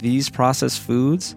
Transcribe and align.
these 0.00 0.30
processed 0.30 0.80
foods, 0.80 1.36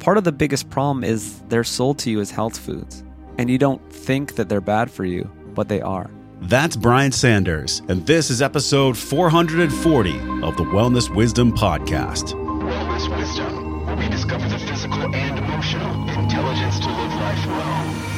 part 0.00 0.18
of 0.18 0.24
the 0.24 0.32
biggest 0.32 0.70
problem 0.70 1.04
is 1.04 1.40
they're 1.48 1.64
sold 1.64 1.98
to 2.00 2.10
you 2.10 2.20
as 2.20 2.30
health 2.30 2.58
foods. 2.58 3.04
And 3.38 3.48
you 3.48 3.58
don't 3.58 3.80
think 3.92 4.34
that 4.34 4.48
they're 4.48 4.60
bad 4.60 4.90
for 4.90 5.04
you, 5.04 5.30
but 5.54 5.68
they 5.68 5.80
are. 5.80 6.10
That's 6.40 6.74
Brian 6.74 7.12
Sanders, 7.12 7.82
and 7.88 8.04
this 8.04 8.28
is 8.28 8.42
episode 8.42 8.98
440 8.98 10.10
of 10.42 10.56
the 10.56 10.64
Wellness 10.64 11.14
Wisdom 11.14 11.52
Podcast. 11.52 12.34
Wellness 12.34 13.16
Wisdom, 13.16 13.86
where 13.86 13.96
we 13.96 14.08
discover 14.08 14.48
the 14.48 14.58
physical 14.58 15.14
and 15.14 15.38
emotional 15.38 16.08
intelligence 16.18 16.80
to 16.80 16.88
live 16.88 17.14
life 17.14 17.46
well. 17.46 18.11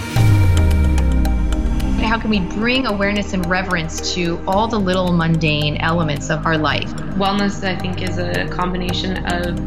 How 2.14 2.20
can 2.20 2.30
we 2.30 2.38
bring 2.38 2.86
awareness 2.86 3.32
and 3.32 3.44
reverence 3.46 4.14
to 4.14 4.40
all 4.46 4.68
the 4.68 4.78
little 4.78 5.12
mundane 5.12 5.78
elements 5.78 6.30
of 6.30 6.46
our 6.46 6.56
life? 6.56 6.88
Wellness, 7.16 7.64
I 7.64 7.74
think, 7.74 8.02
is 8.02 8.18
a 8.18 8.46
combination 8.50 9.26
of 9.32 9.58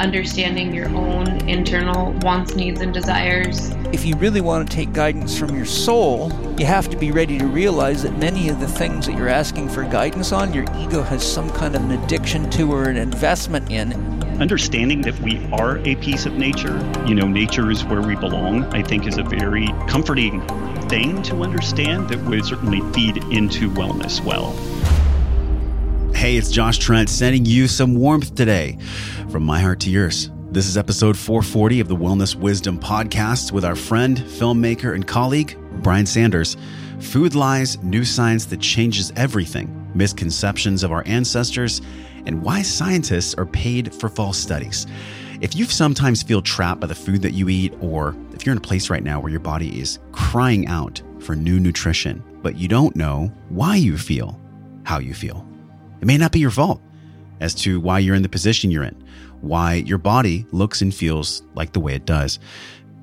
understanding 0.00 0.72
your 0.72 0.88
own 0.96 1.46
internal 1.46 2.12
wants, 2.22 2.54
needs, 2.54 2.80
and 2.80 2.94
desires. 2.94 3.72
If 3.92 4.06
you 4.06 4.16
really 4.16 4.40
want 4.40 4.70
to 4.70 4.74
take 4.74 4.94
guidance 4.94 5.38
from 5.38 5.54
your 5.54 5.66
soul, 5.66 6.32
you 6.58 6.64
have 6.64 6.88
to 6.88 6.96
be 6.96 7.10
ready 7.10 7.36
to 7.38 7.46
realize 7.46 8.02
that 8.04 8.16
many 8.16 8.48
of 8.48 8.58
the 8.58 8.68
things 8.68 9.04
that 9.04 9.14
you're 9.14 9.28
asking 9.28 9.68
for 9.68 9.82
guidance 9.82 10.32
on, 10.32 10.54
your 10.54 10.64
ego 10.78 11.02
has 11.02 11.22
some 11.22 11.50
kind 11.50 11.76
of 11.76 11.82
an 11.82 11.90
addiction 11.90 12.48
to 12.52 12.72
or 12.72 12.88
an 12.88 12.96
investment 12.96 13.70
in. 13.70 13.92
Understanding 14.40 15.02
that 15.02 15.20
we 15.20 15.46
are 15.52 15.76
a 15.86 15.94
piece 15.96 16.24
of 16.24 16.32
nature, 16.38 16.78
you 17.06 17.14
know, 17.14 17.28
nature 17.28 17.70
is 17.70 17.84
where 17.84 18.00
we 18.00 18.16
belong, 18.16 18.64
I 18.74 18.82
think 18.82 19.06
is 19.06 19.18
a 19.18 19.22
very 19.22 19.66
comforting 19.88 20.40
thing 20.88 21.22
to 21.22 21.42
understand 21.42 22.08
that 22.08 22.18
would 22.24 22.44
certainly 22.44 22.80
feed 22.92 23.18
into 23.32 23.70
wellness 23.70 24.22
well. 24.22 24.52
Hey, 26.14 26.36
it's 26.36 26.50
Josh 26.50 26.78
Trent 26.78 27.08
sending 27.08 27.44
you 27.44 27.66
some 27.66 27.94
warmth 27.94 28.34
today 28.34 28.78
from 29.30 29.42
my 29.44 29.60
heart 29.60 29.80
to 29.80 29.90
yours. 29.90 30.30
This 30.52 30.66
is 30.66 30.76
episode 30.76 31.16
440 31.16 31.80
of 31.80 31.88
the 31.88 31.96
Wellness 31.96 32.34
Wisdom 32.34 32.78
Podcast 32.78 33.52
with 33.52 33.64
our 33.64 33.74
friend, 33.74 34.18
filmmaker, 34.18 34.94
and 34.94 35.06
colleague, 35.06 35.56
Brian 35.82 36.04
Sanders. 36.04 36.56
Food 37.00 37.34
lies, 37.34 37.82
new 37.82 38.04
science 38.04 38.44
that 38.44 38.60
changes 38.60 39.12
everything, 39.16 39.90
misconceptions 39.94 40.82
of 40.82 40.92
our 40.92 41.02
ancestors, 41.06 41.80
and 42.26 42.42
why 42.42 42.62
scientists 42.62 43.34
are 43.34 43.46
paid 43.46 43.94
for 43.94 44.08
false 44.08 44.38
studies. 44.38 44.86
If 45.40 45.56
you 45.56 45.64
sometimes 45.64 46.22
feel 46.22 46.40
trapped 46.40 46.80
by 46.80 46.86
the 46.86 46.94
food 46.94 47.22
that 47.22 47.32
you 47.32 47.48
eat, 47.48 47.74
or 47.80 48.14
if 48.32 48.46
you're 48.46 48.52
in 48.52 48.58
a 48.58 48.60
place 48.60 48.90
right 48.90 49.02
now 49.02 49.18
where 49.18 49.30
your 49.30 49.40
body 49.40 49.80
is 49.80 49.98
crying 50.32 50.66
out 50.66 51.02
for 51.18 51.36
new 51.36 51.60
nutrition, 51.60 52.24
but 52.40 52.56
you 52.56 52.66
don't 52.66 52.96
know 52.96 53.30
why 53.50 53.76
you 53.76 53.98
feel 53.98 54.40
how 54.82 54.98
you 54.98 55.12
feel, 55.12 55.46
it 56.00 56.06
may 56.06 56.16
not 56.16 56.32
be 56.32 56.38
your 56.38 56.50
fault 56.50 56.80
as 57.40 57.54
to 57.54 57.78
why 57.78 57.98
you're 57.98 58.14
in 58.14 58.22
the 58.22 58.28
position 58.30 58.70
you're 58.70 58.82
in, 58.82 59.04
why 59.42 59.74
your 59.74 59.98
body 59.98 60.46
looks 60.50 60.80
and 60.80 60.94
feels 60.94 61.42
like 61.54 61.74
the 61.74 61.80
way 61.80 61.94
it 61.94 62.06
does. 62.06 62.38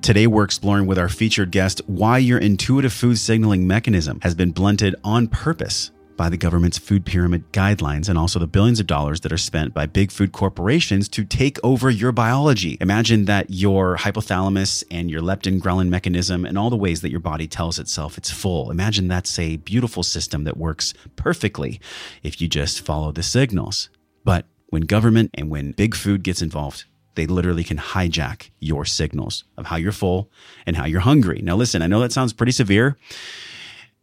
Today, 0.01 0.25
we're 0.25 0.43
exploring 0.43 0.87
with 0.87 0.97
our 0.97 1.07
featured 1.07 1.51
guest 1.51 1.83
why 1.85 2.17
your 2.17 2.39
intuitive 2.39 2.93
food 2.93 3.19
signaling 3.19 3.67
mechanism 3.67 4.19
has 4.23 4.33
been 4.33 4.49
blunted 4.49 4.95
on 5.03 5.27
purpose 5.27 5.91
by 6.19 6.27
the 6.27 6.35
government's 6.35 6.77
food 6.77 7.05
pyramid 7.05 7.49
guidelines 7.53 8.09
and 8.09 8.19
also 8.19 8.39
the 8.39 8.45
billions 8.45 8.81
of 8.81 8.85
dollars 8.85 9.21
that 9.21 9.31
are 9.31 9.37
spent 9.37 9.73
by 9.73 9.85
big 9.85 10.11
food 10.11 10.33
corporations 10.33 11.07
to 11.07 11.23
take 11.23 11.57
over 11.63 11.89
your 11.89 12.11
biology. 12.11 12.77
Imagine 12.81 13.23
that 13.23 13.49
your 13.49 13.95
hypothalamus 13.95 14.83
and 14.91 15.09
your 15.09 15.21
leptin 15.21 15.61
ghrelin 15.61 15.87
mechanism 15.87 16.43
and 16.43 16.57
all 16.57 16.69
the 16.69 16.75
ways 16.75 16.99
that 16.99 17.09
your 17.09 17.21
body 17.21 17.47
tells 17.47 17.79
itself 17.79 18.17
it's 18.17 18.29
full. 18.29 18.69
Imagine 18.69 19.07
that's 19.07 19.39
a 19.39 19.55
beautiful 19.55 20.03
system 20.03 20.43
that 20.43 20.57
works 20.57 20.93
perfectly 21.15 21.79
if 22.21 22.41
you 22.41 22.49
just 22.49 22.81
follow 22.81 23.13
the 23.13 23.23
signals. 23.23 23.89
But 24.25 24.45
when 24.67 24.81
government 24.81 25.31
and 25.35 25.49
when 25.49 25.71
big 25.71 25.95
food 25.95 26.23
gets 26.23 26.41
involved, 26.41 26.83
they 27.15 27.27
literally 27.27 27.63
can 27.63 27.77
hijack 27.77 28.49
your 28.59 28.83
signals 28.83 29.45
of 29.55 29.67
how 29.67 29.77
you're 29.77 29.93
full 29.93 30.29
and 30.65 30.75
how 30.75 30.85
you're 30.85 30.99
hungry. 30.99 31.39
Now, 31.41 31.55
listen, 31.55 31.81
I 31.81 31.87
know 31.87 32.01
that 32.01 32.11
sounds 32.11 32.33
pretty 32.33 32.51
severe 32.51 32.97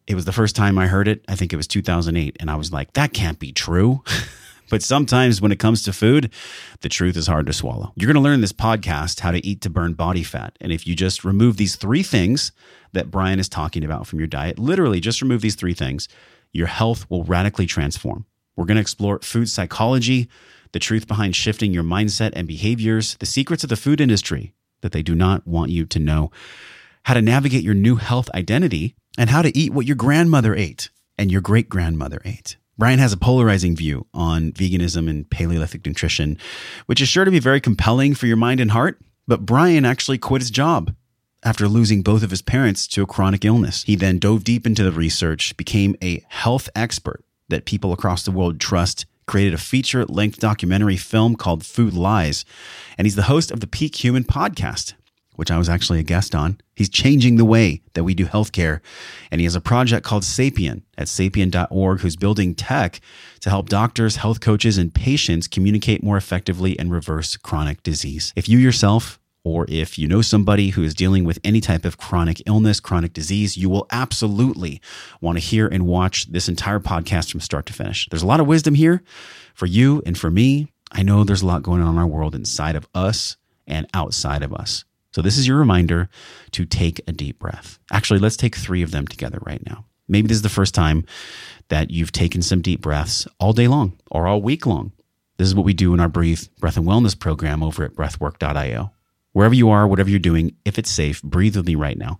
it 0.06 0.14
was 0.14 0.24
the 0.24 0.32
first 0.32 0.54
time 0.54 0.78
I 0.78 0.86
heard 0.86 1.08
it. 1.08 1.24
I 1.28 1.34
think 1.34 1.52
it 1.52 1.56
was 1.56 1.66
2008. 1.66 2.36
And 2.38 2.50
I 2.50 2.56
was 2.56 2.72
like, 2.72 2.92
that 2.92 3.12
can't 3.12 3.38
be 3.38 3.52
true. 3.52 4.02
but 4.70 4.82
sometimes 4.82 5.40
when 5.40 5.52
it 5.52 5.58
comes 5.58 5.82
to 5.82 5.92
food, 5.92 6.32
the 6.80 6.88
truth 6.88 7.16
is 7.16 7.26
hard 7.26 7.46
to 7.46 7.52
swallow. 7.52 7.92
You're 7.96 8.06
going 8.06 8.22
to 8.22 8.28
learn 8.28 8.40
this 8.40 8.52
podcast 8.52 9.20
how 9.20 9.32
to 9.32 9.44
eat 9.44 9.60
to 9.62 9.70
burn 9.70 9.94
body 9.94 10.22
fat. 10.22 10.56
And 10.60 10.72
if 10.72 10.86
you 10.86 10.94
just 10.94 11.24
remove 11.24 11.56
these 11.56 11.76
three 11.76 12.02
things 12.02 12.52
that 12.92 13.10
Brian 13.10 13.40
is 13.40 13.48
talking 13.48 13.84
about 13.84 14.06
from 14.06 14.20
your 14.20 14.28
diet, 14.28 14.58
literally 14.58 15.00
just 15.00 15.22
remove 15.22 15.40
these 15.40 15.56
three 15.56 15.74
things, 15.74 16.08
your 16.52 16.68
health 16.68 17.08
will 17.10 17.24
radically 17.24 17.66
transform. 17.66 18.26
We're 18.54 18.64
going 18.64 18.76
to 18.76 18.82
explore 18.82 19.18
food 19.20 19.50
psychology, 19.50 20.28
the 20.72 20.78
truth 20.78 21.06
behind 21.06 21.34
shifting 21.34 21.74
your 21.74 21.84
mindset 21.84 22.32
and 22.34 22.46
behaviors, 22.46 23.16
the 23.16 23.26
secrets 23.26 23.64
of 23.64 23.70
the 23.70 23.76
food 23.76 24.00
industry 24.00 24.54
that 24.82 24.92
they 24.92 25.02
do 25.02 25.14
not 25.14 25.46
want 25.46 25.70
you 25.70 25.84
to 25.86 25.98
know, 25.98 26.30
how 27.04 27.14
to 27.14 27.22
navigate 27.22 27.62
your 27.62 27.74
new 27.74 27.96
health 27.96 28.30
identity 28.34 28.94
and 29.18 29.30
how 29.30 29.42
to 29.42 29.56
eat 29.56 29.72
what 29.72 29.86
your 29.86 29.96
grandmother 29.96 30.54
ate 30.54 30.90
and 31.18 31.30
your 31.30 31.40
great 31.40 31.68
grandmother 31.68 32.20
ate. 32.24 32.56
Brian 32.78 32.98
has 32.98 33.12
a 33.12 33.16
polarizing 33.16 33.74
view 33.74 34.06
on 34.12 34.52
veganism 34.52 35.08
and 35.08 35.28
Paleolithic 35.30 35.86
nutrition, 35.86 36.36
which 36.84 37.00
is 37.00 37.08
sure 37.08 37.24
to 37.24 37.30
be 37.30 37.38
very 37.38 37.60
compelling 37.60 38.14
for 38.14 38.26
your 38.26 38.36
mind 38.36 38.60
and 38.60 38.70
heart. 38.70 39.00
But 39.26 39.46
Brian 39.46 39.84
actually 39.84 40.18
quit 40.18 40.42
his 40.42 40.50
job 40.50 40.94
after 41.42 41.68
losing 41.68 42.02
both 42.02 42.22
of 42.22 42.30
his 42.30 42.42
parents 42.42 42.86
to 42.88 43.02
a 43.02 43.06
chronic 43.06 43.44
illness. 43.44 43.82
He 43.84 43.96
then 43.96 44.18
dove 44.18 44.44
deep 44.44 44.66
into 44.66 44.82
the 44.82 44.92
research, 44.92 45.56
became 45.56 45.96
a 46.02 46.24
health 46.28 46.68
expert 46.74 47.24
that 47.48 47.64
people 47.64 47.92
across 47.92 48.24
the 48.24 48.30
world 48.30 48.60
trust, 48.60 49.06
created 49.26 49.54
a 49.54 49.58
feature 49.58 50.04
length 50.04 50.38
documentary 50.38 50.96
film 50.96 51.34
called 51.34 51.64
Food 51.64 51.94
Lies, 51.94 52.44
and 52.98 53.06
he's 53.06 53.16
the 53.16 53.22
host 53.22 53.50
of 53.50 53.60
the 53.60 53.66
Peak 53.66 54.04
Human 54.04 54.24
podcast 54.24 54.94
which 55.36 55.50
I 55.50 55.58
was 55.58 55.68
actually 55.68 56.00
a 56.00 56.04
guest 56.04 56.34
on. 56.34 56.58
He's 56.74 56.88
changing 56.88 57.36
the 57.36 57.44
way 57.44 57.82
that 57.94 58.04
we 58.04 58.14
do 58.14 58.26
healthcare. 58.26 58.80
And 59.30 59.40
he 59.40 59.44
has 59.44 59.54
a 59.54 59.60
project 59.60 60.04
called 60.04 60.22
Sapien 60.22 60.82
at 60.98 61.06
sapien.org, 61.06 62.00
who's 62.00 62.16
building 62.16 62.54
tech 62.54 63.00
to 63.40 63.50
help 63.50 63.68
doctors, 63.68 64.16
health 64.16 64.40
coaches, 64.40 64.78
and 64.78 64.94
patients 64.94 65.46
communicate 65.46 66.02
more 66.02 66.16
effectively 66.16 66.78
and 66.78 66.90
reverse 66.90 67.36
chronic 67.36 67.82
disease. 67.82 68.32
If 68.36 68.48
you 68.48 68.58
yourself 68.58 69.20
or 69.46 69.64
if 69.68 69.96
you 69.96 70.08
know 70.08 70.22
somebody 70.22 70.70
who 70.70 70.82
is 70.82 70.92
dealing 70.92 71.24
with 71.24 71.38
any 71.44 71.60
type 71.60 71.84
of 71.84 71.98
chronic 71.98 72.42
illness, 72.46 72.80
chronic 72.80 73.12
disease, 73.12 73.56
you 73.56 73.70
will 73.70 73.86
absolutely 73.92 74.80
want 75.20 75.38
to 75.38 75.44
hear 75.44 75.68
and 75.68 75.86
watch 75.86 76.26
this 76.26 76.48
entire 76.48 76.80
podcast 76.80 77.30
from 77.30 77.38
start 77.38 77.64
to 77.66 77.72
finish. 77.72 78.08
There's 78.10 78.24
a 78.24 78.26
lot 78.26 78.40
of 78.40 78.48
wisdom 78.48 78.74
here 78.74 79.04
for 79.54 79.66
you 79.66 80.02
and 80.04 80.18
for 80.18 80.30
me. 80.30 80.66
I 80.90 81.04
know 81.04 81.22
there's 81.22 81.42
a 81.42 81.46
lot 81.46 81.62
going 81.62 81.80
on 81.80 81.94
in 81.94 81.98
our 82.00 82.08
world 82.08 82.34
inside 82.34 82.74
of 82.74 82.88
us 82.92 83.36
and 83.68 83.86
outside 83.94 84.42
of 84.42 84.52
us. 84.52 84.84
So, 85.16 85.22
this 85.22 85.38
is 85.38 85.48
your 85.48 85.56
reminder 85.56 86.10
to 86.50 86.66
take 86.66 87.00
a 87.08 87.12
deep 87.12 87.38
breath. 87.38 87.78
Actually, 87.90 88.18
let's 88.18 88.36
take 88.36 88.54
three 88.54 88.82
of 88.82 88.90
them 88.90 89.06
together 89.06 89.38
right 89.46 89.64
now. 89.64 89.86
Maybe 90.08 90.28
this 90.28 90.36
is 90.36 90.42
the 90.42 90.50
first 90.50 90.74
time 90.74 91.06
that 91.68 91.90
you've 91.90 92.12
taken 92.12 92.42
some 92.42 92.60
deep 92.60 92.82
breaths 92.82 93.26
all 93.40 93.54
day 93.54 93.66
long 93.66 93.98
or 94.10 94.26
all 94.26 94.42
week 94.42 94.66
long. 94.66 94.92
This 95.38 95.48
is 95.48 95.54
what 95.54 95.64
we 95.64 95.72
do 95.72 95.94
in 95.94 96.00
our 96.00 96.10
Breathe 96.10 96.42
Breath 96.60 96.76
and 96.76 96.84
Wellness 96.84 97.18
program 97.18 97.62
over 97.62 97.82
at 97.82 97.94
breathwork.io. 97.94 98.92
Wherever 99.32 99.54
you 99.54 99.70
are, 99.70 99.88
whatever 99.88 100.10
you're 100.10 100.18
doing, 100.18 100.54
if 100.66 100.78
it's 100.78 100.90
safe, 100.90 101.22
breathe 101.22 101.56
with 101.56 101.66
me 101.66 101.76
right 101.76 101.96
now. 101.96 102.18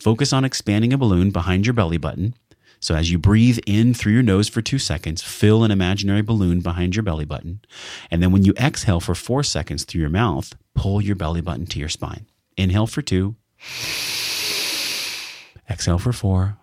Focus 0.00 0.32
on 0.32 0.46
expanding 0.46 0.94
a 0.94 0.96
balloon 0.96 1.30
behind 1.30 1.66
your 1.66 1.74
belly 1.74 1.98
button. 1.98 2.34
So 2.80 2.94
as 2.94 3.10
you 3.10 3.18
breathe 3.18 3.58
in 3.66 3.92
through 3.92 4.14
your 4.14 4.22
nose 4.22 4.48
for 4.48 4.62
two 4.62 4.78
seconds, 4.78 5.22
fill 5.22 5.64
an 5.64 5.70
imaginary 5.70 6.22
balloon 6.22 6.60
behind 6.60 6.96
your 6.96 7.02
belly 7.02 7.26
button. 7.26 7.60
And 8.10 8.22
then 8.22 8.32
when 8.32 8.46
you 8.46 8.54
exhale 8.58 9.00
for 9.00 9.14
four 9.14 9.42
seconds 9.42 9.84
through 9.84 10.00
your 10.00 10.08
mouth, 10.08 10.54
pull 10.74 11.02
your 11.02 11.14
belly 11.14 11.42
button 11.42 11.66
to 11.66 11.78
your 11.78 11.90
spine. 11.90 12.24
Inhale 12.58 12.88
for 12.88 13.02
two. 13.02 13.36
Exhale 15.70 15.98
for 15.98 16.12
four. 16.12 16.58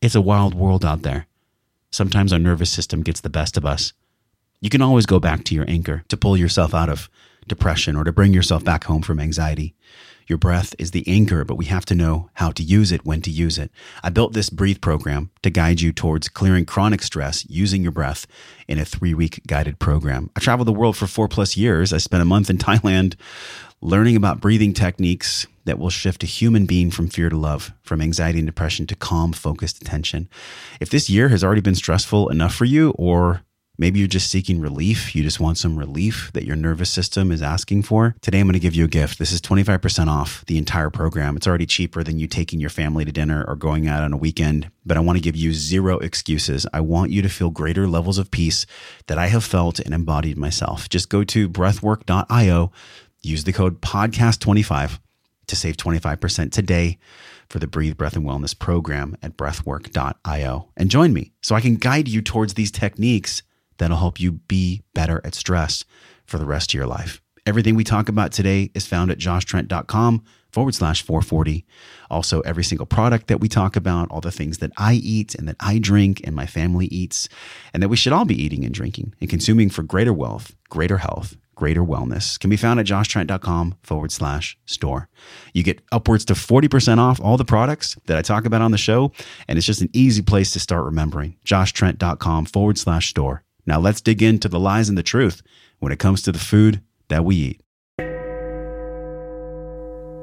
It's 0.00 0.14
a 0.14 0.20
wild 0.20 0.54
world 0.54 0.84
out 0.84 1.02
there. 1.02 1.26
Sometimes 1.90 2.32
our 2.32 2.38
nervous 2.38 2.70
system 2.70 3.02
gets 3.02 3.20
the 3.20 3.28
best 3.28 3.56
of 3.56 3.66
us. 3.66 3.92
You 4.60 4.70
can 4.70 4.82
always 4.82 5.06
go 5.06 5.20
back 5.20 5.44
to 5.44 5.54
your 5.54 5.64
anchor 5.68 6.04
to 6.08 6.16
pull 6.16 6.36
yourself 6.36 6.74
out 6.74 6.88
of 6.88 7.08
depression 7.46 7.96
or 7.96 8.04
to 8.04 8.12
bring 8.12 8.32
yourself 8.34 8.64
back 8.64 8.84
home 8.84 9.02
from 9.02 9.20
anxiety. 9.20 9.74
Your 10.26 10.36
breath 10.36 10.74
is 10.78 10.90
the 10.90 11.08
anchor, 11.08 11.44
but 11.44 11.54
we 11.54 11.64
have 11.66 11.86
to 11.86 11.94
know 11.94 12.28
how 12.34 12.50
to 12.50 12.62
use 12.62 12.92
it, 12.92 13.06
when 13.06 13.22
to 13.22 13.30
use 13.30 13.56
it. 13.56 13.70
I 14.02 14.10
built 14.10 14.34
this 14.34 14.50
breathe 14.50 14.82
program 14.82 15.30
to 15.42 15.48
guide 15.48 15.80
you 15.80 15.90
towards 15.90 16.28
clearing 16.28 16.66
chronic 16.66 17.02
stress 17.02 17.48
using 17.48 17.82
your 17.82 17.92
breath 17.92 18.26
in 18.66 18.78
a 18.78 18.84
three 18.84 19.14
week 19.14 19.40
guided 19.46 19.78
program. 19.78 20.30
I 20.36 20.40
traveled 20.40 20.68
the 20.68 20.72
world 20.72 20.98
for 20.98 21.06
four 21.06 21.28
plus 21.28 21.56
years. 21.56 21.94
I 21.94 21.98
spent 21.98 22.20
a 22.20 22.26
month 22.26 22.50
in 22.50 22.58
Thailand 22.58 23.14
learning 23.80 24.16
about 24.16 24.40
breathing 24.40 24.74
techniques 24.74 25.46
that 25.64 25.78
will 25.78 25.90
shift 25.90 26.22
a 26.22 26.26
human 26.26 26.66
being 26.66 26.90
from 26.90 27.08
fear 27.08 27.28
to 27.28 27.36
love, 27.36 27.72
from 27.82 28.02
anxiety 28.02 28.38
and 28.38 28.48
depression 28.48 28.86
to 28.88 28.96
calm, 28.96 29.32
focused 29.32 29.80
attention. 29.80 30.28
If 30.80 30.90
this 30.90 31.08
year 31.08 31.28
has 31.28 31.44
already 31.44 31.60
been 31.60 31.74
stressful 31.74 32.28
enough 32.28 32.54
for 32.54 32.64
you, 32.64 32.90
or 32.98 33.42
Maybe 33.80 34.00
you're 34.00 34.08
just 34.08 34.30
seeking 34.30 34.60
relief. 34.60 35.14
You 35.14 35.22
just 35.22 35.38
want 35.38 35.56
some 35.56 35.78
relief 35.78 36.32
that 36.34 36.44
your 36.44 36.56
nervous 36.56 36.90
system 36.90 37.30
is 37.30 37.40
asking 37.40 37.84
for. 37.84 38.16
Today, 38.20 38.40
I'm 38.40 38.46
going 38.46 38.54
to 38.54 38.58
give 38.58 38.74
you 38.74 38.84
a 38.84 38.88
gift. 38.88 39.20
This 39.20 39.30
is 39.30 39.40
25% 39.40 40.08
off 40.08 40.44
the 40.46 40.58
entire 40.58 40.90
program. 40.90 41.36
It's 41.36 41.46
already 41.46 41.66
cheaper 41.66 42.02
than 42.02 42.18
you 42.18 42.26
taking 42.26 42.58
your 42.58 42.70
family 42.70 43.04
to 43.04 43.12
dinner 43.12 43.44
or 43.46 43.54
going 43.54 43.86
out 43.86 44.02
on 44.02 44.12
a 44.12 44.16
weekend, 44.16 44.68
but 44.84 44.96
I 44.96 45.00
want 45.00 45.16
to 45.16 45.22
give 45.22 45.36
you 45.36 45.52
zero 45.52 45.98
excuses. 45.98 46.66
I 46.72 46.80
want 46.80 47.12
you 47.12 47.22
to 47.22 47.28
feel 47.28 47.50
greater 47.50 47.86
levels 47.86 48.18
of 48.18 48.32
peace 48.32 48.66
that 49.06 49.18
I 49.18 49.28
have 49.28 49.44
felt 49.44 49.78
and 49.78 49.94
embodied 49.94 50.36
myself. 50.36 50.88
Just 50.88 51.08
go 51.08 51.22
to 51.22 51.48
breathwork.io, 51.48 52.72
use 53.22 53.44
the 53.44 53.52
code 53.52 53.80
podcast25 53.80 54.98
to 55.46 55.56
save 55.56 55.76
25% 55.76 56.50
today 56.50 56.98
for 57.48 57.58
the 57.58 57.66
Breathe 57.66 57.96
Breath 57.96 58.16
and 58.16 58.24
Wellness 58.24 58.58
program 58.58 59.16
at 59.22 59.36
breathwork.io 59.36 60.68
and 60.76 60.90
join 60.90 61.12
me 61.12 61.32
so 61.40 61.54
I 61.54 61.60
can 61.60 61.76
guide 61.76 62.08
you 62.08 62.20
towards 62.20 62.54
these 62.54 62.70
techniques 62.70 63.42
that'll 63.78 63.96
help 63.96 64.20
you 64.20 64.32
be 64.32 64.82
better 64.94 65.20
at 65.24 65.34
stress 65.34 65.84
for 66.26 66.38
the 66.38 66.46
rest 66.46 66.70
of 66.70 66.74
your 66.74 66.86
life. 66.86 67.22
Everything 67.46 67.76
we 67.76 67.84
talk 67.84 68.08
about 68.10 68.30
today 68.30 68.70
is 68.74 68.86
found 68.86 69.10
at 69.10 69.18
joshtrent.com 69.18 70.22
forward 70.52 70.74
slash 70.74 71.02
440. 71.02 71.64
Also, 72.10 72.40
every 72.40 72.64
single 72.64 72.86
product 72.86 73.28
that 73.28 73.40
we 73.40 73.48
talk 73.48 73.76
about, 73.76 74.10
all 74.10 74.20
the 74.20 74.30
things 74.30 74.58
that 74.58 74.72
I 74.76 74.94
eat 74.94 75.34
and 75.34 75.48
that 75.48 75.56
I 75.60 75.78
drink 75.78 76.20
and 76.24 76.36
my 76.36 76.46
family 76.46 76.86
eats, 76.86 77.28
and 77.72 77.82
that 77.82 77.88
we 77.88 77.96
should 77.96 78.12
all 78.12 78.24
be 78.24 78.40
eating 78.40 78.64
and 78.64 78.74
drinking 78.74 79.14
and 79.20 79.30
consuming 79.30 79.70
for 79.70 79.82
greater 79.82 80.12
wealth, 80.12 80.54
greater 80.68 80.98
health, 80.98 81.36
greater 81.54 81.82
wellness 81.82 82.38
can 82.38 82.50
be 82.50 82.56
found 82.56 82.78
at 82.78 82.86
joshtrent.com 82.86 83.74
forward 83.82 84.12
slash 84.12 84.56
store. 84.64 85.08
You 85.52 85.62
get 85.62 85.80
upwards 85.90 86.24
to 86.26 86.34
40% 86.34 86.98
off 86.98 87.20
all 87.20 87.36
the 87.36 87.44
products 87.44 87.96
that 88.06 88.16
I 88.16 88.22
talk 88.22 88.44
about 88.44 88.62
on 88.62 88.70
the 88.70 88.78
show, 88.78 89.12
and 89.48 89.58
it's 89.58 89.66
just 89.66 89.82
an 89.82 89.90
easy 89.92 90.22
place 90.22 90.52
to 90.52 90.60
start 90.60 90.84
remembering. 90.84 91.36
joshtrent.com 91.44 92.46
forward 92.46 92.78
slash 92.78 93.08
store. 93.08 93.42
Now 93.68 93.78
let's 93.78 94.00
dig 94.00 94.22
into 94.22 94.48
the 94.48 94.58
lies 94.58 94.88
and 94.88 94.96
the 94.96 95.02
truth 95.02 95.42
when 95.78 95.92
it 95.92 95.98
comes 95.98 96.22
to 96.22 96.32
the 96.32 96.38
food 96.38 96.80
that 97.08 97.22
we 97.22 97.36
eat. 97.36 97.60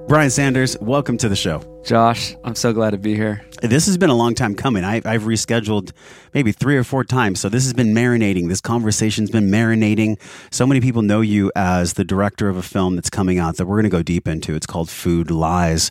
Brian 0.07 0.29
Sanders, 0.29 0.77
welcome 0.81 1.17
to 1.17 1.27
the 1.27 1.35
show. 1.35 1.63
Josh, 1.83 2.35
I'm 2.43 2.53
so 2.53 2.73
glad 2.73 2.91
to 2.91 2.97
be 2.99 3.15
here. 3.15 3.43
This 3.63 3.87
has 3.87 3.97
been 3.97 4.11
a 4.11 4.15
long 4.15 4.35
time 4.35 4.53
coming. 4.53 4.83
I, 4.83 4.95
have 4.97 5.23
rescheduled 5.23 5.93
maybe 6.31 6.51
three 6.51 6.77
or 6.77 6.83
four 6.83 7.03
times. 7.03 7.39
So 7.39 7.49
this 7.49 7.63
has 7.63 7.73
been 7.73 7.91
marinating. 7.91 8.47
This 8.47 8.61
conversation's 8.61 9.31
been 9.31 9.49
marinating. 9.49 10.21
So 10.51 10.67
many 10.67 10.79
people 10.79 11.01
know 11.01 11.21
you 11.21 11.51
as 11.55 11.93
the 11.93 12.03
director 12.03 12.49
of 12.49 12.55
a 12.55 12.61
film 12.61 12.93
that's 12.95 13.09
coming 13.09 13.39
out 13.39 13.57
that 13.57 13.65
we're 13.65 13.77
going 13.77 13.89
to 13.89 13.89
go 13.89 14.03
deep 14.03 14.27
into. 14.27 14.53
It's 14.53 14.67
called 14.67 14.91
Food 14.91 15.31
Lies. 15.31 15.89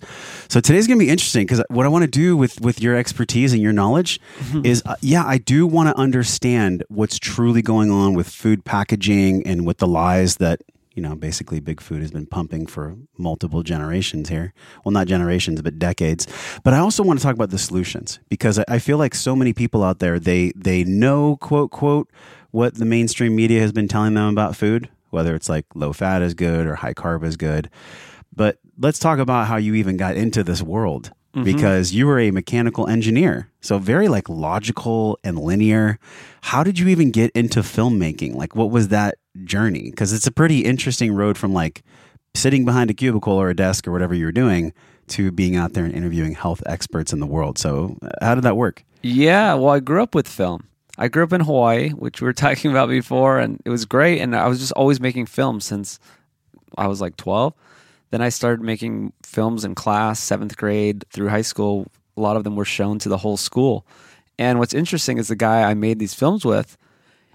So 0.48 0.60
today's 0.60 0.86
going 0.86 1.00
to 1.00 1.04
be 1.04 1.10
interesting 1.10 1.44
because 1.44 1.64
what 1.68 1.84
I 1.84 1.88
want 1.88 2.04
to 2.04 2.10
do 2.10 2.36
with, 2.36 2.60
with 2.60 2.80
your 2.80 2.94
expertise 2.94 3.52
and 3.52 3.60
your 3.60 3.72
knowledge 3.72 4.20
mm-hmm. 4.38 4.64
is, 4.64 4.80
uh, 4.86 4.94
yeah, 5.00 5.24
I 5.26 5.38
do 5.38 5.66
want 5.66 5.88
to 5.88 5.98
understand 5.98 6.84
what's 6.88 7.18
truly 7.18 7.62
going 7.62 7.90
on 7.90 8.14
with 8.14 8.28
food 8.28 8.64
packaging 8.64 9.44
and 9.44 9.66
with 9.66 9.78
the 9.78 9.88
lies 9.88 10.36
that 10.36 10.60
you 10.94 11.02
know, 11.02 11.14
basically 11.16 11.60
big 11.60 11.80
food 11.80 12.00
has 12.00 12.12
been 12.12 12.26
pumping 12.26 12.66
for 12.66 12.96
multiple 13.18 13.62
generations 13.62 14.28
here. 14.28 14.54
Well, 14.84 14.92
not 14.92 15.08
generations, 15.08 15.60
but 15.60 15.78
decades. 15.78 16.26
But 16.62 16.72
I 16.72 16.78
also 16.78 17.02
want 17.02 17.18
to 17.18 17.22
talk 17.22 17.34
about 17.34 17.50
the 17.50 17.58
solutions 17.58 18.20
because 18.28 18.60
I 18.68 18.78
feel 18.78 18.96
like 18.96 19.14
so 19.14 19.34
many 19.34 19.52
people 19.52 19.82
out 19.82 19.98
there, 19.98 20.18
they, 20.18 20.52
they 20.54 20.84
know, 20.84 21.36
quote, 21.36 21.72
quote, 21.72 22.10
what 22.52 22.76
the 22.76 22.84
mainstream 22.84 23.34
media 23.34 23.60
has 23.60 23.72
been 23.72 23.88
telling 23.88 24.14
them 24.14 24.28
about 24.28 24.54
food, 24.54 24.88
whether 25.10 25.34
it's 25.34 25.48
like 25.48 25.66
low 25.74 25.92
fat 25.92 26.22
is 26.22 26.34
good 26.34 26.66
or 26.66 26.76
high 26.76 26.94
carb 26.94 27.24
is 27.24 27.36
good. 27.36 27.68
But 28.34 28.58
let's 28.78 29.00
talk 29.00 29.18
about 29.18 29.48
how 29.48 29.56
you 29.56 29.74
even 29.74 29.96
got 29.96 30.16
into 30.16 30.44
this 30.44 30.62
world 30.62 31.10
mm-hmm. 31.34 31.44
because 31.44 31.92
you 31.92 32.06
were 32.06 32.20
a 32.20 32.30
mechanical 32.30 32.86
engineer. 32.86 33.50
So 33.60 33.78
very 33.78 34.08
like 34.08 34.28
logical 34.28 35.18
and 35.24 35.38
linear. 35.38 35.98
How 36.42 36.62
did 36.62 36.78
you 36.78 36.88
even 36.88 37.10
get 37.10 37.30
into 37.32 37.60
filmmaking? 37.60 38.34
Like 38.34 38.54
what 38.54 38.70
was 38.70 38.88
that 38.88 39.18
journey? 39.44 39.90
Because 39.90 40.12
it's 40.12 40.26
a 40.26 40.32
pretty 40.32 40.60
interesting 40.60 41.12
road 41.12 41.36
from 41.36 41.52
like 41.52 41.82
sitting 42.34 42.64
behind 42.64 42.90
a 42.90 42.94
cubicle 42.94 43.32
or 43.32 43.50
a 43.50 43.56
desk 43.56 43.86
or 43.86 43.92
whatever 43.92 44.14
you're 44.14 44.32
doing 44.32 44.72
to 45.06 45.30
being 45.30 45.56
out 45.56 45.74
there 45.74 45.84
and 45.84 45.94
interviewing 45.94 46.32
health 46.32 46.62
experts 46.66 47.12
in 47.12 47.20
the 47.20 47.26
world. 47.26 47.58
So 47.58 47.96
uh, 48.02 48.08
how 48.22 48.34
did 48.34 48.44
that 48.44 48.56
work? 48.56 48.84
Yeah, 49.02 49.54
well, 49.54 49.70
I 49.70 49.80
grew 49.80 50.02
up 50.02 50.14
with 50.14 50.26
film. 50.26 50.66
I 50.96 51.08
grew 51.08 51.24
up 51.24 51.32
in 51.32 51.40
Hawaii, 51.42 51.90
which 51.90 52.20
we 52.20 52.26
were 52.26 52.32
talking 52.44 52.70
about 52.70 52.88
before, 52.88 53.38
and 53.38 53.60
it 53.64 53.70
was 53.70 53.84
great. 53.84 54.20
And 54.20 54.34
I 54.34 54.48
was 54.48 54.58
just 54.58 54.72
always 54.72 55.00
making 55.00 55.26
films 55.26 55.64
since 55.64 55.98
I 56.76 56.86
was 56.86 57.00
like 57.00 57.16
12. 57.16 57.54
Then 58.10 58.22
I 58.22 58.28
started 58.28 58.64
making 58.64 59.12
films 59.24 59.64
in 59.64 59.74
class, 59.74 60.20
seventh 60.20 60.56
grade 60.56 61.04
through 61.10 61.28
high 61.28 61.42
school. 61.42 61.86
A 62.16 62.20
lot 62.20 62.36
of 62.36 62.44
them 62.44 62.54
were 62.54 62.64
shown 62.64 62.98
to 63.00 63.08
the 63.08 63.18
whole 63.18 63.36
school. 63.36 63.86
And 64.38 64.58
what's 64.58 64.74
interesting 64.74 65.18
is 65.18 65.28
the 65.28 65.36
guy 65.36 65.62
I 65.62 65.74
made 65.74 65.98
these 65.98 66.14
films 66.14 66.44
with, 66.44 66.76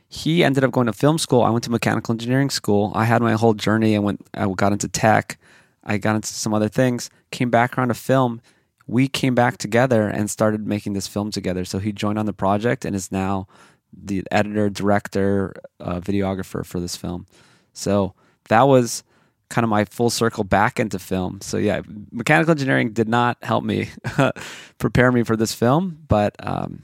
he 0.10 0.44
ended 0.44 0.64
up 0.64 0.72
going 0.72 0.88
to 0.88 0.94
film 0.94 1.20
school. 1.20 1.44
I 1.44 1.52
went 1.52 1.64
to 1.66 1.72
mechanical 1.72 2.14
engineering 2.14 2.50
school. 2.50 2.92
I 2.96 3.06
had 3.06 3.22
my 3.22 3.34
whole 3.34 3.54
journey. 3.54 3.96
I 3.96 4.00
went, 4.00 4.28
I 4.34 4.48
got 4.48 4.72
into 4.72 4.88
tech. 4.88 5.40
I 5.84 5.98
got 5.98 6.16
into 6.16 6.30
some 6.30 6.54
other 6.54 6.68
things. 6.68 7.12
Came 7.32 7.52
back 7.52 7.78
around 7.78 7.90
to 7.90 7.94
film. 7.94 8.42
We 8.88 9.08
came 9.08 9.36
back 9.36 9.58
together 9.58 10.08
and 10.08 10.30
started 10.30 10.66
making 10.66 10.94
this 10.94 11.08
film 11.08 11.30
together. 11.30 11.64
So 11.64 11.78
he 11.78 11.92
joined 11.92 12.18
on 12.18 12.26
the 12.26 12.34
project 12.34 12.86
and 12.86 12.96
is 12.96 13.12
now 13.12 13.48
the 13.94 14.24
editor, 14.32 14.68
director, 14.70 15.54
uh, 15.80 16.00
videographer 16.00 16.66
for 16.66 16.80
this 16.80 16.96
film. 16.96 17.28
So 17.74 18.16
that 18.50 18.64
was 18.64 19.04
kind 19.50 19.64
of 19.64 19.70
my 19.70 19.86
full 19.86 20.10
circle 20.10 20.44
back 20.44 20.80
into 20.80 20.98
film. 20.98 21.40
So 21.42 21.58
yeah, 21.58 21.82
mechanical 22.12 22.52
engineering 22.52 22.94
did 22.94 23.08
not 23.08 23.38
help 23.44 23.64
me 23.64 23.90
prepare 24.80 25.12
me 25.12 25.22
for 25.22 25.36
this 25.36 25.54
film, 25.54 26.00
but 26.08 26.36
um, 26.40 26.84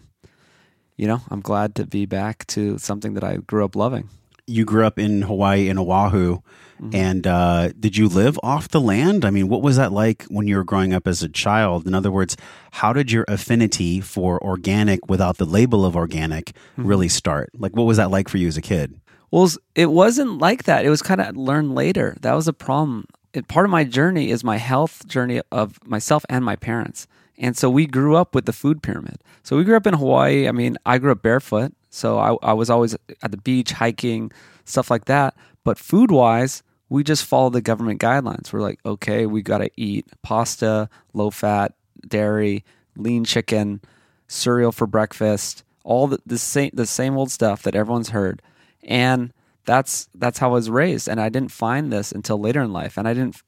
you 0.97 1.07
know, 1.07 1.21
I'm 1.29 1.41
glad 1.41 1.75
to 1.75 1.85
be 1.85 2.05
back 2.05 2.45
to 2.47 2.77
something 2.77 3.13
that 3.15 3.23
I 3.23 3.37
grew 3.37 3.65
up 3.65 3.75
loving. 3.75 4.09
You 4.47 4.63
grew 4.63 4.85
up 4.85 4.99
in 4.99 5.23
Hawaii 5.23 5.69
in 5.69 5.79
Oahu, 5.79 6.37
mm-hmm. 6.79 6.95
and 6.95 7.25
uh, 7.25 7.69
did 7.79 7.97
you 7.97 8.07
live 8.07 8.39
off 8.43 8.67
the 8.67 8.79
land? 8.79 9.25
I 9.25 9.31
mean, 9.31 9.47
what 9.47 9.63
was 9.63 9.77
that 9.77 9.91
like 9.91 10.23
when 10.25 10.47
you 10.47 10.57
were 10.57 10.63
growing 10.63 10.93
up 10.93 11.07
as 11.07 11.23
a 11.23 11.29
child? 11.29 11.87
In 11.87 11.95
other 11.95 12.11
words, 12.11 12.37
how 12.71 12.93
did 12.93 13.11
your 13.11 13.25
affinity 13.27 14.01
for 14.01 14.41
organic 14.43 15.09
without 15.09 15.37
the 15.37 15.45
label 15.45 15.83
of 15.83 15.95
organic 15.95 16.47
mm-hmm. 16.77 16.85
really 16.85 17.09
start? 17.09 17.49
Like, 17.57 17.75
what 17.75 17.83
was 17.83 17.97
that 17.97 18.11
like 18.11 18.29
for 18.29 18.37
you 18.37 18.47
as 18.47 18.55
a 18.55 18.61
kid? 18.61 18.99
Well, 19.31 19.49
it 19.73 19.87
wasn't 19.87 20.37
like 20.37 20.63
that. 20.63 20.85
It 20.85 20.89
was 20.89 21.01
kind 21.01 21.19
of 21.19 21.35
learned 21.35 21.73
later. 21.73 22.15
That 22.21 22.33
was 22.33 22.47
a 22.47 22.53
problem. 22.53 23.07
It, 23.33 23.47
part 23.47 23.65
of 23.65 23.71
my 23.71 23.83
journey 23.83 24.29
is 24.29 24.43
my 24.43 24.57
health 24.57 25.07
journey 25.07 25.41
of 25.51 25.79
myself 25.87 26.23
and 26.29 26.45
my 26.45 26.55
parents. 26.55 27.07
And 27.37 27.57
so 27.57 27.69
we 27.69 27.85
grew 27.85 28.15
up 28.15 28.33
with 28.33 28.45
the 28.45 28.53
food 28.53 28.81
pyramid. 28.81 29.17
So 29.43 29.57
we 29.57 29.63
grew 29.63 29.75
up 29.75 29.87
in 29.87 29.93
Hawaii. 29.93 30.47
I 30.47 30.51
mean, 30.51 30.77
I 30.85 30.97
grew 30.97 31.11
up 31.11 31.21
barefoot. 31.21 31.73
So 31.89 32.17
I, 32.17 32.35
I 32.41 32.53
was 32.53 32.69
always 32.69 32.95
at 33.21 33.31
the 33.31 33.37
beach, 33.37 33.71
hiking, 33.71 34.31
stuff 34.63 34.89
like 34.89 35.05
that. 35.05 35.35
But 35.63 35.77
food 35.77 36.11
wise, 36.11 36.63
we 36.89 37.03
just 37.03 37.25
followed 37.25 37.53
the 37.53 37.61
government 37.61 38.01
guidelines. 38.01 38.53
We're 38.53 38.61
like, 38.61 38.79
okay, 38.85 39.25
we 39.25 39.41
got 39.41 39.59
to 39.59 39.69
eat 39.75 40.05
pasta, 40.21 40.89
low 41.13 41.29
fat, 41.29 41.73
dairy, 42.07 42.63
lean 42.95 43.25
chicken, 43.25 43.81
cereal 44.27 44.71
for 44.71 44.87
breakfast, 44.87 45.63
all 45.83 46.07
the, 46.07 46.19
the 46.25 46.37
same 46.37 46.71
the 46.73 46.85
same 46.85 47.15
old 47.17 47.29
stuff 47.31 47.61
that 47.63 47.75
everyone's 47.75 48.09
heard 48.09 48.41
and 48.85 49.33
that's 49.65 50.07
that's 50.15 50.37
how 50.39 50.49
I 50.49 50.53
was 50.53 50.69
raised. 50.69 51.09
And 51.09 51.19
I 51.19 51.29
didn't 51.29 51.51
find 51.51 51.91
this 51.91 52.11
until 52.11 52.39
later 52.39 52.61
in 52.61 52.71
life, 52.71 52.97
and 52.97 53.07
I 53.07 53.13
didn't 53.13 53.41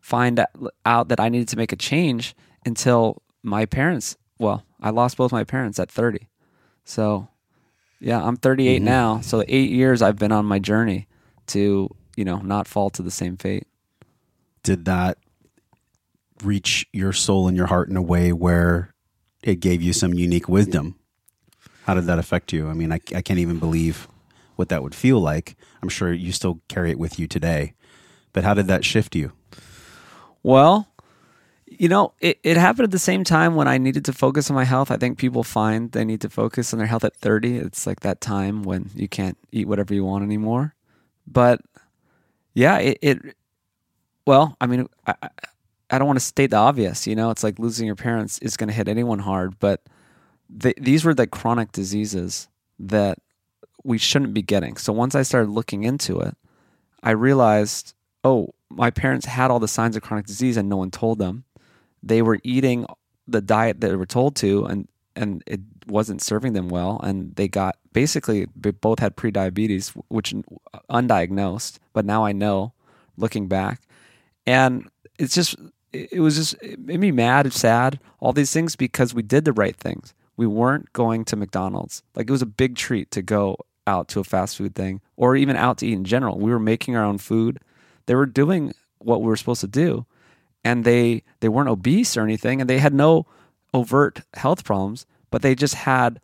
find 0.00 0.44
out 0.84 1.08
that 1.08 1.18
I 1.18 1.28
needed 1.30 1.48
to 1.48 1.56
make 1.56 1.72
a 1.72 1.76
change 1.76 2.36
until 2.64 3.22
my 3.42 3.66
parents. 3.66 4.16
Well, 4.38 4.64
I 4.80 4.90
lost 4.90 5.16
both 5.16 5.32
my 5.32 5.44
parents 5.44 5.78
at 5.78 5.90
thirty, 5.90 6.28
so 6.84 7.28
yeah, 8.00 8.22
I'm 8.22 8.36
38 8.36 8.76
mm-hmm. 8.76 8.84
now. 8.84 9.20
So 9.20 9.42
eight 9.48 9.70
years 9.70 10.02
I've 10.02 10.18
been 10.18 10.32
on 10.32 10.44
my 10.44 10.58
journey 10.58 11.08
to 11.46 11.88
you 12.16 12.24
know 12.24 12.38
not 12.38 12.68
fall 12.68 12.90
to 12.90 13.02
the 13.02 13.10
same 13.10 13.36
fate. 13.36 13.66
Did 14.62 14.84
that 14.84 15.18
reach 16.42 16.86
your 16.92 17.12
soul 17.12 17.48
and 17.48 17.56
your 17.56 17.66
heart 17.66 17.88
in 17.88 17.96
a 17.96 18.02
way 18.02 18.32
where 18.32 18.94
it 19.42 19.60
gave 19.60 19.82
you 19.82 19.92
some 19.92 20.14
unique 20.14 20.48
wisdom? 20.48 20.96
How 21.84 21.94
did 21.94 22.04
that 22.06 22.18
affect 22.18 22.52
you? 22.52 22.68
I 22.68 22.72
mean, 22.72 22.92
I, 22.92 23.00
I 23.14 23.22
can't 23.22 23.38
even 23.38 23.58
believe 23.58 24.08
what 24.56 24.68
that 24.70 24.82
would 24.82 24.94
feel 24.94 25.20
like. 25.20 25.56
I'm 25.82 25.88
sure 25.88 26.12
you 26.12 26.32
still 26.32 26.60
carry 26.68 26.90
it 26.90 26.98
with 26.98 27.18
you 27.18 27.26
today. 27.26 27.74
But 28.32 28.44
how 28.44 28.54
did 28.54 28.68
that 28.68 28.84
shift 28.84 29.14
you? 29.14 29.32
Well, 30.42 30.88
you 31.78 31.88
know, 31.88 32.12
it, 32.20 32.38
it 32.42 32.56
happened 32.56 32.84
at 32.84 32.90
the 32.90 32.98
same 32.98 33.24
time 33.24 33.54
when 33.54 33.68
I 33.68 33.78
needed 33.78 34.04
to 34.06 34.12
focus 34.12 34.50
on 34.50 34.54
my 34.54 34.64
health. 34.64 34.90
I 34.90 34.96
think 34.96 35.18
people 35.18 35.42
find 35.42 35.92
they 35.92 36.04
need 36.04 36.20
to 36.22 36.30
focus 36.30 36.72
on 36.72 36.78
their 36.78 36.86
health 36.86 37.04
at 37.04 37.16
30. 37.16 37.56
It's 37.56 37.86
like 37.86 38.00
that 38.00 38.20
time 38.20 38.62
when 38.62 38.90
you 38.94 39.08
can't 39.08 39.38
eat 39.52 39.68
whatever 39.68 39.94
you 39.94 40.04
want 40.04 40.24
anymore. 40.24 40.74
But 41.26 41.60
yeah, 42.54 42.78
it, 42.78 42.98
it 43.02 43.36
well, 44.26 44.56
I 44.60 44.66
mean, 44.66 44.88
I, 45.06 45.14
I 45.90 45.98
don't 45.98 46.06
want 46.06 46.18
to 46.18 46.24
state 46.24 46.50
the 46.50 46.56
obvious, 46.56 47.06
you 47.06 47.14
know, 47.14 47.30
it's 47.30 47.44
like 47.44 47.58
losing 47.58 47.86
your 47.86 47.96
parents 47.96 48.38
is 48.38 48.56
going 48.56 48.68
to 48.68 48.74
hit 48.74 48.88
anyone 48.88 49.20
hard, 49.20 49.58
but 49.58 49.82
these 50.48 51.04
were 51.04 51.14
the 51.14 51.26
chronic 51.26 51.72
diseases 51.72 52.48
that 52.78 53.18
we 53.82 53.98
shouldn't 53.98 54.34
be 54.34 54.42
getting. 54.42 54.76
So 54.76 54.92
once 54.92 55.14
I 55.14 55.22
started 55.22 55.50
looking 55.50 55.84
into 55.84 56.20
it, 56.20 56.36
I 57.02 57.10
realized 57.10 57.94
oh, 58.24 58.54
my 58.70 58.90
parents 58.90 59.26
had 59.26 59.50
all 59.50 59.60
the 59.60 59.68
signs 59.68 59.94
of 59.94 60.02
chronic 60.02 60.26
disease 60.26 60.56
and 60.56 60.68
no 60.68 60.76
one 60.76 60.90
told 60.90 61.18
them. 61.18 61.44
They 62.06 62.22
were 62.22 62.38
eating 62.42 62.86
the 63.26 63.40
diet 63.40 63.80
that 63.80 63.88
they 63.88 63.96
were 63.96 64.06
told 64.06 64.36
to, 64.36 64.64
and 64.66 64.88
and 65.16 65.42
it 65.46 65.60
wasn't 65.86 66.22
serving 66.22 66.52
them 66.52 66.68
well, 66.68 67.00
and 67.02 67.34
they 67.36 67.48
got 67.48 67.76
basically 67.92 68.46
they 68.56 68.70
both 68.72 68.98
had 68.98 69.16
pre-diabetes, 69.16 69.90
which 70.08 70.34
undiagnosed, 70.90 71.78
but 71.92 72.04
now 72.04 72.24
I 72.24 72.32
know, 72.32 72.72
looking 73.16 73.48
back, 73.48 73.80
and 74.46 74.88
it's 75.18 75.34
just 75.34 75.56
it 75.92 76.20
was 76.20 76.36
just 76.36 76.54
it 76.62 76.78
made 76.78 77.00
me 77.00 77.12
mad, 77.12 77.46
and 77.46 77.54
sad, 77.54 78.00
all 78.20 78.32
these 78.32 78.52
things 78.52 78.76
because 78.76 79.14
we 79.14 79.22
did 79.22 79.44
the 79.44 79.52
right 79.52 79.76
things. 79.76 80.14
We 80.36 80.46
weren't 80.46 80.92
going 80.92 81.24
to 81.26 81.36
McDonald's. 81.36 82.02
Like 82.14 82.28
it 82.28 82.32
was 82.32 82.42
a 82.42 82.46
big 82.46 82.74
treat 82.74 83.10
to 83.12 83.22
go 83.22 83.56
out 83.86 84.08
to 84.08 84.20
a 84.20 84.24
fast 84.24 84.56
food 84.56 84.74
thing 84.74 85.00
or 85.16 85.36
even 85.36 85.56
out 85.56 85.78
to 85.78 85.86
eat 85.86 85.92
in 85.92 86.04
general. 86.04 86.38
We 86.38 86.50
were 86.50 86.58
making 86.58 86.96
our 86.96 87.04
own 87.04 87.18
food. 87.18 87.60
They 88.06 88.14
were 88.14 88.26
doing 88.26 88.74
what 88.98 89.20
we 89.20 89.28
were 89.28 89.36
supposed 89.36 89.60
to 89.60 89.68
do. 89.68 90.06
And 90.64 90.84
they 90.84 91.22
they 91.40 91.48
weren't 91.48 91.68
obese 91.68 92.16
or 92.16 92.22
anything 92.22 92.60
and 92.60 92.68
they 92.70 92.78
had 92.78 92.94
no 92.94 93.26
overt 93.72 94.22
health 94.34 94.64
problems, 94.64 95.04
but 95.30 95.42
they 95.42 95.54
just 95.54 95.74
had 95.74 96.20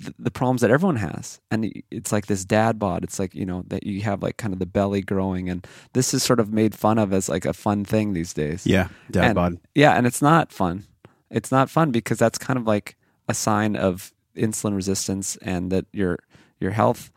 the, 0.00 0.12
the 0.18 0.30
problems 0.30 0.62
that 0.62 0.70
everyone 0.70 0.96
has. 0.96 1.40
And 1.50 1.70
it's 1.90 2.10
like 2.10 2.26
this 2.26 2.44
dad 2.44 2.78
bod. 2.78 3.04
It's 3.04 3.18
like, 3.20 3.34
you 3.34 3.46
know, 3.46 3.62
that 3.68 3.84
you 3.84 4.00
have 4.02 4.22
like 4.22 4.36
kind 4.36 4.52
of 4.52 4.58
the 4.58 4.66
belly 4.66 5.00
growing 5.02 5.48
and 5.48 5.64
this 5.92 6.12
is 6.12 6.22
sort 6.22 6.40
of 6.40 6.52
made 6.52 6.74
fun 6.74 6.98
of 6.98 7.12
as 7.12 7.28
like 7.28 7.44
a 7.44 7.52
fun 7.52 7.84
thing 7.84 8.12
these 8.14 8.34
days. 8.34 8.66
Yeah, 8.66 8.88
dad 9.10 9.24
And- 9.24 9.34
bod. 9.34 9.58
Yeah, 9.74 9.92
and 9.92 10.06
it's 10.06 10.20
not 10.22 10.50
fun. 10.52 10.84
It's 11.30 11.52
not 11.52 11.70
fun 11.70 11.90
because 11.92 12.18
that's 12.18 12.38
kind 12.38 12.58
of 12.58 12.66
like 12.66 12.96
a 13.28 13.34
sign 13.34 13.76
of 13.76 14.12
insulin 14.36 14.74
resistance 14.74 15.36
and 15.42 15.70
that 15.70 15.86
your 15.92 16.18
your 16.58 16.72
health 16.72 17.10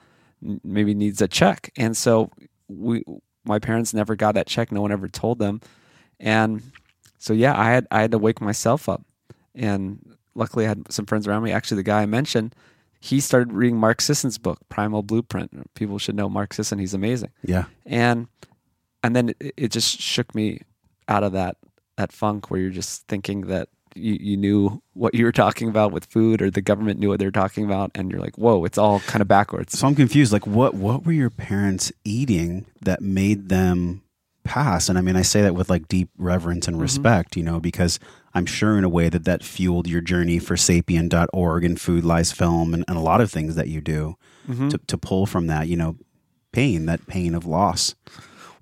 maybe 0.64 0.94
needs 0.94 1.22
a 1.22 1.28
check. 1.28 1.72
And 1.78 1.98
so 1.98 2.30
we 2.68 3.04
my 3.46 3.60
parents 3.60 3.94
never 3.94 4.16
got 4.16 4.34
that 4.36 4.46
check. 4.48 4.72
No 4.72 4.82
one 4.82 4.92
ever 4.92 5.08
told 5.08 5.40
them. 5.40 5.62
And 6.20 6.62
so 7.18 7.34
yeah, 7.34 7.60
I 7.60 7.66
had 7.72 7.88
I 7.92 8.02
had 8.02 8.12
to 8.12 8.18
wake 8.18 8.42
myself 8.42 8.88
up. 8.90 9.04
And 9.56 10.16
luckily 10.36 10.66
I 10.66 10.70
had 10.70 10.92
some 10.92 11.06
friends 11.06 11.28
around 11.28 11.44
me. 11.44 11.52
Actually 11.52 11.78
the 11.78 11.84
guy 11.84 12.02
I 12.02 12.06
mentioned, 12.06 12.54
he 13.00 13.20
started 13.20 13.54
reading 13.54 13.78
Mark 13.78 14.02
Sisson's 14.02 14.38
book, 14.38 14.60
Primal 14.70 15.04
Blueprint. 15.04 15.74
People 15.76 16.00
should 16.00 16.16
know 16.16 16.30
Mark 16.30 16.54
Sisson. 16.54 16.80
He's 16.80 16.94
amazing 16.94 17.30
Yeah. 17.44 17.66
and 17.86 18.28
and 19.04 19.16
then 19.16 19.30
it, 19.40 19.54
it 19.58 19.72
just 19.72 20.00
shook 20.00 20.34
me 20.36 20.62
out 21.08 21.24
of 21.24 21.32
that 21.34 21.58
that 21.98 22.12
funk 22.12 22.50
where 22.52 22.60
you're 22.60 22.70
just 22.70 23.08
thinking 23.08 23.42
that 23.48 23.70
you, 23.96 24.18
you 24.20 24.38
knew 24.38 24.82
what 24.94 25.16
you 25.16 25.26
were 25.26 25.32
talking 25.32 25.70
about 25.70 25.92
with 25.92 26.06
food 26.06 26.40
or 26.42 26.52
the 26.52 26.62
government 26.62 27.00
knew 27.00 27.10
what 27.10 27.18
they 27.18 27.26
were 27.26 27.32
talking 27.32 27.66
about 27.66 27.90
and 27.96 28.12
you're 28.12 28.20
like 28.22 28.38
whoa 28.38 28.64
it's 28.66 28.78
all 28.78 29.00
kind 29.02 29.22
of 29.22 29.28
backwards 29.28 29.78
So 29.78 29.88
I'm 29.88 29.96
confused. 29.96 30.32
Like, 30.32 30.46
what 30.46 30.74
what 30.76 31.06
were 31.06 31.12
your 31.14 31.30
parents 31.32 31.92
eating 32.04 32.66
that 32.82 33.02
made 33.02 33.50
them 33.50 34.04
pass? 34.48 34.89
And 34.89 34.98
I 34.98 35.01
mean, 35.01 35.16
I 35.16 35.22
say 35.22 35.42
that 35.42 35.56
with 35.56 35.70
like 35.70 35.88
deep 35.88 36.10
reverence 36.18 36.68
and 36.68 36.75
mm-hmm. 36.75 36.84
respect, 36.84 37.36
you 37.36 37.44
know, 37.44 37.60
because 37.60 38.00
I'm 38.34 38.46
sure 38.46 38.77
in 38.77 38.84
a 38.84 38.89
way 38.89 39.10
that 39.10 39.25
that 39.25 39.44
fueled 39.44 39.88
your 39.88 40.01
journey 40.01 40.39
for 40.39 40.56
sapien.org 40.56 41.63
and 41.63 41.80
Food 41.80 42.04
Lies 42.04 42.32
Film 42.32 42.74
and, 42.74 42.84
and 42.88 42.98
a 42.98 43.01
lot 43.01 43.22
of 43.22 43.32
things 43.32 43.56
that 43.56 43.68
you 43.68 43.82
do 43.82 44.16
mm-hmm. 44.48 44.70
to, 44.70 44.77
to 44.77 44.98
pull 44.98 45.25
from 45.25 45.48
that, 45.48 45.68
you 45.68 45.75
know, 45.75 45.96
pain, 46.51 46.86
that 46.86 47.06
pain 47.08 47.36
of 47.36 47.46
loss. 47.46 47.94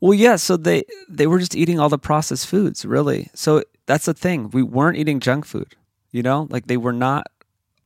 well 0.01 0.13
yeah 0.13 0.35
so 0.35 0.57
they 0.57 0.83
they 1.07 1.27
were 1.27 1.39
just 1.39 1.55
eating 1.55 1.79
all 1.79 1.89
the 1.89 1.97
processed 1.97 2.47
foods 2.47 2.83
really. 2.85 3.29
So 3.33 3.63
that's 3.85 4.05
the 4.05 4.13
thing. 4.13 4.49
We 4.49 4.63
weren't 4.63 4.97
eating 4.97 5.19
junk 5.19 5.45
food 5.45 5.75
you 6.15 6.23
know? 6.23 6.47
Like 6.49 6.67
they 6.67 6.77
were 6.77 6.93
not 6.93 7.27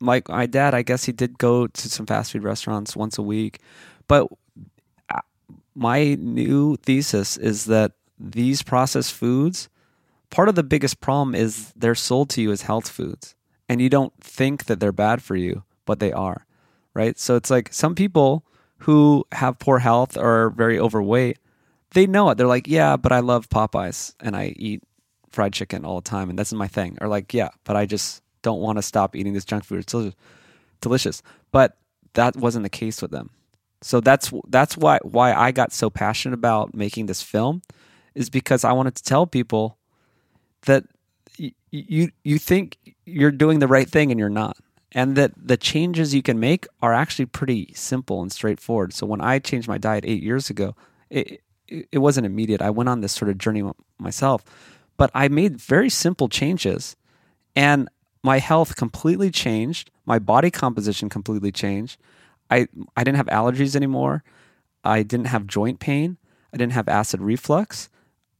like 0.01 0.29
my 0.29 0.45
dad 0.45 0.73
i 0.73 0.81
guess 0.81 1.03
he 1.03 1.11
did 1.11 1.37
go 1.37 1.67
to 1.67 1.89
some 1.89 2.05
fast 2.05 2.31
food 2.31 2.43
restaurants 2.43 2.95
once 2.95 3.17
a 3.17 3.21
week 3.21 3.59
but 4.07 4.27
my 5.79 6.15
new 6.15 6.75
thesis 6.75 7.37
is 7.37 7.65
that 7.65 7.93
these 8.19 8.61
processed 8.61 9.13
foods 9.13 9.69
part 10.29 10.49
of 10.49 10.55
the 10.55 10.63
biggest 10.63 10.99
problem 10.99 11.33
is 11.33 11.71
they're 11.73 11.95
sold 11.95 12.29
to 12.29 12.41
you 12.41 12.51
as 12.51 12.63
health 12.63 12.89
foods. 12.89 13.33
And 13.69 13.81
you 13.81 13.89
don't 13.89 14.13
think 14.21 14.65
that 14.65 14.79
they're 14.79 14.91
bad 14.91 15.23
for 15.23 15.35
you 15.35 15.63
but 15.85 15.99
they 15.99 16.11
are 16.11 16.45
right? 16.93 17.17
So 17.17 17.35
it's 17.35 17.49
like 17.49 17.71
some 17.71 17.95
people 17.95 18.45
who 18.79 19.25
have 19.31 19.59
poor 19.59 19.79
health 19.79 20.17
or 20.17 20.43
are 20.43 20.49
very 20.49 20.77
overweight 20.77 21.39
they 21.91 22.05
know 22.05 22.29
it. 22.29 22.37
They're 22.37 22.45
like 22.45 22.67
yeah 22.67 22.97
but 22.97 23.13
i 23.13 23.19
love 23.19 23.49
popeyes 23.49 24.13
and 24.19 24.35
i 24.35 24.53
eat 24.57 24.83
fried 25.29 25.53
chicken 25.53 25.85
all 25.85 26.01
the 26.01 26.09
time 26.09 26.29
and 26.29 26.37
that's 26.37 26.51
my 26.51 26.67
thing. 26.67 26.97
Or 26.99 27.07
like 27.07 27.33
yeah 27.33 27.49
but 27.63 27.77
i 27.77 27.85
just 27.85 28.21
don't 28.41 28.59
want 28.59 28.77
to 28.77 28.81
stop 28.81 29.15
eating 29.15 29.33
this 29.33 29.45
junk 29.45 29.63
food. 29.63 29.79
It's 29.79 30.15
delicious. 30.81 31.21
But 31.51 31.77
that 32.13 32.35
wasn't 32.35 32.63
the 32.63 32.69
case 32.69 33.01
with 33.01 33.11
them 33.11 33.29
so 33.81 33.99
that's 34.01 34.31
that's 34.47 34.77
why 34.77 34.99
why 35.03 35.33
I 35.33 35.51
got 35.51 35.71
so 35.71 35.89
passionate 35.89 36.33
about 36.33 36.73
making 36.73 37.05
this 37.05 37.21
film 37.21 37.61
is 38.15 38.29
because 38.29 38.63
I 38.63 38.73
wanted 38.73 38.95
to 38.95 39.03
tell 39.03 39.25
people 39.25 39.77
that 40.63 40.85
y- 41.39 41.53
you 41.71 42.11
you 42.23 42.37
think 42.39 42.77
you're 43.05 43.31
doing 43.31 43.59
the 43.59 43.67
right 43.67 43.89
thing 43.89 44.11
and 44.11 44.19
you're 44.19 44.29
not. 44.29 44.57
And 44.91 45.15
that 45.17 45.31
the 45.37 45.55
changes 45.55 46.15
you 46.15 46.23
can 46.23 46.39
make 46.39 46.65
are 46.81 46.93
actually 46.93 47.27
pretty 47.27 47.71
simple 47.75 48.21
and 48.23 48.31
straightforward. 48.31 48.91
So 48.93 49.05
when 49.05 49.21
i 49.21 49.39
changed 49.39 49.67
my 49.67 49.77
diet 49.77 50.03
8 50.05 50.23
years 50.23 50.49
ago 50.49 50.75
it 51.09 51.41
it, 51.67 51.87
it 51.91 51.97
wasn't 51.99 52.25
immediate. 52.25 52.61
I 52.61 52.71
went 52.71 52.89
on 52.89 53.01
this 53.01 53.13
sort 53.13 53.29
of 53.29 53.37
journey 53.37 53.63
myself. 53.99 54.43
But 54.97 55.11
i 55.13 55.27
made 55.29 55.57
very 55.57 55.89
simple 55.89 56.27
changes 56.27 56.95
and 57.55 57.87
my 58.23 58.39
health 58.39 58.75
completely 58.75 59.31
changed. 59.31 59.91
My 60.05 60.19
body 60.19 60.51
composition 60.51 61.07
completely 61.07 61.51
changed 61.51 61.97
i 62.49 62.67
i 62.95 63.03
didn't 63.03 63.17
have 63.17 63.27
allergies 63.27 63.75
anymore 63.75 64.23
i 64.83 65.03
didn't 65.03 65.27
have 65.27 65.47
joint 65.47 65.79
pain 65.79 66.17
i 66.53 66.57
didn't 66.57 66.73
have 66.73 66.87
acid 66.87 67.21
reflux 67.21 67.89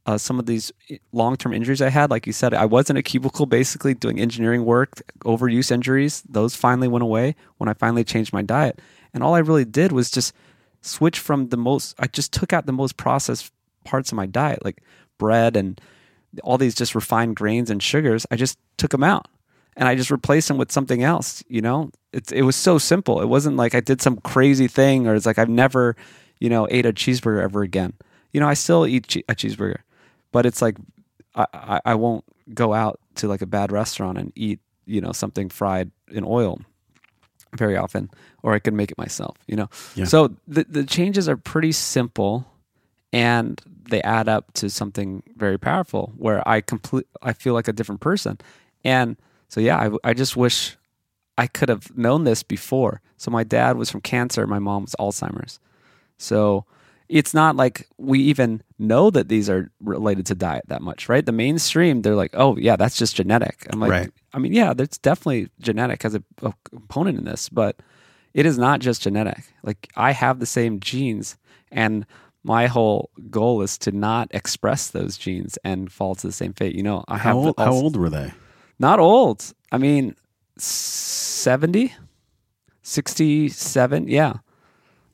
uh, 0.06 0.18
some 0.18 0.40
of 0.40 0.48
these 0.48 0.72
long-term 1.12 1.54
injuries 1.54 1.84
I 1.84 1.90
had, 1.90 2.10
like 2.10 2.26
you 2.26 2.34
said, 2.34 2.52
I 2.54 2.66
was 2.66 2.90
in 2.90 2.98
a 2.98 3.04
cubicle 3.04 3.46
basically 3.46 3.94
doing 3.94 4.20
engineering 4.20 4.66
work, 4.66 5.04
overuse 5.24 5.70
injuries. 5.70 6.24
Those 6.28 6.56
finally 6.56 6.88
went 6.88 7.04
away 7.04 7.36
when 7.58 7.70
I 7.70 7.74
finally 7.74 8.04
changed 8.04 8.34
my 8.34 8.42
diet, 8.42 8.82
and 9.14 9.24
all 9.24 9.36
I 9.36 9.40
really 9.40 9.66
did 9.66 9.92
was 9.92 10.10
just 10.10 10.34
switch 10.82 11.20
from 11.20 11.50
the 11.50 11.58
most. 11.58 11.96
I 12.00 12.08
just 12.08 12.34
took 12.34 12.54
out 12.54 12.66
the 12.66 12.72
most 12.72 12.98
processed 12.98 13.52
parts 13.84 14.12
of 14.12 14.16
my 14.16 14.26
diet, 14.26 14.66
like 14.66 14.82
bread 15.20 15.56
and 15.56 15.80
all 16.44 16.58
these 16.58 16.74
just 16.74 16.96
refined 16.96 17.36
grains 17.36 17.70
and 17.70 17.82
sugars. 17.82 18.26
I 18.32 18.36
just 18.36 18.58
took 18.78 18.90
them 18.90 19.04
out, 19.04 19.28
and 19.80 19.88
I 19.90 19.96
just 19.96 20.12
replaced 20.12 20.48
them 20.50 20.58
with 20.58 20.72
something 20.72 21.02
else. 21.02 21.44
You 21.48 21.62
know, 21.62 21.90
it's 22.14 22.32
it 22.32 22.44
was 22.44 22.56
so 22.56 22.78
simple. 22.78 23.22
It 23.22 23.28
wasn't 23.28 23.56
like 23.58 23.74
I 23.74 23.80
did 23.80 24.02
some 24.02 24.18
crazy 24.18 24.68
thing, 24.68 25.08
or 25.08 25.16
it's 25.16 25.26
like 25.26 25.40
I've 25.40 25.50
never, 25.50 25.96
you 26.40 26.50
know, 26.50 26.68
ate 26.70 26.86
a 26.86 26.94
cheeseburger 26.94 27.42
ever 27.42 27.64
again. 27.64 27.94
You 28.34 28.40
know, 28.40 28.48
I 28.48 28.54
still 28.54 28.86
eat 28.86 29.08
che- 29.08 29.24
a 29.28 29.34
cheeseburger 29.34 29.78
but 30.32 30.46
it's 30.46 30.62
like 30.62 30.78
I, 31.34 31.48
I, 31.54 31.82
I 31.86 31.96
won't 31.96 32.24
go 32.54 32.72
out 32.76 33.00
to 33.16 33.28
like 33.28 33.42
a 33.42 33.48
bad 33.48 33.72
restaurant 33.72 34.20
and 34.20 34.32
eat 34.36 34.60
you 34.86 35.02
know 35.02 35.12
something 35.12 35.50
fried 35.50 35.90
in 36.12 36.24
oil 36.24 36.60
very 37.58 37.76
often 37.76 38.10
or 38.44 38.54
i 38.54 38.60
can 38.60 38.76
make 38.76 38.92
it 38.92 38.98
myself 39.00 39.36
you 39.48 39.56
know 39.56 39.68
Yeah. 39.96 40.06
so 40.06 40.36
the, 40.48 40.66
the 40.70 40.84
changes 40.84 41.28
are 41.28 41.36
pretty 41.38 41.72
simple 41.72 42.46
and 43.12 43.60
they 43.90 44.02
add 44.04 44.30
up 44.30 44.54
to 44.54 44.70
something 44.70 45.24
very 45.36 45.58
powerful 45.58 46.14
where 46.18 46.48
i 46.48 46.62
complete 46.62 47.08
i 47.24 47.34
feel 47.34 47.56
like 47.56 47.68
a 47.68 47.74
different 47.74 48.02
person 48.02 48.38
and 48.84 49.18
so 49.50 49.60
yeah 49.60 49.78
i, 49.78 50.10
I 50.10 50.14
just 50.14 50.38
wish 50.38 50.78
i 51.38 51.46
could 51.46 51.68
have 51.70 51.96
known 51.98 52.24
this 52.24 52.44
before 52.44 53.02
so 53.18 53.30
my 53.30 53.44
dad 53.44 53.76
was 53.76 53.92
from 53.92 54.02
cancer 54.02 54.48
my 54.48 54.60
mom 54.60 54.84
was 54.84 54.96
alzheimer's 55.00 55.60
so 56.18 56.66
it's 57.10 57.34
not 57.34 57.56
like 57.56 57.88
we 57.98 58.20
even 58.20 58.62
know 58.78 59.10
that 59.10 59.30
these 59.30 59.50
are 59.50 59.72
related 59.82 60.28
to 60.28 60.36
diet 60.36 60.64
that 60.68 60.84
much, 60.84 61.10
right? 61.10 61.26
The 61.26 61.32
mainstream, 61.32 62.04
they're 62.04 62.16
like, 62.16 62.36
oh, 62.36 62.56
yeah, 62.56 62.76
that's 62.76 62.98
just 62.98 63.16
genetic. 63.16 63.66
I'm 63.72 63.80
like, 63.80 63.90
Right. 63.90 64.12
I 64.32 64.38
mean, 64.38 64.54
yeah, 64.54 64.74
that's 64.74 65.00
definitely 65.00 65.50
genetic 65.60 66.06
as 66.06 66.14
a, 66.14 66.24
a 66.44 66.54
component 66.70 67.18
in 67.18 67.26
this, 67.26 67.50
but 67.50 67.78
it 68.36 68.46
is 68.46 68.60
not 68.60 68.80
just 68.80 69.02
genetic. 69.02 69.44
Like, 69.64 69.90
I 69.96 70.12
have 70.12 70.40
the 70.40 70.46
same 70.46 70.80
genes, 70.80 71.36
and 71.72 72.06
my 72.44 72.68
whole 72.68 73.10
goal 73.32 73.64
is 73.64 73.80
to 73.80 73.92
not 73.92 74.28
express 74.30 74.90
those 74.90 75.18
genes 75.18 75.58
and 75.64 75.92
fall 75.92 76.14
to 76.14 76.28
the 76.28 76.34
same 76.34 76.54
fate. 76.54 76.76
You 76.76 76.84
know, 76.84 77.04
I 77.08 77.18
have 77.18 77.36
old, 77.36 77.56
how 77.58 77.72
old 77.72 77.96
were 77.98 78.12
they? 78.12 78.32
Not 78.80 79.00
old. 79.00 79.54
I 79.72 79.78
mean, 79.78 80.16
70, 80.58 81.94
67. 82.82 84.08
Yeah. 84.08 84.34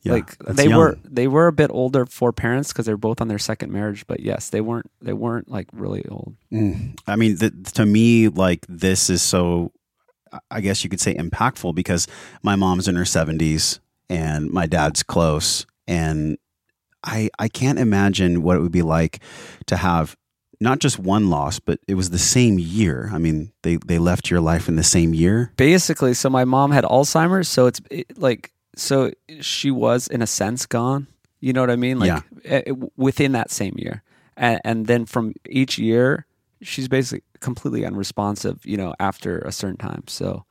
Yeah, 0.02 0.12
like 0.12 0.38
they 0.38 0.68
young. 0.68 0.78
were 0.78 0.98
they 1.02 1.26
were 1.26 1.48
a 1.48 1.52
bit 1.52 1.68
older 1.72 2.06
for 2.06 2.32
parents 2.32 2.72
because 2.72 2.86
they 2.86 2.92
were 2.92 2.96
both 2.96 3.20
on 3.20 3.26
their 3.26 3.40
second 3.40 3.72
marriage 3.72 4.06
but 4.06 4.20
yes 4.20 4.50
they 4.50 4.60
weren't 4.60 4.88
they 5.02 5.12
weren't 5.12 5.50
like 5.50 5.66
really 5.72 6.06
old 6.06 6.36
Mm. 6.52 6.96
I 7.08 7.16
mean, 7.16 7.36
th- 7.36 7.72
to 7.74 7.84
me, 7.84 8.28
like 8.28 8.64
this 8.68 9.10
is 9.10 9.20
so. 9.20 9.72
I 10.50 10.60
guess 10.60 10.84
you 10.84 10.90
could 10.90 11.00
say 11.00 11.14
impactful 11.14 11.74
because 11.74 12.06
my 12.42 12.54
mom's 12.56 12.86
in 12.86 12.94
her 12.94 13.04
seventies 13.04 13.80
and 14.08 14.48
my 14.50 14.66
dad's 14.66 15.02
close, 15.02 15.66
and 15.88 16.38
I 17.02 17.28
I 17.40 17.48
can't 17.48 17.80
imagine 17.80 18.42
what 18.42 18.56
it 18.56 18.60
would 18.60 18.70
be 18.72 18.82
like 18.82 19.20
to 19.66 19.76
have 19.76 20.16
not 20.60 20.78
just 20.78 20.98
one 20.98 21.28
loss, 21.30 21.58
but 21.60 21.78
it 21.86 21.94
was 21.94 22.10
the 22.10 22.18
same 22.18 22.58
year. 22.58 23.10
I 23.12 23.18
mean, 23.18 23.52
they 23.62 23.76
they 23.76 23.98
left 23.98 24.30
your 24.30 24.40
life 24.40 24.68
in 24.68 24.76
the 24.76 24.82
same 24.84 25.14
year. 25.14 25.52
basically 25.56 26.14
so 26.14 26.28
my 26.30 26.44
mom 26.44 26.70
had 26.72 26.84
alzheimer's 26.84 27.48
so 27.48 27.66
it's 27.66 27.80
it, 27.90 28.18
like 28.18 28.52
so 28.76 29.10
she 29.40 29.70
was 29.70 30.06
in 30.08 30.22
a 30.22 30.26
sense 30.26 30.66
gone 30.66 31.06
you 31.40 31.52
know 31.52 31.60
what 31.62 31.70
i 31.70 31.76
mean 31.76 31.98
like 31.98 32.08
Yeah. 32.08 32.20
eh, 32.44 32.62
eh, 32.66 32.72
within 32.96 33.32
that 33.32 33.50
same 33.50 33.74
year 33.78 34.02
and, 34.36 34.60
and 34.64 34.86
then 34.86 35.06
from 35.06 35.32
each 35.48 35.78
year, 35.78 36.26
she's 36.60 36.88
basically 36.88 37.22
completely 37.40 37.86
unresponsive. 37.86 38.64
You 38.66 38.76
know, 38.76 38.94
after 39.00 39.38
a 39.38 39.50
certain 39.52 39.78
time, 39.78 40.02
so 40.08 40.44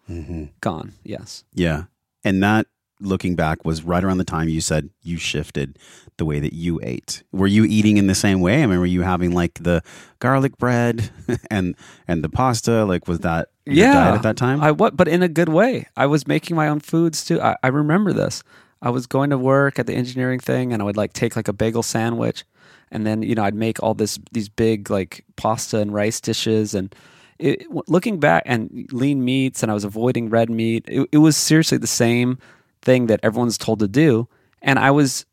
gone. 0.62 0.93
Yes. 1.03 1.43
Yeah. 1.53 1.83
And 2.24 2.41
that 2.41 2.65
looking 3.05 3.35
back 3.35 3.65
was 3.65 3.83
right 3.83 4.03
around 4.03 4.17
the 4.17 4.25
time 4.25 4.50
you 4.50 4.62
said 4.62 4.89
you 5.01 5.17
shifted 5.17 5.77
the 6.17 6.25
way 6.25 6.39
that 6.39 6.53
you 6.53 6.79
ate. 6.83 7.24
Were 7.31 7.47
you 7.47 7.65
eating 7.65 7.97
in 7.97 8.07
the 8.07 8.15
same 8.15 8.41
way? 8.41 8.63
I 8.63 8.65
mean, 8.65 8.79
were 8.79 8.85
you 8.85 9.01
having 9.01 9.33
like 9.33 9.55
the 9.62 9.81
garlic 10.19 10.57
bread 10.57 11.09
and 11.51 11.75
and 12.07 12.24
the 12.24 12.29
pasta? 12.29 12.85
Like 12.85 13.07
was 13.07 13.19
that 13.19 13.50
your 13.65 13.88
yeah 13.88 13.93
diet 13.93 14.15
at 14.15 14.24
that 14.24 14.38
time? 14.38 14.62
i 14.62 14.71
what 14.71 14.95
but 14.95 15.07
in 15.07 15.24
a 15.24 15.27
good 15.27 15.50
way 15.50 15.88
i 15.97 16.05
was 16.05 16.27
making 16.27 16.55
my 16.55 16.67
own 16.67 16.79
foods 16.79 17.25
too 17.25 17.41
I, 17.41 17.55
I 17.63 17.67
remember 17.67 18.13
this 18.13 18.43
i 18.81 18.89
was 18.89 19.07
going 19.07 19.31
to 19.31 19.38
work 19.38 19.79
at 19.79 19.88
the 19.88 19.93
engineering 19.93 20.39
thing 20.39 20.71
and 20.71 20.81
i 20.81 20.85
would 20.85 20.97
like 20.97 21.13
take 21.13 21.35
like 21.35 21.47
a 21.47 21.53
bagel 21.53 21.83
sandwich 21.83 22.45
and 22.91 23.05
then 23.05 23.24
you 23.24 23.35
know 23.35 23.43
i'd 23.43 23.55
make 23.55 23.81
all 23.81 23.93
this 23.93 24.19
these 24.31 24.50
big 24.50 24.89
like 24.89 25.25
pasta 25.35 25.79
and 25.79 25.93
rice 25.93 26.21
dishes 26.21 26.75
and 26.75 26.93
it, 27.38 27.65
looking 27.89 28.19
back 28.19 28.43
and 28.45 28.88
lean 28.91 29.25
meats 29.25 29.63
and 29.63 29.71
i 29.71 29.74
was 29.74 29.83
avoiding 29.83 30.29
red 30.29 30.50
meat 30.50 30.85
it, 30.88 31.07
it 31.12 31.17
was 31.17 31.35
seriously 31.35 31.77
the 31.77 31.88
same 31.88 32.38
thing 32.85 33.07
that 33.07 33.19
everyone's 33.23 33.57
told 33.57 33.79
to 33.79 33.87
do 33.87 34.27
and 34.61 34.79
i 34.79 34.89
was 34.91 35.25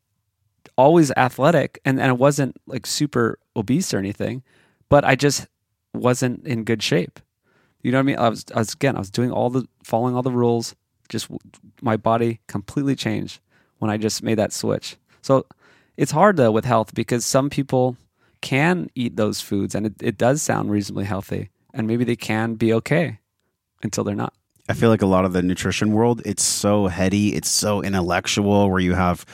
always 0.75 1.11
athletic 1.11 1.79
and, 1.85 1.99
and 1.99 2.09
i 2.09 2.13
wasn't 2.13 2.55
like 2.65 2.85
super 2.85 3.37
obese 3.55 3.93
or 3.93 3.99
anything 3.99 4.43
but 4.89 5.05
i 5.05 5.15
just 5.15 5.47
wasn't 5.93 6.45
in 6.45 6.63
good 6.63 6.81
shape 6.81 7.19
you 7.83 7.91
know 7.91 7.97
what 7.97 8.03
I 8.03 8.05
mean? 8.05 8.17
I 8.17 8.29
was, 8.29 8.45
I 8.55 8.59
was 8.59 8.73
again, 8.73 8.95
I 8.95 8.99
was 8.99 9.11
doing 9.11 9.31
all 9.31 9.49
the 9.49 9.67
following 9.83 10.15
all 10.15 10.23
the 10.23 10.31
rules. 10.31 10.73
Just 11.09 11.29
my 11.81 11.97
body 11.97 12.39
completely 12.47 12.95
changed 12.95 13.39
when 13.79 13.91
I 13.91 13.97
just 13.97 14.23
made 14.23 14.35
that 14.35 14.53
switch. 14.53 14.95
So 15.21 15.45
it's 15.97 16.13
hard 16.13 16.37
though 16.37 16.51
with 16.51 16.65
health 16.65 16.95
because 16.95 17.25
some 17.25 17.49
people 17.49 17.97
can 18.41 18.89
eat 18.95 19.17
those 19.17 19.41
foods 19.41 19.75
and 19.75 19.85
it, 19.85 19.93
it 20.01 20.17
does 20.17 20.41
sound 20.41 20.71
reasonably 20.71 21.05
healthy 21.05 21.49
and 21.73 21.87
maybe 21.87 22.03
they 22.03 22.15
can 22.15 22.55
be 22.55 22.73
okay 22.73 23.19
until 23.83 24.03
they're 24.05 24.15
not. 24.15 24.33
I 24.69 24.73
feel 24.73 24.89
like 24.89 25.01
a 25.01 25.07
lot 25.07 25.25
of 25.25 25.33
the 25.33 25.41
nutrition 25.41 25.91
world, 25.91 26.21
it's 26.25 26.43
so 26.43 26.87
heady, 26.87 27.35
it's 27.35 27.49
so 27.49 27.81
intellectual, 27.81 28.69
where 28.69 28.79
you 28.79 28.93
have, 28.93 29.25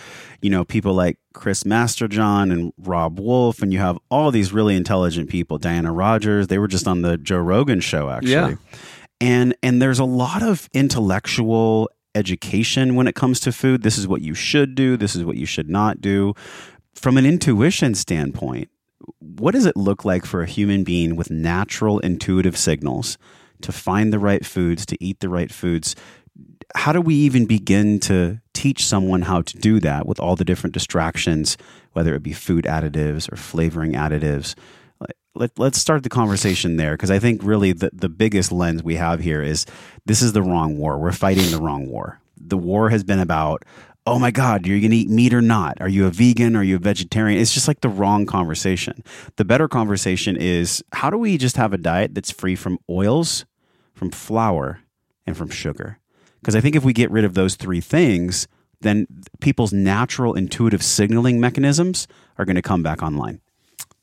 you 0.41 0.50
know, 0.50 0.65
people 0.65 0.93
like 0.93 1.19
Chris 1.33 1.63
Masterjohn 1.63 2.51
and 2.51 2.74
Robb 2.79 3.19
Wolf, 3.19 3.62
and 3.62 3.71
you 3.71 3.77
have 3.77 4.00
all 4.09 4.31
these 4.31 4.51
really 4.51 4.75
intelligent 4.75 5.29
people. 5.29 5.59
Diana 5.59 5.93
Rodgers, 5.93 6.48
they 6.48 6.57
were 6.57 6.67
just 6.67 6.88
on 6.88 7.03
the 7.03 7.17
Joe 7.17 7.38
Rogan 7.38 7.79
show, 7.79 8.09
actually. 8.09 8.31
Yeah. 8.31 8.55
And 9.21 9.55
and 9.62 9.81
there's 9.81 10.00
a 10.00 10.05
lot 10.05 10.41
of 10.41 10.67
intellectual 10.74 11.89
education 12.15 12.95
when 12.95 13.05
it 13.05 13.13
comes 13.13 13.39
to 13.41 13.51
food. 13.51 13.83
This 13.83 13.98
is 13.98 14.07
what 14.07 14.21
you 14.21 14.33
should 14.33 14.74
do, 14.74 14.98
this 14.98 15.15
is 15.15 15.24
what 15.24 15.38
you 15.38 15.45
should 15.45 15.69
not 15.69 16.01
do. 16.01 16.33
From 16.95 17.17
an 17.17 17.25
intuition 17.25 17.93
standpoint, 17.93 18.69
what 19.19 19.51
does 19.51 19.65
it 19.65 19.77
look 19.77 20.05
like 20.05 20.25
for 20.25 20.41
a 20.41 20.48
human 20.48 20.83
being 20.83 21.15
with 21.15 21.29
natural 21.29 22.00
intuitive 22.00 22.57
signals 22.57 23.17
to 23.62 23.72
find 23.72 24.12
the 24.13 24.20
right 24.20 24.46
foods, 24.46 24.86
to 24.88 25.04
eat 25.04 25.20
the 25.20 25.30
right 25.30 25.51
foods? 25.51 25.96
How 26.75 26.92
do 26.92 27.01
we 27.01 27.16
even 27.16 27.46
begin 27.46 28.00
to 28.01 28.39
teach 28.54 28.86
someone 28.86 29.24
how 29.24 29.42
to 29.42 29.58
do 29.58 29.80
that 29.80 30.06
with 30.06 30.20
all 30.20 30.36
the 30.36 30.46
different 30.46 30.74
distractions, 30.74 31.58
whether 31.94 32.13
it 32.16 32.24
be 32.24 32.34
food 32.34 32.66
additives 32.66 33.32
or 33.32 33.36
flavoring 33.36 33.94
additives? 33.94 34.56
Let, 35.36 35.58
let's 35.58 35.80
start 35.80 36.04
the 36.04 36.10
conversation 36.10 36.78
there 36.78 36.94
because 36.94 37.12
I 37.12 37.20
think 37.20 37.42
really 37.44 37.72
the, 37.72 37.92
the 37.94 38.10
biggest 38.10 38.51
lens 38.51 38.84
we 38.84 38.96
have 38.96 39.20
here 39.20 39.42
is 39.42 39.66
this 40.06 40.22
is 40.22 40.34
the 40.34 40.42
wrong 40.42 40.78
war. 40.78 40.98
We're 40.98 41.12
fighting 41.12 41.50
the 41.51 41.62
wrong 41.62 41.88
war. 41.88 42.20
The 42.36 42.58
war 42.58 42.89
has 42.89 43.04
been 43.04 43.20
about 43.20 43.63
oh 44.10 44.18
my 44.18 44.32
God, 44.32 44.66
you're 44.66 44.80
going 44.80 44.89
to 44.89 44.98
eat 44.98 45.10
meat 45.10 45.36
or 45.36 45.42
not? 45.42 45.80
Are 45.82 45.88
you 45.88 46.08
a 46.08 46.10
vegan? 46.10 46.56
Are 46.56 46.63
you 46.63 46.78
a 46.78 46.80
vegetarian? 46.80 47.39
It's 47.39 47.54
just 47.54 47.68
like 47.68 47.82
the 47.82 47.89
wrong 47.89 48.25
conversation. 48.25 49.04
The 49.36 49.46
better 49.46 49.68
conversation 49.68 50.36
is 50.36 50.84
how 50.94 51.12
do 51.12 51.18
we 51.18 51.38
just 51.38 51.58
have 51.58 51.74
a 51.74 51.78
diet 51.78 52.16
that's 52.16 52.32
free 52.32 52.56
from 52.56 52.80
oils, 52.89 53.46
from 54.00 54.12
flour, 54.12 54.79
and 55.27 55.36
from 55.38 55.50
sugar? 55.50 56.00
Because 56.39 56.56
I 56.56 56.62
think 56.62 56.75
if 56.75 56.86
we 56.86 56.94
get 56.94 57.12
rid 57.12 57.25
of 57.25 57.34
those 57.34 57.56
three 57.56 57.82
things, 57.82 58.48
then 58.82 59.06
people's 59.41 59.74
natural 59.74 60.34
intuitive 60.34 60.82
signaling 60.82 61.39
mechanisms 61.39 62.08
are 62.38 62.45
going 62.45 62.56
to 62.56 62.62
come 62.62 62.82
back 62.82 63.04
online. 63.04 63.41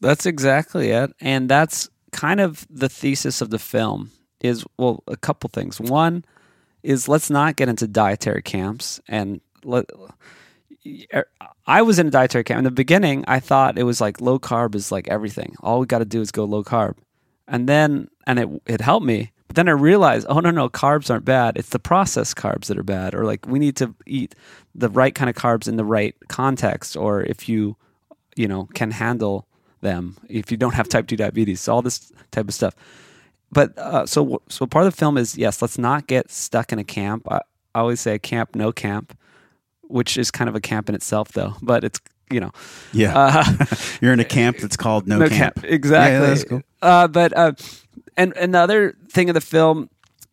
That's 0.00 0.26
exactly 0.26 0.90
it. 0.90 1.12
And 1.20 1.48
that's 1.48 1.88
kind 2.12 2.40
of 2.40 2.66
the 2.68 2.90
thesis 2.90 3.40
of 3.40 3.48
the 3.48 3.58
film 3.58 4.10
is 4.40 4.66
well, 4.76 5.02
a 5.06 5.16
couple 5.16 5.48
things. 5.48 5.80
One 5.80 6.24
is 6.82 7.08
let's 7.08 7.30
not 7.30 7.56
get 7.56 7.70
into 7.70 7.86
dietary 7.86 8.42
camps 8.42 9.00
and 9.08 9.40
let 9.64 9.86
er, 11.14 11.26
I 11.66 11.82
was 11.82 11.98
in 11.98 12.08
a 12.08 12.10
dietary 12.10 12.44
camp 12.44 12.58
in 12.58 12.64
the 12.64 12.70
beginning. 12.70 13.24
I 13.26 13.40
thought 13.40 13.78
it 13.78 13.84
was 13.84 14.00
like 14.00 14.20
low 14.20 14.38
carb 14.38 14.74
is 14.74 14.92
like 14.92 15.08
everything. 15.08 15.56
All 15.60 15.80
we 15.80 15.86
got 15.86 15.98
to 15.98 16.04
do 16.04 16.20
is 16.20 16.30
go 16.30 16.44
low 16.44 16.62
carb, 16.62 16.96
and 17.48 17.66
then 17.66 18.08
and 18.26 18.38
it 18.38 18.48
it 18.66 18.80
helped 18.82 19.06
me. 19.06 19.32
But 19.46 19.56
then 19.56 19.68
I 19.68 19.72
realized, 19.72 20.26
oh 20.28 20.40
no 20.40 20.50
no, 20.50 20.68
carbs 20.68 21.10
aren't 21.10 21.24
bad. 21.24 21.56
It's 21.56 21.70
the 21.70 21.78
processed 21.78 22.36
carbs 22.36 22.66
that 22.66 22.78
are 22.78 22.82
bad. 22.82 23.14
Or 23.14 23.24
like 23.24 23.46
we 23.46 23.58
need 23.58 23.76
to 23.76 23.94
eat 24.06 24.34
the 24.74 24.88
right 24.88 25.14
kind 25.14 25.30
of 25.30 25.36
carbs 25.36 25.68
in 25.68 25.76
the 25.76 25.84
right 25.84 26.14
context. 26.28 26.96
Or 26.96 27.22
if 27.22 27.48
you 27.48 27.76
you 28.36 28.48
know 28.48 28.64
can 28.74 28.90
handle 28.90 29.46
them, 29.82 30.16
if 30.28 30.50
you 30.50 30.56
don't 30.56 30.74
have 30.74 30.88
type 30.88 31.06
two 31.06 31.16
diabetes, 31.16 31.68
all 31.68 31.82
this 31.82 32.12
type 32.32 32.48
of 32.48 32.54
stuff. 32.54 32.74
But 33.52 33.76
uh, 33.78 34.06
so 34.06 34.42
so 34.48 34.66
part 34.66 34.86
of 34.86 34.92
the 34.92 34.96
film 34.98 35.16
is 35.16 35.38
yes, 35.38 35.62
let's 35.62 35.78
not 35.78 36.06
get 36.08 36.30
stuck 36.30 36.72
in 36.72 36.78
a 36.78 36.84
camp. 36.84 37.26
I, 37.30 37.40
I 37.74 37.80
always 37.80 38.00
say 38.00 38.14
a 38.14 38.18
camp, 38.18 38.54
no 38.56 38.72
camp 38.72 39.16
which 39.88 40.18
is 40.18 40.32
kind 40.32 40.48
of 40.48 40.56
a 40.56 40.60
camp 40.60 40.88
in 40.88 40.96
itself, 40.96 41.30
though. 41.30 41.54
But 41.62 41.84
it's 41.84 42.00
you 42.28 42.40
know, 42.40 42.50
Yeah. 42.92 43.16
uh, 43.16 43.66
You're 44.00 44.12
in 44.12 44.18
a 44.18 44.24
camp 44.38 44.56
that's 44.58 44.76
called 44.76 45.06
No, 45.06 45.18
no 45.20 45.28
Camp. 45.28 45.54
camp, 45.54 45.64
exactly. 45.64 46.12
Yeah, 46.14 46.26
that's 46.34 46.42
cool. 46.42 46.62
uh, 46.82 47.06
but 47.06 47.32
uh, 47.36 47.52
and 48.16 48.36
another 48.36 48.96
thing 49.08 49.28
of 49.30 49.34
the 49.34 49.40
film, 49.40 49.90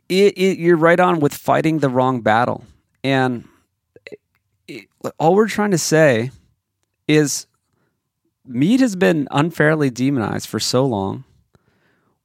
it, 0.10 0.38
it, 0.38 0.58
you're 0.58 0.78
right 0.78 1.00
on 1.00 1.19
with 1.19 1.34
fighting 1.34 1.80
the 1.80 1.89
wrong 1.89 2.22
battle, 2.22 2.63
and 3.04 3.48
it, 4.67 4.88
all 5.19 5.36
we're 5.36 5.48
trying 5.48 5.72
to 5.72 5.78
say 5.78 6.32
is 7.08 7.48
meat 8.46 8.80
has 8.80 8.96
been 8.96 9.28
unfairly 9.32 9.89
demonized 9.89 10.48
for 10.48 10.60
so 10.60 10.86
long. 10.86 11.24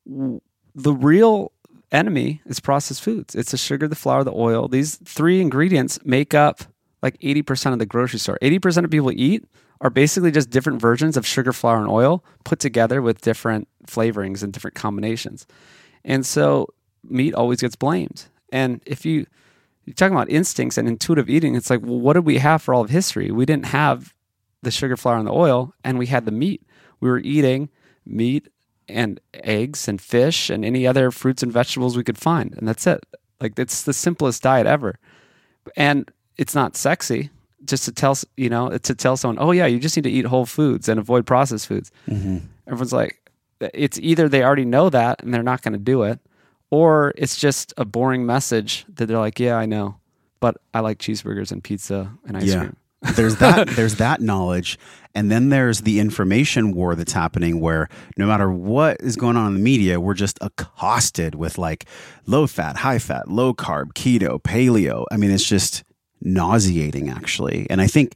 The 0.07 0.93
real 0.93 1.53
enemy 1.91 2.41
is 2.47 2.61
processed 2.61 3.03
foods. 3.03 3.35
It's 3.35 3.51
the 3.51 3.57
sugar, 3.57 3.89
the 3.89 3.97
flour, 3.97 4.25
the 4.25 4.33
oil. 4.33 4.69
These 4.69 4.97
three 5.05 5.41
ingredients 5.41 5.99
make 6.05 6.35
up 6.35 6.63
like 7.03 7.19
80% 7.21 7.73
of 7.73 7.79
the 7.79 7.87
grocery 7.87 8.19
store. 8.19 8.39
80% 8.43 8.85
of 8.85 8.91
people 8.91 9.13
eat 9.13 9.45
are 9.81 9.91
basically 9.91 10.31
just 10.31 10.51
different 10.51 10.81
versions 10.81 11.17
of 11.17 11.27
sugar, 11.27 11.53
flour, 11.53 11.79
and 11.79 11.89
oil 11.89 12.25
put 12.45 12.59
together 12.59 13.01
with 13.01 13.21
different 13.21 13.69
flavorings 13.87 14.43
and 14.43 14.53
different 14.53 14.75
combinations. 14.75 15.47
And 16.05 16.27
so 16.27 16.69
meat 17.05 17.35
always 17.35 17.61
gets 17.61 17.77
blamed. 17.77 18.27
And 18.51 18.81
if 18.87 19.05
you 19.05 19.27
you're 19.85 19.95
talking 19.95 20.15
about 20.15 20.29
instincts 20.29 20.77
and 20.77 20.87
intuitive 20.87 21.31
eating, 21.31 21.55
it's 21.55 21.71
like, 21.71 21.81
well, 21.83 21.99
what 21.99 22.13
did 22.13 22.27
we 22.27 22.37
have 22.39 22.61
for 22.61 22.75
all 22.75 22.83
of 22.83 22.91
history? 22.91 23.31
We 23.31 23.47
didn't 23.47 23.67
have 23.67 24.15
the 24.63 24.71
sugar, 24.71 24.99
flour, 24.99 25.17
and 25.17 25.27
the 25.27 25.33
oil, 25.33 25.73
and 25.83 25.99
we 25.99 26.07
had 26.07 26.27
the 26.27 26.31
meat. 26.31 26.63
We 27.01 27.09
were 27.09 27.21
eating 27.21 27.71
meat 28.05 28.49
and 28.87 29.19
eggs 29.33 29.89
and 29.89 29.99
fish 29.99 30.51
and 30.51 30.63
any 30.63 30.87
other 30.87 31.11
fruits 31.11 31.43
and 31.43 31.51
vegetables 31.51 31.97
we 31.97 32.05
could 32.05 32.19
find, 32.19 32.55
and 32.59 32.69
that's 32.69 32.87
it. 32.87 33.03
Like 33.41 33.59
it's 33.59 33.83
the 33.83 33.95
simplest 33.95 34.43
diet 34.43 34.67
ever, 34.67 34.99
and 35.75 36.11
it's 36.37 36.55
not 36.55 36.77
sexy. 36.77 37.31
Just 37.65 37.85
to 37.87 37.93
tell 37.93 38.17
you 38.37 38.49
know 38.49 38.71
to 38.79 38.95
tell 38.95 39.17
someone, 39.17 39.39
oh 39.41 39.51
yeah, 39.51 39.67
you 39.67 39.79
just 39.79 39.97
need 39.97 40.05
to 40.05 40.11
eat 40.11 40.25
whole 40.27 40.47
foods 40.47 40.89
and 40.89 40.99
avoid 41.01 41.27
processed 41.27 41.67
foods. 41.67 41.91
Mm-hmm. 42.09 42.39
Everyone's 42.67 42.93
like, 42.93 43.31
it's 43.61 43.99
either 43.99 44.29
they 44.29 44.43
already 44.45 44.65
know 44.65 44.91
that 44.91 45.23
and 45.23 45.35
they're 45.35 45.43
not 45.43 45.63
going 45.63 45.73
to 45.73 45.79
do 45.79 46.03
it, 46.05 46.21
or 46.71 47.13
it's 47.17 47.37
just 47.37 47.75
a 47.77 47.85
boring 47.85 48.25
message 48.27 48.85
that 48.95 49.07
they're 49.07 49.19
like, 49.19 49.41
yeah, 49.41 49.57
I 49.57 49.67
know, 49.67 49.97
but 50.41 50.57
I 50.73 50.81
like 50.81 50.99
cheeseburgers 50.99 51.51
and 51.51 51.63
pizza 51.65 52.13
and 52.27 52.37
ice 52.37 52.45
Yeah. 52.45 52.59
cream. 52.61 52.77
there's 53.15 53.37
that 53.37 53.69
there's 53.77 53.95
that 53.97 54.21
knowledge 54.21 54.77
and 55.15 55.31
then 55.31 55.51
there's 55.51 55.83
the 55.83 56.01
information 56.01 56.73
war 56.73 56.97
that's 56.97 57.13
happening 57.13 57.61
where 57.61 57.89
no 58.17 58.27
matter 58.27 58.51
what 58.51 58.97
is 59.01 59.15
going 59.15 59.37
on 59.37 59.47
in 59.47 59.55
the 59.55 59.61
media 59.61 60.01
we're 60.01 60.15
just 60.15 60.37
accosted 60.41 61.37
with 61.37 61.59
like 61.59 61.85
low 62.27 62.45
fat 62.45 62.79
high 62.79 62.99
fat 62.99 63.29
low 63.29 63.55
carb 63.55 63.93
keto 63.93 64.43
paleo 64.43 65.05
i 65.13 65.17
mean 65.17 65.31
it's 65.31 65.49
just 65.49 65.85
nauseating 66.21 67.09
actually. 67.09 67.67
And 67.71 67.81
i 67.81 67.87
think 67.87 68.15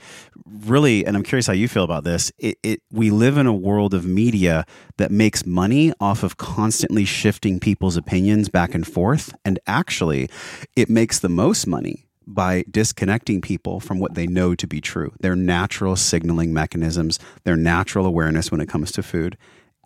really 0.67 1.07
and 1.07 1.17
i'm 1.17 1.23
curious 1.23 1.47
how 1.47 1.53
you 1.53 1.67
feel 1.67 1.85
about 1.85 2.05
this 2.05 2.31
it, 2.39 2.59
it 2.63 2.83
we 2.91 3.11
live 3.11 3.39
in 3.39 3.47
a 3.47 3.53
world 3.53 3.95
of 3.95 4.05
media 4.05 4.67
that 4.99 5.11
makes 5.11 5.47
money 5.47 5.93
off 5.99 6.23
of 6.23 6.37
constantly 6.37 7.05
shifting 7.05 7.59
people's 7.59 7.97
opinions 7.97 8.49
back 8.49 8.75
and 8.75 8.87
forth. 8.87 9.35
And 9.45 9.59
actually 9.67 10.29
it 10.77 10.91
makes 10.91 11.19
the 11.19 11.29
most 11.29 11.67
money 11.67 12.07
by 12.27 12.65
disconnecting 12.71 13.41
people 13.41 13.81
from 13.81 13.99
what 13.99 14.15
they 14.15 14.27
know 14.27 14.55
to 14.55 14.67
be 14.67 14.81
true, 14.81 15.13
their 15.21 15.37
natural 15.37 15.97
signaling 15.97 16.53
mechanisms, 16.53 17.19
their 17.45 17.57
natural 17.57 18.07
awareness 18.07 18.51
when 18.51 18.61
it 18.61 18.69
comes 18.69 18.93
to 18.93 19.03
food. 19.03 19.37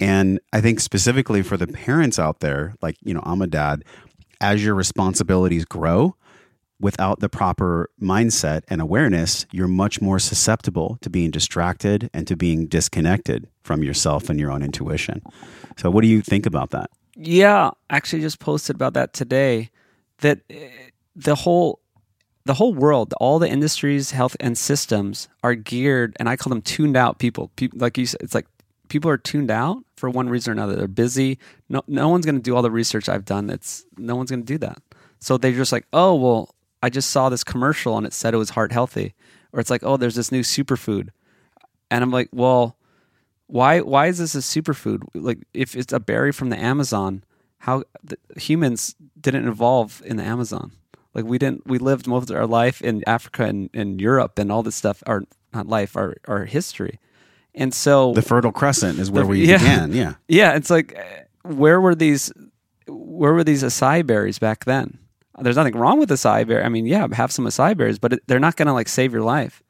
And 0.01 0.41
I 0.53 0.61
think 0.61 0.81
specifically 0.81 1.43
for 1.43 1.57
the 1.57 1.67
parents 1.67 2.19
out 2.19 2.41
there, 2.41 2.75
like, 2.83 2.97
you 3.03 3.15
know, 3.15 3.23
I'm 3.25 3.41
a 3.41 3.47
dad, 3.47 3.83
as 4.41 4.63
your 4.63 4.75
responsibilities 4.75 5.65
grow, 5.65 6.17
without 6.81 7.21
the 7.21 7.29
proper 7.29 7.91
mindset 8.01 8.63
and 8.69 8.81
awareness, 8.81 9.47
you're 9.51 9.69
much 9.69 10.01
more 10.01 10.19
susceptible 10.19 10.99
to 11.01 11.11
being 11.11 11.31
distracted 11.31 12.11
and 12.13 12.27
to 12.27 12.37
being 12.37 12.67
disconnected 12.67 13.49
from 13.63 13.83
yourself 13.83 14.29
and 14.29 14.39
your 14.39 14.51
own 14.51 14.63
intuition. 14.63 15.23
So, 15.77 15.91
what 15.91 16.03
do 16.03 16.09
you 16.09 16.23
think 16.23 16.47
about 16.47 16.71
that? 16.71 16.91
Yeah, 17.15 17.71
actually, 17.91 18.23
just 18.23 18.41
posted 18.41 18.77
about 18.77 18.95
that 18.95 19.13
today. 19.13 19.71
That 20.19 20.41
eh, 20.51 20.69
the 21.15 21.35
whole 21.35 21.81
the 22.45 22.55
whole 22.55 22.75
world, 22.75 23.13
all 23.21 23.39
the 23.39 23.49
industries, 23.49 24.13
health, 24.13 24.37
and 24.39 24.57
systems 24.57 25.29
are 25.43 25.55
geared, 25.55 26.17
and 26.21 26.29
I 26.29 26.37
call 26.37 26.51
them 26.51 26.63
tuned 26.63 26.97
out 26.97 27.19
people. 27.19 27.51
People 27.57 27.79
like 27.81 27.99
you 27.99 28.07
said, 28.07 28.21
it's 28.23 28.35
like 28.35 28.47
people 28.89 29.11
are 29.11 29.19
tuned 29.19 29.51
out 29.51 29.79
for 29.97 30.11
one 30.11 30.29
reason 30.29 30.51
or 30.51 30.53
another. 30.53 30.77
They're 30.77 30.89
busy. 30.89 31.39
No, 31.69 31.83
no 31.89 32.09
one's 32.09 32.25
going 32.25 32.37
to 32.37 32.43
do 32.43 32.55
all 32.55 32.63
the 32.63 32.71
research 32.71 33.09
I've 33.09 33.25
done. 33.25 33.51
It's 33.51 33.85
no 33.97 34.15
one's 34.15 34.31
going 34.31 34.45
to 34.45 34.47
do 34.47 34.59
that. 34.59 34.79
So 35.21 35.39
they're 35.39 35.53
just 35.53 35.73
like, 35.73 35.87
oh 35.93 36.15
well, 36.15 36.55
I 36.83 36.91
just 36.91 37.11
saw 37.11 37.29
this 37.29 37.45
commercial 37.45 37.97
and 37.97 38.07
it 38.07 38.13
said 38.13 38.35
it 38.35 38.39
was 38.39 38.51
heart 38.51 38.73
healthy, 38.73 39.15
or 39.53 39.61
it's 39.61 39.71
like, 39.71 39.83
oh, 39.85 39.97
there's 39.97 40.15
this 40.15 40.31
new 40.33 40.43
superfood, 40.43 41.09
and 41.91 42.03
I'm 42.05 42.11
like, 42.11 42.29
well, 42.33 42.77
why 43.47 43.81
why 43.81 44.07
is 44.07 44.19
this 44.19 44.35
a 44.35 44.39
superfood? 44.39 45.03
Like, 45.15 45.47
if 45.55 45.75
it's 45.77 45.93
a 45.93 46.01
berry 46.01 46.33
from 46.33 46.51
the 46.51 46.59
Amazon, 46.59 47.25
how 47.59 47.85
the, 48.03 48.19
humans 48.37 48.95
didn't 49.21 49.49
evolve 49.49 50.03
in 50.05 50.17
the 50.17 50.23
Amazon. 50.25 50.73
Like 51.15 51.25
we 51.25 51.39
didn't, 51.39 51.67
we 51.67 51.79
lived 51.79 52.07
most 52.07 52.29
of 52.29 52.37
our 52.37 52.47
life 52.47 52.83
in 52.83 53.03
Africa 53.07 53.45
and, 53.45 53.71
and 53.73 54.01
Europe 54.01 54.39
and 54.39 54.53
all 54.53 54.63
this 54.63 54.77
stuff. 54.77 55.03
Our 55.07 55.23
not 55.55 55.67
life, 55.67 55.97
our 55.97 56.17
our 56.29 56.45
history, 56.45 57.01
and 57.55 57.73
so 57.73 58.13
The 58.13 58.21
Fertile 58.21 58.53
Crescent 58.53 58.99
is 58.99 59.11
where 59.11 59.25
The- 59.25 59.29
we 59.31 59.47
yeah. 59.47 59.57
began. 59.59 59.93
Yeah. 59.95 60.15
yeah, 60.29 60.55
it's 60.57 60.69
like, 60.69 60.95
where 61.43 61.81
were 61.81 61.95
these? 61.95 62.31
Where 62.87 63.33
were 63.33 63.45
these 63.45 63.63
acai 63.63 64.07
berries 64.07 64.39
back 64.39 64.67
then? 64.67 64.99
There's 65.41 65.57
nothing 65.57 65.77
wrong 65.77 65.99
with 65.99 66.11
acai 66.11 66.47
berry. 66.47 66.63
I 66.63 66.69
mean, 66.69 66.87
yeah, 66.87 67.07
have 67.13 67.33
some 67.33 67.45
acai 67.47 67.77
berries, 67.77 67.99
but 67.99 68.15
it, 68.15 68.23
they're 68.27 68.39
not 68.39 68.57
going 68.57 68.67
to 68.67 68.73
like 68.73 68.89
save 68.89 69.13
your 69.13 69.23
life. 69.23 69.63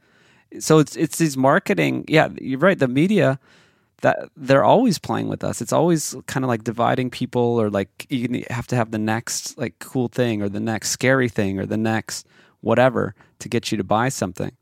So 0.60 0.78
it's 0.78 0.96
it's 0.96 1.18
these 1.18 1.36
marketing. 1.36 2.04
Yeah, 2.08 2.28
you're 2.40 2.58
right. 2.58 2.78
The 2.78 2.88
media 2.88 3.38
that 4.02 4.28
they're 4.36 4.64
always 4.64 4.98
playing 4.98 5.28
with 5.28 5.42
us. 5.42 5.60
It's 5.60 5.72
always 5.72 6.14
kind 6.26 6.44
of 6.44 6.48
like 6.48 6.64
dividing 6.64 7.10
people, 7.10 7.60
or 7.60 7.70
like 7.70 8.06
you 8.08 8.44
have 8.50 8.66
to 8.68 8.76
have 8.76 8.90
the 8.90 8.98
next 8.98 9.58
like 9.58 9.78
cool 9.78 10.08
thing, 10.08 10.42
or 10.42 10.48
the 10.48 10.60
next 10.60 10.90
scary 10.90 11.28
thing, 11.28 11.58
or 11.58 11.66
the 11.66 11.76
next 11.76 12.26
whatever 12.60 13.14
to 13.40 13.48
get 13.48 13.70
you 13.70 13.78
to 13.78 13.84
buy 13.84 14.08
something. 14.08 14.52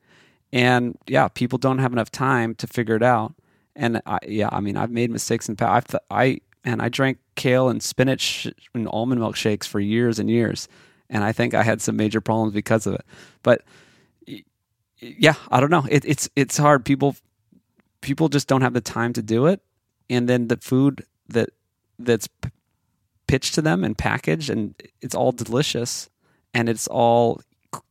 And 0.52 0.96
yeah, 1.06 1.28
people 1.28 1.58
don't 1.58 1.78
have 1.78 1.92
enough 1.92 2.10
time 2.10 2.54
to 2.56 2.66
figure 2.66 2.96
it 2.96 3.02
out. 3.02 3.34
And 3.76 4.00
I, 4.06 4.18
yeah, 4.26 4.48
I 4.52 4.60
mean, 4.60 4.76
I've 4.76 4.90
made 4.90 5.10
mistakes 5.10 5.48
in 5.48 5.56
the 5.56 5.58
past. 5.58 5.70
I've 5.72 5.86
th- 5.88 6.02
I 6.10 6.40
and 6.64 6.80
I 6.80 6.88
drank 6.88 7.18
kale 7.34 7.68
and 7.68 7.82
spinach 7.82 8.46
and 8.72 8.88
almond 8.88 9.20
milk 9.20 9.36
shakes 9.36 9.66
for 9.66 9.80
years 9.80 10.18
and 10.18 10.30
years, 10.30 10.68
and 11.10 11.24
I 11.24 11.32
think 11.32 11.54
I 11.54 11.62
had 11.62 11.80
some 11.80 11.96
major 11.96 12.20
problems 12.20 12.54
because 12.54 12.86
of 12.86 12.94
it. 12.94 13.04
But 13.42 13.62
yeah, 15.00 15.34
I 15.50 15.60
don't 15.60 15.70
know. 15.70 15.86
It, 15.90 16.04
it's 16.04 16.28
it's 16.36 16.56
hard. 16.56 16.84
People 16.84 17.16
people 18.00 18.28
just 18.28 18.48
don't 18.48 18.62
have 18.62 18.74
the 18.74 18.80
time 18.80 19.12
to 19.14 19.22
do 19.22 19.46
it, 19.46 19.60
and 20.08 20.28
then 20.28 20.48
the 20.48 20.56
food 20.56 21.04
that 21.28 21.50
that's 21.98 22.26
p- 22.26 22.50
pitched 23.26 23.54
to 23.54 23.62
them 23.62 23.84
and 23.84 23.96
packaged, 23.96 24.50
and 24.50 24.74
it's 25.00 25.14
all 25.14 25.32
delicious, 25.32 26.08
and 26.52 26.68
it's 26.68 26.86
all 26.86 27.40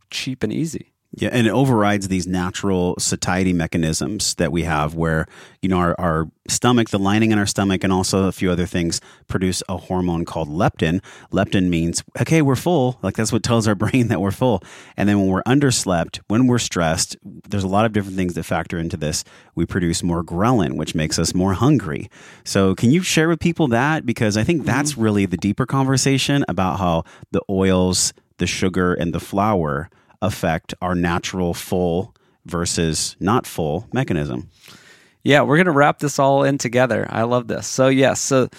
cheap 0.10 0.43
and 0.43 0.54
easy. 0.54 0.93
Yeah, 1.15 1.30
and 1.32 1.45
it 1.45 1.52
overrides 1.52 2.08
these 2.08 2.26
natural 2.26 2.95
satiety 2.97 3.54
mechanisms 3.54 4.34
that 4.36 4.52
we 4.52 4.63
have 4.63 4.95
where, 4.95 5.28
you 5.62 5.69
know, 5.69 5.78
our, 5.78 5.95
our 5.99 6.28
stomach, 6.47 6.89
the 6.89 6.97
lining 6.97 7.32
in 7.32 7.38
our 7.38 7.45
stomach, 7.45 7.84
and 7.84 7.93
also 7.93 8.26
a 8.26 8.32
few 8.32 8.49
other 8.49 8.65
things 8.65 8.99
produce 9.28 9.62
a 9.69 9.78
hormone 9.78 10.26
called 10.26 10.49
leptin. 10.49 11.04
Leptin 11.32 11.69
means, 11.69 12.04
okay, 12.19 12.41
we're 12.41 12.56
full. 12.56 12.97
Like 13.04 13.15
that's 13.15 13.32
what 13.32 13.43
tells 13.43 13.67
our 13.67 13.76
brain 13.84 14.08
that 14.08 14.21
we're 14.21 14.32
full. 14.32 14.63
And 14.97 15.08
then 15.08 15.19
when 15.19 15.28
we're 15.28 15.43
underslept, 15.43 16.19
when 16.30 16.47
we're 16.47 16.58
stressed, 16.58 17.15
there's 17.23 17.63
a 17.63 17.67
lot 17.67 17.86
of 17.86 17.93
different 17.93 18.17
things 18.17 18.34
that 18.34 18.43
factor 18.43 18.80
into 18.80 18.97
this. 18.97 19.23
We 19.54 19.67
produce 19.67 20.02
more 20.02 20.23
ghrelin, 20.23 20.78
which 20.78 20.95
makes 20.95 21.19
us 21.19 21.36
more 21.36 21.54
hungry. 21.54 22.10
So, 22.43 22.73
can 22.73 22.89
you 22.89 23.04
share 23.04 23.30
with 23.30 23.39
people 23.39 23.67
that? 23.67 24.04
Because 24.04 24.36
I 24.36 24.43
think 24.43 24.62
mm-hmm. 24.62 24.67
that's 24.67 24.97
really 24.97 25.28
the 25.28 25.38
deeper 25.38 25.67
conversation 25.67 26.43
about 26.47 26.80
how 26.80 27.04
the 27.30 27.41
oils, 27.49 28.13
the 28.38 28.47
sugar, 28.47 28.95
and 28.95 29.13
the 29.13 29.19
flour 29.19 29.91
affect 30.24 30.74
our 30.82 30.96
natural 30.96 31.54
full 31.54 32.16
versus 32.46 33.16
not 33.20 33.46
full 33.46 33.88
mechanism. 33.94 34.50
Yeah, 35.24 35.42
we're 35.42 35.58
going 35.58 35.66
to 35.66 35.72
wrap 35.72 36.00
this 36.00 36.18
all 36.18 36.44
in 36.44 36.58
together. 36.58 37.06
I 37.10 37.24
love 37.24 37.48
this. 37.48 37.68
So, 37.68 37.88
yes, 37.88 38.20
so 38.20 38.50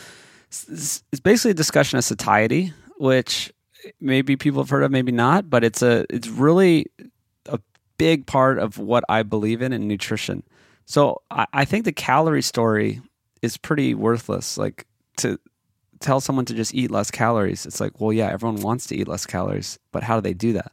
it's 0.49 1.03
it's 1.11 1.21
basically 1.21 1.51
a 1.51 1.55
discussion 1.55 1.99
of 1.99 2.05
satiety, 2.05 2.73
which 2.99 3.53
maybe 4.01 4.37
people 4.37 4.63
have 4.63 4.71
heard 4.71 4.83
of, 4.83 4.91
maybe 4.91 5.13
not, 5.13 5.51
but 5.51 5.65
it's 5.65 5.83
a 5.83 6.07
it's 6.09 6.29
really 6.29 6.87
a 7.47 7.59
big 7.99 8.27
part 8.27 8.59
of 8.59 8.79
what 8.79 9.05
I 9.09 9.23
believe 9.23 9.61
in 9.63 9.73
in 9.73 9.89
nutrition. 9.89 10.43
So, 10.87 11.23
I, 11.31 11.47
I 11.53 11.65
think 11.65 11.87
the 11.87 11.93
calorie 11.93 12.43
story 12.43 13.01
is 13.43 13.57
pretty 13.57 13.95
worthless. 13.95 14.59
Like 14.59 14.87
to 15.19 15.39
tell 16.01 16.21
someone 16.21 16.45
to 16.47 16.55
just 16.55 16.75
eat 16.75 16.91
less 16.91 17.11
calories, 17.11 17.65
it's 17.67 17.81
like, 17.81 18.01
well, 18.01 18.13
yeah, 18.13 18.29
everyone 18.31 18.61
wants 18.61 18.87
to 18.89 18.97
eat 18.97 19.09
less 19.09 19.27
calories, 19.27 19.79
but 19.93 20.03
how 20.03 20.17
do 20.17 20.21
they 20.21 20.35
do 20.35 20.53
that? 20.55 20.73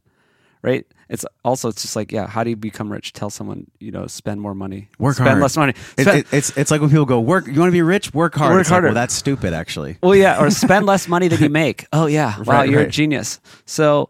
Right? 0.64 0.86
It's 1.10 1.26
also 1.44 1.70
it's 1.70 1.82
just 1.82 1.96
like, 1.96 2.12
yeah, 2.12 2.28
how 2.28 2.44
do 2.44 2.50
you 2.52 2.56
become 2.56 2.92
rich? 2.92 3.14
Tell 3.14 3.30
someone, 3.30 3.66
you 3.80 3.92
know, 3.92 4.06
spend 4.08 4.40
more 4.40 4.54
money, 4.56 4.90
Work 5.00 5.16
spend 5.16 5.30
hard. 5.30 5.42
less 5.42 5.58
money. 5.58 5.74
It, 5.98 6.08
it- 6.08 6.28
it's 6.32 6.56
it's 6.56 6.72
like 6.72 6.80
when 6.82 6.90
people 6.90 7.06
go 7.06 7.20
work. 7.20 7.48
You 7.48 7.60
want 7.60 7.68
to 7.70 7.74
be 7.74 7.82
rich? 7.82 8.14
Work 8.14 8.36
hard. 8.36 8.52
Work 8.54 8.62
It's 8.62 8.70
like, 8.70 8.76
harder. 8.76 8.88
well, 8.90 8.94
that's 8.96 9.14
stupid, 9.14 9.54
actually. 9.54 9.98
Well, 10.04 10.16
yeah, 10.16 10.40
or 10.42 10.50
spend 10.52 10.86
less 10.86 11.08
money 11.08 11.28
than 11.28 11.42
you 11.42 11.50
make. 11.64 11.86
Oh, 11.92 12.06
yeah. 12.06 12.38
Wow, 12.40 12.44
Right, 12.60 12.70
you're 12.70 12.82
a 12.82 12.88
genius. 12.90 13.40
So, 13.66 14.10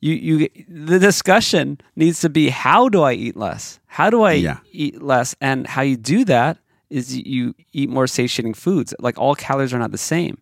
you 0.00 0.14
you 0.14 0.48
the 0.68 0.98
discussion 1.00 1.80
needs 1.96 2.20
to 2.20 2.28
be 2.30 2.48
how 2.50 2.88
do 2.88 3.02
I 3.02 3.12
eat 3.14 3.36
less? 3.36 3.80
How 3.86 4.08
do 4.08 4.22
I 4.22 4.32
Yeah. 4.34 4.58
eat 4.70 5.02
less? 5.02 5.34
And 5.40 5.66
how 5.66 5.82
you 5.82 5.96
do 5.96 6.24
that 6.26 6.58
is 6.88 7.14
you 7.18 7.54
eat 7.72 7.90
more 7.90 8.06
satiating 8.06 8.54
foods. 8.54 8.94
Like 9.00 9.18
all 9.18 9.34
calories 9.34 9.74
are 9.74 9.78
not 9.80 9.90
the 9.90 9.98
same. 9.98 10.38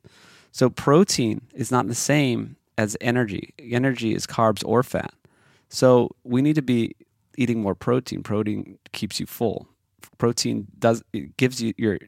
So 0.53 0.69
protein 0.71 1.41
is 1.55 1.71
not 1.73 1.89
the 1.89 1.95
same 1.95 2.57
as 2.79 2.97
energy. 3.01 3.55
Energy 3.59 4.15
is 4.15 4.27
carbs 4.27 4.63
or 4.65 4.83
fat. 4.83 5.13
So 5.69 6.11
we 6.25 6.43
need 6.43 6.57
to 6.57 6.63
be 6.63 6.97
eating 7.37 7.61
more 7.61 7.75
protein. 7.75 8.23
Protein 8.23 8.79
keeps 8.93 9.21
you 9.21 9.27
full. 9.27 9.69
Protein 10.19 10.67
does 10.79 11.03
it 11.13 11.37
gives 11.37 11.61
you 11.61 11.75
your 11.77 11.99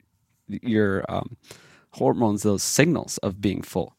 your 0.49 1.05
um, 1.09 1.37
hormones 1.93 2.43
those 2.43 2.63
signals 2.63 3.19
of 3.19 3.41
being 3.41 3.63
full. 3.63 3.95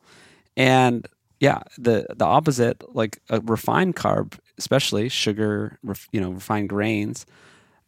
And 0.57 1.07
yeah, 1.39 1.61
the 1.77 2.05
the 2.15 2.25
opposite, 2.25 2.83
like 2.95 3.19
a 3.29 3.39
refined 3.41 3.95
carb, 3.95 4.37
especially 4.57 5.09
sugar, 5.09 5.77
ref, 5.83 6.07
you 6.11 6.19
know, 6.19 6.31
refined 6.31 6.69
grains. 6.69 7.25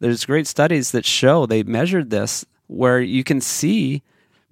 There's 0.00 0.24
great 0.24 0.46
studies 0.46 0.90
that 0.92 1.04
show 1.04 1.46
they 1.46 1.62
measured 1.62 2.10
this 2.10 2.44
where 2.66 3.00
you 3.00 3.22
can 3.24 3.40
see 3.40 4.02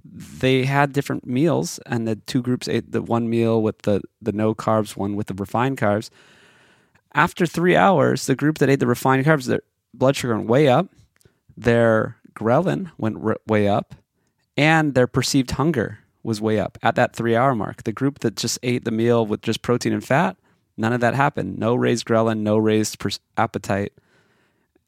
they 0.04 0.64
had 0.64 0.92
different 0.92 1.26
meals 1.26 1.78
and 1.86 2.06
the 2.06 2.16
two 2.16 2.42
groups 2.42 2.68
ate 2.68 2.92
the 2.92 3.02
one 3.02 3.28
meal 3.28 3.62
with 3.62 3.78
the 3.82 4.02
the 4.20 4.32
no 4.32 4.54
carbs, 4.54 4.96
one 4.96 5.16
with 5.16 5.28
the 5.28 5.34
refined 5.34 5.78
carbs. 5.78 6.10
After 7.14 7.46
three 7.46 7.76
hours, 7.76 8.26
the 8.26 8.36
group 8.36 8.58
that 8.58 8.68
ate 8.68 8.80
the 8.80 8.86
refined 8.86 9.24
carbs, 9.24 9.46
their 9.46 9.62
blood 9.92 10.16
sugar 10.16 10.36
went 10.36 10.48
way 10.48 10.68
up, 10.68 10.88
their 11.56 12.16
ghrelin 12.34 12.90
went 12.98 13.18
r- 13.22 13.36
way 13.46 13.66
up, 13.68 13.94
and 14.56 14.94
their 14.94 15.06
perceived 15.06 15.52
hunger 15.52 15.98
was 16.22 16.40
way 16.40 16.58
up 16.60 16.78
at 16.82 16.94
that 16.94 17.14
three 17.16 17.34
hour 17.34 17.54
mark. 17.54 17.82
The 17.82 17.92
group 17.92 18.20
that 18.20 18.36
just 18.36 18.58
ate 18.62 18.84
the 18.84 18.90
meal 18.90 19.26
with 19.26 19.42
just 19.42 19.62
protein 19.62 19.92
and 19.92 20.04
fat, 20.04 20.36
none 20.76 20.92
of 20.92 21.00
that 21.00 21.14
happened. 21.14 21.58
No 21.58 21.74
raised 21.74 22.06
ghrelin, 22.06 22.40
no 22.40 22.56
raised 22.56 22.98
per- 22.98 23.10
appetite, 23.36 23.92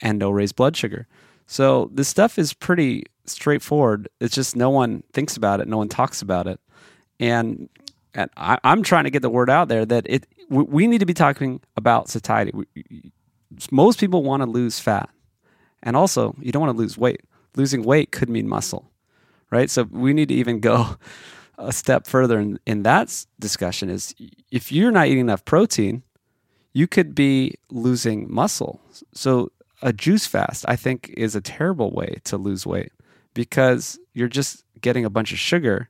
and 0.01 0.19
no 0.19 0.31
raised 0.31 0.57
blood 0.57 0.77
sugar. 0.77 1.07
So 1.47 1.91
this 1.93 2.09
stuff 2.09 2.39
is 2.39 2.55
pretty 2.55 3.05
straightforward. 3.27 4.09
It's 4.21 4.35
just 4.35 4.57
no 4.57 4.71
one 4.71 5.03
thinks 5.13 5.37
about 5.37 5.61
it, 5.61 5.69
no 5.69 5.79
one 5.79 5.89
talks 5.89 6.23
about 6.23 6.47
it, 6.47 6.61
and 7.19 7.69
and 8.15 8.31
I, 8.37 8.59
I'm 8.63 8.83
trying 8.83 9.05
to 9.05 9.11
get 9.11 9.23
the 9.23 9.31
word 9.31 9.51
out 9.51 9.69
there 9.69 9.87
that 9.87 10.07
it 10.09 10.27
we, 10.53 10.87
need 10.87 10.99
to 10.99 11.07
be 11.07 11.15
talking 11.15 11.61
about 11.77 12.09
satiety. 12.09 12.53
Most 13.71 13.99
people 13.99 14.23
want 14.23 14.43
to 14.43 14.49
lose 14.49 14.79
fat, 14.79 15.09
and 15.83 15.97
also 15.97 16.35
you 16.41 16.53
don't 16.53 16.63
want 16.63 16.77
to 16.77 16.79
lose 16.79 16.99
weight. 16.99 17.23
Losing 17.57 17.83
weight 17.83 18.13
could 18.13 18.29
mean 18.29 18.49
muscle, 18.49 18.91
right? 19.51 19.71
So 19.71 19.85
we 19.85 20.13
need 20.13 20.29
to 20.29 20.35
even 20.35 20.61
go 20.61 20.97
a 21.59 21.73
step 21.73 22.07
further 22.07 22.39
in, 22.39 22.59
in 22.67 22.83
that 22.85 23.27
discussion. 23.39 23.91
Is 23.91 24.15
if 24.51 24.71
you're 24.71 24.91
not 24.91 25.07
eating 25.07 25.21
enough 25.21 25.45
protein, 25.45 26.03
you 26.73 26.87
could 26.87 27.15
be 27.15 27.55
losing 27.71 28.33
muscle. 28.33 28.81
So 29.15 29.51
a 29.83 29.93
juice 29.93 30.27
fast, 30.27 30.65
I 30.69 30.77
think, 30.77 31.13
is 31.17 31.35
a 31.35 31.41
terrible 31.41 31.91
way 31.91 32.21
to 32.25 32.37
lose 32.37 32.67
weight 32.67 32.93
because 33.35 33.99
you're 34.15 34.29
just 34.29 34.65
getting 34.81 35.05
a 35.05 35.11
bunch 35.11 35.33
of 35.33 35.39
sugar 35.39 35.89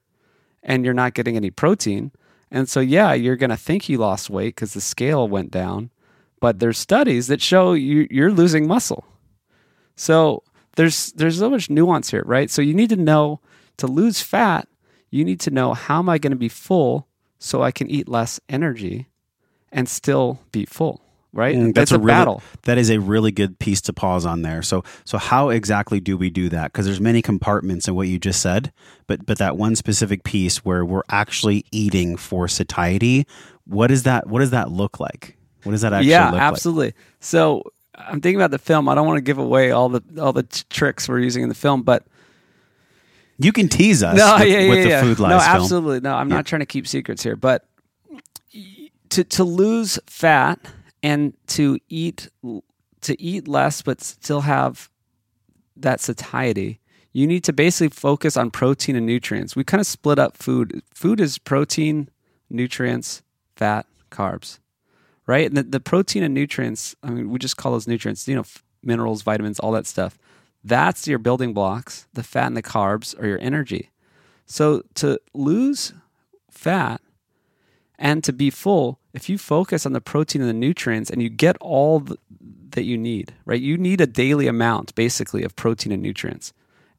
and 0.62 0.84
you're 0.84 0.94
not 0.94 1.14
getting 1.14 1.36
any 1.36 1.50
protein. 1.50 2.12
And 2.52 2.68
so, 2.68 2.80
yeah, 2.80 3.14
you're 3.14 3.36
going 3.36 3.50
to 3.50 3.56
think 3.56 3.88
you 3.88 3.96
lost 3.96 4.28
weight 4.28 4.54
because 4.54 4.74
the 4.74 4.80
scale 4.82 5.26
went 5.26 5.50
down, 5.50 5.90
but 6.38 6.58
there's 6.58 6.78
studies 6.78 7.28
that 7.28 7.40
show 7.40 7.72
you, 7.72 8.06
you're 8.10 8.30
losing 8.30 8.68
muscle. 8.68 9.06
So 9.96 10.44
there's 10.76 11.12
there's 11.12 11.38
so 11.38 11.48
much 11.50 11.70
nuance 11.70 12.10
here, 12.10 12.22
right? 12.26 12.50
So 12.50 12.60
you 12.60 12.74
need 12.74 12.90
to 12.90 12.96
know 12.96 13.40
to 13.78 13.86
lose 13.86 14.20
fat, 14.20 14.68
you 15.10 15.24
need 15.24 15.40
to 15.40 15.50
know 15.50 15.72
how 15.72 15.98
am 15.98 16.10
I 16.10 16.18
going 16.18 16.30
to 16.32 16.36
be 16.36 16.48
full 16.48 17.08
so 17.38 17.62
I 17.62 17.72
can 17.72 17.90
eat 17.90 18.08
less 18.08 18.38
energy, 18.48 19.08
and 19.72 19.88
still 19.88 20.40
be 20.52 20.64
full. 20.64 21.01
Right? 21.34 21.56
Mm, 21.56 21.74
That's 21.74 21.92
a, 21.92 21.98
really, 21.98 22.08
battle. 22.08 22.42
That 22.64 22.76
is 22.76 22.90
a 22.90 22.98
really 22.98 23.32
good 23.32 23.58
piece 23.58 23.80
to 23.82 23.92
pause 23.94 24.26
on 24.26 24.42
there. 24.42 24.62
So, 24.62 24.84
so 25.04 25.16
how 25.16 25.48
exactly 25.48 25.98
do 25.98 26.18
we 26.18 26.28
do 26.28 26.50
that? 26.50 26.72
Because 26.72 26.84
there's 26.84 27.00
many 27.00 27.22
compartments 27.22 27.88
in 27.88 27.94
what 27.94 28.08
you 28.08 28.18
just 28.18 28.42
said, 28.42 28.70
but 29.06 29.24
but 29.24 29.38
that 29.38 29.56
one 29.56 29.74
specific 29.74 30.24
piece 30.24 30.64
where 30.64 30.84
we're 30.84 31.04
actually 31.08 31.64
eating 31.70 32.16
for 32.16 32.48
satiety. 32.48 33.26
What 33.64 33.90
is 33.90 34.02
that? 34.02 34.26
What 34.26 34.40
does 34.40 34.50
that 34.50 34.70
look 34.70 35.00
like? 35.00 35.36
What 35.62 35.72
does 35.72 35.80
that 35.80 35.92
actually 35.92 36.12
look 36.12 36.20
like? 36.20 36.34
yeah, 36.34 36.48
absolutely. 36.48 36.94
So 37.20 37.62
I'm 37.94 38.20
thinking 38.20 38.40
about 38.40 38.50
the 38.50 38.58
film. 38.58 38.88
I 38.88 38.94
don't 38.94 39.06
want 39.06 39.18
to 39.18 39.22
give 39.22 39.38
away 39.38 39.70
all 39.70 39.88
the 39.88 40.02
all 40.20 40.32
the 40.32 40.42
t- 40.42 40.64
tricks 40.68 41.08
we're 41.08 41.20
using 41.20 41.42
in 41.42 41.48
the 41.48 41.54
film, 41.54 41.82
but? 41.82 42.04
You 43.38 43.52
can 43.52 43.68
tease 43.68 44.02
us 44.02 44.16
no, 44.16 44.36
with, 44.38 44.48
yeah, 44.48 44.58
yeah, 44.58 44.68
with 44.68 44.82
the 44.82 44.88
yeah. 44.90 45.00
food 45.00 45.18
no, 45.18 45.24
lies 45.24 45.44
film. 45.44 45.56
absolutely. 45.56 46.00
No, 46.00 46.14
I'm 46.14 46.28
not 46.28 46.46
trying 46.46 46.60
to 46.60 46.66
keep 46.66 46.86
secrets 46.86 47.22
here, 47.22 47.34
but 47.34 47.66
to 49.10 49.24
to 49.24 49.44
lose 49.44 49.98
fat 50.06 50.58
and 51.02 51.34
to 51.48 51.78
eat 51.88 52.28
to 53.02 53.20
eat 53.20 53.48
less 53.48 53.82
but 53.82 54.00
still 54.00 54.42
have 54.42 54.88
that 55.76 56.00
satiety, 56.00 56.80
you 57.12 57.26
need 57.26 57.44
to 57.44 57.52
basically 57.52 57.88
focus 57.88 58.36
on 58.36 58.50
protein 58.50 58.96
and 58.96 59.06
nutrients. 59.06 59.54
We 59.54 59.64
kind 59.64 59.80
of 59.80 59.86
split 59.86 60.18
up 60.18 60.36
food. 60.36 60.82
Food 60.94 61.20
is 61.20 61.38
protein, 61.38 62.08
nutrients, 62.48 63.22
fat, 63.56 63.86
carbs, 64.10 64.60
right? 65.26 65.46
And 65.46 65.56
the, 65.56 65.62
the 65.64 65.80
protein 65.80 66.22
and 66.22 66.32
nutrients, 66.32 66.94
I 67.02 67.10
mean, 67.10 67.30
we 67.30 67.38
just 67.38 67.56
call 67.56 67.72
those 67.72 67.88
nutrients, 67.88 68.26
you 68.26 68.36
know, 68.36 68.44
minerals, 68.82 69.22
vitamins, 69.22 69.60
all 69.60 69.72
that 69.72 69.86
stuff. 69.86 70.18
That's 70.64 71.06
your 71.06 71.18
building 71.18 71.52
blocks. 71.52 72.06
The 72.14 72.22
fat 72.22 72.46
and 72.46 72.56
the 72.56 72.62
carbs 72.62 73.20
are 73.20 73.26
your 73.26 73.40
energy. 73.40 73.90
So 74.46 74.82
to 74.94 75.18
lose 75.34 75.92
fat 76.50 77.00
and 77.98 78.24
to 78.24 78.32
be 78.32 78.50
full, 78.50 78.98
if 79.12 79.28
you 79.28 79.38
focus 79.38 79.86
on 79.86 79.92
the 79.92 80.00
protein 80.00 80.42
and 80.42 80.48
the 80.48 80.54
nutrients 80.54 81.10
and 81.10 81.22
you 81.22 81.28
get 81.28 81.56
all 81.60 82.00
th- 82.00 82.18
that 82.70 82.84
you 82.84 82.96
need, 82.96 83.34
right? 83.44 83.60
You 83.60 83.76
need 83.76 84.00
a 84.00 84.06
daily 84.06 84.46
amount 84.46 84.94
basically 84.94 85.42
of 85.44 85.54
protein 85.56 85.92
and 85.92 86.02
nutrients 86.02 86.52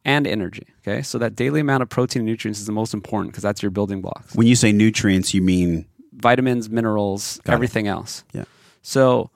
and 0.05 0.27
energy. 0.27 0.67
Okay. 0.81 1.01
So 1.01 1.17
that 1.17 1.35
daily 1.35 1.59
amount 1.59 1.81
of 1.83 1.89
protein 1.89 2.21
and 2.21 2.27
nutrients 2.27 2.59
is 2.59 2.65
the 2.67 2.71
most 2.71 2.93
important 2.93 3.31
because 3.33 3.43
that's 3.43 3.61
your 3.63 3.71
building 3.71 4.01
blocks 4.01 4.35
When 4.35 4.47
you 4.47 4.55
say 4.55 4.71
nutrients, 4.71 5.33
you 5.33 5.41
mean 5.41 5.85
vitamins, 6.13 6.69
minerals, 6.69 7.39
Got 7.43 7.53
it. 7.53 7.55
everything 7.55 7.87
else. 7.87 8.23
Yeah. 8.33 8.45
So 8.81 9.29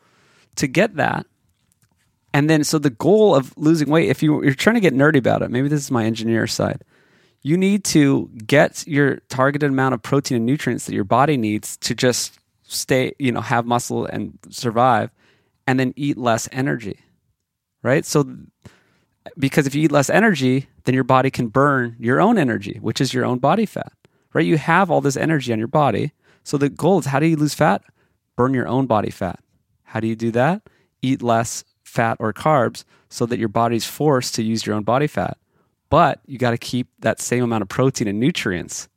to 0.58 0.68
get 0.68 0.96
that, 0.96 1.26
and 2.34 2.50
then 2.50 2.64
so 2.64 2.78
the 2.78 2.90
goal 2.92 3.36
of 3.36 3.58
losing 3.58 3.90
weight, 3.90 4.10
if 4.10 4.22
you, 4.22 4.44
you're 4.44 4.54
trying 4.54 4.76
to 4.76 4.80
get 4.82 4.94
nerdy 4.94 5.18
about 5.18 5.42
it, 5.42 5.50
maybe 5.50 5.68
this 5.70 5.82
is 5.82 5.90
my 5.90 6.06
engineer 6.06 6.46
side. 6.46 6.84
You 7.42 7.58
need 7.58 7.84
to 7.86 8.30
get 8.46 8.86
your 8.88 9.18
targeted 9.30 9.70
amount 9.70 9.94
of 9.94 10.02
protein 10.02 10.38
and 10.38 10.46
nutrients 10.46 10.86
that 10.86 10.94
your 10.94 11.04
body 11.04 11.38
needs 11.38 11.78
to 11.78 11.96
just 11.96 12.38
stay, 12.64 13.14
you 13.20 13.32
know, 13.32 13.42
have 13.42 13.66
muscle 13.66 14.06
and 14.06 14.38
survive, 14.50 15.10
and 15.66 15.80
then 15.80 15.94
eat 15.96 16.18
less 16.18 16.50
energy, 16.52 17.00
right? 17.84 18.06
So 18.06 18.26
because 19.38 19.68
if 19.68 19.76
you 19.76 19.84
eat 19.84 19.92
less 19.92 20.10
energy, 20.10 20.68
then 20.84 20.96
your 20.96 21.04
body 21.04 21.30
can 21.30 21.48
burn 21.48 21.96
your 22.00 22.22
own 22.22 22.38
energy, 22.38 22.78
which 22.82 23.02
is 23.02 23.14
your 23.14 23.26
own 23.26 23.40
body 23.40 23.66
fat, 23.66 23.92
right? 24.34 24.46
You 24.46 24.58
have 24.58 24.90
all 24.90 25.02
this 25.02 25.18
energy 25.18 25.52
on 25.52 25.60
your 25.60 25.68
body. 25.68 26.14
So 26.44 26.58
the 26.58 26.70
goal 26.70 27.00
is 27.00 27.06
how 27.06 27.20
do 27.20 27.28
you 27.28 27.36
lose 27.36 27.54
fat? 27.54 27.84
Burn 28.36 28.54
your 28.54 28.68
own 28.68 28.86
body 28.86 29.10
fat. 29.10 29.40
How 29.84 30.00
do 30.00 30.08
you 30.08 30.16
do 30.16 30.32
that? 30.32 30.62
Eat 31.02 31.22
less 31.22 31.64
fat 31.84 32.18
or 32.20 32.34
carbs 32.34 32.84
so 33.10 33.26
that 33.26 33.40
your 33.40 33.50
body's 33.50 33.86
forced 33.86 34.36
to 34.36 34.44
use 34.44 34.66
your 34.66 34.76
own 34.76 34.84
body 34.84 35.08
fat. 35.08 35.38
But 35.90 36.20
you 36.26 36.38
got 36.38 36.52
to 36.52 36.58
keep 36.58 36.88
that 37.00 37.22
same 37.22 37.44
amount 37.44 37.62
of 37.62 37.70
protein 37.70 38.08
and 38.08 38.20
nutrients 38.20 38.90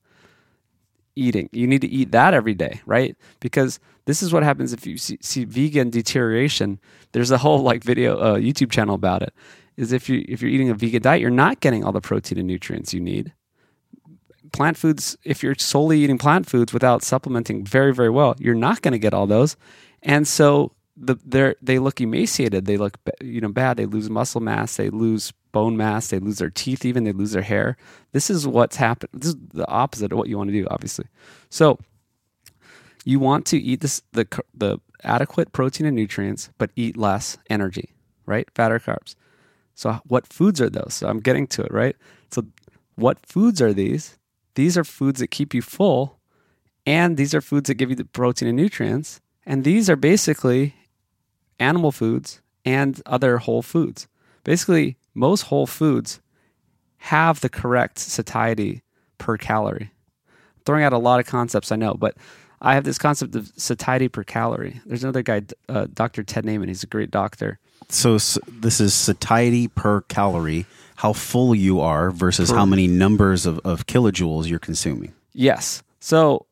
eating. 1.16 1.48
You 1.52 1.66
need 1.66 1.82
to 1.82 1.88
eat 1.88 2.12
that 2.12 2.34
every 2.34 2.54
day, 2.54 2.80
right? 2.86 3.16
Because 3.40 3.78
this 4.06 4.22
is 4.22 4.32
what 4.32 4.42
happens 4.42 4.72
if 4.72 4.86
you 4.86 4.96
see, 4.96 5.18
see 5.20 5.44
vegan 5.44 5.90
deterioration. 5.90 6.80
There's 7.12 7.30
a 7.30 7.38
whole 7.38 7.62
like 7.62 7.84
video, 7.84 8.18
uh, 8.18 8.36
YouTube 8.36 8.70
channel 8.70 8.94
about 8.94 9.22
it. 9.22 9.34
Is 9.76 9.92
if 9.92 10.08
you 10.08 10.24
if 10.28 10.42
you're 10.42 10.50
eating 10.50 10.68
a 10.68 10.74
vegan 10.74 11.02
diet, 11.02 11.20
you're 11.20 11.30
not 11.30 11.60
getting 11.60 11.84
all 11.84 11.92
the 11.92 12.00
protein 12.00 12.38
and 12.38 12.46
nutrients 12.46 12.92
you 12.92 13.00
need. 13.00 13.32
Plant 14.52 14.76
foods, 14.76 15.16
if 15.24 15.42
you're 15.42 15.54
solely 15.54 16.00
eating 16.00 16.18
plant 16.18 16.46
foods 16.46 16.72
without 16.72 17.02
supplementing 17.02 17.64
very 17.64 17.94
very 17.94 18.10
well, 18.10 18.34
you're 18.38 18.54
not 18.54 18.82
going 18.82 18.92
to 18.92 18.98
get 18.98 19.14
all 19.14 19.26
those, 19.26 19.56
and 20.02 20.26
so 20.28 20.72
the 20.96 21.16
they 21.24 21.54
they 21.62 21.78
look 21.78 22.00
emaciated. 22.00 22.66
They 22.66 22.76
look 22.76 22.98
you 23.22 23.40
know 23.40 23.48
bad. 23.48 23.78
They 23.78 23.86
lose 23.86 24.10
muscle 24.10 24.40
mass. 24.40 24.76
They 24.76 24.90
lose 24.90 25.32
bone 25.52 25.76
mass. 25.76 26.08
They 26.08 26.18
lose 26.18 26.38
their 26.38 26.50
teeth. 26.50 26.84
Even 26.84 27.04
they 27.04 27.12
lose 27.12 27.32
their 27.32 27.42
hair. 27.42 27.76
This 28.12 28.30
is 28.30 28.46
what's 28.46 28.76
happened. 28.76 29.10
This 29.12 29.30
is 29.30 29.36
the 29.52 29.68
opposite 29.68 30.12
of 30.12 30.18
what 30.18 30.28
you 30.28 30.36
want 30.38 30.48
to 30.48 30.54
do, 30.54 30.66
obviously. 30.70 31.06
So 31.48 31.78
you 33.04 33.18
want 33.18 33.46
to 33.46 33.58
eat 33.58 33.80
this 33.80 34.02
the 34.12 34.26
the 34.54 34.78
adequate 35.02 35.52
protein 35.52 35.86
and 35.86 35.96
nutrients, 35.96 36.50
but 36.58 36.70
eat 36.76 36.96
less 36.96 37.38
energy, 37.48 37.90
right? 38.26 38.48
Fat 38.54 38.72
or 38.72 38.78
carbs. 38.78 39.14
So 39.74 40.00
what 40.06 40.26
foods 40.26 40.60
are 40.60 40.70
those? 40.70 40.94
So 40.94 41.08
I'm 41.08 41.20
getting 41.20 41.46
to 41.48 41.62
it, 41.62 41.72
right? 41.72 41.96
So 42.30 42.44
what 42.96 43.24
foods 43.24 43.62
are 43.62 43.72
these? 43.72 44.18
These 44.54 44.76
are 44.76 44.84
foods 44.84 45.20
that 45.20 45.28
keep 45.28 45.54
you 45.54 45.62
full, 45.62 46.18
and 46.84 47.16
these 47.16 47.34
are 47.34 47.40
foods 47.40 47.68
that 47.68 47.74
give 47.74 47.90
you 47.90 47.96
the 47.96 48.04
protein 48.04 48.48
and 48.48 48.56
nutrients. 48.56 49.20
And 49.46 49.64
these 49.64 49.88
are 49.88 49.96
basically 49.96 50.74
animal 51.58 51.92
foods 51.92 52.42
and 52.64 53.00
other 53.06 53.38
whole 53.38 53.62
foods. 53.62 54.06
Basically, 54.44 54.96
most 55.14 55.42
whole 55.42 55.66
foods 55.66 56.20
have 56.98 57.40
the 57.40 57.48
correct 57.48 57.98
satiety 57.98 58.82
per 59.18 59.36
calorie. 59.36 59.90
throwing 60.66 60.84
out 60.84 60.92
a 60.92 60.98
lot 60.98 61.18
of 61.20 61.26
concepts, 61.26 61.72
I 61.72 61.76
know, 61.76 61.94
but 61.94 62.16
I 62.60 62.74
have 62.74 62.84
this 62.84 62.98
concept 62.98 63.34
of 63.34 63.50
satiety 63.56 64.08
per 64.08 64.22
calorie. 64.22 64.80
There's 64.84 65.02
another 65.02 65.22
guy, 65.22 65.42
uh, 65.70 65.86
Dr. 65.94 66.22
Ted 66.22 66.44
Naiman. 66.44 66.68
He's 66.68 66.82
a 66.82 66.86
great 66.86 67.10
doctor. 67.10 67.58
So 67.88 68.16
s- 68.16 68.38
this 68.46 68.78
is 68.80 68.92
satiety 68.92 69.68
per 69.68 70.02
calorie, 70.02 70.66
how 70.96 71.14
full 71.14 71.54
you 71.54 71.80
are 71.80 72.10
versus 72.10 72.50
how 72.50 72.66
many 72.66 72.86
numbers 72.86 73.46
of, 73.46 73.58
of 73.64 73.86
kilojoules 73.86 74.46
you're 74.48 74.58
consuming. 74.58 75.14
Yes. 75.32 75.82
So 75.98 76.44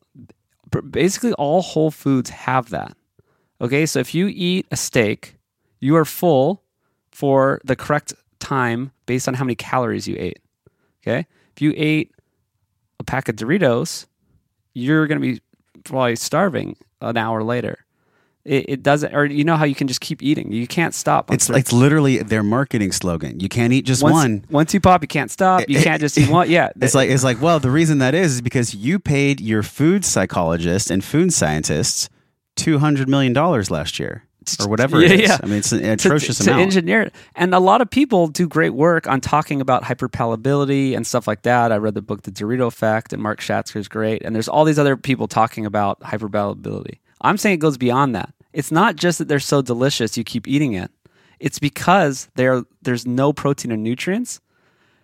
basically, 0.89 1.33
all 1.33 1.61
whole 1.61 1.91
foods 1.91 2.31
have 2.31 2.71
that. 2.71 2.97
Okay. 3.61 3.85
So 3.85 3.99
if 3.99 4.15
you 4.15 4.27
eat 4.27 4.65
a 4.71 4.75
steak, 4.75 5.35
you 5.79 5.95
are 5.95 6.05
full 6.05 6.63
for 7.11 7.61
the 7.63 7.75
correct 7.75 8.13
time 8.39 8.91
based 9.05 9.27
on 9.27 9.33
how 9.33 9.43
many 9.43 9.55
calories 9.55 10.07
you 10.07 10.15
ate. 10.17 10.39
Okay. 11.01 11.25
If 11.55 11.61
you 11.61 11.73
ate 11.75 12.11
a 12.99 13.03
pack 13.03 13.29
of 13.29 13.35
Doritos, 13.35 14.05
you're 14.73 15.07
going 15.07 15.21
to 15.21 15.33
be 15.33 15.41
probably 15.83 16.15
starving 16.15 16.77
an 17.01 17.17
hour 17.17 17.43
later. 17.43 17.85
It, 18.45 18.65
it 18.69 18.83
doesn't, 18.83 19.13
or 19.13 19.25
you 19.25 19.43
know 19.43 19.57
how 19.57 19.65
you 19.65 19.75
can 19.75 19.87
just 19.87 19.99
keep 19.99 20.23
eating. 20.23 20.51
You 20.51 20.65
can't 20.65 20.95
stop. 20.95 21.31
It's 21.31 21.49
it's 21.49 21.73
literally 21.73 22.19
their 22.19 22.41
marketing 22.41 22.93
slogan. 22.93 23.39
You 23.41 23.49
can't 23.49 23.73
eat 23.73 23.85
just 23.85 24.01
once, 24.01 24.15
one. 24.15 24.45
Once 24.49 24.73
you 24.73 24.79
pop, 24.79 25.01
you 25.03 25.07
can't 25.07 25.29
stop. 25.29 25.67
You 25.67 25.79
can't 25.83 25.99
just 25.99 26.17
eat 26.17 26.29
one. 26.29 26.49
Yeah. 26.49 26.69
It's 26.81 26.95
like 26.95 27.09
it's 27.09 27.23
like 27.23 27.41
well, 27.41 27.59
the 27.59 27.69
reason 27.69 27.97
that 27.99 28.15
is 28.15 28.35
is 28.35 28.41
because 28.41 28.73
you 28.73 28.97
paid 28.97 29.41
your 29.41 29.61
food 29.61 30.05
psychologists 30.05 30.89
and 30.89 31.03
food 31.03 31.33
scientists 31.33 32.09
two 32.55 32.79
hundred 32.79 33.09
million 33.09 33.33
dollars 33.33 33.69
last 33.69 33.99
year 33.99 34.23
or 34.59 34.67
whatever 34.69 35.01
it 35.01 35.09
Yeah, 35.11 35.15
is. 35.17 35.29
yeah. 35.29 35.37
I 35.41 35.45
mean, 35.45 35.57
it's 35.59 35.71
an 35.71 35.81
to- 35.81 35.91
atrocious 35.91 36.37
to, 36.39 36.43
amount. 36.49 36.61
engineer 36.63 37.01
it. 37.03 37.13
And 37.35 37.53
a 37.53 37.59
lot 37.59 37.81
of 37.81 37.89
people 37.89 38.27
do 38.27 38.47
great 38.47 38.73
work 38.73 39.07
on 39.07 39.21
talking 39.21 39.61
about 39.61 39.83
hyperpalatability 39.83 40.95
and 40.95 41.05
stuff 41.05 41.27
like 41.27 41.43
that. 41.43 41.71
I 41.71 41.77
read 41.77 41.93
the 41.93 42.01
book 42.01 42.23
The 42.23 42.31
Dorito 42.31 42.67
Effect, 42.67 43.13
and 43.13 43.21
Mark 43.21 43.41
Schatzker's 43.41 43.87
great. 43.87 44.21
And 44.23 44.35
there's 44.35 44.47
all 44.47 44.65
these 44.65 44.79
other 44.79 44.95
people 44.97 45.27
talking 45.27 45.65
about 45.65 45.99
hyperpalatability. 46.01 46.99
I'm 47.21 47.37
saying 47.37 47.55
it 47.55 47.57
goes 47.59 47.77
beyond 47.77 48.15
that. 48.15 48.33
It's 48.53 48.71
not 48.71 48.95
just 48.95 49.19
that 49.19 49.27
they're 49.27 49.39
so 49.39 49.61
delicious 49.61 50.17
you 50.17 50.23
keep 50.23 50.47
eating 50.47 50.73
it. 50.73 50.91
It's 51.39 51.59
because 51.59 52.29
there 52.35 52.63
there's 52.81 53.05
no 53.05 53.31
protein 53.31 53.71
or 53.71 53.77
nutrients, 53.77 54.41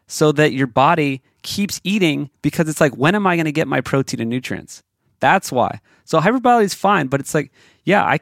so 0.08 0.32
that 0.34 0.52
your 0.54 0.68
body 0.68 1.22
keeps 1.44 1.80
eating 1.84 2.30
because 2.42 2.68
it's 2.68 2.82
like, 2.82 2.96
when 2.96 3.16
am 3.16 3.26
I 3.28 3.36
going 3.36 3.46
to 3.46 3.52
get 3.52 3.68
my 3.68 3.82
protein 3.82 4.20
and 4.20 4.30
nutrients? 4.30 4.84
That's 5.20 5.52
why. 5.52 5.80
So 6.06 6.20
hyperbole 6.20 6.64
is 6.64 6.74
fine, 6.74 7.08
but 7.08 7.20
it's 7.20 7.34
like, 7.34 7.52
yeah, 7.84 8.04
I, 8.04 8.20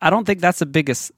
I 0.00 0.10
don't 0.10 0.24
think 0.24 0.40
that's 0.40 0.60
the 0.60 0.66
biggest 0.66 1.12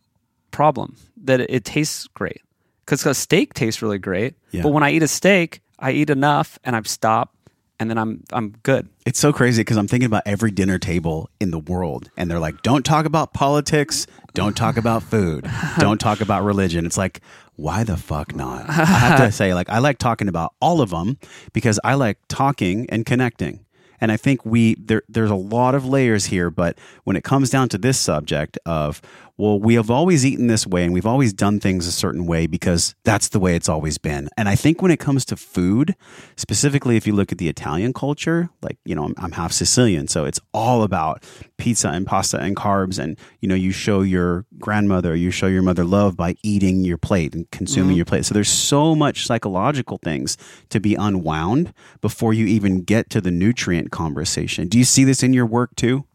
problem 0.51 0.97
that 1.25 1.40
it, 1.40 1.51
it 1.51 1.64
tastes 1.64 2.07
great 2.09 2.40
because 2.85 3.05
a 3.05 3.14
steak 3.14 3.55
tastes 3.55 3.83
really 3.83 3.99
great. 3.99 4.35
Yeah. 4.53 4.62
But 4.62 4.73
when 4.73 4.83
I 4.83 4.92
eat 4.92 5.03
a 5.03 5.09
steak, 5.09 5.61
I 5.79 5.90
eat 5.92 6.09
enough 6.09 6.59
and 6.64 6.75
I 6.75 6.83
stop, 6.83 7.35
and 7.79 7.90
then 7.90 7.99
I'm 7.99 8.25
I'm 8.33 8.51
good. 8.62 8.88
It's 9.05 9.19
so 9.19 9.33
crazy 9.33 9.61
because 9.61 9.77
I'm 9.77 9.88
thinking 9.88 10.07
about 10.07 10.23
every 10.25 10.51
dinner 10.51 10.79
table 10.79 11.29
in 11.40 11.51
the 11.51 11.59
world, 11.59 12.11
and 12.16 12.31
they're 12.31 12.38
like, 12.38 12.62
"Don't 12.62 12.85
talk 12.85 13.05
about 13.05 13.35
politics. 13.35 14.07
Don't 14.33 14.57
talk 14.57 14.77
about 14.77 15.03
food. 15.03 15.49
Don't 15.79 15.99
talk 15.99 16.21
about 16.21 16.45
religion." 16.45 16.87
It's 16.87 16.97
like, 16.97 17.21
why 17.57 17.85
the 17.85 17.97
fuck 17.97 18.35
not? 18.35 18.69
I 18.69 18.73
have 18.73 19.19
to 19.19 19.33
say, 19.33 19.55
like, 19.55 19.69
I 19.69 19.79
like 19.79 19.99
talking 19.99 20.29
about 20.29 20.55
all 20.61 20.81
of 20.81 20.90
them 20.90 21.19
because 21.53 21.81
I 21.83 21.95
like 21.95 22.19
talking 22.29 22.88
and 22.90 23.05
connecting. 23.05 23.65
And 24.01 24.13
I 24.13 24.17
think 24.17 24.45
we 24.45 24.75
there 24.77 25.03
there's 25.09 25.31
a 25.31 25.35
lot 25.37 25.75
of 25.75 25.85
layers 25.85 26.27
here, 26.27 26.51
but 26.51 26.79
when 27.05 27.17
it 27.17 27.25
comes 27.25 27.51
down 27.51 27.69
to 27.71 27.79
this 27.79 27.99
subject 27.99 28.59
of 28.67 29.01
well, 29.38 29.61
we 29.61 29.75
have 29.75 29.90
always 29.90 30.25
eaten 30.25 30.46
this 30.46 30.66
way 30.66 30.85
and 30.85 30.94
we've 30.94 31.07
always 31.07 31.35
done 31.35 31.61
things 31.61 31.87
a 31.87 31.92
certain 31.92 32.27
way 32.27 32.46
because 32.46 32.94
that's 33.05 33.29
the 33.29 33.38
way 33.38 33.55
it's 33.55 33.68
always 33.68 33.99
been. 33.99 34.31
And 34.37 34.49
I 34.49 34.55
think 34.55 34.81
when 34.81 34.90
it 34.90 34.99
comes 34.99 35.27
to 35.27 35.37
food, 35.37 35.94
specifically 36.37 36.96
if 36.96 37.07
you 37.07 37.12
look 37.12 37.33
at 37.33 37.38
the 37.38 37.49
Italian 37.49 37.92
culture, 37.92 38.49
like, 38.62 38.79
you 38.87 38.94
know, 38.94 39.05
I'm, 39.05 39.14
I'm 39.18 39.33
half 39.33 39.53
Sicilian, 39.53 40.09
so 40.09 40.25
it's 40.25 40.40
all 40.55 40.83
about 40.83 41.22
pizza 41.59 41.88
and 41.88 42.07
pasta 42.07 42.38
and 42.38 42.57
carbs. 42.57 42.99
And, 42.99 43.18
you 43.40 43.49
know, 43.49 43.55
you 43.55 43.72
show 43.72 44.01
your 44.01 44.46
grandmother, 44.59 45.14
you 45.14 45.31
show 45.31 45.49
your 45.49 45.62
mother 45.62 45.85
love 45.85 46.16
by 46.16 46.37
eating 46.42 46.85
your 46.85 46.99
plate 46.99 47.35
and 47.35 47.51
consuming 47.51 47.90
mm-hmm. 47.90 47.96
your 47.96 48.05
plate. 48.07 48.25
So 48.25 48.33
there's 48.33 48.49
so 48.49 48.94
much 48.94 49.27
psychological 49.27 49.99
things 50.03 50.38
to 50.70 50.81
be 50.81 50.94
unwound 50.94 51.75
before 52.01 52.33
you 52.33 52.46
even 52.46 52.83
get 52.83 53.11
to 53.11 53.20
the 53.20 53.31
nutrient 53.31 53.90
conversation. 53.90 54.68
Do 54.68 54.79
you 54.79 54.85
see 54.85 55.05
this 55.05 55.22
in 55.22 55.35
your 55.35 55.46
work 55.46 55.77
too? 55.77 56.07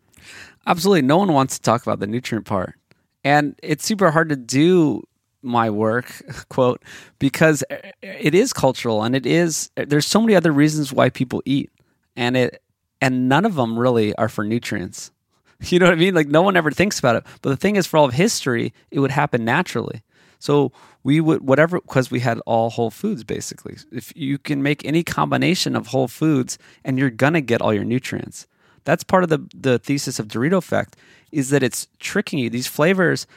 Absolutely. 0.65 1.03
No 1.03 1.17
one 1.17 1.33
wants 1.33 1.55
to 1.55 1.61
talk 1.61 1.83
about 1.83 1.99
the 1.99 2.07
nutrient 2.07 2.45
part. 2.45 2.75
And 3.23 3.55
it's 3.61 3.85
super 3.85 4.11
hard 4.11 4.29
to 4.29 4.35
do 4.35 5.03
my 5.41 5.69
work, 5.69 6.11
quote, 6.49 6.83
because 7.19 7.63
it 8.01 8.35
is 8.35 8.53
cultural 8.53 9.03
and 9.03 9.15
it 9.15 9.25
is 9.25 9.71
there's 9.75 10.07
so 10.07 10.21
many 10.21 10.35
other 10.35 10.51
reasons 10.51 10.93
why 10.93 11.09
people 11.09 11.41
eat. 11.45 11.71
And 12.15 12.35
it 12.37 12.61
and 12.99 13.27
none 13.27 13.45
of 13.45 13.55
them 13.55 13.77
really 13.77 14.13
are 14.15 14.29
for 14.29 14.43
nutrients. 14.43 15.11
You 15.63 15.77
know 15.77 15.85
what 15.85 15.91
I 15.91 15.95
mean? 15.97 16.15
Like 16.15 16.27
no 16.27 16.41
one 16.41 16.57
ever 16.57 16.71
thinks 16.71 16.97
about 16.97 17.17
it. 17.17 17.23
But 17.43 17.51
the 17.51 17.55
thing 17.55 17.75
is 17.75 17.85
for 17.85 17.97
all 17.97 18.05
of 18.05 18.15
history, 18.15 18.73
it 18.89 18.99
would 18.99 19.11
happen 19.11 19.45
naturally. 19.45 20.01
So 20.39 20.71
we 21.03 21.21
would 21.21 21.47
whatever 21.47 21.79
because 21.79 22.09
we 22.09 22.19
had 22.19 22.39
all 22.47 22.71
whole 22.71 22.89
foods 22.89 23.23
basically. 23.23 23.77
If 23.91 24.11
you 24.15 24.39
can 24.39 24.63
make 24.63 24.83
any 24.83 25.03
combination 25.03 25.75
of 25.75 25.87
whole 25.87 26.07
foods 26.07 26.57
and 26.83 26.97
you're 26.97 27.11
gonna 27.11 27.41
get 27.41 27.61
all 27.61 27.75
your 27.75 27.83
nutrients. 27.83 28.47
That's 28.83 29.03
part 29.03 29.23
of 29.23 29.29
the 29.29 29.39
the 29.53 29.79
thesis 29.79 30.19
of 30.19 30.27
Dorito 30.27 30.57
effect 30.57 30.95
is 31.31 31.49
that 31.49 31.63
it's 31.63 31.87
tricking 31.99 32.39
you. 32.39 32.49
These 32.49 32.67
flavors 32.67 33.27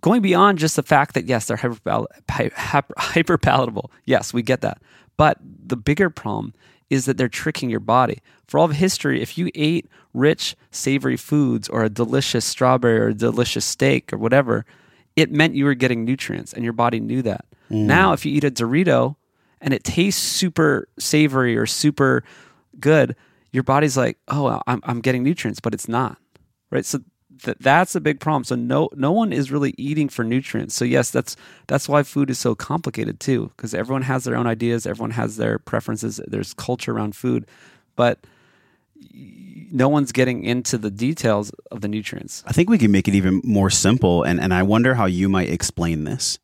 going 0.00 0.22
beyond 0.22 0.58
just 0.58 0.76
the 0.76 0.82
fact 0.82 1.14
that 1.14 1.26
yes, 1.26 1.46
they're 1.46 1.56
hyper, 1.56 2.06
hyper 2.96 3.38
palatable. 3.38 3.90
Yes, 4.04 4.32
we 4.32 4.42
get 4.42 4.60
that. 4.62 4.80
But 5.16 5.38
the 5.42 5.76
bigger 5.76 6.10
problem 6.10 6.54
is 6.90 7.06
that 7.06 7.16
they're 7.16 7.28
tricking 7.28 7.70
your 7.70 7.80
body. 7.80 8.18
For 8.46 8.58
all 8.58 8.66
of 8.66 8.72
history, 8.72 9.22
if 9.22 9.38
you 9.38 9.50
ate 9.54 9.88
rich, 10.12 10.54
savory 10.70 11.16
foods 11.16 11.68
or 11.68 11.84
a 11.84 11.88
delicious 11.88 12.44
strawberry 12.44 12.98
or 12.98 13.08
a 13.08 13.14
delicious 13.14 13.64
steak 13.64 14.12
or 14.12 14.18
whatever, 14.18 14.66
it 15.16 15.30
meant 15.30 15.54
you 15.54 15.64
were 15.64 15.74
getting 15.74 16.04
nutrients 16.04 16.52
and 16.52 16.64
your 16.64 16.72
body 16.72 17.00
knew 17.00 17.22
that. 17.22 17.46
Mm. 17.70 17.86
Now, 17.86 18.12
if 18.12 18.26
you 18.26 18.34
eat 18.34 18.44
a 18.44 18.50
Dorito 18.50 19.16
and 19.60 19.72
it 19.72 19.84
tastes 19.84 20.22
super 20.22 20.88
savory 20.98 21.56
or 21.56 21.66
super 21.66 22.24
good, 22.78 23.16
your 23.52 23.62
body's 23.62 23.96
like, 23.96 24.18
oh, 24.28 24.60
I'm, 24.66 24.80
I'm 24.84 25.00
getting 25.00 25.22
nutrients, 25.22 25.60
but 25.60 25.74
it's 25.74 25.88
not. 25.88 26.18
Right. 26.70 26.84
So 26.84 27.00
th- 27.42 27.58
that's 27.60 27.94
a 27.94 28.00
big 28.00 28.18
problem. 28.18 28.44
So 28.44 28.54
no, 28.54 28.88
no 28.94 29.12
one 29.12 29.32
is 29.32 29.52
really 29.52 29.74
eating 29.76 30.08
for 30.08 30.24
nutrients. 30.24 30.74
So 30.74 30.84
yes, 30.84 31.10
that's 31.10 31.36
that's 31.66 31.88
why 31.88 32.02
food 32.02 32.30
is 32.30 32.38
so 32.38 32.54
complicated 32.54 33.20
too, 33.20 33.52
because 33.56 33.74
everyone 33.74 34.02
has 34.02 34.24
their 34.24 34.36
own 34.36 34.46
ideas, 34.46 34.86
everyone 34.86 35.10
has 35.12 35.36
their 35.36 35.58
preferences. 35.58 36.20
There's 36.26 36.54
culture 36.54 36.92
around 36.92 37.14
food, 37.14 37.46
but 37.94 38.24
no 39.14 39.88
one's 39.88 40.12
getting 40.12 40.44
into 40.44 40.78
the 40.78 40.90
details 40.90 41.50
of 41.70 41.80
the 41.80 41.88
nutrients. 41.88 42.44
I 42.46 42.52
think 42.52 42.70
we 42.70 42.78
can 42.78 42.92
make 42.92 43.08
it 43.08 43.14
even 43.14 43.40
more 43.44 43.70
simple, 43.70 44.22
and, 44.22 44.40
and 44.40 44.52
I 44.54 44.62
wonder 44.62 44.94
how 44.94 45.06
you 45.06 45.28
might 45.28 45.48
explain 45.48 46.04
this. 46.04 46.38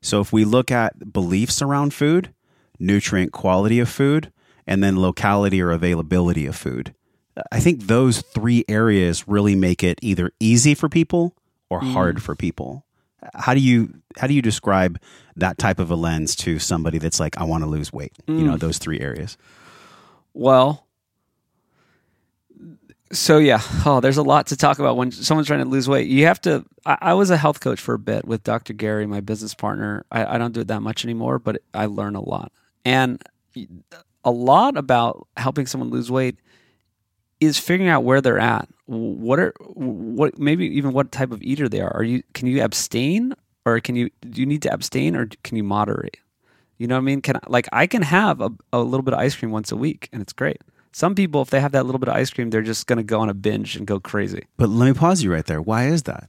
So, 0.00 0.20
if 0.20 0.32
we 0.32 0.44
look 0.44 0.70
at 0.70 1.12
beliefs 1.12 1.62
around 1.62 1.94
food, 1.94 2.34
nutrient 2.78 3.32
quality 3.32 3.78
of 3.78 3.88
food, 3.88 4.32
and 4.66 4.82
then 4.82 5.00
locality 5.00 5.60
or 5.60 5.70
availability 5.70 6.46
of 6.46 6.56
food, 6.56 6.94
I 7.50 7.60
think 7.60 7.86
those 7.86 8.20
three 8.20 8.64
areas 8.68 9.26
really 9.26 9.54
make 9.54 9.82
it 9.82 9.98
either 10.02 10.32
easy 10.38 10.74
for 10.74 10.88
people 10.88 11.34
or 11.70 11.80
mm. 11.80 11.92
hard 11.92 12.22
for 12.22 12.34
people. 12.34 12.84
How 13.34 13.54
do 13.54 13.60
you 13.60 14.02
how 14.18 14.26
do 14.26 14.34
you 14.34 14.42
describe 14.42 15.00
that 15.36 15.56
type 15.56 15.78
of 15.78 15.90
a 15.90 15.94
lens 15.94 16.36
to 16.36 16.58
somebody 16.58 16.98
that's 16.98 17.18
like, 17.18 17.38
I 17.38 17.44
want 17.44 17.64
to 17.64 17.70
lose 17.70 17.92
weight? 17.92 18.12
You 18.26 18.42
know, 18.42 18.54
mm. 18.54 18.60
those 18.60 18.78
three 18.78 19.00
areas. 19.00 19.38
Well, 20.34 20.86
so 23.12 23.38
yeah, 23.38 23.60
oh, 23.86 24.00
there's 24.00 24.16
a 24.16 24.22
lot 24.22 24.48
to 24.48 24.56
talk 24.56 24.78
about 24.78 24.96
when 24.96 25.12
someone's 25.12 25.46
trying 25.46 25.62
to 25.62 25.68
lose 25.68 25.88
weight. 25.88 26.08
You 26.08 26.26
have 26.26 26.40
to. 26.42 26.64
I, 26.84 26.98
I 27.00 27.14
was 27.14 27.30
a 27.30 27.36
health 27.36 27.60
coach 27.60 27.80
for 27.80 27.94
a 27.94 27.98
bit 27.98 28.26
with 28.26 28.42
Dr. 28.42 28.72
Gary, 28.72 29.06
my 29.06 29.20
business 29.20 29.54
partner. 29.54 30.04
I, 30.10 30.34
I 30.34 30.38
don't 30.38 30.52
do 30.52 30.60
it 30.60 30.68
that 30.68 30.80
much 30.80 31.04
anymore, 31.04 31.38
but 31.38 31.62
I 31.72 31.86
learn 31.86 32.16
a 32.16 32.22
lot, 32.22 32.52
and 32.84 33.22
a 34.24 34.30
lot 34.30 34.76
about 34.76 35.26
helping 35.36 35.66
someone 35.66 35.90
lose 35.90 36.10
weight 36.10 36.36
is 37.40 37.58
figuring 37.58 37.90
out 37.90 38.04
where 38.04 38.20
they're 38.20 38.38
at. 38.38 38.68
What 38.86 39.38
are 39.38 39.52
what 39.58 40.38
maybe 40.38 40.66
even 40.66 40.92
what 40.92 41.12
type 41.12 41.32
of 41.32 41.42
eater 41.42 41.68
they 41.68 41.80
are. 41.80 41.94
Are 41.94 42.04
you 42.04 42.22
can 42.34 42.46
you 42.46 42.62
abstain 42.62 43.34
or 43.64 43.80
can 43.80 43.96
you 43.96 44.10
do 44.28 44.40
you 44.40 44.46
need 44.46 44.62
to 44.62 44.72
abstain 44.72 45.16
or 45.16 45.28
can 45.42 45.56
you 45.56 45.64
moderate? 45.64 46.18
You 46.78 46.86
know 46.86 46.96
what 46.96 47.02
I 47.02 47.04
mean? 47.04 47.20
Can 47.20 47.36
I, 47.36 47.40
like 47.48 47.68
I 47.72 47.86
can 47.86 48.02
have 48.02 48.40
a, 48.40 48.50
a 48.72 48.80
little 48.80 49.02
bit 49.02 49.14
of 49.14 49.20
ice 49.20 49.34
cream 49.34 49.50
once 49.50 49.72
a 49.72 49.76
week 49.76 50.08
and 50.12 50.20
it's 50.20 50.32
great. 50.32 50.60
Some 50.92 51.14
people, 51.14 51.40
if 51.40 51.50
they 51.50 51.60
have 51.60 51.72
that 51.72 51.86
little 51.86 51.98
bit 51.98 52.08
of 52.08 52.14
ice 52.14 52.30
cream, 52.30 52.50
they're 52.50 52.60
just 52.60 52.86
going 52.86 52.98
to 52.98 53.02
go 53.02 53.20
on 53.20 53.30
a 53.30 53.34
binge 53.34 53.76
and 53.76 53.86
go 53.86 53.98
crazy. 53.98 54.46
But 54.58 54.68
let 54.68 54.86
me 54.86 54.92
pause 54.92 55.22
you 55.22 55.32
right 55.32 55.44
there. 55.46 55.62
Why 55.62 55.86
is 55.86 56.02
that? 56.02 56.28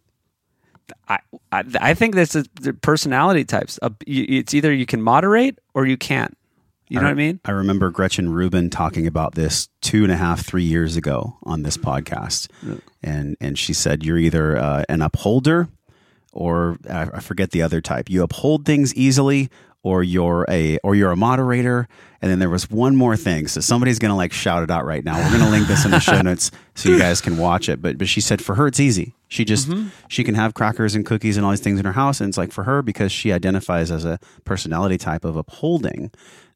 I, 1.09 1.19
I, 1.51 1.63
I 1.81 1.93
think 1.93 2.15
that's 2.15 2.35
a, 2.35 2.45
the 2.61 2.73
personality 2.73 3.43
types. 3.43 3.77
It's 4.07 4.53
either 4.53 4.71
you 4.71 4.85
can 4.85 5.01
moderate 5.01 5.59
or 5.73 5.85
you 5.85 5.97
can't. 5.97 6.37
You 6.89 6.97
know 6.99 7.05
what 7.05 7.11
I 7.11 7.15
mean? 7.15 7.39
I 7.45 7.51
remember 7.51 7.89
Gretchen 7.89 8.31
Rubin 8.31 8.69
talking 8.69 9.07
about 9.07 9.33
this 9.35 9.67
two 9.81 10.03
and 10.03 10.11
a 10.11 10.17
half, 10.17 10.45
three 10.45 10.63
years 10.63 10.95
ago 10.95 11.37
on 11.43 11.63
this 11.63 11.77
podcast, 11.77 12.49
and 13.01 13.35
and 13.41 13.57
she 13.57 13.73
said 13.73 14.03
you're 14.03 14.17
either 14.19 14.57
uh, 14.57 14.83
an 14.89 15.01
upholder 15.01 15.69
or 16.31 16.77
I 16.89 17.09
I 17.13 17.19
forget 17.19 17.51
the 17.51 17.61
other 17.61 17.81
type. 17.81 18.09
You 18.09 18.21
uphold 18.21 18.65
things 18.65 18.93
easily, 18.95 19.49
or 19.83 20.01
you're 20.01 20.45
a 20.49 20.77
or 20.83 20.95
you're 20.95 21.11
a 21.11 21.15
moderator. 21.17 21.87
And 22.21 22.31
then 22.31 22.39
there 22.39 22.49
was 22.49 22.71
one 22.71 22.95
more 22.95 23.17
thing. 23.17 23.47
So 23.47 23.59
somebody's 23.59 23.99
gonna 23.99 24.15
like 24.15 24.31
shout 24.31 24.63
it 24.63 24.71
out 24.71 24.85
right 24.85 25.03
now. 25.03 25.17
We're 25.17 25.37
gonna 25.37 25.51
link 25.51 25.67
this 25.67 25.83
in 25.83 25.91
the 25.91 25.99
show 25.99 26.21
notes 26.23 26.51
so 26.73 26.89
you 26.89 26.97
guys 26.97 27.19
can 27.19 27.37
watch 27.37 27.67
it. 27.67 27.81
But 27.81 27.97
but 27.97 28.07
she 28.07 28.21
said 28.21 28.41
for 28.41 28.55
her 28.55 28.67
it's 28.67 28.79
easy. 28.79 29.13
She 29.27 29.43
just 29.43 29.69
she 30.07 30.23
can 30.23 30.35
have 30.35 30.53
crackers 30.53 30.95
and 30.95 31.05
cookies 31.05 31.35
and 31.37 31.45
all 31.45 31.51
these 31.51 31.59
things 31.59 31.79
in 31.79 31.85
her 31.85 31.91
house, 31.91 32.21
and 32.21 32.29
it's 32.29 32.37
like 32.37 32.51
for 32.53 32.63
her 32.63 32.81
because 32.81 33.11
she 33.11 33.33
identifies 33.33 33.91
as 33.91 34.05
a 34.05 34.19
personality 34.45 34.97
type 34.97 35.25
of 35.25 35.35
upholding 35.35 36.11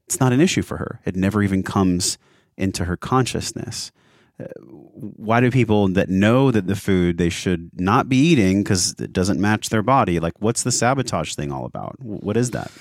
it's 0.07 0.19
not 0.19 0.33
an 0.33 0.41
issue 0.41 0.61
for 0.61 0.77
her. 0.77 0.99
It 1.05 1.15
never 1.15 1.43
even 1.43 1.63
comes 1.63 2.17
into 2.55 2.85
her 2.85 2.95
consciousness. 2.97 3.91
Uh, 4.39 4.45
Why 4.61 5.41
do 5.41 5.51
people 5.51 5.89
that 5.89 6.09
know 6.09 6.49
that 6.51 6.67
the 6.67 6.75
food 6.75 7.17
they 7.17 7.29
should 7.29 7.69
not 7.73 8.07
be 8.07 8.17
eating 8.17 8.63
because 8.63 8.95
it 8.99 9.11
doesn't 9.11 9.39
match 9.39 9.69
their 9.69 9.83
body? 9.83 10.19
Like, 10.19 10.33
what's 10.39 10.63
the 10.63 10.71
sabotage 10.71 11.35
thing 11.35 11.51
all 11.51 11.65
about? 11.65 11.99
What 11.99 12.37
is 12.37 12.51
that? 12.51 12.71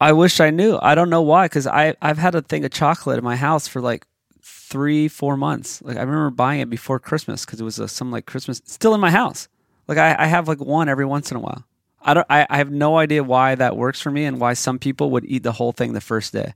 I 0.00 0.12
wish 0.12 0.40
I 0.40 0.50
knew. 0.50 0.78
I 0.80 0.94
don't 0.94 1.10
know 1.10 1.22
why, 1.22 1.46
because 1.46 1.66
I 1.66 1.94
I've 2.02 2.18
had 2.18 2.34
a 2.34 2.42
thing 2.42 2.64
of 2.64 2.70
chocolate 2.70 3.18
in 3.18 3.24
my 3.24 3.36
house 3.36 3.66
for 3.66 3.80
like 3.80 4.06
three 4.42 5.08
four 5.08 5.36
months. 5.36 5.80
Like 5.82 5.96
I 5.96 6.00
remember 6.00 6.30
buying 6.30 6.60
it 6.60 6.70
before 6.70 6.98
Christmas 6.98 7.44
because 7.44 7.60
it 7.60 7.64
was 7.64 7.78
a, 7.78 7.88
some 7.88 8.10
like 8.10 8.26
Christmas 8.26 8.60
still 8.66 8.94
in 8.94 9.00
my 9.00 9.10
house. 9.10 9.48
Like 9.88 9.98
I, 9.98 10.14
I 10.18 10.26
have 10.26 10.48
like 10.48 10.60
one 10.60 10.88
every 10.88 11.06
once 11.06 11.30
in 11.30 11.36
a 11.36 11.40
while. 11.40 11.64
I 12.06 12.14
don't. 12.14 12.26
I, 12.30 12.46
I 12.48 12.56
have 12.58 12.70
no 12.70 12.96
idea 12.98 13.22
why 13.22 13.54
that 13.56 13.76
works 13.76 14.00
for 14.00 14.10
me 14.10 14.24
and 14.24 14.40
why 14.40 14.54
some 14.54 14.78
people 14.78 15.10
would 15.10 15.24
eat 15.26 15.42
the 15.42 15.52
whole 15.52 15.72
thing 15.72 15.92
the 15.92 16.00
first 16.00 16.32
day. 16.32 16.54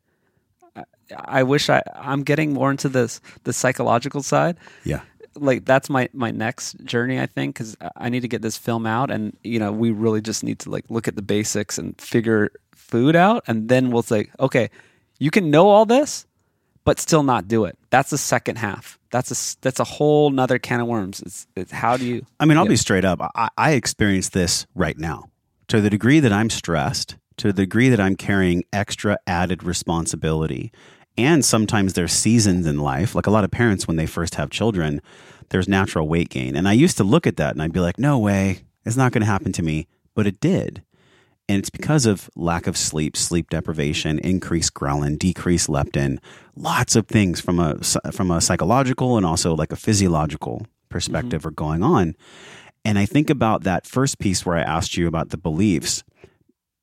I, 0.77 0.85
I 1.11 1.43
wish 1.43 1.69
I 1.69 1.83
I'm 1.95 2.23
getting 2.23 2.55
more 2.55 2.71
into 2.71 2.89
this 2.89 3.21
the 3.45 3.53
psychological 3.53 4.23
side 4.23 4.57
Yeah. 4.85 5.01
like 5.35 5.65
that's 5.65 5.91
my 5.91 6.09
my 6.13 6.31
next 6.31 6.77
journey 6.85 7.19
i 7.21 7.27
think 7.27 7.55
because 7.55 7.77
i 7.97 8.09
need 8.09 8.21
to 8.21 8.29
get 8.29 8.43
this 8.43 8.57
film 8.57 8.85
out 8.87 9.11
and 9.11 9.37
you 9.45 9.59
know 9.59 9.71
we 9.73 9.91
really 9.91 10.21
just 10.21 10.43
need 10.45 10.59
to 10.61 10.71
like 10.71 10.85
look 10.89 11.07
at 11.09 11.15
the 11.17 11.23
basics 11.23 11.79
and 11.79 12.01
figure 12.01 12.51
food 12.75 13.15
out 13.17 13.43
and 13.49 13.69
then 13.69 13.91
we'll 13.91 14.03
say 14.03 14.29
okay 14.39 14.71
you 15.19 15.31
can 15.31 15.51
know 15.51 15.69
all 15.69 15.87
this 15.87 16.27
but 16.85 16.99
still 17.01 17.23
not 17.23 17.47
do 17.49 17.65
it 17.65 17.77
that's 17.91 18.11
the 18.11 18.19
second 18.19 18.57
half 18.59 18.99
that's 19.11 19.31
a 19.31 19.57
that's 19.63 19.81
a 19.81 19.85
whole 19.85 20.31
nother 20.31 20.59
can 20.59 20.81
of 20.81 20.87
worms 20.89 21.21
it's, 21.23 21.47
it's 21.57 21.73
how 21.73 21.97
do 21.97 22.05
you 22.05 22.25
I 22.41 22.45
mean, 22.47 22.57
I'll 22.59 22.67
be 22.67 22.77
straight 22.77 23.05
up. 23.05 23.21
I, 23.35 23.49
I 23.57 23.73
experience 23.73 24.29
this 24.31 24.67
right 24.75 24.97
now. 24.99 25.29
To 25.71 25.81
the 25.81 25.89
degree 25.89 26.19
that 26.19 26.33
I'm 26.33 26.51
stressed, 26.51 27.15
to 27.37 27.53
the 27.53 27.63
degree 27.63 27.91
that 27.91 28.01
I'm 28.01 28.17
carrying 28.17 28.65
extra 28.73 29.19
added 29.29 29.63
responsibility, 29.63 30.73
and 31.17 31.45
sometimes 31.45 31.93
there's 31.93 32.13
seasons 32.13 32.67
in 32.67 32.81
life, 32.81 33.15
like 33.15 33.29
a 33.29 33.31
lot 33.31 33.45
of 33.45 33.53
parents 33.53 33.87
when 33.87 33.97
they 33.97 34.07
first 34.07 34.35
have 34.35 34.51
children, 34.51 35.01
there's 35.51 35.69
natural 35.69 36.09
weight 36.09 36.29
gain. 36.29 36.57
And 36.57 36.67
I 36.69 36.73
used 36.73 36.97
to 36.97 37.05
look 37.05 37.25
at 37.25 37.37
that 37.37 37.53
and 37.53 37.63
I'd 37.63 37.73
be 37.73 37.79
like, 37.79 38.01
no 38.01 38.19
way, 38.19 38.63
it's 38.85 38.97
not 38.97 39.13
going 39.13 39.21
to 39.21 39.27
happen 39.27 39.53
to 39.53 39.63
me. 39.63 39.87
But 40.17 40.27
it 40.27 40.41
did. 40.41 40.83
And 41.49 41.61
it's 41.61 41.71
because 41.71 42.05
of 42.05 42.29
lack 42.35 42.67
of 42.67 42.77
sleep, 42.77 43.17
sleep 43.17 43.49
deprivation, 43.49 44.19
increased 44.19 44.75
ghrelin, 44.75 45.21
decreased 45.21 45.69
leptin, 45.69 46.19
lots 46.57 46.97
of 46.97 47.07
things 47.07 47.41
from 47.41 47.61
a 47.61 47.79
from 48.11 48.33
a 48.33 48.41
psychological 48.41 49.17
and 49.17 49.25
also 49.25 49.55
like 49.55 49.71
a 49.71 49.77
physiological 49.77 50.63
mm-hmm. 50.63 50.89
perspective 50.89 51.47
are 51.47 51.53
going 51.53 51.85
on. 51.85 52.17
And 52.85 52.99
I 52.99 53.07
think 53.07 53.31
about 53.31 53.65
that 53.65 53.87
first 53.87 54.19
piece 54.19 54.45
where 54.45 54.57
I 54.57 54.63
asked 54.63 54.97
you 54.97 55.07
about 55.07 55.31
the 55.31 55.37
beliefs. 55.37 56.03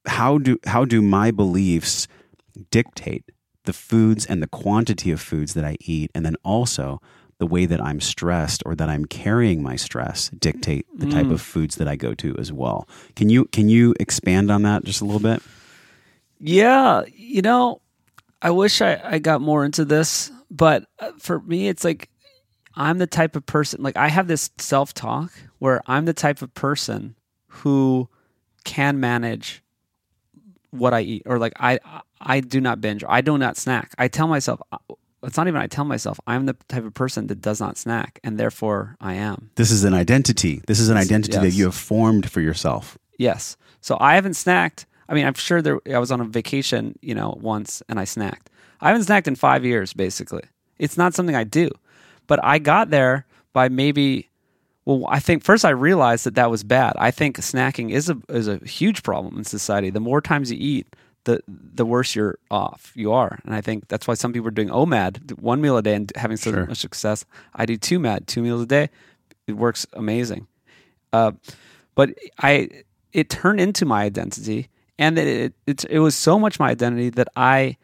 How 0.06 0.38
do 0.38 0.58
how 0.66 0.86
do 0.86 1.02
my 1.02 1.32
beliefs 1.32 2.08
dictate 2.72 3.26
the 3.66 3.74
foods 3.74 4.26
and 4.26 4.42
the 4.42 4.48
quantity 4.48 5.12
of 5.12 5.20
foods 5.20 5.54
that 5.54 5.66
I 5.66 5.76
eat 5.82 6.10
and 6.16 6.26
then 6.26 6.36
also 6.44 7.02
the 7.40 7.46
way 7.46 7.66
that 7.66 7.82
I'm 7.84 8.00
stressed 8.00 8.64
or 8.66 8.76
that 8.76 8.90
I'm 8.90 9.06
carrying 9.06 9.62
my 9.62 9.76
stress 9.76 10.30
dictate 10.30 10.88
the 10.96 11.08
type 11.08 11.28
of 11.28 11.40
foods 11.42 11.76
that 11.76 11.88
I 11.88 11.96
go 11.96 12.16
to 12.16 12.36
as 12.38 12.52
well. 12.52 12.88
Can 13.16 13.30
you 13.30 13.46
can 13.46 13.70
you 13.70 13.94
expand 14.00 14.50
on 14.50 14.64
that 14.64 14.84
just 14.84 15.02
a 15.02 15.06
little 15.06 15.20
bit? 15.20 15.44
Yeah, 16.40 17.04
you 17.14 17.42
know, 17.42 17.82
I 18.42 18.52
wish 18.52 18.82
I, 18.82 19.00
I 19.04 19.20
got 19.20 19.42
more 19.42 19.66
into 19.66 19.86
this, 19.86 20.32
but 20.50 20.86
uh, 21.00 21.12
for 21.20 21.40
me, 21.42 21.68
it's 21.68 21.84
like 21.84 22.10
I'm 22.78 23.00
the 23.00 23.08
type 23.08 23.36
of 23.36 23.46
person, 23.46 23.82
like, 23.82 23.98
I 23.98 24.08
have 24.08 24.28
this 24.28 24.52
self 24.60 24.94
talk 24.94 25.32
where 25.58 25.82
I'm 25.88 26.06
the 26.06 26.14
type 26.14 26.44
of 26.44 26.54
person 26.54 27.16
who 27.48 28.08
can 28.64 29.00
manage 29.00 29.64
what 30.70 30.94
I 30.94 31.02
eat, 31.02 31.24
or 31.26 31.40
like, 31.40 31.54
I, 31.60 31.80
I 32.22 32.40
do 32.40 32.62
not 32.62 32.80
binge, 32.80 33.04
I 33.08 33.22
do 33.22 33.38
not 33.38 33.58
snack. 33.58 33.96
I 33.98 34.08
tell 34.08 34.28
myself, 34.28 34.62
uh, 34.72 34.78
it's 35.24 35.38
not 35.38 35.48
even 35.48 35.60
I 35.60 35.66
tell 35.66 35.86
myself, 35.86 36.20
I'm 36.28 36.46
the 36.46 36.56
type 36.68 36.86
of 36.86 36.94
person 36.94 37.26
that 37.28 37.42
does 37.42 37.60
not 37.60 37.78
snack, 37.78 38.20
and 38.24 38.38
therefore 38.38 38.96
I 39.02 39.16
am. 39.16 39.50
This 39.56 39.72
is 39.72 39.84
an 39.84 39.96
identity. 39.96 40.62
This 40.68 40.80
is 40.80 40.90
an 40.90 40.98
Yes, 40.98 41.08
identity 41.08 41.38
that 41.40 41.54
you 41.54 41.66
have 41.66 41.76
formed 41.76 42.30
for 42.30 42.42
yourself. 42.42 42.96
Yes. 43.18 43.58
So 43.82 43.98
I 44.00 44.14
haven't 44.14 44.34
snacked. 44.34 44.86
I 45.10 45.16
mean, 45.16 45.26
I'm 45.26 45.34
sure 45.34 45.62
there. 45.64 45.80
I 45.92 45.98
was 45.98 46.12
on 46.12 46.22
a 46.22 46.26
vacation, 46.26 47.00
you 47.02 47.16
know, 47.16 47.36
once, 47.42 47.82
and 47.90 48.00
I 48.00 48.04
snacked. 48.04 48.48
I 48.80 48.90
haven't 48.90 49.08
snacked 49.08 49.28
in 49.28 49.36
five 49.36 49.66
years. 49.66 49.94
Basically, 49.94 50.44
it's 50.78 50.98
not 50.98 51.16
something 51.16 51.36
I 51.36 51.44
do. 51.46 51.72
But 52.28 52.40
I 52.44 52.60
got 52.60 52.90
there 52.90 53.26
by 53.54 53.70
maybe. 53.70 54.30
Well, 54.86 55.06
I 55.10 55.20
think 55.20 55.44
first 55.44 55.66
I 55.66 55.70
realized 55.72 56.26
that 56.26 56.36
that 56.36 56.50
was 56.50 56.64
bad. 56.64 56.94
I 56.98 57.12
think 57.12 57.38
snacking 57.40 57.92
is 57.92 58.10
a 58.10 58.18
is 58.30 58.48
a 58.48 58.58
huge 58.60 59.04
problem 59.04 59.38
in 59.38 59.44
society. 59.44 59.90
The 59.90 60.00
more 60.00 60.22
times 60.22 60.50
you 60.52 60.58
eat, 60.60 60.88
the 61.26 61.42
the 61.48 61.86
worse 61.86 62.16
you're 62.16 62.38
off 62.50 62.94
you 62.96 63.12
are. 63.12 63.40
And 63.44 63.54
I 63.54 63.60
think 63.62 63.90
that's 63.90 64.08
why 64.08 64.14
some 64.14 64.32
people 64.32 64.48
are 64.48 64.52
doing 64.52 64.70
OMAD, 64.70 65.40
one 65.40 65.60
meal 65.60 65.76
a 65.78 65.82
day, 65.82 65.94
and 65.96 66.10
having 66.16 66.38
so 66.38 66.52
Sure. 66.52 66.66
much 66.68 66.78
success. 66.78 67.26
I 67.54 67.66
do 67.66 67.76
two 67.76 68.00
MAD, 68.00 68.28
two 68.28 68.42
meals 68.42 68.62
a 68.62 68.66
day. 68.66 68.90
It 69.46 69.54
works 69.58 69.86
amazing. 69.94 70.48
Uh, 71.12 71.32
but 71.96 72.12
I 72.42 72.70
it 73.12 73.30
turned 73.30 73.60
into 73.60 73.86
my 73.86 74.04
identity, 74.04 74.70
and 74.98 75.18
it, 75.20 75.28
it 75.28 75.54
it 75.66 75.86
it 75.90 76.00
was 76.00 76.16
so 76.16 76.40
much 76.40 76.60
my 76.62 76.70
identity 76.70 77.10
that 77.10 77.28
I 77.36 77.76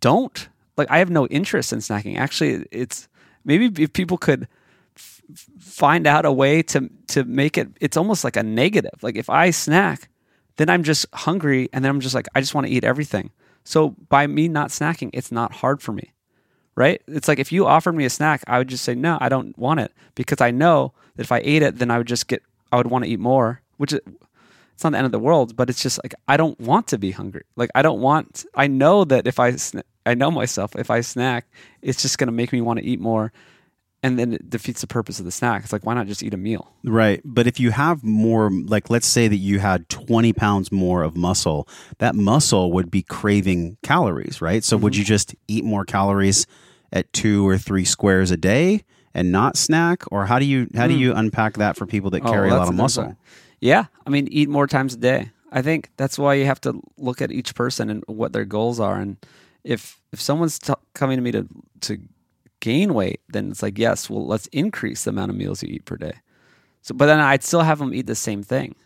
don't 0.00 0.48
like. 0.76 0.88
I 0.92 0.98
have 0.98 1.10
no 1.10 1.26
interest 1.26 1.72
in 1.72 1.80
snacking. 1.80 2.18
Actually, 2.18 2.66
it's 2.70 3.08
maybe 3.46 3.82
if 3.82 3.92
people 3.92 4.18
could 4.18 4.48
f- 4.96 5.22
find 5.58 6.06
out 6.06 6.26
a 6.26 6.32
way 6.32 6.62
to 6.64 6.90
to 7.08 7.24
make 7.24 7.56
it, 7.56 7.68
it's 7.80 7.96
almost 7.96 8.24
like 8.24 8.36
a 8.36 8.42
negative. 8.42 9.02
Like 9.02 9.16
if 9.16 9.30
I 9.30 9.50
snack, 9.50 10.08
then 10.56 10.68
I'm 10.68 10.82
just 10.82 11.06
hungry, 11.14 11.70
and 11.72 11.84
then 11.84 11.90
I'm 11.90 12.00
just 12.00 12.14
like 12.14 12.26
I 12.34 12.40
just 12.40 12.54
want 12.54 12.66
to 12.66 12.72
eat 12.72 12.84
everything. 12.84 13.30
So 13.64 13.90
by 14.08 14.26
me 14.26 14.48
not 14.48 14.68
snacking, 14.68 15.10
it's 15.12 15.32
not 15.32 15.52
hard 15.52 15.80
for 15.80 15.92
me 15.92 16.12
right? 16.76 17.02
It's 17.08 17.26
like 17.26 17.38
if 17.38 17.50
you 17.50 17.66
offered 17.66 17.94
me 17.94 18.04
a 18.04 18.10
snack, 18.10 18.44
I 18.46 18.58
would 18.58 18.68
just 18.68 18.84
say 18.84 18.94
no, 18.94 19.18
I 19.20 19.28
don't 19.28 19.56
want 19.58 19.80
it 19.80 19.92
because 20.14 20.40
I 20.40 20.50
know 20.50 20.92
that 21.16 21.22
if 21.22 21.32
I 21.32 21.40
ate 21.42 21.62
it, 21.62 21.78
then 21.78 21.90
I 21.90 21.98
would 21.98 22.06
just 22.06 22.28
get, 22.28 22.42
I 22.70 22.76
would 22.76 22.88
want 22.88 23.04
to 23.04 23.10
eat 23.10 23.18
more, 23.18 23.62
which 23.78 23.92
is, 23.92 24.00
it's 24.74 24.84
not 24.84 24.92
the 24.92 24.98
end 24.98 25.06
of 25.06 25.12
the 25.12 25.18
world, 25.18 25.56
but 25.56 25.70
it's 25.70 25.82
just 25.82 25.98
like 26.04 26.14
I 26.28 26.36
don't 26.36 26.60
want 26.60 26.88
to 26.88 26.98
be 26.98 27.10
hungry. 27.10 27.44
Like 27.56 27.70
I 27.74 27.80
don't 27.80 28.00
want. 28.00 28.44
I 28.54 28.66
know 28.66 29.04
that 29.04 29.26
if 29.26 29.40
I, 29.40 29.56
I 30.06 30.14
know 30.14 30.30
myself. 30.30 30.74
If 30.76 30.90
I 30.90 31.00
snack, 31.02 31.46
it's 31.82 32.00
just 32.00 32.16
going 32.18 32.28
to 32.28 32.32
make 32.32 32.52
me 32.52 32.60
want 32.60 32.78
to 32.78 32.84
eat 32.84 33.00
more, 33.00 33.32
and 34.02 34.18
then 34.18 34.32
it 34.34 34.48
defeats 34.48 34.80
the 34.82 34.86
purpose 34.86 35.18
of 35.18 35.24
the 35.24 35.30
snack. 35.32 35.64
It's 35.64 35.72
like 35.72 35.84
why 35.84 35.94
not 35.94 36.06
just 36.06 36.22
eat 36.22 36.32
a 36.32 36.36
meal? 36.36 36.72
Right. 36.84 37.20
But 37.24 37.46
if 37.46 37.58
you 37.58 37.70
have 37.72 38.04
more, 38.04 38.50
like 38.50 38.88
let's 38.90 39.06
say 39.06 39.26
that 39.28 39.36
you 39.36 39.58
had 39.58 39.88
20 39.88 40.32
pounds 40.32 40.70
more 40.70 41.02
of 41.02 41.16
muscle, 41.16 41.68
that 41.98 42.14
muscle 42.14 42.72
would 42.72 42.90
be 42.90 43.02
craving 43.02 43.76
calories, 43.82 44.40
right? 44.40 44.62
So 44.62 44.76
Mm-hmm. 44.76 44.84
would 44.84 44.96
you 44.96 45.04
just 45.04 45.34
eat 45.48 45.64
more 45.64 45.84
calories 45.84 46.46
at 46.92 47.12
two 47.12 47.46
or 47.48 47.58
three 47.58 47.84
squares 47.84 48.30
a 48.30 48.36
day 48.36 48.82
and 49.12 49.32
not 49.32 49.56
snack? 49.56 50.04
Or 50.12 50.26
how 50.26 50.38
do 50.38 50.44
you 50.44 50.68
how 50.76 50.86
do 50.86 50.94
you 50.94 51.12
unpack 51.14 51.54
that 51.54 51.76
for 51.76 51.84
people 51.86 52.10
that 52.10 52.20
Hmm. 52.20 52.28
Oh, 52.28 52.30
carry 52.30 52.50
a 52.50 52.54
lot 52.56 52.68
of 52.68 52.74
muscle? 52.76 53.16
Yeah, 53.60 53.86
I 54.06 54.10
mean, 54.10 54.28
eat 54.30 54.48
more 54.48 54.66
times 54.68 54.94
a 54.94 54.98
day. 54.98 55.30
I 55.50 55.62
think 55.62 55.90
that's 55.96 56.18
why 56.18 56.34
you 56.34 56.44
have 56.44 56.60
to 56.60 56.80
look 56.98 57.22
at 57.22 57.32
each 57.32 57.54
person 57.54 57.88
and 57.88 58.04
what 58.06 58.32
their 58.32 58.44
goals 58.44 58.78
are. 58.78 58.98
And 59.00 59.16
if 59.66 60.00
if 60.12 60.20
someone's 60.20 60.58
t- 60.58 60.72
coming 60.94 61.16
to 61.18 61.22
me 61.22 61.32
to 61.32 61.46
to 61.82 61.98
gain 62.60 62.94
weight, 62.94 63.20
then 63.28 63.50
it's 63.50 63.62
like 63.62 63.78
yes, 63.78 64.08
well, 64.08 64.26
let's 64.26 64.46
increase 64.48 65.04
the 65.04 65.10
amount 65.10 65.30
of 65.30 65.36
meals 65.36 65.62
you 65.62 65.68
eat 65.68 65.84
per 65.84 65.96
day. 65.96 66.14
So, 66.82 66.94
but 66.94 67.06
then 67.06 67.20
I'd 67.20 67.42
still 67.42 67.62
have 67.62 67.80
them 67.80 67.92
eat 67.92 68.06
the 68.06 68.14
same 68.14 68.42
thing, 68.42 68.76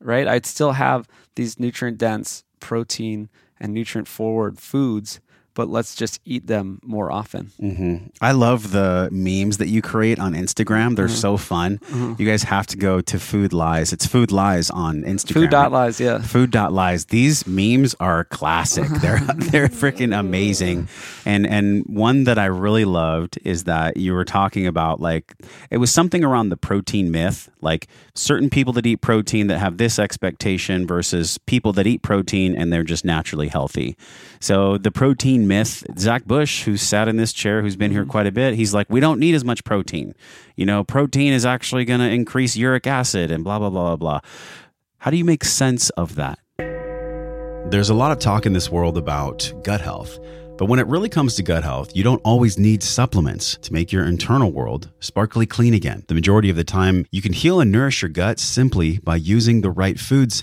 right? 0.00 0.26
I'd 0.26 0.46
still 0.46 0.72
have 0.72 1.06
these 1.36 1.60
nutrient 1.60 1.98
dense, 1.98 2.44
protein 2.60 3.28
and 3.60 3.74
nutrient 3.74 4.08
forward 4.08 4.58
foods, 4.58 5.20
but 5.54 5.68
let's 5.68 5.94
just 5.94 6.20
eat 6.24 6.46
them 6.46 6.80
more 6.82 7.12
often. 7.12 7.50
hmm 7.60 7.96
I 8.20 8.32
love 8.32 8.70
the 8.72 9.08
memes 9.12 9.58
that 9.58 9.68
you 9.68 9.82
create 9.82 10.18
on 10.18 10.34
Instagram. 10.34 10.96
They're 10.96 11.06
Mm-hmm. 11.06 11.14
so 11.16 11.36
fun. 11.36 11.80
You 12.18 12.26
guys 12.26 12.44
have 12.44 12.66
to 12.68 12.76
go 12.76 13.00
to 13.00 13.18
Food 13.18 13.52
Lies. 13.52 13.92
It's 13.92 14.06
Food 14.06 14.30
Lies 14.32 14.70
on 14.70 15.02
Instagram. 15.02 15.32
Food 15.34 15.50
dot 15.50 15.72
lies, 15.72 16.00
yeah. 16.00 16.18
Food 16.22 16.50
dot 16.50 16.72
lies. 16.72 17.06
These 17.06 17.46
memes 17.46 17.94
are 18.00 18.24
classic. 18.24 18.88
They're 19.02 19.20
they're 19.36 19.68
freaking 19.68 20.18
amazing. 20.18 20.88
And 21.26 21.46
and 21.46 21.84
one 21.86 22.24
that 22.24 22.38
I 22.38 22.46
really 22.46 22.84
loved 22.84 23.38
is 23.44 23.64
that 23.64 23.96
you 23.96 24.12
were 24.14 24.24
talking 24.24 24.66
about 24.66 25.00
like 25.00 25.34
it 25.70 25.78
was 25.78 25.90
something 25.92 26.24
around 26.24 26.48
the 26.50 26.56
protein 26.56 27.10
myth, 27.10 27.50
like 27.60 27.88
certain 28.14 28.48
people 28.50 28.72
that 28.74 28.86
eat 28.86 29.00
protein 29.00 29.48
that 29.48 29.58
have 29.58 29.76
this 29.78 29.98
expectation 29.98 30.86
versus 30.86 31.38
people 31.46 31.72
that 31.74 31.86
eat 31.86 32.02
protein 32.02 32.54
and 32.56 32.72
they're 32.72 32.84
just 32.84 33.04
naturally 33.04 33.48
healthy. 33.48 33.96
So 34.42 34.76
the 34.76 34.90
protein 34.90 35.46
myth, 35.46 35.86
Zach 35.96 36.24
Bush, 36.24 36.64
who 36.64 36.76
sat 36.76 37.06
in 37.06 37.16
this 37.16 37.32
chair, 37.32 37.62
who's 37.62 37.76
been 37.76 37.92
here 37.92 38.04
quite 38.04 38.26
a 38.26 38.32
bit, 38.32 38.54
he's 38.54 38.74
like, 38.74 38.90
we 38.90 38.98
don't 38.98 39.20
need 39.20 39.36
as 39.36 39.44
much 39.44 39.62
protein. 39.62 40.16
You 40.56 40.66
know, 40.66 40.82
protein 40.82 41.32
is 41.32 41.46
actually 41.46 41.84
going 41.84 42.00
to 42.00 42.10
increase 42.10 42.56
uric 42.56 42.88
acid 42.88 43.30
and 43.30 43.44
blah 43.44 43.60
blah 43.60 43.70
blah 43.70 43.94
blah 43.94 43.96
blah. 43.96 44.20
How 44.98 45.12
do 45.12 45.16
you 45.16 45.24
make 45.24 45.44
sense 45.44 45.90
of 45.90 46.16
that? 46.16 46.40
There's 47.70 47.88
a 47.88 47.94
lot 47.94 48.10
of 48.10 48.18
talk 48.18 48.44
in 48.44 48.52
this 48.52 48.68
world 48.68 48.98
about 48.98 49.52
gut 49.62 49.80
health, 49.80 50.18
but 50.58 50.66
when 50.66 50.80
it 50.80 50.88
really 50.88 51.08
comes 51.08 51.36
to 51.36 51.44
gut 51.44 51.62
health, 51.62 51.94
you 51.94 52.02
don't 52.02 52.20
always 52.24 52.58
need 52.58 52.82
supplements 52.82 53.56
to 53.58 53.72
make 53.72 53.92
your 53.92 54.04
internal 54.04 54.50
world 54.50 54.90
sparkly 54.98 55.46
clean 55.46 55.72
again. 55.72 56.02
The 56.08 56.14
majority 56.14 56.50
of 56.50 56.56
the 56.56 56.64
time, 56.64 57.06
you 57.12 57.22
can 57.22 57.32
heal 57.32 57.60
and 57.60 57.70
nourish 57.70 58.02
your 58.02 58.08
gut 58.08 58.40
simply 58.40 58.98
by 58.98 59.14
using 59.14 59.60
the 59.60 59.70
right 59.70 60.00
foods 60.00 60.42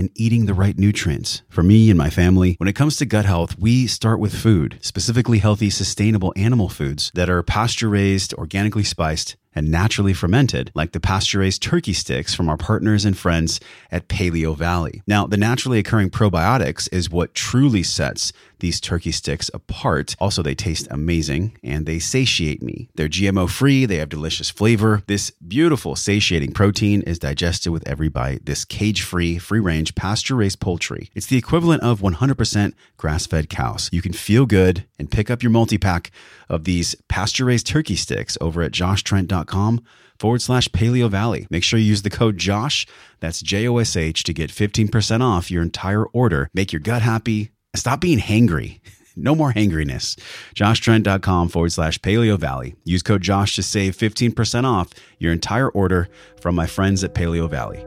and 0.00 0.10
eating 0.14 0.46
the 0.46 0.54
right 0.54 0.78
nutrients. 0.78 1.42
For 1.50 1.62
me 1.62 1.90
and 1.90 1.98
my 1.98 2.08
family, 2.08 2.54
when 2.56 2.68
it 2.68 2.74
comes 2.74 2.96
to 2.96 3.04
gut 3.04 3.26
health, 3.26 3.58
we 3.58 3.86
start 3.86 4.18
with 4.18 4.34
food, 4.34 4.78
specifically 4.80 5.38
healthy, 5.38 5.68
sustainable 5.68 6.32
animal 6.36 6.70
foods 6.70 7.12
that 7.14 7.28
are 7.28 7.42
pasture 7.42 7.90
raised, 7.90 8.32
organically 8.34 8.82
spiced, 8.82 9.36
and 9.54 9.70
naturally 9.70 10.12
fermented, 10.12 10.70
like 10.74 10.92
the 10.92 11.00
pasture 11.00 11.40
raised 11.40 11.62
turkey 11.62 11.92
sticks 11.92 12.34
from 12.34 12.48
our 12.48 12.56
partners 12.56 13.04
and 13.04 13.16
friends 13.16 13.60
at 13.90 14.08
Paleo 14.08 14.56
Valley. 14.56 15.02
Now, 15.06 15.26
the 15.26 15.36
naturally 15.36 15.78
occurring 15.78 16.10
probiotics 16.10 16.88
is 16.92 17.10
what 17.10 17.34
truly 17.34 17.82
sets 17.82 18.32
these 18.60 18.80
turkey 18.80 19.10
sticks 19.10 19.50
apart. 19.52 20.14
Also, 20.20 20.42
they 20.42 20.54
taste 20.54 20.86
amazing 20.90 21.56
and 21.62 21.86
they 21.86 21.98
satiate 21.98 22.62
me. 22.62 22.88
They're 22.94 23.08
GMO 23.08 23.50
free, 23.50 23.86
they 23.86 23.96
have 23.96 24.08
delicious 24.08 24.50
flavor. 24.50 25.02
This 25.06 25.30
beautiful, 25.30 25.96
satiating 25.96 26.52
protein 26.52 27.02
is 27.02 27.18
digested 27.18 27.72
with 27.72 27.86
every 27.88 28.08
bite. 28.08 28.46
This 28.46 28.64
cage 28.64 29.02
free, 29.02 29.38
free 29.38 29.60
range, 29.60 29.94
pasture 29.94 30.36
raised 30.36 30.60
poultry. 30.60 31.10
It's 31.14 31.26
the 31.26 31.38
equivalent 31.38 31.82
of 31.82 32.00
100% 32.00 32.74
grass 32.96 33.26
fed 33.26 33.48
cows. 33.48 33.88
You 33.92 34.02
can 34.02 34.12
feel 34.12 34.46
good 34.46 34.84
and 34.98 35.10
pick 35.10 35.30
up 35.30 35.42
your 35.42 35.50
multi 35.50 35.78
pack 35.78 36.10
of 36.50 36.64
these 36.64 36.94
pasture 37.08 37.46
raised 37.46 37.66
turkey 37.66 37.96
sticks 37.96 38.36
over 38.40 38.60
at 38.60 38.72
joshtrent.com 38.72 39.82
forward 40.18 40.42
slash 40.42 40.68
paleo 40.68 41.08
valley. 41.08 41.46
Make 41.48 41.64
sure 41.64 41.78
you 41.78 41.86
use 41.86 42.02
the 42.02 42.10
code 42.10 42.36
JOSH, 42.36 42.86
that's 43.20 43.40
J 43.40 43.66
O 43.68 43.78
S 43.78 43.96
H, 43.96 44.22
to 44.24 44.34
get 44.34 44.50
15% 44.50 45.22
off 45.22 45.50
your 45.50 45.62
entire 45.62 46.04
order. 46.06 46.50
Make 46.52 46.72
your 46.72 46.80
gut 46.80 47.02
happy. 47.02 47.52
Stop 47.74 48.00
being 48.00 48.18
hangry. 48.18 48.80
No 49.16 49.34
more 49.34 49.52
hangriness. 49.52 50.16
JoshTrent.com 50.54 51.48
forward 51.48 51.72
slash 51.72 51.98
Paleo 51.98 52.38
Valley. 52.38 52.76
Use 52.84 53.02
code 53.02 53.20
Josh 53.22 53.56
to 53.56 53.62
save 53.62 53.96
15% 53.96 54.64
off 54.64 54.90
your 55.18 55.32
entire 55.32 55.68
order 55.68 56.08
from 56.40 56.54
my 56.54 56.66
friends 56.66 57.02
at 57.04 57.12
Paleo 57.12 57.50
Valley. 57.50 57.84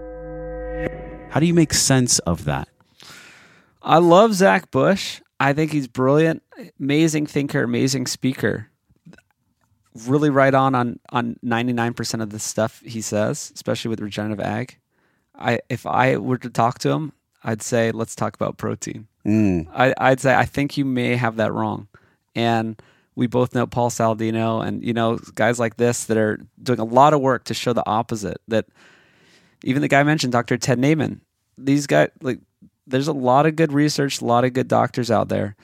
How 1.31 1.39
do 1.39 1.45
you 1.47 1.53
make 1.53 1.73
sense 1.73 2.19
of 2.19 2.43
that? 2.43 2.67
I 3.81 3.97
love 3.97 4.33
Zach 4.35 4.69
Bush. 4.69 5.21
I 5.39 5.53
think 5.53 5.71
he's 5.71 5.87
brilliant, 5.87 6.43
amazing 6.79 7.27
thinker, 7.27 7.63
amazing 7.63 8.07
speaker. 8.07 8.69
Really 10.07 10.29
right 10.29 10.53
on 10.53 10.73
on 10.73 10.99
on 11.09 11.37
ninety 11.43 11.73
nine 11.73 11.93
percent 11.93 12.23
of 12.23 12.31
the 12.31 12.39
stuff 12.39 12.81
he 12.85 13.01
says, 13.01 13.51
especially 13.53 13.89
with 13.89 14.01
regenerative 14.01 14.43
ag. 14.43 14.77
I 15.35 15.59
if 15.69 15.85
I 15.85 16.17
were 16.17 16.37
to 16.39 16.49
talk 16.49 16.79
to 16.79 16.89
him, 16.89 17.13
I'd 17.43 17.61
say 17.61 17.91
let's 17.91 18.15
talk 18.15 18.35
about 18.35 18.57
protein. 18.57 19.07
Mm. 19.25 19.67
I, 19.73 19.93
I'd 19.97 20.19
say 20.19 20.35
I 20.35 20.45
think 20.45 20.77
you 20.77 20.85
may 20.85 21.15
have 21.15 21.35
that 21.35 21.53
wrong, 21.53 21.87
and 22.35 22.81
we 23.15 23.27
both 23.27 23.53
know 23.53 23.67
Paul 23.67 23.89
Saladino 23.89 24.65
and 24.65 24.83
you 24.83 24.93
know 24.93 25.19
guys 25.35 25.59
like 25.59 25.77
this 25.77 26.05
that 26.05 26.17
are 26.17 26.39
doing 26.61 26.79
a 26.79 26.85
lot 26.85 27.13
of 27.13 27.21
work 27.21 27.45
to 27.45 27.53
show 27.53 27.73
the 27.73 27.87
opposite. 27.87 28.41
That 28.47 28.65
even 29.63 29.81
the 29.81 29.87
guy 29.87 30.03
mentioned, 30.03 30.33
Dr. 30.33 30.57
Ted 30.57 30.79
Naiman. 30.79 31.19
These 31.57 31.87
guys 31.87 32.09
like 32.21 32.39
there's 32.87 33.07
a 33.07 33.13
lot 33.13 33.45
of 33.45 33.55
good 33.55 33.71
research, 33.71 34.21
a 34.21 34.25
lot 34.25 34.43
of 34.43 34.53
good 34.53 34.67
doctors 34.67 35.09
out 35.09 35.29
there 35.29 35.55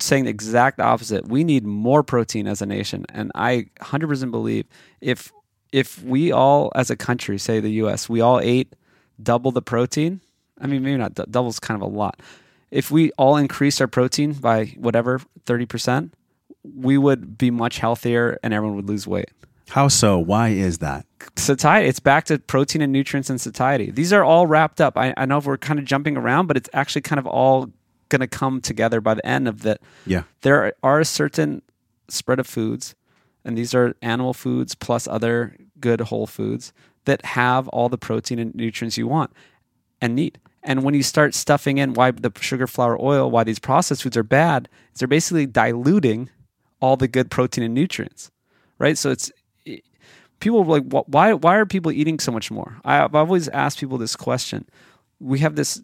saying 0.00 0.24
the 0.24 0.30
exact 0.30 0.80
opposite. 0.80 1.28
We 1.28 1.44
need 1.44 1.64
more 1.64 2.02
protein 2.02 2.46
as 2.46 2.62
a 2.62 2.66
nation, 2.66 3.04
and 3.10 3.30
I 3.34 3.66
100% 3.80 4.30
believe 4.30 4.66
if 5.00 5.32
if 5.72 6.02
we 6.04 6.30
all 6.30 6.70
as 6.74 6.90
a 6.90 6.96
country, 6.96 7.38
say 7.38 7.60
the 7.60 7.70
U.S., 7.70 8.08
we 8.08 8.20
all 8.20 8.40
ate 8.40 8.74
double 9.22 9.50
the 9.50 9.62
protein. 9.62 10.20
I 10.60 10.66
mean, 10.66 10.82
maybe 10.82 10.96
not 10.96 11.14
double's 11.14 11.58
kind 11.58 11.80
of 11.80 11.82
a 11.82 11.92
lot. 11.92 12.20
If 12.70 12.90
we 12.90 13.10
all 13.12 13.36
increased 13.36 13.80
our 13.80 13.88
protein 13.88 14.32
by 14.34 14.66
whatever 14.76 15.20
30%, 15.46 16.10
we 16.76 16.96
would 16.96 17.36
be 17.36 17.50
much 17.50 17.78
healthier 17.78 18.38
and 18.42 18.54
everyone 18.54 18.76
would 18.76 18.88
lose 18.88 19.06
weight. 19.06 19.30
How 19.70 19.88
so? 19.88 20.18
Why 20.18 20.50
is 20.50 20.78
that? 20.78 21.06
Satiety. 21.36 21.88
It's 21.88 22.00
back 22.00 22.24
to 22.26 22.38
protein 22.38 22.82
and 22.82 22.92
nutrients 22.92 23.30
and 23.30 23.40
satiety. 23.40 23.90
These 23.90 24.12
are 24.12 24.22
all 24.22 24.46
wrapped 24.46 24.80
up. 24.80 24.96
I, 24.96 25.14
I 25.16 25.26
know 25.26 25.38
we're 25.38 25.56
kind 25.56 25.78
of 25.78 25.84
jumping 25.84 26.16
around, 26.16 26.46
but 26.46 26.56
it's 26.56 26.68
actually 26.72 27.02
kind 27.02 27.18
of 27.18 27.26
all 27.26 27.70
going 28.08 28.20
to 28.20 28.26
come 28.26 28.60
together 28.60 29.00
by 29.00 29.14
the 29.14 29.26
end 29.26 29.48
of 29.48 29.62
that. 29.62 29.80
Yeah. 30.06 30.24
There 30.42 30.74
are 30.82 31.00
a 31.00 31.04
certain 31.04 31.62
spread 32.08 32.38
of 32.38 32.46
foods, 32.46 32.94
and 33.44 33.56
these 33.56 33.74
are 33.74 33.96
animal 34.02 34.34
foods 34.34 34.74
plus 34.74 35.08
other 35.08 35.56
good 35.80 36.02
whole 36.02 36.26
foods 36.26 36.72
that 37.04 37.24
have 37.24 37.68
all 37.68 37.88
the 37.88 37.98
protein 37.98 38.38
and 38.38 38.54
nutrients 38.54 38.96
you 38.96 39.06
want 39.06 39.32
and 40.00 40.14
need. 40.14 40.38
And 40.62 40.82
when 40.82 40.94
you 40.94 41.02
start 41.02 41.34
stuffing 41.34 41.78
in 41.78 41.92
why 41.92 42.10
the 42.10 42.32
sugar, 42.40 42.66
flour, 42.66 43.00
oil, 43.00 43.30
why 43.30 43.44
these 43.44 43.58
processed 43.58 44.02
foods 44.02 44.16
are 44.16 44.22
bad, 44.22 44.68
is 44.94 45.00
they're 45.00 45.08
basically 45.08 45.46
diluting 45.46 46.30
all 46.80 46.96
the 46.96 47.08
good 47.08 47.30
protein 47.30 47.64
and 47.64 47.74
nutrients, 47.74 48.30
right? 48.78 48.96
So 48.96 49.10
it's 49.10 49.30
people 50.40 50.60
are 50.60 50.80
like, 50.80 50.84
why 51.06 51.32
why 51.32 51.56
are 51.56 51.66
people 51.66 51.92
eating 51.92 52.18
so 52.18 52.32
much 52.32 52.50
more? 52.50 52.78
I've 52.84 53.14
always 53.14 53.48
asked 53.48 53.78
people 53.80 53.98
this 53.98 54.16
question. 54.16 54.66
We 55.20 55.38
have 55.40 55.56
this 55.56 55.82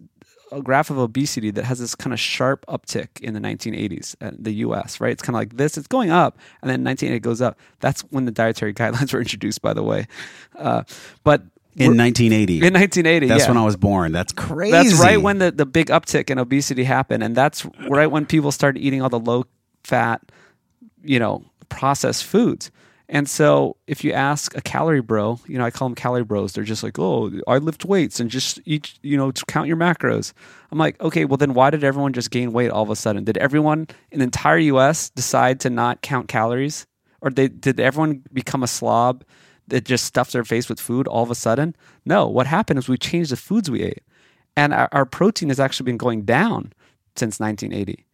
a 0.52 0.60
graph 0.60 0.90
of 0.90 0.98
obesity 0.98 1.50
that 1.52 1.64
has 1.64 1.78
this 1.78 1.94
kind 1.94 2.12
of 2.12 2.20
sharp 2.20 2.64
uptick 2.66 3.20
in 3.20 3.34
the 3.34 3.40
1980s 3.40 4.16
in 4.20 4.36
the 4.42 4.52
US, 4.66 5.00
right? 5.00 5.12
It's 5.12 5.22
kind 5.22 5.36
of 5.36 5.40
like 5.40 5.56
this, 5.56 5.78
it's 5.78 5.86
going 5.86 6.10
up, 6.10 6.38
and 6.62 6.70
then 6.70 6.82
1980 6.84 7.20
goes 7.20 7.40
up. 7.40 7.58
That's 7.80 8.02
when 8.10 8.24
the 8.24 8.32
dietary 8.32 8.74
guidelines 8.80 9.12
were 9.12 9.20
introduced, 9.20 9.62
by 9.62 9.74
the 9.74 9.82
way. 9.82 10.06
Uh, 10.56 10.82
but 11.24 11.42
In 11.76 11.96
1980. 11.96 12.66
in 12.66 12.74
1980, 12.74 13.28
That's 13.28 13.44
yeah. 13.44 13.48
when 13.48 13.56
I 13.56 13.64
was 13.64 13.76
born. 13.76 14.12
That's 14.12 14.32
crazy. 14.32 14.72
That's 14.72 15.00
right 15.00 15.20
when 15.22 15.38
the, 15.38 15.52
the 15.52 15.66
big 15.66 15.86
uptick 15.86 16.30
in 16.30 16.38
obesity 16.38 16.84
happened. 16.84 17.22
And 17.22 17.36
that's 17.36 17.64
right 17.88 18.08
when 18.08 18.26
people 18.26 18.50
started 18.50 18.80
eating 18.80 19.02
all 19.02 19.08
the 19.08 19.20
low 19.20 19.44
fat, 19.84 20.20
you 21.04 21.18
know, 21.18 21.44
processed 21.68 22.24
foods. 22.24 22.70
And 23.12 23.28
so 23.28 23.76
if 23.88 24.04
you 24.04 24.12
ask 24.12 24.56
a 24.56 24.60
calorie 24.60 25.00
bro, 25.00 25.40
you 25.48 25.58
know, 25.58 25.64
I 25.64 25.72
call 25.72 25.88
them 25.88 25.96
calorie 25.96 26.22
bros, 26.22 26.52
they're 26.52 26.62
just 26.62 26.84
like, 26.84 26.96
oh, 26.96 27.32
I 27.48 27.58
lift 27.58 27.84
weights 27.84 28.20
and 28.20 28.30
just 28.30 28.60
eat, 28.64 28.94
you 29.02 29.16
know, 29.16 29.32
to 29.32 29.44
count 29.46 29.66
your 29.66 29.76
macros. 29.76 30.32
I'm 30.70 30.78
like, 30.78 31.00
okay, 31.00 31.24
well, 31.24 31.36
then 31.36 31.52
why 31.52 31.70
did 31.70 31.82
everyone 31.82 32.12
just 32.12 32.30
gain 32.30 32.52
weight 32.52 32.70
all 32.70 32.84
of 32.84 32.90
a 32.90 32.94
sudden? 32.94 33.24
Did 33.24 33.36
everyone 33.38 33.88
in 34.12 34.20
the 34.20 34.24
entire 34.24 34.58
US 34.58 35.10
decide 35.10 35.58
to 35.60 35.70
not 35.70 36.02
count 36.02 36.28
calories? 36.28 36.86
Or 37.20 37.30
they, 37.30 37.48
did 37.48 37.80
everyone 37.80 38.22
become 38.32 38.62
a 38.62 38.68
slob 38.68 39.24
that 39.66 39.84
just 39.84 40.04
stuffed 40.04 40.32
their 40.32 40.44
face 40.44 40.68
with 40.68 40.78
food 40.80 41.08
all 41.08 41.24
of 41.24 41.32
a 41.32 41.34
sudden? 41.34 41.74
No, 42.04 42.28
what 42.28 42.46
happened 42.46 42.78
is 42.78 42.88
we 42.88 42.96
changed 42.96 43.32
the 43.32 43.36
foods 43.36 43.68
we 43.68 43.82
ate 43.82 44.04
and 44.56 44.72
our, 44.72 44.88
our 44.92 45.06
protein 45.06 45.48
has 45.48 45.58
actually 45.58 45.84
been 45.84 45.96
going 45.96 46.22
down 46.22 46.72
since 47.16 47.40
1980. 47.40 48.04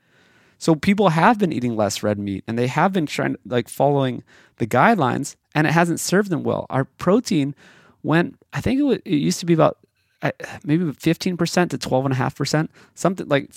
So 0.58 0.74
people 0.74 1.10
have 1.10 1.38
been 1.38 1.52
eating 1.52 1.76
less 1.76 2.02
red 2.02 2.18
meat 2.18 2.44
and 2.46 2.58
they 2.58 2.66
have 2.66 2.92
been 2.92 3.06
trying 3.06 3.36
like 3.44 3.68
following 3.68 4.22
the 4.56 4.66
guidelines 4.66 5.36
and 5.54 5.66
it 5.66 5.72
hasn't 5.72 6.00
served 6.00 6.30
them 6.30 6.42
well. 6.42 6.66
Our 6.70 6.84
protein 6.84 7.54
went 8.02 8.36
I 8.52 8.60
think 8.60 8.80
it, 8.80 8.84
wa- 8.84 8.98
it 9.04 9.16
used 9.16 9.40
to 9.40 9.46
be 9.46 9.54
about 9.54 9.78
uh, 10.22 10.30
maybe 10.64 10.84
15% 10.84 11.70
to 11.70 11.78
12.5%. 11.78 12.68
Something 12.94 13.28
like 13.28 13.50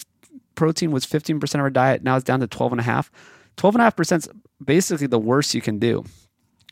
protein 0.55 0.91
was 0.91 1.05
15% 1.05 1.41
of 1.55 1.61
our 1.61 1.69
diet. 1.69 2.03
Now 2.03 2.17
it's 2.17 2.25
down 2.25 2.41
to 2.41 2.47
12.5. 2.47 3.09
12.5% 3.57 4.17
is 4.17 4.29
basically 4.63 5.07
the 5.07 5.19
worst 5.19 5.53
you 5.53 5.61
can 5.61 5.79
do. 5.79 6.03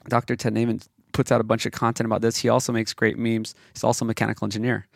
Dr. 0.10 0.36
Ted 0.36 0.54
Naiman 0.54 0.86
puts 1.14 1.32
out 1.32 1.42
a 1.42 1.44
bunch 1.44 1.66
of 1.66 1.72
content 1.72 2.06
about 2.06 2.22
this. 2.22 2.38
He 2.38 2.50
also 2.50 2.72
makes 2.72 2.94
great 2.94 3.18
memes. 3.18 3.56
He's 3.74 3.84
also 3.84 4.06
a 4.06 4.08
mechanical 4.08 4.46
engineer. 4.46 4.88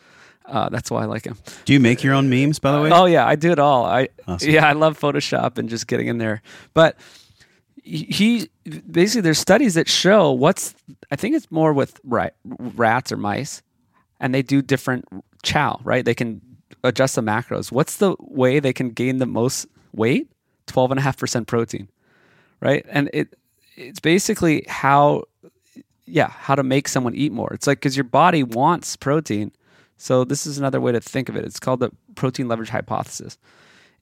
Uh, 0.46 0.68
that's 0.68 0.90
why 0.90 1.02
I 1.02 1.04
like 1.06 1.24
him. 1.24 1.36
Do 1.64 1.72
you 1.72 1.80
make 1.80 2.02
your 2.02 2.14
own 2.14 2.28
memes, 2.28 2.58
by 2.58 2.72
the 2.72 2.82
way? 2.82 2.90
Oh 2.92 3.06
yeah, 3.06 3.26
I 3.26 3.36
do 3.36 3.52
it 3.52 3.58
all. 3.58 3.84
I 3.84 4.08
Awesome. 4.26 4.50
yeah, 4.50 4.66
I 4.66 4.72
love 4.72 4.98
Photoshop 4.98 5.58
and 5.58 5.68
just 5.68 5.86
getting 5.86 6.08
in 6.08 6.18
there. 6.18 6.42
But 6.74 6.96
he 7.82 8.48
basically 8.90 9.22
there's 9.22 9.38
studies 9.38 9.74
that 9.74 9.88
show 9.88 10.30
what's 10.32 10.74
I 11.10 11.16
think 11.16 11.34
it's 11.36 11.50
more 11.50 11.72
with 11.72 12.00
rat, 12.04 12.34
rats 12.44 13.10
or 13.12 13.16
mice, 13.16 13.62
and 14.20 14.34
they 14.34 14.42
do 14.42 14.62
different 14.62 15.04
chow. 15.42 15.80
Right, 15.84 16.04
they 16.04 16.14
can 16.14 16.40
adjust 16.84 17.14
the 17.14 17.22
macros. 17.22 17.72
What's 17.72 17.96
the 17.96 18.14
way 18.20 18.60
they 18.60 18.72
can 18.72 18.90
gain 18.90 19.18
the 19.18 19.26
most 19.26 19.66
weight? 19.92 20.30
Twelve 20.66 20.90
and 20.90 20.98
a 21.00 21.02
half 21.02 21.16
percent 21.18 21.46
protein. 21.48 21.88
Right, 22.60 22.84
and 22.88 23.10
it 23.12 23.36
it's 23.76 24.00
basically 24.00 24.64
how 24.68 25.24
yeah 26.04 26.28
how 26.28 26.54
to 26.54 26.62
make 26.62 26.88
someone 26.88 27.14
eat 27.14 27.32
more. 27.32 27.52
It's 27.52 27.66
like 27.66 27.78
because 27.78 27.96
your 27.96 28.04
body 28.04 28.42
wants 28.42 28.96
protein. 28.96 29.52
So 30.02 30.24
this 30.24 30.46
is 30.46 30.58
another 30.58 30.80
way 30.80 30.90
to 30.90 31.00
think 31.00 31.28
of 31.28 31.36
it. 31.36 31.44
It's 31.44 31.60
called 31.60 31.78
the 31.78 31.92
protein 32.16 32.48
leverage 32.48 32.70
hypothesis. 32.70 33.38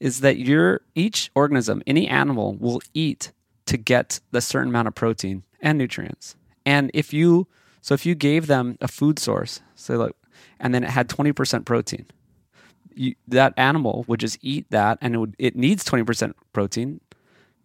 Is 0.01 0.21
that 0.21 0.39
your 0.39 0.81
each 0.95 1.31
organism, 1.35 1.83
any 1.87 2.09
animal, 2.09 2.57
will 2.59 2.81
eat 2.95 3.33
to 3.67 3.77
get 3.77 4.19
the 4.31 4.41
certain 4.41 4.71
amount 4.71 4.89
of 4.89 4.95
protein 4.95 5.43
and 5.61 5.77
nutrients. 5.77 6.37
And 6.65 6.91
if 6.95 7.13
you 7.13 7.49
so 7.83 7.93
if 7.93 8.07
you 8.07 8.15
gave 8.15 8.47
them 8.47 8.79
a 8.81 8.89
food 8.89 9.19
source, 9.19 9.61
say 9.75 9.95
like, 9.95 10.13
and 10.59 10.75
then 10.75 10.85
it 10.85 10.89
had 10.89 11.11
twenty 11.11 11.33
percent 11.33 11.67
protein, 11.67 12.07
you, 12.95 13.15
that 13.29 13.53
animal 13.59 14.07
would 14.09 14.21
just 14.21 14.39
eat 14.41 14.71
that, 14.71 14.97
and 15.03 15.15
it 15.15 15.19
would 15.19 15.37
it 15.39 15.55
needs 15.55 15.85
twenty 15.85 16.05
percent 16.05 16.35
protein, 16.55 17.03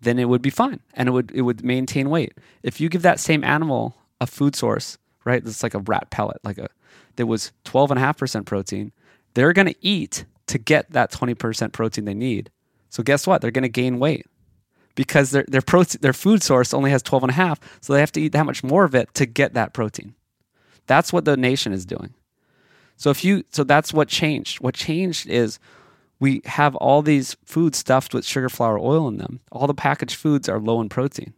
then 0.02 0.20
it 0.20 0.28
would 0.28 0.42
be 0.42 0.50
fine, 0.50 0.82
and 0.94 1.08
it 1.08 1.14
would 1.14 1.32
it 1.32 1.44
would 1.44 1.64
maintain 1.64 2.10
weight. 2.10 2.34
If 2.64 2.82
you 2.82 2.90
give 2.90 3.02
that 3.04 3.22
same 3.22 3.46
animal 3.46 3.96
a 4.20 4.28
food 4.28 4.58
source, 4.58 4.98
right, 5.24 5.42
it's 5.42 5.64
like 5.64 5.74
a 5.74 5.80
rat 5.80 6.10
pellet, 6.10 6.40
like 6.44 6.58
a 6.58 6.68
that 7.16 7.28
was 7.28 7.52
twelve 7.64 7.92
and 7.92 7.98
a 7.98 8.02
half 8.02 8.18
percent 8.18 8.46
protein, 8.46 8.92
they're 9.34 9.54
going 9.54 9.68
to 9.68 9.76
eat 9.86 10.26
to 10.48 10.58
get 10.58 10.92
that 10.92 11.12
twenty 11.12 11.34
percent 11.34 11.74
protein 11.74 12.06
they 12.06 12.14
need. 12.14 12.52
So 12.90 13.04
guess 13.04 13.28
what? 13.28 13.42
They're 13.42 13.52
going 13.52 13.64
to 13.64 13.70
gain 13.70 14.00
weight 14.00 14.26
because 14.96 15.32
their 15.32 15.46
their 15.48 15.62
protein 15.62 16.00
their 16.02 16.14
food 16.14 16.42
source 16.42 16.74
only 16.74 16.90
has 16.92 17.04
12 17.04 17.26
and 17.26 17.58
so 17.82 17.94
they 17.94 18.00
have 18.00 18.12
to 18.14 18.22
eat 18.22 18.32
that 18.32 18.46
much 18.46 18.64
more 18.64 18.86
of 18.86 18.96
it 18.96 19.14
to 19.14 19.26
get 19.26 19.54
that 19.54 19.74
protein. 19.74 20.16
That's 20.88 21.12
what 21.12 21.26
the 21.26 21.38
nation 21.38 21.74
is 21.74 21.86
doing. 21.86 22.14
So 22.98 23.10
if 23.10 23.24
you 23.24 23.44
so 23.52 23.64
that's 23.64 23.94
what 23.94 24.08
changed. 24.08 24.62
What 24.62 24.74
changed 24.74 25.28
is 25.28 25.60
we 26.20 26.42
have 26.46 26.76
all 26.78 27.02
these 27.02 27.36
foods 27.44 27.78
stuffed 27.78 28.14
with 28.14 28.26
sugar 28.26 28.50
flour 28.50 28.80
oil 28.80 29.08
in 29.10 29.18
them. 29.18 29.42
All 29.52 29.68
the 29.68 29.74
packaged 29.74 30.16
foods 30.16 30.48
are 30.48 30.60
low 30.60 30.80
in 30.82 30.90
protein 30.90 31.34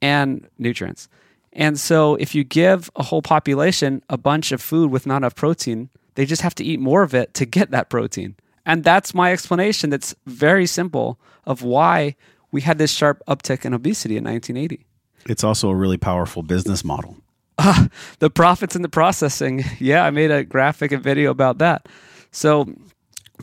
and 0.00 0.48
nutrients 0.58 1.08
and 1.52 1.78
so 1.78 2.14
if 2.16 2.34
you 2.34 2.44
give 2.44 2.90
a 2.96 3.02
whole 3.02 3.22
population 3.22 4.02
a 4.08 4.16
bunch 4.16 4.52
of 4.52 4.60
food 4.60 4.90
with 4.90 5.06
not 5.06 5.18
enough 5.18 5.34
protein 5.34 5.88
they 6.14 6.26
just 6.26 6.42
have 6.42 6.54
to 6.54 6.64
eat 6.64 6.80
more 6.80 7.02
of 7.02 7.14
it 7.14 7.32
to 7.34 7.44
get 7.44 7.70
that 7.70 7.88
protein 7.88 8.34
and 8.66 8.84
that's 8.84 9.14
my 9.14 9.32
explanation 9.32 9.90
that's 9.90 10.14
very 10.26 10.66
simple 10.66 11.18
of 11.44 11.62
why 11.62 12.14
we 12.52 12.60
had 12.60 12.78
this 12.78 12.90
sharp 12.90 13.22
uptick 13.26 13.64
in 13.64 13.74
obesity 13.74 14.16
in 14.16 14.24
1980. 14.24 14.86
It's 15.26 15.44
also 15.44 15.70
a 15.70 15.74
really 15.74 15.98
powerful 15.98 16.42
business 16.42 16.84
model. 16.84 17.16
The 18.20 18.30
profits 18.30 18.76
in 18.76 18.82
the 18.82 18.88
processing. 18.88 19.64
Yeah, 19.78 20.04
I 20.04 20.10
made 20.10 20.30
a 20.30 20.44
graphic 20.44 20.92
and 20.92 21.02
video 21.02 21.30
about 21.30 21.58
that. 21.58 21.88
So, 22.30 22.72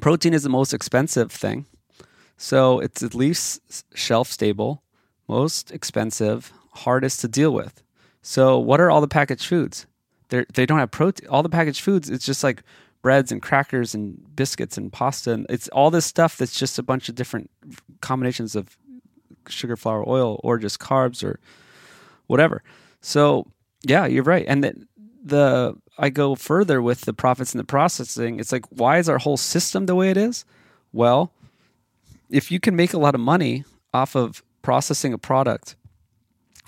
protein 0.02 0.34
is 0.34 0.44
the 0.44 0.50
most 0.50 0.74
expensive 0.74 1.32
thing. 1.32 1.66
So, 2.38 2.80
it's 2.80 3.04
at 3.04 3.14
least 3.14 3.86
shelf 3.96 4.30
stable, 4.32 4.82
most 5.28 5.72
expensive, 5.72 6.52
hardest 6.74 7.22
to 7.22 7.28
deal 7.28 7.52
with. 7.52 7.84
So, 8.30 8.60
what 8.60 8.82
are 8.82 8.92
all 8.92 9.00
the 9.00 9.08
packaged 9.08 9.46
foods? 9.46 9.86
They're, 10.28 10.46
they 10.54 10.66
don't 10.66 10.80
have 10.80 10.92
protein. 10.92 11.30
All 11.30 11.44
the 11.44 11.50
packaged 11.50 11.80
foods, 11.80 12.10
it's 12.10 12.26
just 12.26 12.44
like 12.44 12.62
breads 13.02 13.32
and 13.32 13.42
crackers 13.42 13.96
and 13.96 14.36
biscuits 14.36 14.78
and 14.78 14.92
pasta. 14.92 15.32
And 15.32 15.46
it's 15.50 15.70
all 15.70 15.90
this 15.90 16.06
stuff 16.06 16.36
that's 16.36 16.60
just 16.60 16.78
a 16.78 16.84
bunch 16.84 17.08
of 17.08 17.16
different 17.16 17.50
combinations 18.02 18.54
of 18.54 18.78
sugar, 19.48 19.78
flour, 19.78 20.04
oil, 20.06 20.42
or 20.44 20.58
just 20.58 20.78
carbs 20.78 21.24
or 21.24 21.40
whatever. 22.26 22.64
So 23.00 23.48
yeah, 23.84 24.06
you're 24.06 24.24
right. 24.24 24.44
And 24.46 24.62
the, 24.62 24.88
the 25.24 25.78
I 25.98 26.10
go 26.10 26.36
further 26.36 26.82
with 26.82 27.02
the 27.06 27.14
profits 27.14 27.54
and 27.54 27.62
the 27.62 27.66
processing. 27.66 28.42
It's 28.42 28.52
like 28.52 28.66
why 28.68 28.98
is 28.98 29.08
our 29.08 29.20
whole 29.20 29.38
system 29.38 29.86
the 29.86 29.96
way 29.96 30.10
it 30.10 30.18
is? 30.18 30.44
Well, 30.92 31.32
if 32.30 32.52
you 32.52 32.60
can 32.60 32.76
make 32.76 32.92
a 32.92 33.00
lot 33.00 33.16
of 33.16 33.22
money 33.22 33.64
off 33.94 34.16
of 34.16 34.44
processing 34.64 35.14
a 35.14 35.18
product 35.18 35.77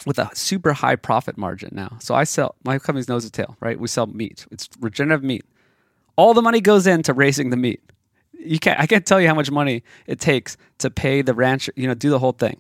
with 0.06 0.20
a 0.20 0.30
super 0.34 0.74
high 0.74 0.96
profit 0.96 1.38
margin 1.38 1.70
now. 1.74 1.98
So 2.00 2.16
I 2.16 2.24
sell 2.24 2.56
my 2.64 2.80
company's 2.80 3.08
nose 3.08 3.26
to 3.26 3.32
tail, 3.32 3.56
right? 3.60 3.80
We 3.80 3.88
sell 3.88 4.08
meat. 4.08 4.46
It's 4.52 4.70
regenerative 4.80 5.24
meat. 5.24 5.46
All 6.16 6.34
the 6.34 6.42
money 6.42 6.62
goes 6.62 6.86
into 6.88 7.14
raising 7.14 7.50
the 7.50 7.58
meat. 7.58 7.82
You 8.34 8.60
can't 8.60 8.80
I 8.80 8.88
can't 8.88 9.06
tell 9.06 9.20
you 9.22 9.28
how 9.28 9.36
much 9.36 9.52
money 9.52 9.84
it 10.08 10.20
takes 10.20 10.56
to 10.80 10.90
pay 10.90 11.22
the 11.22 11.34
rancher, 11.34 11.74
you 11.76 11.88
know, 11.88 11.94
do 11.94 12.10
the 12.10 12.20
whole 12.20 12.32
thing 12.34 12.60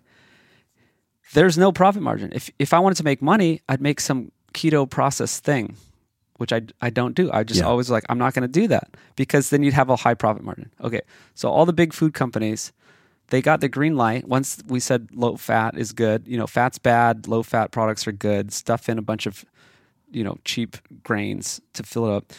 there's 1.33 1.57
no 1.57 1.71
profit 1.71 2.01
margin. 2.01 2.31
If 2.33 2.49
if 2.59 2.73
I 2.73 2.79
wanted 2.79 2.95
to 2.95 3.03
make 3.03 3.21
money, 3.21 3.61
I'd 3.69 3.81
make 3.81 3.99
some 3.99 4.31
keto 4.53 4.89
process 4.89 5.39
thing, 5.39 5.75
which 6.37 6.51
I 6.51 6.61
I 6.81 6.89
don't 6.89 7.13
do. 7.15 7.29
I 7.31 7.43
just 7.43 7.59
Yeah. 7.59 7.67
always 7.67 7.89
like 7.91 8.03
I'm 8.09 8.17
not 8.17 8.33
going 8.33 8.41
to 8.51 8.59
do 8.61 8.67
that 8.69 8.97
because 9.15 9.49
then 9.51 9.61
you'd 9.63 9.75
have 9.75 9.89
a 9.89 9.95
high 9.95 10.15
profit 10.15 10.43
margin. 10.43 10.71
Okay, 10.81 11.01
so 11.35 11.49
all 11.49 11.65
the 11.67 11.73
big 11.73 11.93
food 11.93 12.13
companies, 12.13 12.71
they 13.29 13.41
got 13.41 13.61
the 13.61 13.69
green 13.69 13.95
light 13.95 14.27
once 14.27 14.61
we 14.67 14.79
said 14.79 15.09
low 15.13 15.37
fat 15.37 15.77
is 15.77 15.91
good. 15.91 16.27
You 16.27 16.37
know, 16.37 16.47
fat's 16.47 16.79
bad, 16.79 17.27
low 17.27 17.43
fat 17.43 17.71
products 17.71 18.07
are 18.07 18.11
good. 18.11 18.51
Stuff 18.51 18.89
in 18.89 18.97
a 18.97 19.03
bunch 19.03 19.25
of, 19.25 19.45
you 20.11 20.23
know, 20.23 20.37
cheap 20.45 20.77
grains 21.03 21.61
to 21.73 21.83
fill 21.83 22.07
it 22.07 22.15
up. 22.15 22.33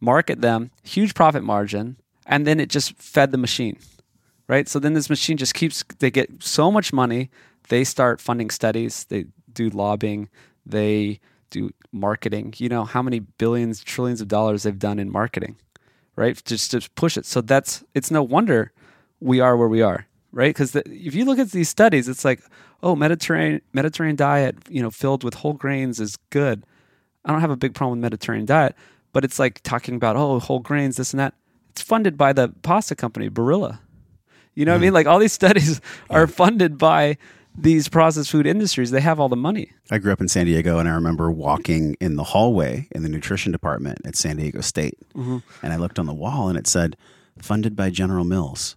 Market 0.00 0.40
them, 0.40 0.70
huge 0.82 1.14
profit 1.14 1.42
margin, 1.42 1.96
and 2.24 2.46
then 2.46 2.58
it 2.58 2.70
just 2.70 2.96
fed 2.96 3.32
the 3.32 3.38
machine. 3.38 3.78
Right? 4.48 4.68
So 4.68 4.78
then 4.78 4.94
this 4.94 5.10
machine 5.10 5.36
just 5.36 5.54
keeps 5.54 5.84
they 5.98 6.10
get 6.10 6.42
so 6.42 6.72
much 6.72 6.92
money, 6.92 7.30
they 7.68 7.84
start 7.84 8.20
funding 8.20 8.50
studies, 8.50 9.04
they 9.04 9.26
do 9.52 9.68
lobbying, 9.68 10.28
they 10.66 11.20
do 11.50 11.70
marketing. 11.92 12.54
You 12.56 12.68
know, 12.68 12.84
how 12.84 13.02
many 13.02 13.20
billions, 13.20 13.84
trillions 13.84 14.20
of 14.20 14.28
dollars 14.28 14.62
they've 14.62 14.78
done 14.78 14.98
in 14.98 15.12
marketing, 15.12 15.56
right? 16.16 16.42
Just 16.44 16.70
to 16.70 16.88
push 16.94 17.16
it. 17.16 17.26
So 17.26 17.42
that's 17.42 17.84
it's 17.94 18.10
no 18.10 18.22
wonder 18.22 18.72
we 19.20 19.38
are 19.38 19.56
where 19.56 19.68
we 19.68 19.82
are, 19.82 20.06
right? 20.32 20.50
Because 20.50 20.74
if 20.76 21.14
you 21.14 21.24
look 21.24 21.38
at 21.38 21.50
these 21.50 21.68
studies, 21.68 22.08
it's 22.08 22.24
like, 22.24 22.40
oh, 22.82 22.96
Mediterranean 22.96 23.62
Mediterranean 23.72 24.16
diet, 24.16 24.56
you 24.68 24.82
know, 24.82 24.90
filled 24.90 25.24
with 25.24 25.34
whole 25.34 25.54
grains 25.54 26.00
is 26.00 26.16
good. 26.30 26.64
I 27.24 27.32
don't 27.32 27.40
have 27.40 27.50
a 27.50 27.56
big 27.56 27.74
problem 27.74 27.98
with 27.98 28.04
Mediterranean 28.04 28.46
diet, 28.46 28.74
but 29.12 29.24
it's 29.24 29.38
like 29.38 29.62
talking 29.62 29.94
about 29.94 30.16
oh, 30.16 30.38
whole 30.38 30.60
grains, 30.60 30.96
this 30.96 31.12
and 31.12 31.20
that. 31.20 31.34
It's 31.70 31.82
funded 31.82 32.16
by 32.16 32.32
the 32.32 32.48
pasta 32.62 32.96
company 32.96 33.30
Barilla. 33.30 33.78
You 34.54 34.64
know 34.64 34.72
what 34.72 34.76
I 34.76 34.80
mean? 34.80 34.88
Mm-hmm. 34.88 34.94
Like 34.94 35.06
all 35.06 35.18
these 35.18 35.32
studies 35.42 35.80
are 36.08 36.26
funded 36.26 36.78
by 36.78 37.16
these 37.56 37.88
processed 37.88 38.30
food 38.30 38.46
industries. 38.46 38.90
They 38.90 39.00
have 39.00 39.20
all 39.20 39.28
the 39.28 39.36
money. 39.36 39.72
I 39.90 39.98
grew 39.98 40.12
up 40.12 40.20
in 40.20 40.28
San 40.28 40.46
Diego, 40.46 40.78
and 40.78 40.88
I 40.88 40.92
remember 40.92 41.30
walking 41.30 41.96
in 42.00 42.16
the 42.16 42.24
hallway 42.24 42.88
in 42.92 43.02
the 43.02 43.08
nutrition 43.08 43.52
department 43.52 43.98
at 44.04 44.16
San 44.16 44.36
Diego 44.36 44.60
State, 44.60 44.98
mm-hmm. 45.14 45.38
and 45.62 45.72
I 45.72 45.76
looked 45.76 45.98
on 45.98 46.06
the 46.06 46.14
wall, 46.14 46.48
and 46.48 46.58
it 46.58 46.66
said, 46.66 46.96
"Funded 47.38 47.76
by 47.76 47.90
General 47.90 48.24
Mills." 48.24 48.76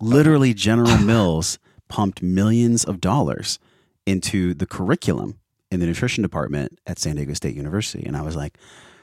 Literally, 0.00 0.54
General 0.54 0.98
Mills 0.98 1.58
pumped 1.88 2.22
millions 2.22 2.84
of 2.84 3.00
dollars 3.00 3.58
into 4.06 4.54
the 4.54 4.66
curriculum 4.66 5.38
in 5.70 5.80
the 5.80 5.86
nutrition 5.86 6.22
department 6.22 6.78
at 6.86 6.98
San 6.98 7.16
Diego 7.16 7.34
State 7.34 7.54
University, 7.54 8.04
and 8.04 8.16
I 8.16 8.22
was 8.22 8.36
like, 8.36 8.58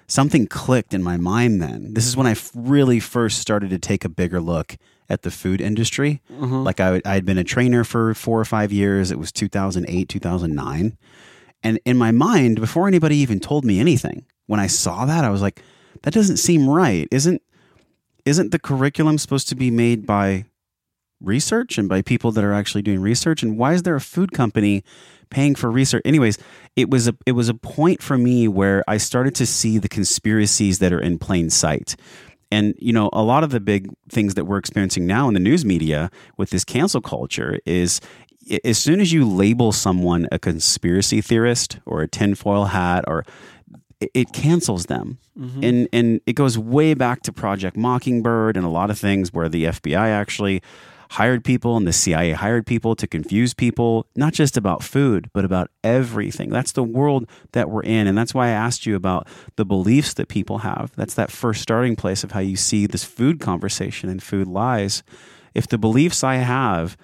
something 0.08 0.48
clicked 0.48 0.94
in 0.94 1.04
my 1.04 1.18
mind. 1.18 1.62
Then 1.62 1.94
this 1.94 2.08
is 2.08 2.18
when 2.18 2.28
I 2.28 2.32
f- 2.32 2.52
really 2.54 3.00
first 3.00 3.40
started 3.40 3.70
to 3.70 3.80
take 3.80 4.04
a 4.04 4.10
bigger 4.10 4.42
look 4.42 4.76
at 5.08 5.22
the 5.22 5.32
food 5.32 5.62
industry. 5.62 6.22
Mm-hmm. 6.32 6.64
Like 6.64 6.80
I, 6.80 7.02
I 7.06 7.14
had 7.14 7.26
been 7.26 7.38
a 7.38 7.44
trainer 7.44 7.84
for 7.84 8.14
four 8.14 8.40
or 8.40 8.46
five 8.46 8.72
years. 8.72 9.12
It 9.12 9.20
was 9.20 9.32
2008, 9.32 10.10
2009. 10.10 10.98
And 11.64 11.80
in 11.86 11.98
my 11.98 12.12
mind, 12.12 12.60
before 12.60 12.88
anybody 12.88 13.18
even 13.18 13.40
told 13.40 13.66
me 13.66 13.80
anything, 13.80 14.26
when 14.46 14.60
I 14.60 14.68
saw 14.68 15.06
that, 15.06 15.24
I 15.24 15.30
was 15.30 15.42
like, 15.42 15.62
that 16.04 16.14
doesn't 16.14 16.38
seem 16.38 16.70
right. 16.70 17.08
Isn't 17.12 17.42
isn't 18.26 18.52
the 18.52 18.60
curriculum 18.60 19.18
supposed 19.18 19.50
to 19.50 19.56
be 19.56 19.72
made 19.72 20.06
by 20.06 20.46
research 21.22 21.78
and 21.78 21.90
by 21.90 22.02
people 22.02 22.32
that 22.32 22.44
are 22.44 22.54
actually 22.54 22.82
doing 22.82 23.02
research? 23.02 23.44
And 23.44 23.58
why 23.58 23.74
is 23.74 23.84
there 23.84 23.96
a 23.96 24.02
food 24.02 24.32
company 24.32 24.84
paying 25.30 25.56
for 25.56 25.70
research? 25.70 26.02
Anyways, 26.06 26.38
it 26.76 26.90
was 26.90 27.08
a 27.08 27.16
it 27.26 27.34
was 27.34 27.50
a 27.50 27.54
point 27.54 28.02
for 28.02 28.18
me 28.18 28.48
where 28.48 28.84
I 28.88 28.98
started 28.98 29.36
to 29.36 29.46
see 29.46 29.78
the 29.78 29.90
conspiracies 29.90 30.80
that 30.80 30.94
are 30.94 31.02
in 31.02 31.20
plain 31.20 31.50
sight. 31.50 31.96
And 32.52 32.74
you 32.78 32.94
know, 32.94 33.10
a 33.14 33.24
lot 33.24 33.44
of 33.44 33.52
the 33.52 33.60
big 33.60 33.90
things 34.10 34.36
that 34.36 34.46
we're 34.46 34.58
experiencing 34.58 35.06
now 35.06 35.28
in 35.28 35.34
the 35.34 35.40
news 35.40 35.66
media 35.66 36.10
with 36.38 36.50
this 36.50 36.66
cancel 36.66 37.02
culture 37.02 37.60
is 37.66 38.02
as 38.64 38.78
soon 38.78 39.00
as 39.00 39.14
you 39.14 39.28
label 39.28 39.72
someone 39.72 40.28
a 40.32 40.40
conspiracy 40.40 41.22
theorist 41.22 41.80
or 41.86 42.02
a 42.02 42.08
tinfoil 42.08 42.66
hat 42.66 43.04
or 43.08 43.24
it- 44.00 44.34
cancels 44.34 44.86
them. 44.88 45.20
Mm-hmm. 45.38 45.64
And 45.64 45.90
and 45.94 46.22
it 46.26 46.34
goes 46.34 46.58
way 46.58 46.94
back 46.94 47.22
to 47.24 47.34
Project 47.34 47.78
Mockingbird 47.78 48.58
and 48.58 48.66
a 48.66 48.70
lot 48.70 48.90
of 48.90 48.98
things 48.98 49.34
where 49.34 49.50
the 49.50 49.66
FBI 49.66 50.08
actually 50.08 50.62
hired 51.12 51.44
people 51.44 51.76
and 51.76 51.88
the 51.88 51.94
CIA 51.94 52.34
hired 52.34 52.68
people 52.68 52.96
to 52.96 53.08
confuse 53.08 53.54
people, 53.54 54.06
not 54.16 54.34
just 54.34 54.56
about 54.56 54.84
food, 54.84 55.30
but 55.34 55.44
about 55.44 55.72
everything. 55.84 56.50
That's 56.50 56.72
the 56.72 56.84
world 56.84 57.28
that 57.54 57.70
we're 57.70 57.84
in. 57.84 58.06
And 58.06 58.18
that's 58.18 58.34
why 58.34 58.48
I 58.48 58.52
asked 58.52 58.86
you 58.86 58.96
about 58.96 59.28
the 59.56 59.66
beliefs 59.66 60.14
that 60.16 60.28
people 60.28 60.60
have. 60.60 60.92
That's 60.96 61.16
that 61.16 61.32
first 61.32 61.62
starting 61.62 61.96
place 61.96 62.24
of 62.24 62.32
how 62.32 62.42
you 62.42 62.56
see 62.56 62.86
this 62.86 63.04
food 63.04 63.40
conversation 63.40 64.08
and 64.08 64.22
food 64.22 64.48
lies. 64.48 65.02
If 65.56 65.68
the 65.68 65.80
beliefs 65.80 66.24
I 66.24 66.36
have 66.36 66.96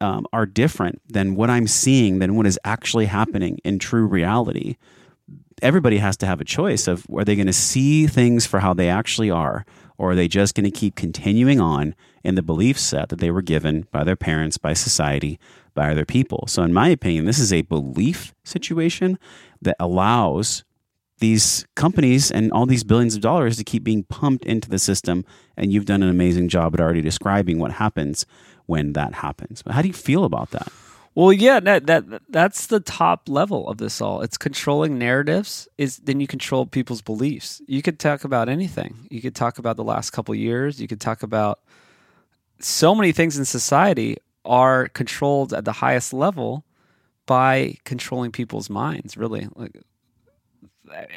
um, 0.00 0.26
are 0.32 0.46
different 0.46 1.00
than 1.08 1.36
what 1.36 1.48
I'm 1.48 1.68
seeing, 1.68 2.18
than 2.18 2.34
what 2.34 2.46
is 2.46 2.58
actually 2.64 3.06
happening 3.06 3.58
in 3.64 3.78
true 3.78 4.06
reality, 4.06 4.76
everybody 5.62 5.98
has 5.98 6.16
to 6.18 6.26
have 6.26 6.40
a 6.40 6.44
choice 6.44 6.88
of 6.88 7.06
are 7.14 7.24
they 7.24 7.36
going 7.36 7.46
to 7.46 7.52
see 7.52 8.08
things 8.08 8.46
for 8.46 8.58
how 8.58 8.74
they 8.74 8.88
actually 8.88 9.30
are 9.30 9.64
or 9.96 10.10
are 10.10 10.14
they 10.16 10.26
just 10.26 10.56
going 10.56 10.64
to 10.64 10.76
keep 10.76 10.96
continuing 10.96 11.60
on 11.60 11.94
in 12.24 12.34
the 12.34 12.42
belief 12.42 12.78
set 12.78 13.08
that 13.10 13.18
they 13.18 13.30
were 13.30 13.42
given 13.42 13.86
by 13.92 14.02
their 14.02 14.16
parents 14.16 14.58
by 14.58 14.72
society 14.72 15.38
by 15.74 15.90
other 15.90 16.04
people 16.04 16.44
so 16.46 16.62
in 16.62 16.72
my 16.72 16.88
opinion 16.88 17.24
this 17.26 17.38
is 17.38 17.52
a 17.52 17.62
belief 17.62 18.34
situation 18.44 19.18
that 19.60 19.76
allows 19.78 20.64
these 21.18 21.64
companies 21.76 22.30
and 22.30 22.50
all 22.52 22.66
these 22.66 22.84
billions 22.84 23.14
of 23.14 23.20
dollars 23.20 23.56
to 23.56 23.64
keep 23.64 23.84
being 23.84 24.02
pumped 24.04 24.44
into 24.44 24.68
the 24.68 24.78
system 24.78 25.24
and 25.56 25.72
you've 25.72 25.86
done 25.86 26.02
an 26.02 26.08
amazing 26.08 26.48
job 26.48 26.74
at 26.74 26.80
already 26.80 27.00
describing 27.00 27.58
what 27.58 27.72
happens 27.72 28.26
when 28.66 28.92
that 28.94 29.14
happens 29.14 29.62
but 29.62 29.74
how 29.74 29.82
do 29.82 29.88
you 29.88 29.94
feel 29.94 30.24
about 30.24 30.50
that 30.50 30.72
Well, 31.16 31.32
yeah, 31.32 31.60
that, 31.60 31.86
that 31.86 32.22
that's 32.28 32.66
the 32.66 32.80
top 32.80 33.28
level 33.28 33.68
of 33.68 33.78
this 33.78 34.00
all. 34.00 34.20
It's 34.22 34.36
controlling 34.36 34.98
narratives. 34.98 35.68
Is 35.78 35.98
then 35.98 36.18
you 36.18 36.26
control 36.26 36.66
people's 36.66 37.02
beliefs. 37.02 37.62
You 37.68 37.82
could 37.82 38.00
talk 38.00 38.24
about 38.24 38.48
anything. 38.48 39.06
You 39.10 39.22
could 39.22 39.36
talk 39.36 39.58
about 39.58 39.76
the 39.76 39.84
last 39.84 40.10
couple 40.10 40.34
years. 40.34 40.80
You 40.80 40.88
could 40.88 41.00
talk 41.00 41.22
about 41.22 41.60
so 42.60 42.94
many 42.94 43.12
things 43.12 43.38
in 43.38 43.44
society 43.44 44.16
are 44.44 44.88
controlled 44.88 45.52
at 45.52 45.64
the 45.64 45.72
highest 45.72 46.12
level 46.12 46.64
by 47.26 47.76
controlling 47.84 48.30
people's 48.32 48.68
minds. 48.68 49.16
Really, 49.16 49.48
like 49.56 49.76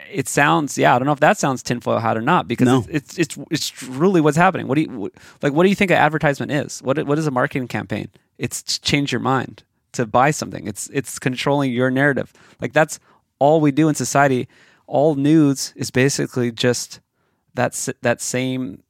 it 0.10 0.28
sounds. 0.28 0.78
Yeah, 0.78 0.96
I 0.96 1.00
don't 1.00 1.06
know 1.06 1.12
if 1.12 1.20
that 1.20 1.38
sounds 1.38 1.62
tinfoil 1.62 2.00
hat 2.00 2.18
or 2.18 2.22
not 2.22 2.48
because 2.48 2.66
No. 2.66 2.86
it's, 2.90 3.18
it's 3.18 3.38
it's 3.38 3.48
it's 3.52 3.84
really 3.84 4.22
what's 4.22 4.38
happening. 4.38 4.68
What 4.68 4.76
do 4.76 4.82
you 4.82 5.12
like? 5.42 5.54
What 5.54 5.64
do 5.64 5.70
you 5.70 5.76
think 5.76 5.92
an 5.92 5.98
advertisement 5.98 6.52
is? 6.52 6.82
What 6.82 7.06
what 7.06 7.18
is 7.20 7.28
a 7.28 7.32
marketing 7.32 7.68
campaign? 7.68 8.10
It's 8.38 8.64
to 8.64 8.82
change 8.82 9.12
your 9.12 9.22
mind 9.22 9.64
to 9.94 10.06
buy 10.06 10.32
something. 10.32 10.68
It's 10.68 10.90
it's 10.94 11.20
controlling 11.20 11.72
your 11.72 11.92
narrative. 11.92 12.32
Like 12.62 12.74
that's 12.74 13.00
all 13.40 13.60
we 13.60 13.72
do 13.72 13.90
in 13.90 13.96
society. 13.96 14.48
All 14.88 15.16
news 15.16 15.74
is 15.76 15.92
basically 15.92 16.52
just 16.52 17.02
that 17.56 17.90
that 18.02 18.22
same 18.22 18.84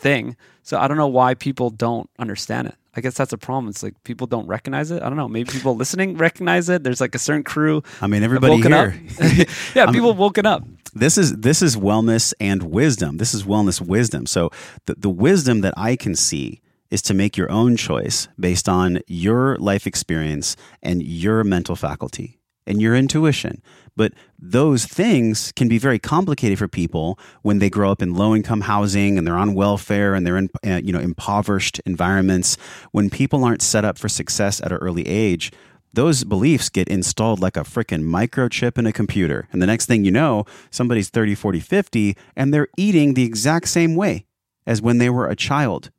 thing. 0.00 0.36
So 0.62 0.78
I 0.78 0.88
don't 0.88 0.96
know 0.96 1.08
why 1.08 1.34
people 1.34 1.70
don't 1.70 2.08
understand 2.18 2.68
it. 2.68 2.74
I 2.94 3.00
guess 3.00 3.14
that's 3.14 3.32
a 3.32 3.38
problem. 3.38 3.68
It's 3.68 3.82
like 3.82 4.02
people 4.02 4.26
don't 4.26 4.46
recognize 4.46 4.90
it. 4.90 5.02
I 5.02 5.08
don't 5.08 5.16
know. 5.16 5.28
Maybe 5.28 5.50
people 5.50 5.76
listening 5.76 6.16
recognize 6.28 6.68
it. 6.68 6.82
There's 6.82 7.00
like 7.00 7.14
a 7.14 7.18
certain 7.18 7.44
crew. 7.44 7.82
I 8.00 8.08
mean, 8.08 8.22
everybody 8.22 8.56
woken 8.56 8.72
here. 8.72 9.00
Up. 9.20 9.48
yeah, 9.74 9.86
people 9.92 10.12
woken 10.14 10.44
up. 10.46 10.64
this 10.92 11.16
is 11.16 11.36
this 11.36 11.62
is 11.62 11.76
wellness 11.76 12.34
and 12.40 12.64
wisdom. 12.64 13.18
This 13.18 13.32
is 13.32 13.44
wellness 13.44 13.80
wisdom. 13.80 14.26
So 14.26 14.50
the, 14.86 14.96
the 14.96 15.10
wisdom 15.10 15.60
that 15.60 15.74
I 15.76 15.94
can 15.94 16.16
see 16.16 16.60
is 16.90 17.00
to 17.02 17.14
make 17.14 17.36
your 17.36 17.50
own 17.50 17.76
choice 17.76 18.26
based 18.38 18.68
on 18.68 19.00
your 19.06 19.56
life 19.58 19.86
experience 19.86 20.56
and 20.82 21.02
your 21.02 21.44
mental 21.44 21.76
faculty 21.76 22.40
and 22.66 22.82
your 22.82 22.96
intuition. 22.96 23.62
But 23.96 24.12
those 24.38 24.84
things 24.84 25.52
can 25.52 25.68
be 25.68 25.78
very 25.78 25.98
complicated 25.98 26.58
for 26.58 26.68
people 26.68 27.18
when 27.42 27.58
they 27.58 27.70
grow 27.70 27.90
up 27.90 28.02
in 28.02 28.14
low 28.14 28.34
income 28.34 28.62
housing 28.62 29.18
and 29.18 29.26
they're 29.26 29.36
on 29.36 29.54
welfare 29.54 30.14
and 30.14 30.26
they're 30.26 30.38
in 30.38 30.50
uh, 30.66 30.80
you 30.82 30.92
know 30.92 31.00
impoverished 31.00 31.80
environments. 31.86 32.56
When 32.92 33.10
people 33.10 33.44
aren't 33.44 33.62
set 33.62 33.84
up 33.84 33.98
for 33.98 34.08
success 34.08 34.60
at 34.60 34.72
an 34.72 34.78
early 34.78 35.06
age, 35.06 35.52
those 35.92 36.24
beliefs 36.24 36.68
get 36.68 36.88
installed 36.88 37.40
like 37.40 37.56
a 37.56 37.60
freaking 37.60 38.04
microchip 38.04 38.78
in 38.78 38.86
a 38.86 38.92
computer. 38.92 39.48
And 39.52 39.60
the 39.60 39.66
next 39.66 39.86
thing 39.86 40.04
you 40.04 40.12
know, 40.12 40.44
somebody's 40.70 41.10
30, 41.10 41.34
40, 41.34 41.60
50, 41.60 42.16
and 42.36 42.54
they're 42.54 42.68
eating 42.76 43.14
the 43.14 43.24
exact 43.24 43.68
same 43.68 43.96
way 43.96 44.26
as 44.66 44.80
when 44.80 44.98
they 44.98 45.10
were 45.10 45.26
a 45.26 45.34
child. 45.34 45.90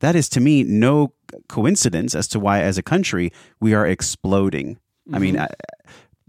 That 0.00 0.16
is 0.16 0.28
to 0.30 0.40
me 0.40 0.64
no 0.64 1.12
coincidence 1.48 2.14
as 2.14 2.28
to 2.28 2.40
why, 2.40 2.60
as 2.60 2.76
a 2.76 2.82
country, 2.82 3.32
we 3.60 3.72
are 3.72 3.86
exploding. 3.86 4.78
I 5.12 5.18
mean, 5.18 5.38
I, 5.38 5.48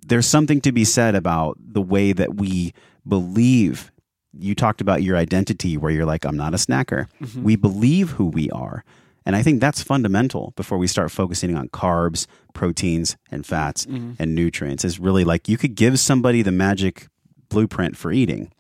there's 0.06 0.28
something 0.28 0.62
to 0.62 0.72
be 0.72 0.86
said 0.86 1.16
about 1.16 1.58
the 1.60 1.82
way 1.82 2.14
that 2.14 2.36
we 2.36 2.74
believe. 3.08 3.92
You 4.38 4.56
talked 4.56 4.82
about 4.82 5.04
your 5.04 5.18
identity 5.18 5.78
where 5.78 5.92
you're 5.92 6.06
like, 6.06 6.26
I'm 6.26 6.38
not 6.38 6.54
a 6.54 6.58
snacker. 6.58 7.08
Mm-hmm. 7.22 7.44
We 7.44 7.56
believe 7.56 8.12
who 8.12 8.26
we 8.26 8.50
are. 8.52 8.84
And 9.26 9.36
I 9.36 9.42
think 9.42 9.60
that's 9.60 9.82
fundamental 9.82 10.54
before 10.56 10.78
we 10.78 10.88
start 10.88 11.10
focusing 11.10 11.58
on 11.58 11.70
carbs, 11.70 12.28
proteins, 12.54 13.18
and 13.32 13.46
fats 13.46 13.86
mm-hmm. 13.86 14.14
and 14.20 14.36
nutrients. 14.36 14.86
Is 14.86 15.00
really 15.00 15.24
like 15.24 15.50
you 15.50 15.58
could 15.58 15.74
give 15.76 16.00
somebody 16.00 16.44
the 16.44 16.52
magic 16.52 17.08
blueprint 17.50 17.98
for 17.98 18.12
eating, 18.12 18.52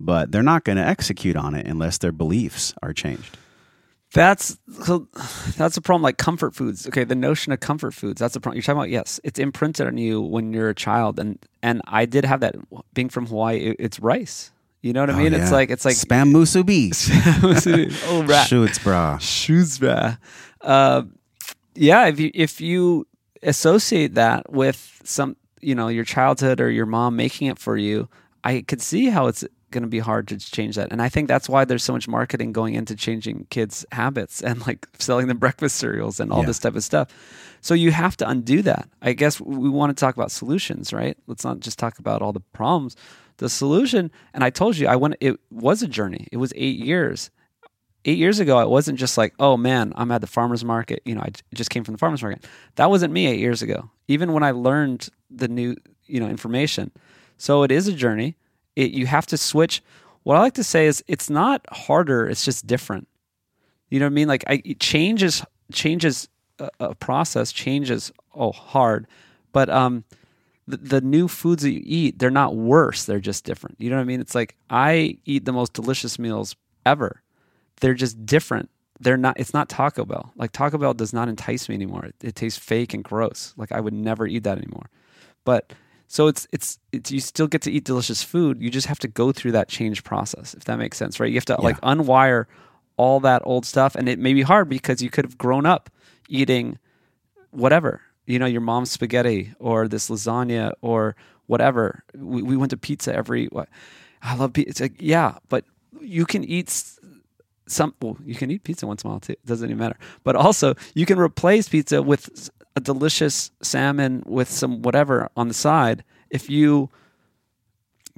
but 0.00 0.32
they're 0.32 0.42
not 0.42 0.64
going 0.64 0.78
to 0.78 0.86
execute 0.86 1.36
on 1.36 1.54
it 1.54 1.66
unless 1.66 1.98
their 1.98 2.12
beliefs 2.12 2.74
are 2.82 2.92
changed. 2.92 3.36
That's 4.12 4.58
so 4.82 5.06
that's 5.56 5.76
a 5.76 5.80
problem 5.80 6.02
like 6.02 6.18
comfort 6.18 6.54
foods. 6.54 6.86
Okay, 6.88 7.04
the 7.04 7.14
notion 7.14 7.52
of 7.52 7.60
comfort 7.60 7.94
foods, 7.94 8.18
that's 8.20 8.34
a 8.34 8.40
problem. 8.40 8.56
You're 8.56 8.62
talking 8.62 8.78
about 8.78 8.90
yes, 8.90 9.20
it's 9.22 9.38
imprinted 9.38 9.86
on 9.86 9.98
you 9.98 10.20
when 10.20 10.52
you're 10.52 10.68
a 10.68 10.74
child 10.74 11.20
and 11.20 11.38
and 11.62 11.80
I 11.86 12.06
did 12.06 12.24
have 12.24 12.40
that 12.40 12.56
being 12.92 13.08
from 13.08 13.26
Hawaii, 13.26 13.58
it- 13.58 13.76
it's 13.78 14.00
rice. 14.00 14.50
You 14.82 14.94
know 14.94 15.00
what 15.00 15.10
I 15.10 15.18
mean? 15.22 15.34
It's 15.34 15.42
Oh, 15.42 15.44
yeah. 15.46 15.50
like 15.52 15.70
it's 15.70 15.84
like 15.84 15.94
spam 15.94 16.32
musubi. 16.32 16.90
oh 18.08 18.22
rat. 18.24 18.46
Shoots, 18.48 18.78
brah. 18.78 19.20
Shoes, 19.20 19.78
bruh. 19.78 20.18
Uh, 20.60 21.02
yeah, 21.74 22.06
if 22.06 22.18
you 22.18 22.30
if 22.34 22.60
you 22.60 23.06
associate 23.42 24.14
that 24.14 24.50
with 24.50 25.00
some, 25.04 25.36
you 25.60 25.74
know, 25.74 25.88
your 25.88 26.04
childhood 26.04 26.60
or 26.60 26.70
your 26.70 26.86
mom 26.86 27.14
making 27.14 27.48
it 27.48 27.58
for 27.58 27.76
you, 27.76 28.08
I 28.42 28.62
could 28.66 28.80
see 28.82 29.06
how 29.10 29.26
it's 29.26 29.44
going 29.70 29.82
to 29.82 29.88
be 29.88 29.98
hard 30.00 30.28
to 30.28 30.38
change 30.38 30.76
that. 30.76 30.90
And 30.92 31.00
I 31.00 31.08
think 31.08 31.28
that's 31.28 31.48
why 31.48 31.64
there's 31.64 31.82
so 31.84 31.92
much 31.92 32.08
marketing 32.08 32.52
going 32.52 32.74
into 32.74 32.94
changing 32.96 33.46
kids' 33.50 33.84
habits 33.92 34.42
and 34.42 34.64
like 34.66 34.86
selling 34.98 35.26
them 35.28 35.38
breakfast 35.38 35.76
cereals 35.76 36.20
and 36.20 36.32
all 36.32 36.40
Yeah. 36.40 36.46
this 36.46 36.58
type 36.58 36.74
of 36.76 36.84
stuff. 36.84 37.08
So 37.60 37.74
you 37.74 37.90
have 37.90 38.16
to 38.18 38.28
undo 38.28 38.62
that. 38.62 38.88
I 39.02 39.12
guess 39.12 39.40
we 39.40 39.68
want 39.68 39.96
to 39.96 40.00
talk 40.00 40.16
about 40.16 40.30
solutions, 40.30 40.92
right? 40.92 41.16
Let's 41.26 41.44
not 41.44 41.60
just 41.60 41.78
talk 41.78 41.98
about 41.98 42.22
all 42.22 42.32
the 42.32 42.40
problems. 42.40 42.96
The 43.36 43.48
solution, 43.48 44.10
and 44.34 44.44
I 44.44 44.50
told 44.50 44.76
you, 44.76 44.86
I 44.86 44.96
went. 44.96 45.16
It 45.20 45.38
was 45.50 45.82
a 45.82 45.88
journey. 45.88 46.26
It 46.30 46.36
was 46.36 46.52
eight 46.56 46.78
years. 46.78 47.30
Eight 48.06 48.16
years 48.18 48.38
ago, 48.38 48.58
it 48.60 48.68
wasn't 48.70 48.98
just 48.98 49.18
like, 49.18 49.34
oh 49.38 49.56
man, 49.58 49.92
I'm 49.94 50.10
at 50.10 50.22
the 50.22 50.26
farmers 50.26 50.64
market. 50.64 51.02
You 51.04 51.14
know, 51.14 51.20
I 51.20 51.30
just 51.54 51.68
came 51.70 51.84
from 51.84 51.92
the 51.92 51.98
farmers 51.98 52.22
market. 52.22 52.44
That 52.76 52.88
wasn't 52.90 53.12
me 53.12 53.26
eight 53.26 53.38
years 53.40 53.60
ago. 53.60 53.90
Even 54.08 54.32
when 54.32 54.42
I 54.42 54.52
learned 54.52 55.08
the 55.30 55.48
new, 55.48 55.76
you 56.06 56.18
know, 56.20 56.28
information. 56.28 56.90
So 57.36 57.62
it 57.62 57.70
is 57.70 57.88
a 57.88 57.92
journey. 57.92 58.36
It 58.76 58.92
you 58.92 59.06
have 59.06 59.26
to 59.26 59.36
switch. 59.36 59.82
What 60.22 60.36
I 60.36 60.40
like 60.40 60.54
to 60.54 60.64
say 60.64 60.86
is, 60.86 61.02
it's 61.08 61.30
not 61.30 61.64
harder. 61.70 62.28
It's 62.28 62.44
just 62.44 62.66
different. 62.66 63.08
You 63.88 63.98
know 63.98 64.06
what 64.06 64.12
I 64.12 64.14
mean? 64.14 64.28
Like 64.28 64.44
I 64.46 64.62
it 64.64 64.80
changes 64.80 65.44
changes 65.72 66.28
a, 66.58 66.70
a 66.80 66.94
process 66.94 67.52
changes 67.52 68.12
oh 68.34 68.52
hard, 68.52 69.06
but 69.52 69.68
um 69.68 70.04
the, 70.66 70.76
the 70.76 71.00
new 71.00 71.26
foods 71.26 71.62
that 71.64 71.72
you 71.72 71.82
eat 71.84 72.18
they're 72.18 72.30
not 72.30 72.54
worse. 72.56 73.04
They're 73.04 73.20
just 73.20 73.44
different. 73.44 73.76
You 73.80 73.90
know 73.90 73.96
what 73.96 74.02
I 74.02 74.04
mean? 74.04 74.20
It's 74.20 74.34
like 74.34 74.56
I 74.68 75.18
eat 75.24 75.44
the 75.44 75.52
most 75.52 75.72
delicious 75.72 76.18
meals 76.18 76.54
ever. 76.86 77.22
They're 77.80 77.94
just 77.94 78.24
different. 78.24 78.70
They're 79.00 79.16
not. 79.16 79.40
It's 79.40 79.54
not 79.54 79.68
Taco 79.68 80.04
Bell. 80.04 80.32
Like 80.36 80.52
Taco 80.52 80.76
Bell 80.78 80.92
does 80.94 81.12
not 81.12 81.28
entice 81.28 81.68
me 81.68 81.74
anymore. 81.74 82.04
It, 82.04 82.14
it 82.22 82.34
tastes 82.34 82.58
fake 82.58 82.92
and 82.92 83.02
gross. 83.02 83.54
Like 83.56 83.72
I 83.72 83.80
would 83.80 83.94
never 83.94 84.26
eat 84.26 84.44
that 84.44 84.58
anymore. 84.58 84.90
But 85.44 85.72
so 86.12 86.26
it's 86.26 86.48
it's 86.50 86.76
it's 86.90 87.12
you 87.12 87.20
still 87.20 87.46
get 87.46 87.62
to 87.62 87.70
eat 87.70 87.84
delicious 87.84 88.20
food. 88.20 88.60
You 88.60 88.68
just 88.68 88.88
have 88.88 88.98
to 88.98 89.06
go 89.06 89.30
through 89.30 89.52
that 89.52 89.68
change 89.68 90.02
process, 90.02 90.54
if 90.54 90.64
that 90.64 90.76
makes 90.76 90.98
sense, 90.98 91.20
right? 91.20 91.30
You 91.30 91.36
have 91.36 91.44
to 91.44 91.60
like 91.60 91.80
unwire 91.82 92.46
all 92.96 93.20
that 93.20 93.42
old 93.44 93.64
stuff, 93.64 93.94
and 93.94 94.08
it 94.08 94.18
may 94.18 94.34
be 94.34 94.42
hard 94.42 94.68
because 94.68 95.00
you 95.00 95.08
could 95.08 95.24
have 95.24 95.38
grown 95.38 95.66
up 95.66 95.88
eating 96.28 96.80
whatever, 97.52 98.00
you 98.26 98.40
know, 98.40 98.46
your 98.46 98.60
mom's 98.60 98.90
spaghetti 98.90 99.54
or 99.60 99.86
this 99.86 100.10
lasagna 100.10 100.72
or 100.80 101.14
whatever. 101.46 102.02
We, 102.12 102.42
we 102.42 102.56
went 102.56 102.70
to 102.70 102.76
pizza 102.76 103.14
every. 103.14 103.46
What, 103.46 103.68
I 104.20 104.34
love 104.34 104.52
pizza. 104.52 104.68
It's 104.68 104.80
like 104.80 104.96
yeah, 104.98 105.38
but 105.48 105.64
you 106.00 106.26
can 106.26 106.42
eat 106.42 106.70
some. 107.68 107.94
Well, 108.02 108.16
you 108.24 108.34
can 108.34 108.50
eat 108.50 108.64
pizza 108.64 108.84
once 108.84 109.04
in 109.04 109.06
a 109.06 109.10
while 109.12 109.20
too. 109.20 109.34
It 109.34 109.46
doesn't 109.46 109.68
even 109.68 109.78
matter. 109.78 109.96
But 110.24 110.34
also, 110.34 110.74
you 110.92 111.06
can 111.06 111.20
replace 111.20 111.68
pizza 111.68 112.02
with 112.02 112.50
a 112.76 112.80
delicious 112.80 113.50
salmon 113.62 114.22
with 114.26 114.50
some 114.50 114.82
whatever 114.82 115.28
on 115.36 115.48
the 115.48 115.54
side 115.54 116.04
if 116.30 116.48
you 116.48 116.88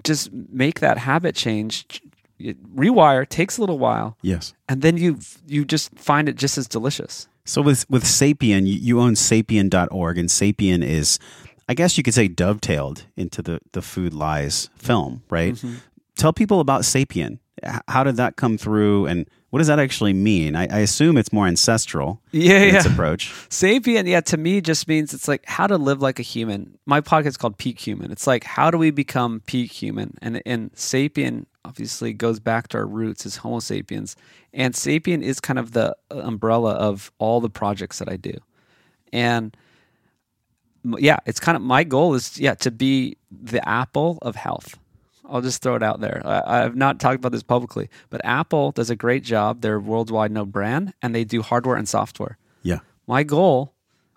just 0.04 0.32
make 0.32 0.80
that 0.80 0.98
habit 0.98 1.34
change. 1.34 2.00
Rewire 2.74 3.28
takes 3.28 3.56
a 3.56 3.60
little 3.60 3.78
while, 3.78 4.16
Yes. 4.20 4.52
and 4.68 4.82
then 4.82 4.96
you 4.96 5.18
you 5.46 5.64
just 5.64 5.96
find 5.96 6.28
it 6.28 6.34
just 6.36 6.58
as 6.58 6.66
delicious. 6.66 7.28
So 7.44 7.62
with 7.62 7.88
with 7.88 8.02
Sapien, 8.04 8.66
you, 8.66 8.74
you 8.74 9.00
own 9.00 9.14
sapien.org 9.14 10.18
and 10.18 10.28
Sapien 10.28 10.82
is 10.84 11.18
I 11.68 11.74
guess 11.74 11.96
you 11.96 12.02
could 12.02 12.14
say 12.14 12.28
dovetailed 12.28 13.04
into 13.16 13.42
the 13.42 13.60
the 13.72 13.82
Food 13.82 14.12
Lies 14.12 14.70
film, 14.76 15.22
right? 15.30 15.54
Mm-hmm. 15.54 15.74
Tell 16.16 16.32
people 16.32 16.58
about 16.60 16.82
Sapien. 16.82 17.38
How 17.88 18.02
did 18.04 18.16
that 18.16 18.36
come 18.36 18.56
through 18.58 19.06
and 19.06 19.28
what 19.50 19.58
does 19.58 19.68
that 19.68 19.78
actually 19.78 20.14
mean? 20.14 20.56
I, 20.56 20.66
I 20.70 20.78
assume 20.78 21.18
it's 21.18 21.30
more 21.30 21.46
ancestral 21.46 22.22
Yeah, 22.32 22.60
in 22.60 22.74
its 22.74 22.86
approach. 22.86 23.30
Sapien, 23.50 24.08
yeah, 24.08 24.22
to 24.22 24.38
me 24.38 24.62
just 24.62 24.88
means 24.88 25.12
it's 25.12 25.28
like 25.28 25.44
how 25.46 25.66
to 25.66 25.76
live 25.76 26.00
like 26.00 26.18
a 26.18 26.22
human. 26.22 26.78
My 26.86 27.02
podcast 27.02 27.26
is 27.26 27.36
called 27.36 27.58
Peak 27.58 27.78
Human. 27.78 28.10
It's 28.10 28.26
like 28.26 28.44
how 28.44 28.70
do 28.70 28.78
we 28.78 28.90
become 28.90 29.42
peak 29.44 29.70
human? 29.70 30.14
And 30.22 30.40
and 30.46 30.72
sapien 30.72 31.44
obviously 31.66 32.14
goes 32.14 32.40
back 32.40 32.68
to 32.68 32.78
our 32.78 32.86
roots 32.86 33.26
as 33.26 33.36
Homo 33.36 33.60
sapiens. 33.60 34.16
And 34.54 34.72
sapien 34.72 35.22
is 35.22 35.38
kind 35.38 35.58
of 35.58 35.72
the 35.72 35.94
umbrella 36.10 36.72
of 36.72 37.12
all 37.18 37.42
the 37.42 37.50
projects 37.50 37.98
that 37.98 38.08
I 38.08 38.16
do. 38.16 38.34
And 39.12 39.54
yeah, 40.98 41.18
it's 41.26 41.40
kind 41.40 41.56
of 41.56 41.62
my 41.62 41.84
goal 41.84 42.14
is 42.14 42.38
yeah 42.40 42.54
to 42.54 42.70
be 42.70 43.18
the 43.30 43.66
apple 43.68 44.18
of 44.22 44.34
health. 44.34 44.78
I'll 45.28 45.40
just 45.40 45.62
throw 45.62 45.74
it 45.76 45.82
out 45.82 46.00
there. 46.00 46.22
I, 46.24 46.64
I've 46.64 46.76
not 46.76 47.00
talked 47.00 47.16
about 47.16 47.32
this 47.32 47.42
publicly, 47.42 47.88
but 48.10 48.20
Apple 48.24 48.72
does 48.72 48.90
a 48.90 48.96
great 48.96 49.22
job. 49.22 49.60
They're 49.60 49.76
a 49.76 49.80
worldwide 49.80 50.32
no 50.32 50.44
brand, 50.44 50.92
and 51.02 51.14
they 51.14 51.24
do 51.24 51.42
hardware 51.42 51.76
and 51.76 51.88
software. 51.88 52.38
Yeah. 52.62 52.80
My 53.06 53.22
goal 53.22 53.74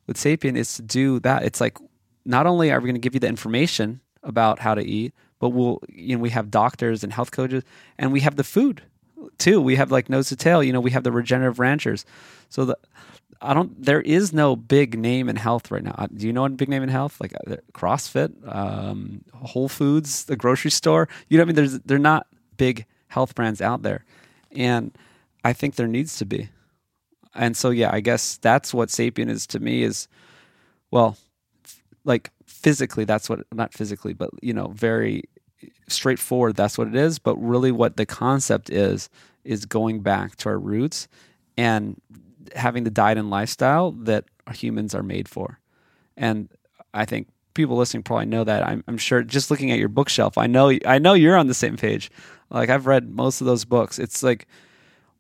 with 0.07 0.17
Sapien 0.17 0.57
is 0.57 0.75
to 0.75 0.81
do 0.81 1.19
that. 1.21 1.43
It's 1.43 1.61
like 1.61 1.77
not 2.25 2.47
only 2.47 2.71
are 2.71 2.79
we 2.79 2.85
going 2.85 2.95
to 2.95 2.99
give 2.99 3.13
you 3.13 3.19
the 3.19 3.27
information 3.27 4.01
about 4.23 4.59
how 4.59 4.75
to 4.75 4.83
eat, 4.83 5.13
but 5.39 5.49
we'll 5.49 5.81
you 5.89 6.15
know 6.15 6.21
we 6.21 6.31
have 6.31 6.49
doctors 6.49 7.03
and 7.03 7.13
health 7.13 7.31
coaches, 7.31 7.63
and 7.97 8.11
we 8.11 8.21
have 8.21 8.35
the 8.35 8.43
food 8.43 8.81
too. 9.37 9.61
We 9.61 9.75
have 9.75 9.91
like 9.91 10.09
nose 10.09 10.29
to 10.29 10.35
tail. 10.35 10.63
You 10.63 10.73
know, 10.73 10.79
we 10.79 10.91
have 10.91 11.03
the 11.03 11.11
regenerative 11.11 11.59
ranchers. 11.59 12.05
So 12.49 12.65
the 12.65 12.77
I 13.45 13.53
don't. 13.53 13.83
There 13.83 14.01
is 14.01 14.33
no 14.33 14.55
big 14.55 14.97
name 14.97 15.29
in 15.29 15.35
health 15.35 15.71
right 15.71 15.83
now. 15.83 16.07
Do 16.13 16.25
you 16.27 16.33
know 16.33 16.45
a 16.45 16.49
big 16.49 16.69
name 16.69 16.83
in 16.83 16.89
health? 16.89 17.19
Like 17.21 17.33
uh, 17.47 17.57
CrossFit, 17.73 18.33
um, 18.53 19.23
Whole 19.33 19.69
Foods, 19.69 20.25
the 20.25 20.35
grocery 20.35 20.71
store. 20.71 21.07
You 21.29 21.37
know 21.37 21.43
what 21.43 21.45
I 21.45 21.47
mean? 21.47 21.55
There's 21.55 21.79
they're 21.81 21.97
not 21.99 22.27
big 22.57 22.85
health 23.07 23.35
brands 23.35 23.61
out 23.61 23.83
there, 23.83 24.03
and 24.51 24.91
I 25.43 25.53
think 25.53 25.75
there 25.75 25.87
needs 25.87 26.17
to 26.17 26.25
be. 26.25 26.49
And 27.33 27.55
so 27.55 27.69
yeah, 27.69 27.89
I 27.93 27.99
guess 27.99 28.37
that's 28.37 28.73
what 28.73 28.89
Sapien 28.89 29.29
is 29.29 29.45
to 29.47 29.59
me. 29.59 29.83
Is 29.83 30.07
well, 30.91 31.17
like 32.03 32.31
physically, 32.45 33.05
that's 33.05 33.29
what 33.29 33.41
not 33.53 33.73
physically, 33.73 34.13
but 34.13 34.29
you 34.41 34.53
know, 34.53 34.67
very 34.69 35.23
straightforward. 35.87 36.55
That's 36.55 36.77
what 36.77 36.87
it 36.87 36.95
is. 36.95 37.19
But 37.19 37.35
really, 37.37 37.71
what 37.71 37.97
the 37.97 38.05
concept 38.05 38.69
is 38.69 39.09
is 39.43 39.65
going 39.65 40.01
back 40.01 40.35
to 40.37 40.49
our 40.49 40.57
roots 40.57 41.07
and 41.57 42.01
having 42.55 42.83
the 42.83 42.89
diet 42.89 43.17
and 43.17 43.29
lifestyle 43.29 43.91
that 43.91 44.25
humans 44.53 44.93
are 44.95 45.03
made 45.03 45.27
for. 45.27 45.59
And 46.17 46.49
I 46.93 47.05
think 47.05 47.27
people 47.53 47.77
listening 47.77 48.03
probably 48.03 48.25
know 48.25 48.43
that. 48.43 48.67
I'm, 48.67 48.83
I'm 48.87 48.97
sure 48.97 49.23
just 49.23 49.49
looking 49.49 49.71
at 49.71 49.79
your 49.79 49.89
bookshelf, 49.89 50.37
I 50.37 50.47
know 50.47 50.71
I 50.85 50.99
know 50.99 51.13
you're 51.13 51.37
on 51.37 51.47
the 51.47 51.53
same 51.53 51.77
page. 51.77 52.11
Like 52.49 52.69
I've 52.69 52.85
read 52.85 53.09
most 53.09 53.41
of 53.41 53.47
those 53.47 53.65
books. 53.65 53.97
It's 53.97 54.21
like 54.21 54.47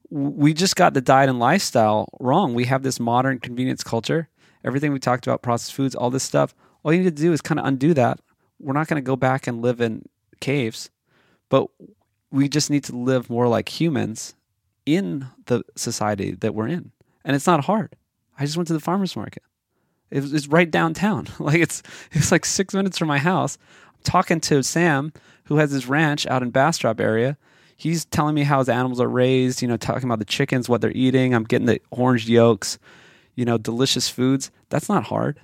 we 0.09 0.53
just 0.53 0.75
got 0.75 0.93
the 0.93 1.01
diet 1.01 1.29
and 1.29 1.39
lifestyle 1.39 2.09
wrong. 2.19 2.53
We 2.53 2.65
have 2.65 2.83
this 2.83 2.99
modern 2.99 3.39
convenience 3.39 3.83
culture. 3.83 4.29
Everything 4.63 4.93
we 4.93 4.99
talked 4.99 5.25
about, 5.27 5.41
processed 5.41 5.73
foods, 5.73 5.95
all 5.95 6.09
this 6.09 6.23
stuff. 6.23 6.55
All 6.83 6.93
you 6.93 6.99
need 6.99 7.15
to 7.15 7.23
do 7.23 7.33
is 7.33 7.41
kind 7.41 7.59
of 7.59 7.65
undo 7.65 7.93
that. 7.95 8.19
We're 8.59 8.73
not 8.73 8.87
going 8.87 9.01
to 9.01 9.05
go 9.05 9.15
back 9.15 9.47
and 9.47 9.61
live 9.61 9.81
in 9.81 10.03
caves, 10.39 10.89
but 11.49 11.67
we 12.31 12.47
just 12.47 12.69
need 12.69 12.83
to 12.85 12.95
live 12.95 13.29
more 13.29 13.47
like 13.47 13.69
humans 13.79 14.35
in 14.85 15.27
the 15.45 15.63
society 15.75 16.31
that 16.31 16.53
we're 16.53 16.67
in. 16.67 16.91
And 17.25 17.35
it's 17.35 17.47
not 17.47 17.65
hard. 17.65 17.95
I 18.39 18.45
just 18.45 18.55
went 18.55 18.67
to 18.67 18.73
the 18.73 18.79
farmer's 18.79 19.15
market. 19.15 19.43
It 20.11 20.23
it's 20.33 20.47
right 20.47 20.69
downtown. 20.69 21.27
Like 21.39 21.59
it's 21.59 21.83
it's 22.11 22.31
like 22.31 22.45
six 22.45 22.73
minutes 22.73 22.97
from 22.97 23.07
my 23.09 23.17
house. 23.17 23.57
I'm 23.93 24.03
talking 24.03 24.39
to 24.41 24.63
Sam, 24.63 25.11
who 25.45 25.57
has 25.57 25.71
his 25.71 25.87
ranch 25.87 26.25
out 26.27 26.43
in 26.43 26.51
Bastrop 26.51 26.99
area. 27.01 27.37
He's 27.77 28.05
telling 28.05 28.35
me 28.35 28.43
how 28.43 28.59
his 28.59 28.69
animals 28.69 29.01
are 29.01 29.09
raised. 29.09 29.61
You 29.61 29.67
know, 29.67 29.77
talking 29.77 30.05
about 30.05 30.19
the 30.19 30.25
chickens, 30.25 30.69
what 30.69 30.79
they're 30.79 30.91
eating. 30.91 31.33
I'm 31.33 31.43
getting 31.43 31.65
the 31.65 31.81
orange 31.91 32.29
yolks. 32.29 32.77
You 33.35 33.43
know, 33.43 33.57
delicious 33.57 34.07
foods. 34.07 34.51
That's 34.69 34.87
not 34.87 35.03
hard. 35.05 35.41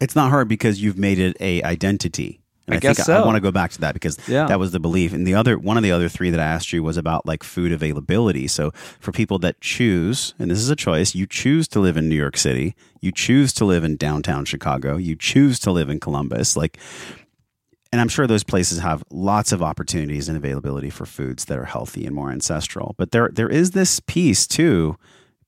It's 0.00 0.16
not 0.16 0.30
hard 0.30 0.48
because 0.48 0.82
you've 0.82 0.96
made 0.96 1.18
it 1.18 1.36
a 1.40 1.62
identity. 1.62 2.39
I 2.72 2.76
I, 2.76 2.80
think 2.80 2.96
guess 2.96 3.00
I, 3.00 3.20
so. 3.20 3.24
want 3.26 3.36
to 3.36 3.40
go 3.40 3.50
back 3.52 3.70
to 3.72 3.80
that 3.82 3.94
because 3.94 4.18
Yeah. 4.28 4.46
that 4.46 4.58
was 4.58 4.70
the 4.72 4.80
belief. 4.80 5.12
And 5.12 5.26
the 5.26 5.34
other 5.34 5.58
one 5.58 5.76
of 5.76 5.82
the 5.82 5.92
other 5.92 6.08
three 6.08 6.30
that 6.30 6.40
I 6.40 6.44
asked 6.44 6.72
you 6.72 6.82
was 6.82 6.96
about 6.96 7.26
like 7.26 7.42
food 7.42 7.72
availability. 7.72 8.46
So 8.48 8.70
for 9.00 9.12
people 9.12 9.38
that 9.40 9.60
choose, 9.60 10.34
and 10.38 10.50
this 10.50 10.58
is 10.58 10.70
a 10.70 10.76
choice, 10.76 11.14
you 11.14 11.26
choose 11.26 11.68
to 11.68 11.80
live 11.80 11.96
in 11.96 12.08
New 12.08 12.14
York 12.16 12.36
City, 12.36 12.74
you 13.00 13.12
choose 13.12 13.52
to 13.54 13.64
live 13.64 13.84
in 13.84 13.96
downtown 13.96 14.44
Chicago, 14.44 14.96
you 14.96 15.16
choose 15.16 15.58
to 15.60 15.70
live 15.72 15.88
in 15.90 16.00
Columbus, 16.00 16.56
like 16.56 16.78
and 17.92 18.00
I'm 18.00 18.08
sure 18.08 18.28
those 18.28 18.44
places 18.44 18.78
have 18.78 19.02
lots 19.10 19.50
of 19.50 19.62
opportunities 19.64 20.28
and 20.28 20.36
availability 20.36 20.90
for 20.90 21.06
foods 21.06 21.46
that 21.46 21.58
are 21.58 21.64
healthy 21.64 22.06
and 22.06 22.14
more 22.14 22.30
ancestral. 22.30 22.94
But 22.96 23.10
there 23.10 23.30
there 23.32 23.48
is 23.48 23.72
this 23.72 23.98
piece 24.00 24.46
too, 24.46 24.96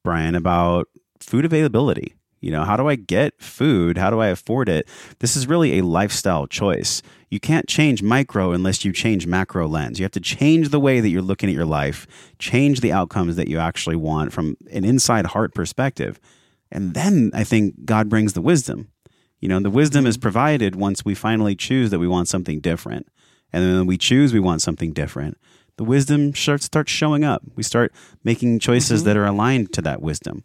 Brian, 0.02 0.34
about 0.34 0.88
food 1.20 1.44
availability. 1.44 2.14
You 2.42 2.50
know, 2.50 2.64
how 2.64 2.76
do 2.76 2.88
I 2.88 2.96
get 2.96 3.40
food? 3.40 3.96
How 3.96 4.10
do 4.10 4.20
I 4.20 4.26
afford 4.26 4.68
it? 4.68 4.88
This 5.20 5.36
is 5.36 5.46
really 5.46 5.78
a 5.78 5.84
lifestyle 5.84 6.46
choice. 6.46 7.00
You 7.30 7.40
can't 7.40 7.68
change 7.68 8.02
micro 8.02 8.52
unless 8.52 8.84
you 8.84 8.92
change 8.92 9.26
macro 9.26 9.66
lens. 9.66 9.98
You 9.98 10.04
have 10.04 10.12
to 10.12 10.20
change 10.20 10.68
the 10.68 10.80
way 10.80 11.00
that 11.00 11.08
you're 11.08 11.22
looking 11.22 11.48
at 11.48 11.54
your 11.54 11.64
life, 11.64 12.06
change 12.38 12.80
the 12.80 12.92
outcomes 12.92 13.36
that 13.36 13.48
you 13.48 13.58
actually 13.58 13.96
want 13.96 14.32
from 14.32 14.56
an 14.70 14.84
inside 14.84 15.26
heart 15.26 15.54
perspective. 15.54 16.20
And 16.70 16.94
then 16.94 17.30
I 17.32 17.44
think 17.44 17.84
God 17.84 18.08
brings 18.08 18.32
the 18.32 18.42
wisdom. 18.42 18.90
You 19.40 19.48
know, 19.48 19.60
the 19.60 19.70
wisdom 19.70 20.04
is 20.06 20.16
mm-hmm. 20.16 20.22
provided 20.22 20.76
once 20.76 21.04
we 21.04 21.14
finally 21.14 21.54
choose 21.54 21.90
that 21.90 22.00
we 22.00 22.08
want 22.08 22.28
something 22.28 22.60
different. 22.60 23.06
And 23.52 23.64
then 23.64 23.76
when 23.78 23.86
we 23.86 23.98
choose 23.98 24.32
we 24.32 24.40
want 24.40 24.62
something 24.62 24.92
different, 24.92 25.38
the 25.76 25.84
wisdom 25.84 26.34
starts 26.34 26.64
starts 26.64 26.90
showing 26.90 27.24
up. 27.24 27.42
We 27.54 27.62
start 27.62 27.92
making 28.24 28.58
choices 28.58 29.00
mm-hmm. 29.00 29.08
that 29.08 29.16
are 29.16 29.26
aligned 29.26 29.72
to 29.74 29.82
that 29.82 30.02
wisdom. 30.02 30.44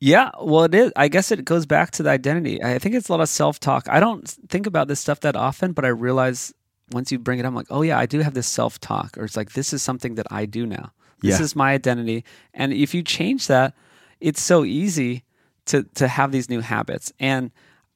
Yeah, 0.00 0.30
well, 0.40 0.64
it 0.64 0.74
is. 0.74 0.92
I 0.94 1.08
guess 1.08 1.32
it 1.32 1.44
goes 1.44 1.66
back 1.66 1.90
to 1.92 2.02
the 2.04 2.10
identity. 2.10 2.62
I 2.62 2.78
think 2.78 2.94
it's 2.94 3.08
a 3.08 3.12
lot 3.12 3.20
of 3.20 3.28
self 3.28 3.58
talk. 3.58 3.88
I 3.88 3.98
don't 3.98 4.26
think 4.48 4.66
about 4.66 4.86
this 4.88 5.00
stuff 5.00 5.20
that 5.20 5.34
often, 5.36 5.72
but 5.72 5.84
I 5.84 5.88
realize 5.88 6.52
once 6.92 7.10
you 7.10 7.18
bring 7.18 7.38
it 7.38 7.44
up, 7.44 7.48
I'm 7.48 7.54
like, 7.54 7.66
oh, 7.70 7.82
yeah, 7.82 7.98
I 7.98 8.06
do 8.06 8.20
have 8.20 8.34
this 8.34 8.46
self 8.46 8.78
talk. 8.80 9.18
Or 9.18 9.24
it's 9.24 9.36
like, 9.36 9.52
this 9.52 9.72
is 9.72 9.82
something 9.82 10.14
that 10.14 10.26
I 10.30 10.46
do 10.46 10.66
now. 10.66 10.92
This 11.20 11.38
Yeah. 11.38 11.44
is 11.44 11.56
my 11.56 11.72
identity. 11.72 12.24
And 12.54 12.72
if 12.72 12.94
you 12.94 13.02
change 13.02 13.48
that, 13.48 13.74
it's 14.20 14.40
so 14.40 14.64
easy 14.64 15.24
to, 15.66 15.82
to 15.96 16.06
have 16.06 16.30
these 16.32 16.48
new 16.48 16.60
habits. 16.60 17.12
And 17.18 17.50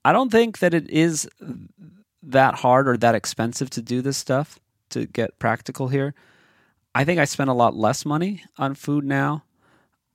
I 0.04 0.12
don't 0.12 0.30
think 0.32 0.58
that 0.58 0.74
it 0.74 0.90
is 0.90 1.28
that 2.24 2.56
hard 2.56 2.88
or 2.88 2.96
that 2.96 3.14
expensive 3.14 3.70
to 3.70 3.82
do 3.82 4.02
this 4.02 4.16
stuff, 4.16 4.58
to 4.90 5.06
get 5.06 5.38
practical 5.38 5.88
here. 5.88 6.14
I 6.94 7.04
think 7.04 7.20
I 7.20 7.24
spend 7.24 7.48
a 7.48 7.54
lot 7.54 7.74
less 7.76 8.04
money 8.04 8.42
on 8.58 8.74
food 8.74 9.04
now. 9.04 9.44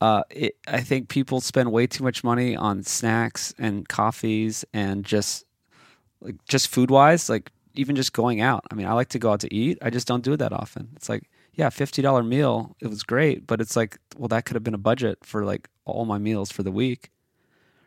Uh, 0.00 0.22
it, 0.30 0.56
I 0.68 0.80
think 0.80 1.08
people 1.08 1.40
spend 1.40 1.72
way 1.72 1.86
too 1.86 2.04
much 2.04 2.22
money 2.22 2.54
on 2.56 2.82
snacks 2.84 3.52
and 3.58 3.88
coffees 3.88 4.64
and 4.72 5.04
just 5.04 5.44
like 6.20 6.36
just 6.48 6.68
food 6.68 6.90
wise, 6.90 7.28
like 7.28 7.50
even 7.74 7.96
just 7.96 8.12
going 8.12 8.40
out. 8.40 8.64
I 8.70 8.74
mean, 8.74 8.86
I 8.86 8.92
like 8.92 9.08
to 9.10 9.18
go 9.18 9.32
out 9.32 9.40
to 9.40 9.52
eat. 9.54 9.78
I 9.82 9.90
just 9.90 10.06
don't 10.06 10.22
do 10.22 10.32
it 10.32 10.36
that 10.38 10.52
often. 10.52 10.88
It's 10.96 11.08
like, 11.08 11.28
yeah, 11.54 11.68
fifty 11.70 12.00
dollar 12.02 12.22
meal, 12.22 12.76
it 12.80 12.86
was 12.88 13.02
great, 13.02 13.46
but 13.46 13.60
it's 13.60 13.74
like, 13.74 13.98
well, 14.16 14.28
that 14.28 14.44
could 14.44 14.54
have 14.54 14.62
been 14.62 14.74
a 14.74 14.78
budget 14.78 15.18
for 15.24 15.44
like 15.44 15.68
all 15.84 16.04
my 16.04 16.18
meals 16.18 16.52
for 16.52 16.62
the 16.62 16.70
week. 16.70 17.10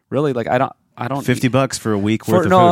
Really, 0.09 0.33
like 0.33 0.47
I 0.49 0.57
don't, 0.57 0.73
I 0.97 1.07
don't 1.07 1.23
Fifty 1.25 1.47
bucks 1.47 1.77
for 1.77 1.93
a 1.93 1.97
week 1.97 2.25
for 2.25 2.33
worth 2.33 2.45
of 2.45 2.49
no, 2.51 2.57
food. 2.59 2.65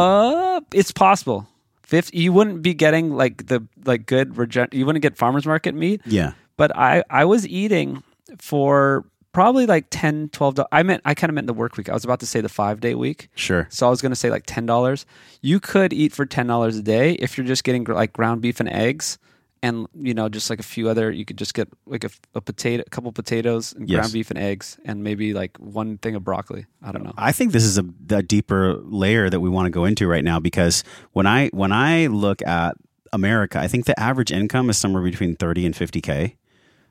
uh, 0.57 0.61
it's 0.73 0.91
possible. 0.91 1.47
Fifty, 1.83 2.17
you 2.19 2.33
wouldn't 2.33 2.61
be 2.61 2.73
getting 2.73 3.11
like 3.11 3.47
the 3.47 3.65
like 3.85 4.05
good 4.05 4.37
regen- 4.37 4.67
You 4.73 4.85
wouldn't 4.85 5.01
get 5.01 5.15
farmers 5.17 5.45
market 5.45 5.73
meat 5.75 6.01
Yeah. 6.05 6.33
but 6.57 6.75
I 6.75 7.03
I 7.09 7.23
was 7.23 7.47
eating 7.47 8.03
for 8.37 9.05
probably 9.31 9.65
like 9.65 9.85
10 9.89 10.29
12 10.29 10.59
i 10.71 10.83
meant 10.83 11.01
i 11.05 11.13
kind 11.13 11.29
of 11.29 11.35
meant 11.35 11.47
the 11.47 11.53
work 11.53 11.77
week. 11.77 11.89
I 11.89 11.93
was 11.93 12.03
about 12.03 12.19
to 12.21 12.25
say 12.25 12.41
the 12.41 12.49
five 12.49 12.79
day 12.79 12.95
week. 12.95 13.29
Sure. 13.35 13.67
So 13.69 13.87
i 13.87 13.89
was 13.89 14.01
going 14.01 14.11
to 14.11 14.15
say 14.15 14.29
like 14.29 14.45
$10 14.45 15.05
you 15.41 15.59
could 15.59 15.93
eat 15.93 16.13
for 16.13 16.25
$10 16.25 16.79
a 16.79 16.81
day 16.81 17.13
if 17.13 17.37
you're 17.37 17.47
just 17.47 17.63
getting 17.63 17.83
like 17.83 18.13
ground 18.13 18.41
beef 18.41 18.59
and 18.59 18.69
eggs 18.69 19.17
and 19.61 19.87
you 19.93 20.13
know 20.13 20.29
just 20.29 20.49
like 20.49 20.59
a 20.59 20.63
few 20.63 20.89
other 20.89 21.11
you 21.11 21.25
could 21.25 21.37
just 21.37 21.53
get 21.53 21.67
like 21.85 22.03
a, 22.03 22.09
a 22.35 22.41
potato 22.41 22.83
a 22.85 22.89
couple 22.89 23.11
potatoes 23.11 23.73
and 23.73 23.89
yes. 23.89 23.97
ground 23.97 24.13
beef 24.13 24.29
and 24.29 24.39
eggs 24.39 24.77
and 24.85 25.03
maybe 25.03 25.33
like 25.33 25.57
one 25.57 25.97
thing 25.97 26.15
of 26.15 26.23
broccoli. 26.23 26.65
I 26.81 26.91
don't 26.91 27.03
know. 27.03 27.13
I 27.17 27.31
think 27.31 27.51
this 27.51 27.63
is 27.63 27.77
a, 27.77 27.85
a 28.09 28.21
deeper 28.21 28.75
layer 28.75 29.29
that 29.29 29.39
we 29.39 29.49
want 29.49 29.65
to 29.65 29.69
go 29.69 29.85
into 29.85 30.07
right 30.07 30.23
now 30.23 30.39
because 30.39 30.83
when 31.13 31.25
i 31.25 31.49
when 31.49 31.71
i 31.71 32.07
look 32.07 32.41
at 32.43 32.75
america 33.11 33.59
i 33.59 33.67
think 33.67 33.85
the 33.85 33.99
average 33.99 34.31
income 34.31 34.69
is 34.69 34.77
somewhere 34.77 35.03
between 35.03 35.35
30 35.35 35.65
and 35.65 35.75
50k 35.75 36.35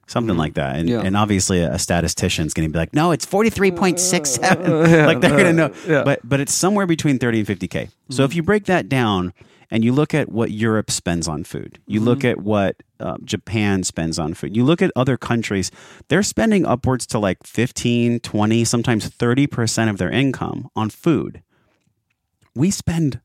something 0.08 0.32
mm-hmm. 0.32 0.40
like 0.40 0.54
that. 0.54 0.76
And, 0.76 0.88
yeah. 0.88 1.00
and 1.00 1.16
obviously, 1.16 1.60
a, 1.60 1.78
statistician 1.78 2.08
statistician's 2.18 2.54
going 2.54 2.68
to 2.68 2.72
be 2.72 2.78
like, 2.78 2.94
no, 2.94 3.12
it's 3.12 3.24
forty 3.24 3.50
three 3.50 3.70
point 3.70 4.00
six 4.00 4.30
seven. 4.30 4.68
Like 5.08 5.20
they're 5.20 5.30
going 5.30 5.44
to 5.44 5.52
know, 5.52 5.72
yeah. 5.86 6.02
but 6.02 6.20
but 6.24 6.40
it's 6.40 6.52
somewhere 6.52 6.86
between 6.86 7.18
thirty 7.18 7.38
and 7.38 7.46
fifty 7.46 7.68
k. 7.68 7.88
So 8.10 8.14
mm-hmm. 8.14 8.22
if 8.24 8.30
mm. 8.30 8.36
you 8.36 8.42
break 8.42 8.64
that 8.66 8.88
down 8.88 9.32
and 9.70 9.84
you 9.84 9.92
look 9.92 10.14
at 10.14 10.30
what 10.30 10.50
Europe 10.50 10.90
spends 10.90 11.28
on 11.28 11.44
food, 11.44 11.78
you 11.86 12.00
mm-hmm. 12.00 12.08
look 12.08 12.24
at 12.24 12.40
what 12.40 12.76
uh, 13.00 13.16
Japan 13.24 13.84
spends 13.84 14.18
on 14.18 14.34
food, 14.34 14.56
you 14.56 14.64
look 14.64 14.82
at 14.82 14.90
other 14.96 15.16
countries, 15.16 15.70
they're 16.08 16.22
spending 16.22 16.66
upwards 16.66 17.06
to 17.08 17.18
like 17.18 17.38
15, 17.44 18.20
20, 18.20 18.64
sometimes 18.64 19.08
30% 19.08 19.90
of 19.90 19.98
their 19.98 20.10
income 20.10 20.68
on 20.74 20.90
food. 20.90 21.42
We 22.54 22.70
spend 22.70 23.20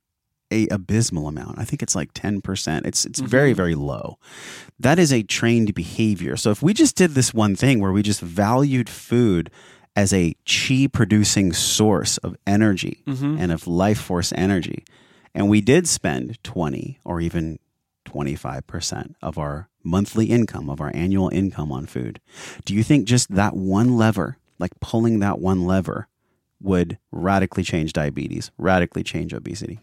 a 0.54 0.74
abysmal 0.74 1.28
amount. 1.28 1.60
I 1.60 1.66
think 1.66 1.82
it's 1.82 1.96
like 1.96 2.14
10%. 2.14 2.86
It's 2.86 3.06
it's 3.06 3.20
very 3.20 3.52
mm-hmm. 3.52 3.58
very 3.58 3.76
low. 3.76 4.18
That 4.80 5.00
is 5.00 5.12
a 5.12 5.24
trained 5.24 5.74
behavior. 5.74 6.38
So 6.38 6.52
if 6.52 6.62
we 6.62 6.74
just 6.74 6.96
did 6.96 7.12
this 7.12 7.34
one 7.34 7.56
thing 7.56 7.80
where 7.80 7.92
we 7.92 8.04
just 8.04 8.22
valued 8.22 8.90
food 8.90 9.50
as 9.96 10.14
a 10.14 10.36
chi 10.46 10.88
producing 10.92 11.54
source 11.54 12.18
of 12.18 12.36
energy 12.48 13.04
mm-hmm. 13.06 13.38
and 13.40 13.52
of 13.52 13.68
life 13.68 14.00
force 14.00 14.34
energy 14.36 14.84
and 15.34 15.50
we 15.50 15.62
did 15.62 15.88
spend 15.88 16.42
20 16.44 17.00
or 17.04 17.20
even 17.20 17.60
25% 18.06 19.16
of 19.22 19.38
our 19.38 19.70
monthly 19.84 20.28
income, 20.28 20.70
of 20.70 20.80
our 20.80 20.92
annual 20.94 21.30
income 21.30 21.72
on 21.72 21.86
food. 21.86 22.20
Do 22.66 22.74
you 22.74 22.84
think 22.84 23.08
just 23.08 23.34
that 23.34 23.56
one 23.56 23.98
lever, 23.98 24.38
like 24.60 24.80
pulling 24.80 25.20
that 25.20 25.40
one 25.40 25.66
lever, 25.66 26.08
would 26.62 26.98
radically 27.12 27.64
change 27.64 27.94
diabetes, 27.94 28.52
radically 28.58 29.04
change 29.04 29.34
obesity? 29.34 29.80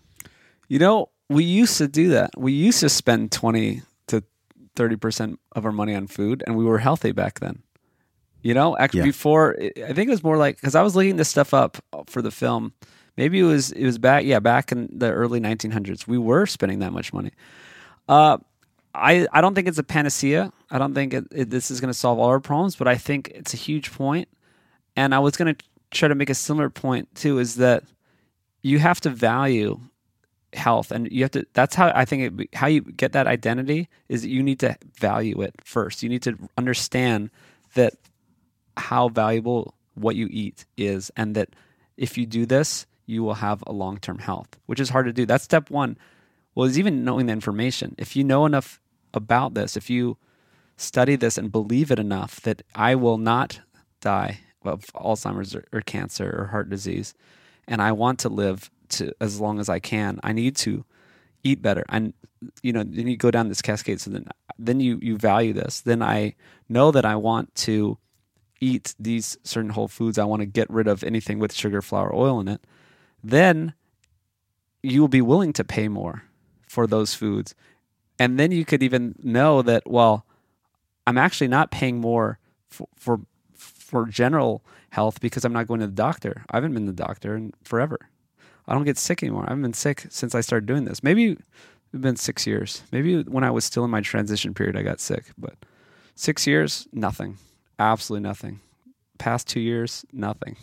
You 0.71 0.79
know, 0.79 1.11
we 1.29 1.43
used 1.45 1.79
to 1.79 1.89
do 1.89 2.11
that. 2.11 2.31
We 2.39 2.53
used 2.53 2.79
to 2.81 2.89
spend 2.89 3.33
20 3.33 3.83
to 4.07 4.23
30% 4.77 5.37
of 5.53 5.67
our 5.67 5.73
money 5.73 5.97
on 5.97 6.07
food 6.07 6.45
and 6.47 6.57
we 6.57 6.65
were 6.65 6.79
healthy 6.79 7.11
back 7.11 7.41
then. 7.41 7.63
You 8.43 8.55
know, 8.55 8.79
actually 8.79 9.01
Yeah. 9.01 9.07
before 9.07 9.57
I 9.61 9.93
think 9.93 10.09
it 10.09 10.11
was 10.11 10.23
more 10.23 10.39
like 10.39 10.61
cuz 10.63 10.75
I 10.77 10.83
was 10.83 10.95
looking 10.97 11.17
this 11.17 11.29
stuff 11.29 11.53
up 11.53 11.77
for 12.07 12.23
the 12.23 12.31
film. 12.31 12.73
Maybe 13.17 13.41
it 13.41 13.43
was 13.43 13.73
it 13.73 13.85
was 13.85 13.99
back 13.99 14.25
yeah, 14.25 14.39
back 14.39 14.71
in 14.73 14.89
the 14.97 15.11
early 15.13 15.41
1900s. 15.41 16.07
We 16.07 16.19
were 16.19 16.47
spending 16.47 16.79
that 16.79 16.93
much 16.93 17.13
money. 17.13 17.33
Uh 18.09 18.39
I, 18.95 19.27
I 19.33 19.41
don't 19.41 19.55
think 19.55 19.69
it's 19.69 19.79
a 19.79 19.85
panacea. 19.85 20.53
I 20.71 20.79
don't 20.79 20.95
think 20.95 21.15
it, 21.15 21.25
it, 21.31 21.51
this 21.51 21.71
is 21.71 21.81
going 21.81 21.93
to 21.93 21.99
solve 21.99 22.19
all 22.19 22.29
our 22.29 22.41
problems, 22.41 22.75
but 22.75 22.89
I 22.89 22.97
think 22.97 23.29
it's 23.33 23.55
a 23.55 23.57
huge 23.57 23.93
point. 23.93 24.29
And 24.97 25.15
I 25.15 25.21
was 25.21 25.37
going 25.37 25.55
to 25.55 25.65
try 25.93 26.09
to 26.09 26.17
make 26.17 26.29
a 26.29 26.35
similar 26.35 26.71
point 26.71 27.07
too 27.15 27.39
is 27.39 27.55
that 27.57 27.85
you 28.63 28.81
have 28.81 29.01
to 29.03 29.11
value 29.11 29.79
health 30.53 30.91
and 30.91 31.11
you 31.13 31.23
have 31.23 31.31
to 31.31 31.47
that's 31.53 31.77
how 31.77 31.93
i 31.95 32.05
think 32.05 32.41
it, 32.41 32.49
how 32.55 32.67
you 32.67 32.81
get 32.81 33.13
that 33.13 33.27
identity 33.27 33.89
is 34.09 34.27
you 34.27 34.43
need 34.43 34.59
to 34.59 34.77
value 34.99 35.41
it 35.41 35.55
first. 35.65 36.03
You 36.03 36.09
need 36.09 36.23
to 36.23 36.37
understand 36.59 37.31
that 37.75 37.95
how 38.77 39.09
valuable 39.09 39.75
what 39.95 40.17
you 40.17 40.29
eat 40.31 40.65
is 40.77 41.11
and 41.17 41.37
that 41.37 41.51
if 41.97 42.19
you 42.19 42.27
do 42.27 42.47
this 42.47 42.87
you 43.07 43.23
will 43.23 43.35
have 43.35 43.63
a 43.67 43.73
long-term 43.73 44.19
health 44.19 44.49
which 44.67 44.81
is 44.81 44.89
hard 44.89 45.07
to 45.07 45.13
do. 45.13 45.27
That's 45.27 45.45
step 45.45 45.71
one. 45.71 45.97
Well 46.55 46.67
is 46.67 46.79
even 46.79 47.05
knowing 47.05 47.27
the 47.27 47.33
information. 47.33 47.95
If 47.97 48.17
you 48.17 48.25
know 48.25 48.45
enough 48.45 48.81
about 49.15 49.55
this 49.55 49.77
if 49.77 49.91
you 49.91 50.17
study 50.77 51.17
this 51.17 51.37
and 51.37 51.53
believe 51.53 51.91
it 51.91 51.99
enough 51.99 52.41
that 52.41 52.63
i 52.75 52.95
will 52.95 53.19
not 53.19 53.61
die 54.01 54.41
of 54.63 54.87
alzheimer's 54.95 55.55
or 55.55 55.81
cancer 55.83 56.35
or 56.39 56.47
heart 56.47 56.71
disease 56.71 57.15
and 57.67 57.83
i 57.83 57.93
want 57.93 58.19
to 58.19 58.29
live 58.29 58.71
to 58.91 59.13
as 59.21 59.41
long 59.41 59.59
as 59.59 59.69
I 59.69 59.79
can. 59.79 60.21
I 60.23 60.33
need 60.33 60.57
to 60.57 60.85
eat 61.43 61.63
better. 61.63 61.85
And 61.89 62.13
you 62.63 62.73
know, 62.73 62.83
then 62.83 63.07
you 63.07 63.17
go 63.17 63.31
down 63.31 63.49
this 63.49 63.63
cascade. 63.63 64.01
So 64.01 64.11
then, 64.11 64.27
then 64.59 64.81
you 64.81 64.99
you 65.03 65.17
value 65.17 65.53
this. 65.53 65.81
Then 65.81 66.03
I 66.03 66.35
know 66.69 66.91
that 66.91 67.05
I 67.05 67.17
want 67.17 67.55
to 67.67 67.99
eat 68.61 68.95
these 68.99 69.39
certain 69.45 69.71
whole 69.71 69.89
foods. 69.89 70.19
I 70.19 70.25
want 70.25 70.41
to 70.41 70.47
get 70.47 70.69
rid 70.71 70.87
of 70.87 71.03
anything 71.03 71.39
with 71.39 71.53
sugar, 71.53 71.83
flour, 71.83 72.15
oil 72.15 72.41
in 72.41 72.49
it. 72.49 72.61
Then 73.23 73.75
you 74.83 75.01
will 75.01 75.09
be 75.09 75.23
willing 75.23 75.53
to 75.55 75.65
pay 75.65 75.89
more 75.89 76.25
for 76.67 76.87
those 76.87 77.15
foods, 77.15 77.55
and 78.19 78.39
then 78.39 78.53
you 78.53 78.65
could 78.65 78.83
even 78.83 79.15
know 79.23 79.61
that 79.63 79.89
well, 79.89 80.25
I'm 81.07 81.19
actually 81.19 81.49
not 81.49 81.71
paying 81.71 82.01
more 82.01 82.39
for 82.69 82.89
for, 82.95 83.21
for 83.55 84.07
general 84.07 84.63
health 84.91 85.21
because 85.21 85.45
I'm 85.45 85.53
not 85.53 85.67
going 85.67 85.81
to 85.81 85.87
the 85.87 85.93
doctor. 85.93 86.45
I 86.51 86.57
haven't 86.57 86.75
been 86.75 86.87
to 86.87 86.93
the 86.93 87.05
doctor 87.05 87.37
in 87.37 87.53
forever. 87.65 87.99
I 88.71 88.75
don't 88.75 88.85
get 88.85 88.99
sick 88.99 89.23
anymore. 89.25 89.43
I 89.43 89.51
haven't 89.51 89.63
been 89.63 89.75
sick 89.75 90.07
since 90.11 90.33
I 90.33 90.41
started 90.41 90.67
doing 90.67 90.85
this. 90.85 91.03
Maybe 91.03 91.33
it's 91.33 92.01
been 92.01 92.15
six 92.15 92.47
years. 92.47 92.85
Maybe 92.93 93.23
when 93.23 93.43
I 93.43 93.51
was 93.51 93.65
still 93.65 93.85
in 93.85 93.91
my 93.91 94.01
transition 94.01 94.55
period, 94.55 94.77
I 94.77 94.83
got 94.83 95.01
sick. 95.01 95.25
But 95.37 95.57
six 96.15 96.47
years, 96.47 96.87
nothing. 96.93 97.37
Absolutely 97.81 98.29
nothing. 98.29 98.61
Past 99.19 99.49
two 99.49 99.59
years, 99.59 100.05
nothing. 100.13 100.57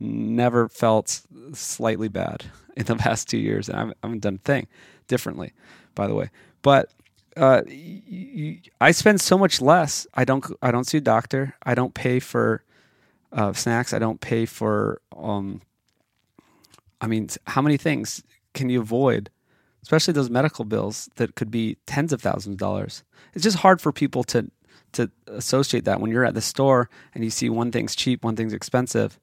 Never 0.00 0.68
felt 0.68 1.22
slightly 1.52 2.08
bad 2.08 2.46
in 2.76 2.86
the 2.86 2.96
past 2.96 3.28
two 3.28 3.38
years. 3.38 3.68
And 3.68 3.78
I 3.78 3.92
haven't, 4.02 4.22
done 4.22 4.34
a 4.34 4.38
thing 4.38 4.66
differently, 5.06 5.52
by 5.94 6.08
the 6.08 6.16
way. 6.16 6.30
But 6.62 6.90
uh, 7.36 7.62
I 8.80 8.90
spend 8.90 9.20
so 9.20 9.38
much 9.38 9.60
less. 9.60 10.04
I 10.14 10.24
don't. 10.24 10.44
I 10.62 10.72
don't 10.72 10.84
see 10.84 10.98
a 10.98 11.00
doctor. 11.00 11.54
I 11.62 11.76
don't 11.76 11.94
pay 11.94 12.18
for 12.18 12.64
uh, 13.32 13.52
snacks. 13.52 13.92
I 13.92 14.00
don't 14.00 14.20
pay 14.20 14.46
for 14.46 15.00
um, 15.16 15.62
I 17.00 17.06
mean, 17.06 17.28
how 17.46 17.62
many 17.62 17.76
things 17.76 18.22
can 18.54 18.68
you 18.68 18.80
avoid, 18.80 19.30
especially 19.82 20.12
those 20.12 20.30
medical 20.30 20.64
bills 20.64 21.08
that 21.16 21.34
could 21.34 21.50
be 21.50 21.76
tens 21.86 22.12
of 22.12 22.20
thousands 22.20 22.54
of 22.54 22.58
dollars? 22.58 23.04
It's 23.34 23.44
just 23.44 23.58
hard 23.58 23.80
for 23.80 23.92
people 23.92 24.24
to 24.24 24.50
to 24.92 25.08
associate 25.28 25.84
that 25.84 26.00
when 26.00 26.10
you're 26.10 26.24
at 26.24 26.34
the 26.34 26.40
store 26.40 26.90
and 27.14 27.22
you 27.22 27.30
see 27.30 27.48
one 27.48 27.70
thing's 27.70 27.94
cheap, 27.94 28.24
one 28.24 28.34
thing's 28.34 28.52
expensive. 28.52 29.20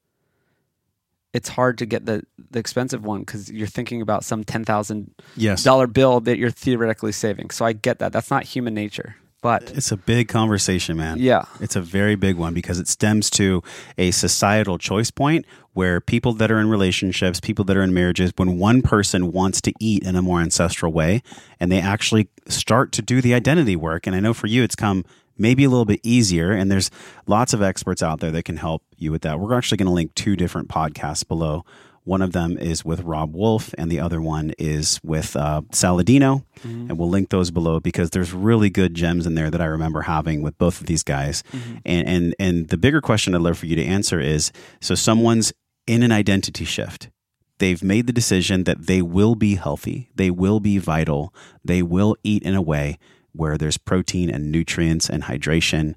It's 1.34 1.50
hard 1.50 1.78
to 1.80 1.86
get 1.86 2.06
the 2.06 2.24
the 2.52 2.58
expensive 2.60 3.04
one 3.04 3.20
because 3.20 3.52
you're 3.52 3.68
thinking 3.68 4.02
about 4.02 4.24
some 4.24 4.44
ten 4.44 4.64
thousand 4.64 5.14
Yes. 5.36 5.64
dollar 5.64 5.86
bill 5.86 6.22
that 6.22 6.38
you're 6.38 6.50
theoretically 6.52 7.12
saving. 7.12 7.50
So 7.52 7.66
I 7.66 7.74
get 7.74 8.00
that. 8.00 8.14
That's 8.14 8.32
not 8.32 8.44
human 8.46 8.74
nature, 8.74 9.18
but 9.42 9.72
It's 9.72 9.92
a 9.92 9.98
big 9.98 10.28
conversation, 10.28 10.98
man. 10.98 11.20
Yeah. 11.20 11.46
It's 11.60 11.76
a 11.76 11.82
very 11.82 12.16
big 12.16 12.38
one 12.38 12.54
because 12.54 12.80
it 12.80 12.88
stems 12.88 13.30
to 13.32 13.62
a 13.98 14.12
societal 14.12 14.78
choice 14.78 15.12
point 15.12 15.46
where 15.74 16.02
people 16.02 16.34
that 16.34 16.52
are 16.52 16.60
in 16.60 16.70
relationships, 16.70 17.40
people 17.40 17.64
that 17.66 17.78
are 17.78 17.84
in 17.84 17.94
marriages, 17.94 18.32
when 18.36 18.58
one 18.58 18.82
person 18.82 19.32
wants 19.32 19.62
to 19.62 19.74
eat 19.80 20.04
in 20.04 20.16
a 20.16 20.22
more 20.22 20.42
ancestral 20.42 20.92
way 20.92 21.22
and 21.60 21.72
they 21.72 21.80
actually 21.80 22.30
start 22.48 22.92
to 22.94 23.02
do 23.02 23.22
the 23.22 23.34
identity 23.34 23.76
work, 23.76 24.08
and 24.08 24.16
I 24.16 24.20
know 24.20 24.34
for 24.34 24.48
you 24.48 24.64
it's 24.64 24.76
come 24.76 25.06
maybe 25.38 25.64
a 25.64 25.70
little 25.70 25.86
bit 25.86 26.00
easier. 26.04 26.52
And 26.52 26.72
there's 26.72 26.90
lots 27.26 27.54
of 27.54 27.62
experts 27.62 28.02
out 28.02 28.20
there 28.20 28.32
that 28.32 28.44
can 28.44 28.58
help 28.58 28.84
you 28.98 29.12
with 29.12 29.22
that. 29.22 29.40
We're 29.40 29.56
actually 29.56 29.78
going 29.78 29.88
to 29.88 29.94
link 29.94 30.16
two 30.16 30.36
different 30.36 30.68
podcasts 30.68 31.28
below. 31.28 31.64
One 32.08 32.22
of 32.22 32.32
them 32.32 32.58
is 32.58 32.86
with 32.86 33.02
Robb 33.02 33.36
Wolf, 33.36 33.76
and 33.78 33.92
the 33.92 34.00
other 34.00 34.22
one 34.22 34.54
is 34.58 34.98
with 35.04 35.36
uh, 35.36 35.62
Saladino. 35.74 36.46
And 36.64 36.98
we'll 36.98 37.10
link 37.10 37.28
those 37.30 37.52
below 37.52 37.82
because 37.82 38.12
there's 38.12 38.32
really 38.32 38.70
good 38.70 38.94
gems 38.94 39.28
in 39.28 39.36
there 39.36 39.52
that 39.52 39.60
I 39.60 39.66
remember 39.66 40.04
having 40.04 40.42
with 40.42 40.58
both 40.58 40.80
of 40.80 40.88
these 40.88 41.04
guys. 41.04 41.44
And, 41.86 42.08
and 42.08 42.36
and 42.40 42.70
the 42.70 42.78
bigger 42.78 43.02
question 43.02 43.36
I'd 43.36 43.42
love 43.42 43.58
for 43.58 43.66
you 43.66 43.76
to 43.76 43.84
answer 43.84 44.22
is: 44.22 44.54
so 44.80 44.96
someone's 44.96 45.52
in 45.86 46.02
an 46.02 46.14
identity 46.14 46.64
shift. 46.64 47.10
They've 47.58 47.84
made 47.84 48.08
the 48.08 48.14
decision 48.14 48.64
that 48.64 48.88
they 48.88 49.02
will 49.02 49.36
be 49.36 49.56
healthy, 49.56 50.10
they 50.16 50.32
will 50.32 50.62
be 50.62 50.78
vital, 50.78 51.34
they 51.66 51.82
will 51.82 52.16
eat 52.24 52.44
in 52.44 52.56
a 52.56 52.62
way 52.62 53.00
where 53.34 53.58
there's 53.58 53.78
protein 53.78 54.30
and 54.30 54.50
nutrients 54.50 55.10
and 55.10 55.24
hydration, 55.24 55.96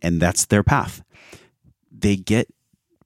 and 0.00 0.22
that's 0.22 0.46
their 0.46 0.62
path. 0.62 1.02
They 1.92 2.16
get 2.16 2.48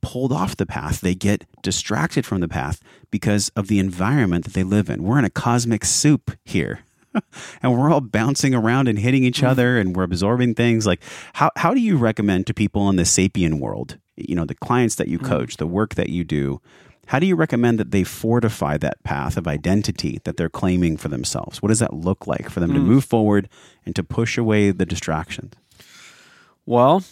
pulled 0.04 0.32
off 0.32 0.56
the 0.56 0.66
path, 0.66 1.00
they 1.00 1.14
get 1.14 1.44
distracted 1.62 2.24
from 2.26 2.40
the 2.40 2.48
path 2.48 2.80
because 3.10 3.50
of 3.56 3.68
the 3.68 3.78
environment 3.78 4.44
that 4.44 4.54
they 4.54 4.62
live 4.62 4.88
in. 4.88 5.02
We're 5.02 5.18
in 5.18 5.24
a 5.24 5.30
cosmic 5.30 5.84
soup 5.84 6.32
here. 6.44 6.80
and 7.62 7.72
we're 7.72 7.92
all 7.92 8.00
bouncing 8.00 8.54
around 8.54 8.88
and 8.88 8.98
hitting 8.98 9.22
each 9.22 9.42
other 9.42 9.78
and 9.78 9.94
we're 9.94 10.02
absorbing 10.02 10.54
things. 10.54 10.84
Like 10.84 11.00
how, 11.34 11.50
how 11.56 11.72
do 11.72 11.80
you 11.80 11.96
recommend 11.96 12.46
to 12.48 12.54
people 12.54 12.88
in 12.88 12.96
the 12.96 13.04
sapien 13.04 13.60
world 13.60 13.98
you 14.16 14.34
know 14.34 14.44
the 14.44 14.54
clients 14.54 14.94
that 14.96 15.08
you 15.08 15.18
mm. 15.18 15.26
coach 15.26 15.56
the 15.56 15.66
work 15.66 15.96
that 15.96 16.08
you 16.08 16.24
do 16.24 16.60
how 17.06 17.18
do 17.18 17.26
you 17.26 17.36
recommend 17.36 17.78
that 17.78 17.90
they 17.90 18.04
fortify 18.04 18.78
that 18.78 19.02
path 19.04 19.36
of 19.36 19.46
identity 19.46 20.20
that 20.24 20.38
they're 20.38 20.48
claiming 20.48 20.96
for 20.96 21.08
themselves? 21.08 21.60
What 21.60 21.68
does 21.68 21.80
that 21.80 21.92
look 21.92 22.26
like 22.26 22.48
for 22.48 22.60
them 22.60 22.72
to 22.72 22.80
mm. 22.80 22.84
move 22.84 23.04
forward 23.04 23.48
and 23.84 23.94
to 23.94 24.02
push 24.02 24.38
away 24.38 24.70
the 24.70 24.86
distractions? 24.86 25.52
Well, 26.64 27.04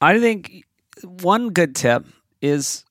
I 0.00 0.18
think 0.18 0.64
one 1.04 1.50
good 1.50 1.74
tip 1.74 2.06
is 2.40 2.84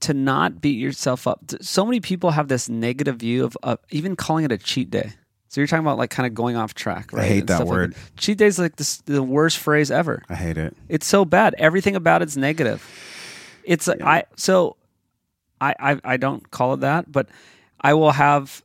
to 0.00 0.14
not 0.14 0.60
beat 0.60 0.78
yourself 0.78 1.26
up. 1.26 1.40
So 1.60 1.84
many 1.84 2.00
people 2.00 2.30
have 2.30 2.48
this 2.48 2.68
negative 2.68 3.16
view 3.16 3.44
of 3.44 3.56
uh, 3.62 3.76
even 3.90 4.16
calling 4.16 4.44
it 4.44 4.52
a 4.52 4.58
cheat 4.58 4.90
day. 4.90 5.12
So 5.48 5.60
you're 5.60 5.66
talking 5.66 5.84
about 5.84 5.98
like 5.98 6.10
kind 6.10 6.26
of 6.26 6.34
going 6.34 6.56
off 6.56 6.74
track, 6.74 7.12
right? 7.12 7.24
I 7.24 7.26
hate 7.26 7.38
and 7.40 7.48
that 7.48 7.56
stuff 7.56 7.68
like 7.68 7.76
word. 7.76 7.94
cheat 8.16 8.38
day 8.38 8.46
is 8.46 8.58
like 8.58 8.76
this, 8.76 8.98
the 8.98 9.22
worst 9.22 9.58
phrase 9.58 9.90
ever. 9.90 10.22
i 10.28 10.34
hate 10.34 10.56
it 10.56 10.76
It's 10.88 11.06
so 11.06 11.24
bad. 11.24 11.54
Everything 11.58 11.96
about 11.96 12.22
it's 12.22 12.36
negative. 12.36 12.86
It's 13.64 13.86
like 13.86 14.00
I 14.00 14.24
so 14.36 14.76
I, 15.60 15.74
I 15.78 16.00
I 16.04 16.16
don't 16.16 16.50
call 16.50 16.74
it 16.74 16.80
that, 16.80 17.10
but 17.10 17.28
I 17.80 17.94
will 17.94 18.12
have 18.12 18.62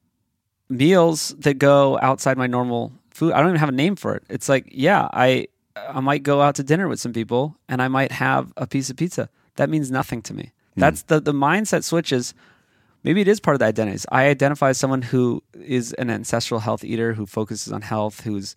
meals 0.69 1.35
that 1.39 1.55
go 1.55 1.99
outside 2.01 2.37
my 2.37 2.47
normal 2.47 2.93
food. 3.09 3.33
I 3.33 3.39
don't 3.39 3.49
even 3.49 3.59
have 3.59 3.69
a 3.69 3.73
name 3.73 3.95
for 3.95 4.15
it. 4.15 4.23
It's 4.29 4.47
like, 4.47 4.67
yeah, 4.71 5.07
I 5.11 5.47
I 5.75 5.99
might 5.99 6.23
go 6.23 6.41
out 6.41 6.55
to 6.55 6.63
dinner 6.63 6.87
with 6.87 6.99
some 6.99 7.13
people 7.13 7.57
and 7.67 7.81
I 7.81 7.87
might 7.87 8.11
have 8.11 8.53
a 8.57 8.67
piece 8.67 8.89
of 8.89 8.97
pizza. 8.97 9.29
That 9.55 9.69
means 9.69 9.91
nothing 9.91 10.21
to 10.23 10.33
me. 10.33 10.51
Hmm. 10.75 10.79
That's 10.81 11.03
the 11.03 11.19
the 11.19 11.33
mindset 11.33 11.83
switches. 11.83 12.33
Maybe 13.03 13.21
it 13.21 13.27
is 13.27 13.39
part 13.39 13.55
of 13.55 13.59
the 13.59 13.65
identities. 13.65 14.05
I 14.11 14.27
identify 14.27 14.69
as 14.69 14.79
someone 14.79 15.03
who 15.03 15.43
is 15.53 15.93
an 15.93 16.09
ancestral 16.09 16.59
health 16.59 16.83
eater 16.83 17.13
who 17.13 17.25
focuses 17.25 17.71
on 17.71 17.81
health, 17.81 18.21
who's 18.21 18.55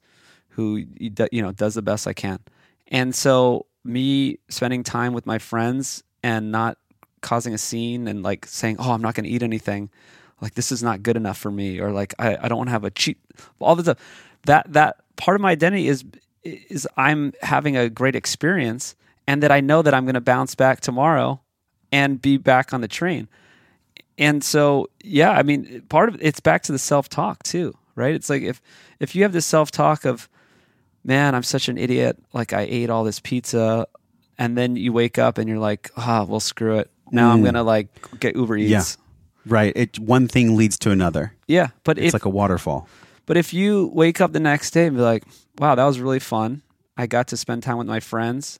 who 0.50 0.84
you 1.00 1.42
know 1.42 1.52
does 1.52 1.74
the 1.74 1.82
best 1.82 2.06
I 2.06 2.12
can. 2.12 2.40
And 2.88 3.14
so 3.14 3.66
me 3.84 4.38
spending 4.48 4.82
time 4.82 5.12
with 5.12 5.26
my 5.26 5.38
friends 5.38 6.02
and 6.22 6.50
not 6.50 6.78
causing 7.20 7.54
a 7.54 7.58
scene 7.58 8.08
and 8.08 8.22
like 8.22 8.46
saying, 8.46 8.76
"Oh, 8.78 8.92
I'm 8.92 9.02
not 9.02 9.14
going 9.14 9.24
to 9.24 9.30
eat 9.30 9.42
anything," 9.42 9.90
like 10.40 10.54
this 10.54 10.72
is 10.72 10.82
not 10.82 11.02
good 11.02 11.16
enough 11.16 11.38
for 11.38 11.50
me, 11.50 11.80
or 11.80 11.92
like 11.92 12.14
I, 12.18 12.36
I 12.40 12.48
don't 12.48 12.58
want 12.58 12.68
to 12.68 12.72
have 12.72 12.84
a 12.84 12.90
cheat. 12.90 13.18
All 13.60 13.76
the 13.76 13.82
stuff 13.82 13.98
that 14.46 14.72
that 14.72 14.96
part 15.16 15.34
of 15.34 15.40
my 15.40 15.50
identity 15.50 15.88
is 15.88 16.04
is 16.42 16.86
I'm 16.96 17.32
having 17.42 17.76
a 17.76 17.88
great 17.88 18.16
experience, 18.16 18.94
and 19.26 19.42
that 19.42 19.52
I 19.52 19.60
know 19.60 19.82
that 19.82 19.94
I'm 19.94 20.04
going 20.04 20.14
to 20.14 20.20
bounce 20.20 20.54
back 20.54 20.80
tomorrow 20.80 21.40
and 21.92 22.20
be 22.20 22.36
back 22.36 22.72
on 22.72 22.80
the 22.80 22.88
train. 22.88 23.28
And 24.16 24.42
so, 24.42 24.90
yeah, 25.02 25.30
I 25.30 25.42
mean, 25.42 25.82
part 25.88 26.08
of 26.08 26.16
it's 26.20 26.40
back 26.40 26.62
to 26.64 26.72
the 26.72 26.78
self 26.78 27.08
talk 27.08 27.42
too, 27.42 27.76
right? 27.94 28.14
It's 28.14 28.28
like 28.28 28.42
if 28.42 28.60
if 28.98 29.14
you 29.14 29.22
have 29.22 29.32
this 29.32 29.46
self 29.46 29.70
talk 29.70 30.04
of, 30.04 30.28
man, 31.04 31.34
I'm 31.34 31.42
such 31.44 31.68
an 31.68 31.78
idiot, 31.78 32.18
like 32.32 32.52
I 32.52 32.62
ate 32.62 32.90
all 32.90 33.04
this 33.04 33.20
pizza, 33.20 33.86
and 34.36 34.56
then 34.58 34.76
you 34.76 34.92
wake 34.92 35.18
up 35.18 35.38
and 35.38 35.48
you're 35.48 35.58
like, 35.58 35.90
ah, 35.96 36.24
well, 36.24 36.40
screw 36.40 36.78
it. 36.78 36.90
Now 37.10 37.30
I'm 37.30 37.42
gonna 37.44 37.62
like 37.62 37.88
get 38.20 38.36
Uber 38.36 38.56
Eats. 38.56 38.70
Yeah. 38.70 39.52
right 39.52 39.72
it 39.76 39.98
one 39.98 40.28
thing 40.28 40.56
leads 40.56 40.78
to 40.78 40.90
another 40.90 41.32
Yeah, 41.46 41.68
but 41.84 41.96
it's 41.96 42.08
if 42.08 42.12
like 42.12 42.24
a 42.26 42.28
waterfall 42.28 42.88
but 43.28 43.36
if 43.36 43.52
you 43.52 43.90
wake 43.92 44.22
up 44.22 44.32
the 44.32 44.40
next 44.40 44.70
day 44.70 44.86
and 44.86 44.96
be 44.96 45.02
like, 45.02 45.22
wow, 45.58 45.74
that 45.74 45.84
was 45.84 46.00
really 46.00 46.18
fun. 46.18 46.62
I 46.96 47.06
got 47.06 47.28
to 47.28 47.36
spend 47.36 47.62
time 47.62 47.76
with 47.76 47.86
my 47.86 48.00
friends. 48.00 48.58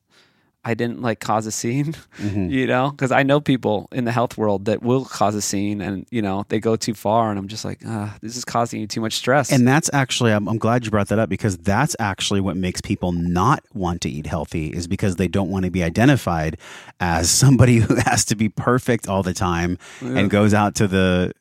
I 0.63 0.75
didn't 0.75 1.01
like 1.01 1.21
cause 1.21 1.47
a 1.47 1.51
scene, 1.53 1.95
you 2.19 2.67
know, 2.67 2.91
because 2.91 3.11
I 3.11 3.23
know 3.23 3.41
people 3.41 3.89
in 3.93 4.05
the 4.05 4.13
health 4.13 4.37
world 4.37 4.67
that 4.67 4.83
will 4.83 5.07
cause 5.07 5.35
a 5.35 5.41
scene 5.41 5.81
and, 5.81 6.05
you 6.11 6.21
know, 6.21 6.45
they 6.51 6.61
go 6.61 6.77
too 6.77 6.93
far. 6.93 7.31
And 7.31 7.39
I'm 7.39 7.49
just 7.49 7.65
like, 7.65 7.81
ah, 7.87 8.15
this 8.21 8.37
is 8.37 8.45
causing 8.45 8.81
you 8.81 8.87
too 8.87 9.01
much 9.01 9.15
stress. 9.15 9.51
And 9.51 9.67
that's 9.67 9.89
actually, 9.95 10.33
I'm, 10.33 10.47
I'm 10.47 10.59
glad 10.59 10.85
you 10.85 10.91
brought 10.91 11.09
that 11.09 11.19
up 11.19 11.31
because 11.31 11.57
that's 11.57 11.97
actually 11.99 12.43
what 12.43 12.59
makes 12.59 12.83
people 12.83 13.13
not 13.13 13.65
want 13.73 14.03
to 14.03 14.11
eat 14.11 14.27
healthy 14.27 14.67
is 14.67 14.87
because 14.87 15.17
they 15.17 15.29
don't 15.29 15.49
want 15.49 15.65
to 15.65 15.71
be 15.71 15.83
identified 15.83 16.59
as 17.01 17.31
somebody 17.45 17.77
who 17.79 17.95
has 17.95 18.27
to 18.27 18.37
be 18.37 18.51
perfect 18.51 19.09
all 19.09 19.23
the 19.23 19.33
time 19.33 19.79
and 20.03 20.29
goes 20.29 20.53
out 20.53 20.75
to 20.75 20.87
the 20.87 21.33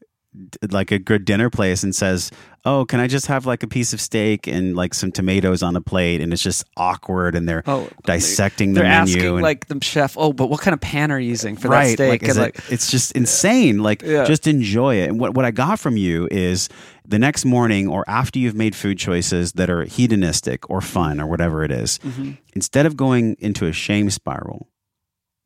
like 0.72 0.92
a 0.92 1.00
good 1.00 1.26
dinner 1.26 1.50
place 1.50 1.84
and 1.84 1.96
says, 1.96 2.32
"Oh, 2.66 2.86
can 2.86 3.00
I 3.00 3.08
just 3.08 3.28
have 3.28 3.46
like 3.46 3.64
a 3.64 3.68
piece 3.68 3.94
of 3.94 4.00
steak 4.02 4.48
and 4.48 4.76
like 4.76 4.94
some 4.94 5.12
tomatoes 5.12 5.64
on 5.64 5.76
a 5.76 5.82
plate?" 5.82 6.22
And 6.22 6.32
it's 6.34 6.42
just 6.44 6.64
awkward, 6.78 7.36
and 7.36 7.48
they're 7.48 7.64
Oh, 7.66 7.90
dissecting 8.06 8.74
the 8.74 8.82
they're 8.82 8.90
menu. 8.90 9.16
asking 9.18 9.34
and, 9.34 9.42
like 9.42 9.68
the 9.68 9.78
chef, 9.82 10.16
oh, 10.18 10.34
but 10.34 10.50
what 10.50 10.62
kind 10.62 10.74
of 10.74 10.82
pan 10.82 11.12
are 11.12 11.20
you 11.20 11.30
using 11.30 11.56
for 11.56 11.70
that 11.70 11.88
steak? 11.88 12.10
like, 12.10 12.24
and 12.24 12.32
it- 12.38 12.42
like, 12.42 12.60
it's 12.72 12.90
just 12.92 13.12
insane. 13.14 13.80
Like, 13.84 14.02
Yeah. 14.02 14.26
just 14.26 14.48
enjoy 14.48 14.96
it. 14.96 15.10
And 15.10 15.20
what 15.20 15.34
what 15.34 15.46
I 15.46 15.52
got 15.52 15.80
from 15.80 15.98
you 15.98 16.28
is 16.32 16.70
the 17.08 17.20
next 17.20 17.46
morning 17.46 17.88
or 17.88 18.04
after 18.10 18.38
you've 18.38 18.56
made 18.56 18.76
food 18.76 18.98
choices 18.98 19.54
that 19.54 19.70
are 19.70 19.86
hedonistic 19.86 20.70
or 20.70 20.82
fun 20.82 21.20
or 21.22 21.28
whatever 21.28 21.64
it 21.64 21.72
is, 21.72 22.00
Mm-hmm. 22.04 22.32
instead 22.54 22.86
of 22.86 22.98
going 22.98 23.36
into 23.40 23.66
a 23.66 23.72
shame 23.72 24.10
spiral, 24.10 24.68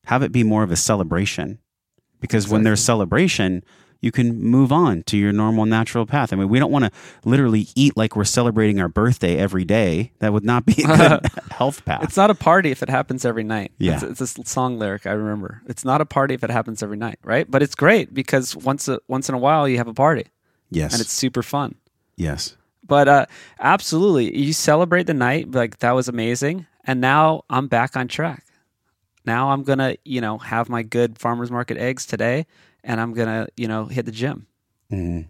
have 0.05 0.23
it 0.23 0.31
be 0.31 0.43
more 0.43 0.63
of 0.63 0.71
a 0.71 0.75
celebration. 0.75 1.59
Because 2.19 2.47
when 2.47 2.61
there's 2.63 2.79
celebration, 2.83 3.63
you 4.01 4.11
can 4.11 4.41
move 4.41 4.71
on 4.71 5.03
to 5.03 5.17
your 5.17 5.31
normal 5.31 5.65
natural 5.65 6.05
path. 6.07 6.33
I 6.33 6.35
mean, 6.35 6.49
we 6.49 6.59
don't 6.59 6.71
want 6.71 6.85
to 6.85 6.91
literally 7.23 7.67
eat 7.75 7.95
like 7.95 8.15
we're 8.15 8.23
celebrating 8.23 8.81
our 8.81 8.89
birthday 8.89 9.37
every 9.37 9.63
day. 9.63 10.11
That 10.19 10.33
would 10.33 10.43
not 10.43 10.65
be 10.65 10.83
a 10.83 10.87
good 10.87 11.25
health 11.51 11.85
path. 11.85 12.03
It's 12.03 12.17
not 12.17 12.31
a 12.31 12.35
party 12.35 12.71
if 12.71 12.81
it 12.81 12.89
happens 12.89 13.23
every 13.23 13.43
night. 13.43 13.71
Yeah. 13.77 13.99
It's, 14.03 14.21
it's 14.21 14.37
a 14.39 14.45
song 14.45 14.79
lyric 14.79 15.05
I 15.05 15.11
remember. 15.11 15.61
It's 15.67 15.85
not 15.85 16.01
a 16.01 16.05
party 16.05 16.33
if 16.33 16.43
it 16.43 16.49
happens 16.49 16.81
every 16.81 16.97
night, 16.97 17.19
right? 17.23 17.49
But 17.49 17.61
it's 17.61 17.75
great 17.75 18.13
because 18.13 18.55
once 18.55 18.87
a, 18.87 18.99
once 19.07 19.29
in 19.29 19.35
a 19.35 19.39
while 19.39 19.69
you 19.69 19.77
have 19.77 19.87
a 19.87 19.93
party 19.93 20.25
yes. 20.71 20.93
and 20.93 21.01
it's 21.01 21.13
super 21.13 21.43
fun. 21.43 21.75
yes. 22.17 22.57
But 22.83 23.07
uh, 23.07 23.25
absolutely, 23.59 24.35
you 24.37 24.51
celebrate 24.51 25.03
the 25.03 25.13
night 25.13 25.49
like 25.51 25.77
that 25.79 25.91
was 25.91 26.09
amazing, 26.09 26.65
and 26.83 26.99
now 26.99 27.43
I'm 27.49 27.67
back 27.67 27.95
on 27.95 28.09
track. 28.09 28.43
Now 29.25 29.51
I'm 29.51 29.63
gonna, 29.63 29.95
you 30.03 30.19
know, 30.19 30.37
have 30.39 30.67
my 30.67 30.83
good 30.83 31.17
farmers 31.17 31.51
market 31.51 31.77
eggs 31.77 32.05
today, 32.05 32.47
and 32.83 32.99
I'm 33.01 33.13
gonna, 33.13 33.47
you 33.57 33.67
know, 33.67 33.85
hit 33.85 34.05
the 34.05 34.11
gym. 34.11 34.47
Mhm. 34.91 35.25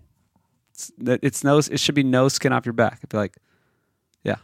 It's, 0.72 0.92
it's 1.00 1.44
no, 1.44 1.58
it 1.60 1.80
should 1.80 1.96
be 1.96 2.04
no 2.04 2.28
skin 2.28 2.52
off 2.54 2.66
your 2.66 2.74
back. 2.74 3.00
I'd 3.04 3.10
be 3.10 3.18
like, 3.18 3.38
yeah, 4.24 4.38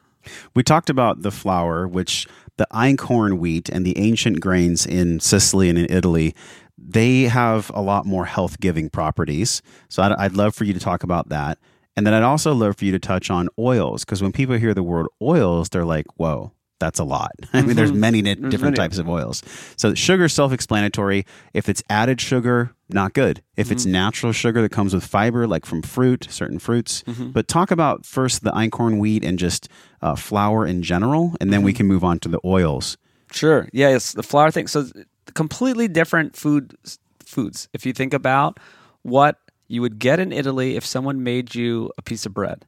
We 0.53 0.63
talked 0.63 0.89
about 0.89 1.21
the 1.21 1.31
flour, 1.31 1.87
which 1.87 2.27
the 2.57 2.67
einkorn 2.71 3.39
wheat 3.39 3.69
and 3.69 3.85
the 3.85 3.97
ancient 3.97 4.39
grains 4.39 4.85
in 4.85 5.19
Sicily 5.19 5.69
and 5.69 5.77
in 5.77 5.87
Italy, 5.89 6.35
they 6.77 7.23
have 7.23 7.71
a 7.73 7.81
lot 7.81 8.05
more 8.05 8.25
health 8.25 8.59
giving 8.59 8.89
properties. 8.89 9.61
So 9.89 10.03
I'd, 10.03 10.11
I'd 10.13 10.33
love 10.33 10.55
for 10.55 10.63
you 10.63 10.73
to 10.73 10.79
talk 10.79 11.03
about 11.03 11.29
that. 11.29 11.57
And 11.95 12.05
then 12.05 12.13
I'd 12.13 12.23
also 12.23 12.53
love 12.53 12.77
for 12.77 12.85
you 12.85 12.91
to 12.91 12.99
touch 12.99 13.31
on 13.31 13.49
oils, 13.57 14.05
because 14.05 14.21
when 14.21 14.31
people 14.31 14.55
hear 14.57 14.75
the 14.75 14.83
word 14.83 15.07
oils, 15.21 15.69
they're 15.69 15.85
like, 15.85 16.05
whoa. 16.17 16.51
That's 16.79 16.99
a 16.99 17.03
lot. 17.03 17.31
I 17.53 17.61
mean, 17.61 17.75
there's 17.75 17.91
mm-hmm. 17.91 17.99
many 17.99 18.21
di- 18.21 18.35
different 18.35 18.61
many. 18.61 18.75
types 18.75 18.97
of 18.97 19.09
oils. 19.09 19.43
So 19.75 19.93
sugar 19.93 20.29
self-explanatory. 20.29 21.25
If 21.53 21.69
it's 21.69 21.83
added 21.89 22.21
sugar, 22.21 22.71
not 22.89 23.13
good. 23.13 23.41
If 23.55 23.71
it's 23.71 23.83
mm-hmm. 23.83 23.93
natural 23.93 24.31
sugar 24.31 24.61
that 24.61 24.71
comes 24.71 24.93
with 24.93 25.03
fiber, 25.03 25.47
like 25.47 25.65
from 25.65 25.81
fruit, 25.81 26.27
certain 26.29 26.59
fruits. 26.59 27.03
Mm-hmm. 27.03 27.31
But 27.31 27.47
talk 27.47 27.71
about 27.71 28.05
first 28.05 28.43
the 28.43 28.51
einkorn 28.51 28.99
wheat 28.99 29.23
and 29.25 29.39
just 29.39 29.69
uh, 30.01 30.15
flour 30.15 30.65
in 30.65 30.83
general, 30.83 31.35
and 31.41 31.51
then 31.51 31.63
we 31.63 31.73
can 31.73 31.87
move 31.87 32.03
on 32.03 32.19
to 32.19 32.29
the 32.29 32.39
oils. 32.45 32.97
Sure. 33.31 33.67
Yeah, 33.73 33.89
it's 33.89 34.13
the 34.13 34.23
flour 34.23 34.51
thing. 34.51 34.67
So 34.67 34.87
completely 35.33 35.87
different 35.87 36.35
food 36.35 36.77
foods. 37.25 37.67
If 37.73 37.85
you 37.85 37.93
think 37.93 38.13
about 38.13 38.59
what 39.01 39.37
you 39.67 39.81
would 39.81 39.99
get 39.99 40.19
in 40.19 40.31
Italy 40.31 40.75
if 40.75 40.85
someone 40.85 41.23
made 41.23 41.53
you 41.55 41.91
a 41.97 42.01
piece 42.01 42.25
of 42.25 42.33
bread, 42.33 42.65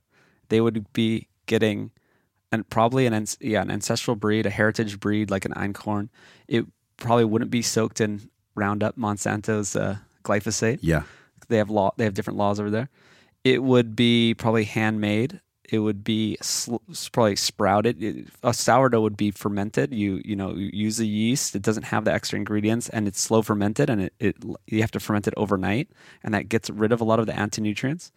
they 0.49 0.59
would 0.59 0.91
be 0.93 1.27
getting 1.45 1.91
and 2.51 2.67
probably 2.69 3.05
an 3.05 3.25
yeah 3.39 3.61
an 3.61 3.71
ancestral 3.71 4.15
breed, 4.15 4.45
a 4.45 4.49
heritage 4.49 4.99
breed 4.99 5.29
like 5.29 5.45
an 5.45 5.53
einkorn. 5.53 6.09
It 6.47 6.65
probably 6.97 7.25
wouldn't 7.25 7.51
be 7.51 7.61
soaked 7.61 8.01
in 8.01 8.29
Roundup, 8.55 8.97
Monsanto's 8.97 9.75
uh, 9.75 9.97
glyphosate. 10.23 10.79
Yeah. 10.81 11.03
They 11.47 11.57
have 11.57 11.69
law. 11.69 11.93
They 11.97 12.03
have 12.03 12.13
different 12.13 12.37
laws 12.37 12.59
over 12.59 12.69
there. 12.69 12.89
It 13.43 13.63
would 13.63 13.95
be 13.95 14.33
probably 14.33 14.65
handmade. 14.65 15.39
it 15.71 15.79
would 15.79 16.03
be 16.03 16.37
sl- 16.41 16.77
probably 17.11 17.35
sprouted. 17.35 18.01
It, 18.01 18.27
a 18.43 18.53
sourdough 18.53 19.01
would 19.01 19.17
be 19.17 19.31
fermented. 19.31 19.93
You 19.93 20.21
you 20.25 20.35
know 20.35 20.53
you 20.53 20.69
use 20.73 20.97
the 20.97 21.07
yeast. 21.07 21.55
It 21.55 21.61
doesn't 21.61 21.83
have 21.83 22.05
the 22.05 22.13
extra 22.13 22.37
ingredients, 22.37 22.89
and 22.89 23.07
it's 23.07 23.21
slow 23.21 23.41
fermented, 23.41 23.89
and 23.89 24.01
it, 24.01 24.13
it 24.19 24.35
you 24.67 24.81
have 24.81 24.91
to 24.91 24.99
ferment 24.99 25.27
it 25.27 25.33
overnight, 25.37 25.89
and 26.23 26.33
that 26.33 26.49
gets 26.49 26.69
rid 26.69 26.91
of 26.91 27.01
a 27.01 27.03
lot 27.03 27.19
of 27.19 27.27
the 27.27 27.37
anti-nutrients, 27.37 28.11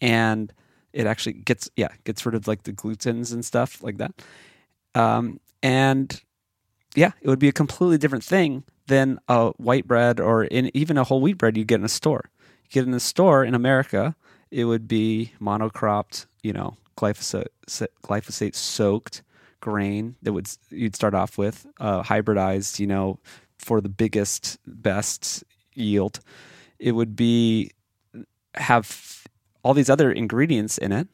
and 0.00 0.52
it 0.96 1.06
actually 1.06 1.34
gets 1.34 1.68
yeah 1.76 1.88
gets 2.04 2.24
rid 2.24 2.34
of 2.34 2.48
like 2.48 2.62
the 2.62 2.72
glutens 2.72 3.32
and 3.32 3.44
stuff 3.44 3.82
like 3.82 3.98
that. 3.98 4.12
Um, 4.94 5.38
and 5.62 6.20
yeah, 6.94 7.12
it 7.20 7.28
would 7.28 7.38
be 7.38 7.48
a 7.48 7.52
completely 7.52 7.98
different 7.98 8.24
thing 8.24 8.64
than 8.86 9.18
a 9.28 9.50
white 9.58 9.86
bread 9.86 10.18
or 10.18 10.44
in 10.44 10.70
even 10.74 10.96
a 10.96 11.04
whole 11.04 11.20
wheat 11.20 11.36
bread 11.36 11.56
you 11.56 11.64
get 11.64 11.80
in 11.80 11.84
a 11.84 11.88
store. 11.88 12.30
You 12.64 12.70
get 12.70 12.88
in 12.88 12.94
a 12.94 13.00
store 13.00 13.44
in 13.44 13.54
America, 13.54 14.16
it 14.50 14.64
would 14.64 14.88
be 14.88 15.32
monocropped, 15.40 16.26
you 16.42 16.54
know, 16.54 16.78
glyphosate 16.96 17.48
glyphosate 18.02 18.54
soaked 18.54 19.22
grain 19.60 20.16
that 20.22 20.32
would 20.32 20.48
you'd 20.70 20.96
start 20.96 21.14
off 21.14 21.36
with 21.36 21.66
uh, 21.78 22.02
hybridized, 22.02 22.78
you 22.78 22.86
know, 22.86 23.18
for 23.58 23.82
the 23.82 23.90
biggest 23.90 24.58
best 24.66 25.44
yield. 25.74 26.20
It 26.78 26.92
would 26.92 27.14
be 27.16 27.72
have 28.54 29.26
all 29.66 29.74
these 29.74 29.90
other 29.90 30.12
ingredients 30.12 30.78
in 30.78 30.92
it. 30.92 31.08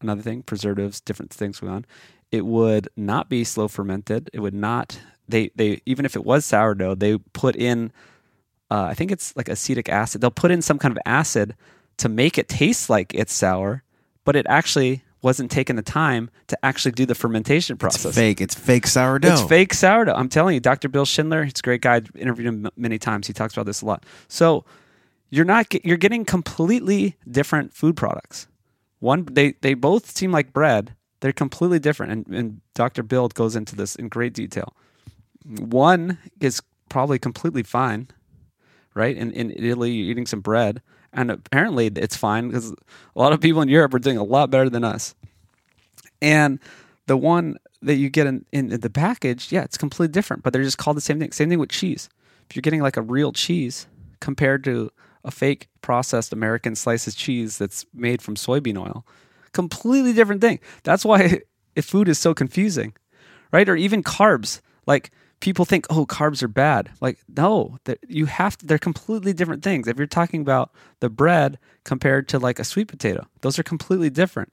Another 0.00 0.20
thing, 0.20 0.42
preservatives, 0.42 1.00
different 1.00 1.32
things 1.32 1.60
going 1.60 1.72
on. 1.72 1.86
It 2.32 2.44
would 2.44 2.88
not 2.96 3.28
be 3.28 3.44
slow 3.44 3.68
fermented. 3.68 4.30
It 4.32 4.40
would 4.40 4.54
not 4.54 4.98
they 5.28 5.50
they 5.54 5.80
even 5.86 6.04
if 6.04 6.16
it 6.16 6.24
was 6.24 6.44
sourdough, 6.44 6.96
they 6.96 7.18
put 7.18 7.54
in 7.54 7.92
uh, 8.68 8.86
I 8.90 8.94
think 8.94 9.12
it's 9.12 9.36
like 9.36 9.48
acetic 9.48 9.88
acid. 9.88 10.20
They'll 10.20 10.32
put 10.32 10.50
in 10.50 10.60
some 10.60 10.78
kind 10.78 10.90
of 10.90 10.98
acid 11.06 11.54
to 11.98 12.08
make 12.08 12.36
it 12.36 12.48
taste 12.48 12.90
like 12.90 13.14
it's 13.14 13.32
sour, 13.32 13.84
but 14.24 14.34
it 14.34 14.46
actually 14.48 15.04
wasn't 15.22 15.50
taking 15.50 15.76
the 15.76 15.82
time 15.82 16.30
to 16.48 16.58
actually 16.64 16.92
do 16.92 17.06
the 17.06 17.14
fermentation 17.14 17.76
process. 17.76 18.06
It's 18.06 18.16
fake. 18.16 18.40
It's 18.40 18.54
fake 18.54 18.88
sourdough. 18.88 19.32
It's 19.32 19.42
fake 19.42 19.72
sourdough. 19.72 20.14
I'm 20.14 20.28
telling 20.28 20.54
you, 20.54 20.60
Dr. 20.60 20.88
Bill 20.88 21.04
Schindler, 21.04 21.44
he's 21.44 21.60
a 21.60 21.62
great 21.62 21.80
guy. 21.80 21.96
I've 21.96 22.10
interviewed 22.16 22.48
him 22.48 22.68
many 22.76 22.98
times. 22.98 23.28
He 23.28 23.32
talks 23.32 23.54
about 23.54 23.66
this 23.66 23.80
a 23.80 23.86
lot. 23.86 24.04
So 24.26 24.64
you're 25.34 25.44
not 25.44 25.74
you're 25.84 25.96
getting 25.96 26.24
completely 26.24 27.16
different 27.28 27.74
food 27.74 27.96
products. 27.96 28.46
One 29.00 29.26
they 29.30 29.54
they 29.62 29.74
both 29.74 30.16
seem 30.16 30.30
like 30.30 30.52
bread. 30.52 30.94
They're 31.20 31.32
completely 31.32 31.78
different, 31.78 32.12
and, 32.12 32.26
and 32.28 32.60
Dr. 32.74 33.02
Bill 33.02 33.28
goes 33.28 33.56
into 33.56 33.74
this 33.74 33.96
in 33.96 34.08
great 34.08 34.34
detail. 34.34 34.74
One 35.44 36.18
is 36.40 36.62
probably 36.88 37.18
completely 37.18 37.64
fine, 37.64 38.08
right? 38.94 39.16
In 39.16 39.32
in 39.32 39.50
Italy, 39.50 39.90
you're 39.90 40.10
eating 40.12 40.26
some 40.26 40.40
bread, 40.40 40.80
and 41.12 41.30
apparently 41.32 41.86
it's 41.88 42.16
fine 42.16 42.48
because 42.48 42.70
a 42.70 42.76
lot 43.18 43.32
of 43.32 43.40
people 43.40 43.60
in 43.60 43.68
Europe 43.68 43.92
are 43.94 43.98
doing 43.98 44.18
a 44.18 44.24
lot 44.24 44.50
better 44.50 44.70
than 44.70 44.84
us. 44.84 45.16
And 46.22 46.60
the 47.06 47.16
one 47.16 47.56
that 47.82 47.96
you 47.96 48.08
get 48.08 48.26
in, 48.26 48.46
in 48.52 48.68
the 48.68 48.88
package, 48.88 49.50
yeah, 49.50 49.62
it's 49.62 49.76
completely 49.76 50.12
different, 50.12 50.42
but 50.42 50.52
they're 50.52 50.62
just 50.62 50.78
called 50.78 50.96
the 50.96 51.02
same 51.02 51.18
thing. 51.18 51.32
Same 51.32 51.50
thing 51.50 51.58
with 51.58 51.70
cheese. 51.70 52.08
If 52.48 52.54
you're 52.54 52.62
getting 52.62 52.82
like 52.82 52.96
a 52.96 53.02
real 53.02 53.32
cheese 53.32 53.86
compared 54.20 54.62
to 54.64 54.90
a 55.24 55.30
fake 55.30 55.68
processed 55.80 56.32
American 56.32 56.74
slices 56.74 57.14
cheese 57.14 57.58
that's 57.58 57.86
made 57.94 58.20
from 58.20 58.36
soybean 58.36 58.78
oil, 58.78 59.06
completely 59.52 60.12
different 60.12 60.40
thing. 60.40 60.60
That's 60.82 61.04
why 61.04 61.40
if 61.74 61.84
food 61.84 62.08
is 62.08 62.18
so 62.18 62.34
confusing, 62.34 62.94
right? 63.52 63.68
Or 63.68 63.76
even 63.76 64.02
carbs. 64.02 64.60
Like 64.86 65.10
people 65.40 65.64
think, 65.64 65.86
oh, 65.90 66.06
carbs 66.06 66.42
are 66.42 66.48
bad. 66.48 66.90
Like, 67.00 67.18
no, 67.36 67.78
you 68.08 68.26
have 68.26 68.56
to, 68.58 68.66
they're 68.66 68.78
completely 68.78 69.32
different 69.32 69.62
things. 69.62 69.88
If 69.88 69.96
you're 69.96 70.06
talking 70.06 70.40
about 70.40 70.72
the 71.00 71.08
bread 71.08 71.58
compared 71.84 72.28
to 72.28 72.38
like 72.38 72.58
a 72.58 72.64
sweet 72.64 72.88
potato, 72.88 73.26
those 73.40 73.58
are 73.58 73.62
completely 73.62 74.10
different. 74.10 74.52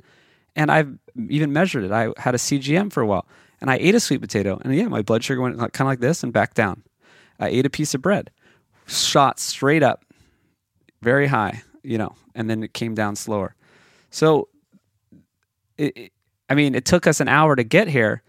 And 0.56 0.72
I've 0.72 0.98
even 1.30 1.54
measured 1.54 1.84
it. 1.84 1.92
I 1.92 2.12
had 2.18 2.36
a 2.36 2.38
CGM 2.38 2.92
for 2.92 3.02
a 3.02 3.08
while 3.08 3.26
and 3.60 3.70
I 3.70 3.78
ate 3.78 3.96
a 3.96 4.00
sweet 4.00 4.22
potato 4.22 4.60
and 4.64 4.76
yeah, 4.76 4.88
my 4.88 5.02
blood 5.02 5.24
sugar 5.24 5.42
went 5.42 5.58
kind 5.58 5.82
of 5.82 5.88
like 5.88 6.00
this 6.00 6.24
and 6.24 6.34
back 6.34 6.54
down. 6.54 6.84
I 7.40 7.48
ate 7.48 7.66
a 7.66 7.70
piece 7.70 7.94
of 7.94 8.02
bread, 8.02 8.30
shot 8.86 9.40
straight 9.40 9.84
up, 9.84 10.06
very 11.02 11.28
high, 11.28 11.64
you 11.84 11.98
know, 11.98 12.16
and 12.36 12.50
then 12.50 12.64
it 12.64 12.74
came 12.74 12.94
down 12.96 13.16
slower. 13.16 13.56
So, 14.10 14.48
it, 15.78 15.96
it, 15.98 16.12
I 16.50 16.56
mean, 16.56 16.76
it 16.76 16.86
took 16.86 17.08
us 17.08 17.20
an 17.20 17.28
hour 17.28 17.56
to 17.56 17.64
get 17.64 17.88
here 17.88 18.22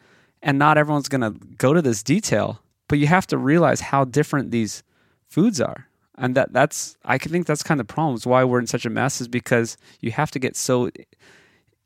and 0.42 0.58
not 0.58 0.78
everyone's 0.78 1.08
going 1.08 1.20
to 1.20 1.38
go 1.56 1.72
to 1.72 1.82
this 1.82 2.02
detail 2.02 2.60
but 2.88 2.98
you 2.98 3.06
have 3.06 3.26
to 3.28 3.38
realize 3.38 3.80
how 3.80 4.04
different 4.04 4.50
these 4.50 4.82
foods 5.28 5.60
are 5.60 5.86
and 6.18 6.34
that 6.34 6.52
that's 6.52 6.96
i 7.04 7.16
think 7.16 7.46
that's 7.46 7.62
kind 7.62 7.80
of 7.80 7.86
the 7.86 7.92
problem 7.94 8.14
is 8.16 8.26
why 8.26 8.42
we're 8.44 8.58
in 8.58 8.66
such 8.66 8.84
a 8.84 8.90
mess 8.90 9.20
is 9.20 9.28
because 9.28 9.76
you 10.00 10.10
have 10.10 10.30
to 10.30 10.38
get 10.38 10.56
so 10.56 10.90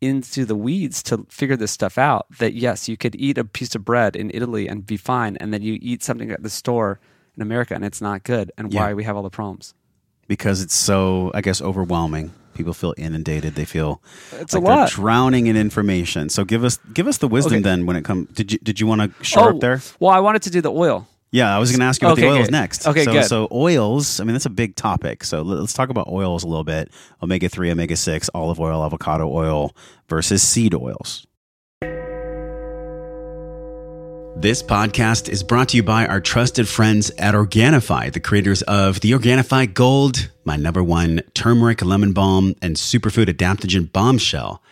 into 0.00 0.44
the 0.44 0.56
weeds 0.56 1.02
to 1.02 1.24
figure 1.28 1.56
this 1.56 1.70
stuff 1.70 1.96
out 1.98 2.26
that 2.38 2.54
yes 2.54 2.88
you 2.88 2.96
could 2.96 3.14
eat 3.16 3.38
a 3.38 3.44
piece 3.44 3.74
of 3.74 3.84
bread 3.84 4.16
in 4.16 4.30
italy 4.34 4.66
and 4.68 4.86
be 4.86 4.96
fine 4.96 5.36
and 5.36 5.52
then 5.54 5.62
you 5.62 5.78
eat 5.80 6.02
something 6.02 6.30
at 6.30 6.42
the 6.42 6.50
store 6.50 6.98
in 7.36 7.42
america 7.42 7.74
and 7.74 7.84
it's 7.84 8.00
not 8.00 8.24
good 8.24 8.50
and 8.58 8.72
Yeah. 8.72 8.80
why 8.80 8.94
we 8.94 9.04
have 9.04 9.16
all 9.16 9.22
the 9.22 9.30
problems 9.30 9.74
because 10.28 10.62
it's 10.62 10.74
so, 10.74 11.30
I 11.34 11.40
guess, 11.40 11.60
overwhelming. 11.62 12.32
People 12.54 12.72
feel 12.72 12.94
inundated. 12.96 13.54
They 13.54 13.66
feel 13.66 14.00
It's 14.32 14.54
like 14.54 14.62
a 14.62 14.66
they're 14.66 14.76
lot. 14.76 14.90
drowning 14.90 15.46
in 15.46 15.56
information. 15.56 16.30
So 16.30 16.44
give 16.44 16.64
us 16.64 16.78
give 16.94 17.06
us 17.06 17.18
the 17.18 17.28
wisdom 17.28 17.54
Okay. 17.54 17.62
then 17.62 17.84
when 17.86 17.96
it 17.96 18.04
comes. 18.04 18.28
Did 18.34 18.52
you 18.52 18.58
did 18.58 18.80
you 18.80 18.86
want 18.86 19.02
to 19.02 19.24
shore 19.24 19.50
up 19.50 19.56
oh, 19.56 19.58
there? 19.58 19.80
well 20.00 20.10
i 20.10 20.20
wanted 20.20 20.42
to 20.42 20.50
do 20.50 20.60
the 20.62 20.72
oil 20.72 21.06
Yeah, 21.32 21.54
I 21.54 21.58
was 21.58 21.70
going 21.70 21.80
to 21.80 21.86
ask 21.86 22.00
you 22.00 22.08
about 22.08 22.16
the 22.16 22.28
oils 22.28 22.46
good. 22.46 22.52
next. 22.52 22.86
Okay, 22.86 23.04
so, 23.04 23.12
good. 23.12 23.24
So 23.26 23.48
oils, 23.52 24.20
I 24.20 24.24
mean, 24.24 24.32
that's 24.32 24.46
a 24.46 24.50
big 24.50 24.74
topic. 24.74 25.22
So 25.24 25.42
let's 25.42 25.74
talk 25.74 25.90
about 25.90 26.08
oils 26.08 26.44
a 26.44 26.48
little 26.48 26.64
bit. 26.64 26.90
Omega 27.22 27.48
three, 27.50 27.70
omega 27.70 27.96
six, 27.96 28.30
olive 28.32 28.58
oil, 28.58 28.82
avocado 28.82 29.28
oil 29.30 29.74
versus 30.08 30.42
seed 30.42 30.72
oils. 30.74 31.26
This 34.38 34.62
podcast 34.62 35.30
is 35.30 35.42
brought 35.42 35.70
to 35.70 35.78
you 35.78 35.82
by 35.82 36.06
our 36.06 36.20
trusted 36.20 36.68
friends 36.68 37.10
at 37.18 37.34
Organifi, 37.34 38.12
the 38.12 38.20
creators 38.20 38.60
of 38.62 39.00
the 39.00 39.12
Organifi 39.12 39.72
Gold, 39.72 40.30
my 40.44 40.56
number 40.56 40.84
one 40.84 41.22
turmeric 41.32 41.82
lemon 41.82 42.12
balm 42.12 42.54
and 42.60 42.76
superfood 42.76 43.28
adaptogen 43.28 43.90
bombshell 43.90 44.62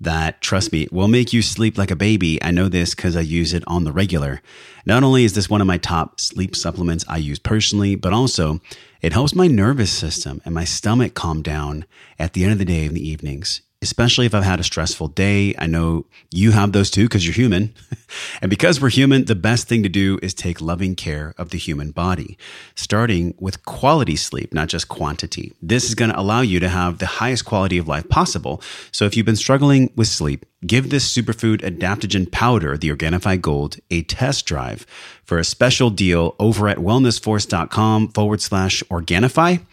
that, 0.00 0.40
trust 0.40 0.72
me, 0.72 0.88
will 0.90 1.06
make 1.06 1.32
you 1.32 1.40
sleep 1.40 1.78
like 1.78 1.92
a 1.92 1.96
baby. 1.96 2.42
I 2.42 2.50
know 2.50 2.68
this 2.68 2.96
because 2.96 3.14
I 3.14 3.20
use 3.20 3.54
it 3.54 3.62
on 3.68 3.84
the 3.84 3.92
regular. 3.92 4.42
Not 4.86 5.04
only 5.04 5.24
is 5.24 5.34
this 5.34 5.48
one 5.48 5.60
of 5.60 5.68
my 5.68 5.78
top 5.78 6.18
sleep 6.18 6.56
supplements 6.56 7.04
I 7.08 7.18
use 7.18 7.38
personally, 7.38 7.94
but 7.94 8.12
also 8.12 8.60
it 9.02 9.12
helps 9.12 9.36
my 9.36 9.46
nervous 9.46 9.92
system 9.92 10.42
and 10.44 10.52
my 10.52 10.64
stomach 10.64 11.14
calm 11.14 11.42
down 11.42 11.84
at 12.18 12.32
the 12.32 12.42
end 12.42 12.54
of 12.54 12.58
the 12.58 12.64
day 12.64 12.86
in 12.86 12.94
the 12.94 13.08
evenings 13.08 13.62
especially 13.82 14.24
if 14.26 14.34
I've 14.34 14.44
had 14.44 14.60
a 14.60 14.64
stressful 14.64 15.08
day. 15.08 15.54
I 15.58 15.66
know 15.66 16.06
you 16.30 16.52
have 16.52 16.72
those 16.72 16.90
too 16.90 17.04
because 17.04 17.26
you're 17.26 17.34
human. 17.34 17.74
and 18.40 18.48
because 18.48 18.80
we're 18.80 18.90
human, 18.90 19.24
the 19.24 19.34
best 19.34 19.68
thing 19.68 19.82
to 19.82 19.88
do 19.88 20.18
is 20.22 20.32
take 20.32 20.60
loving 20.60 20.94
care 20.94 21.34
of 21.36 21.50
the 21.50 21.58
human 21.58 21.90
body, 21.90 22.38
starting 22.74 23.34
with 23.38 23.64
quality 23.64 24.16
sleep, 24.16 24.54
not 24.54 24.68
just 24.68 24.88
quantity. 24.88 25.52
This 25.60 25.84
is 25.84 25.94
going 25.94 26.10
to 26.10 26.18
allow 26.18 26.40
you 26.40 26.60
to 26.60 26.68
have 26.68 26.98
the 26.98 27.06
highest 27.06 27.44
quality 27.44 27.76
of 27.76 27.88
life 27.88 28.08
possible. 28.08 28.62
So 28.92 29.04
if 29.04 29.16
you've 29.16 29.26
been 29.26 29.36
struggling 29.36 29.92
with 29.96 30.08
sleep, 30.08 30.46
give 30.64 30.90
this 30.90 31.12
superfood 31.12 31.58
adaptogen 31.62 32.30
powder, 32.30 32.78
the 32.78 32.90
Organifi 32.90 33.40
Gold, 33.40 33.78
a 33.90 34.02
test 34.02 34.46
drive 34.46 34.86
for 35.24 35.38
a 35.38 35.44
special 35.44 35.90
deal 35.90 36.36
over 36.38 36.68
at 36.68 36.78
wellnessforce.com 36.78 38.08
forward 38.08 38.40
slash 38.40 38.82
Organifi. 38.84 39.64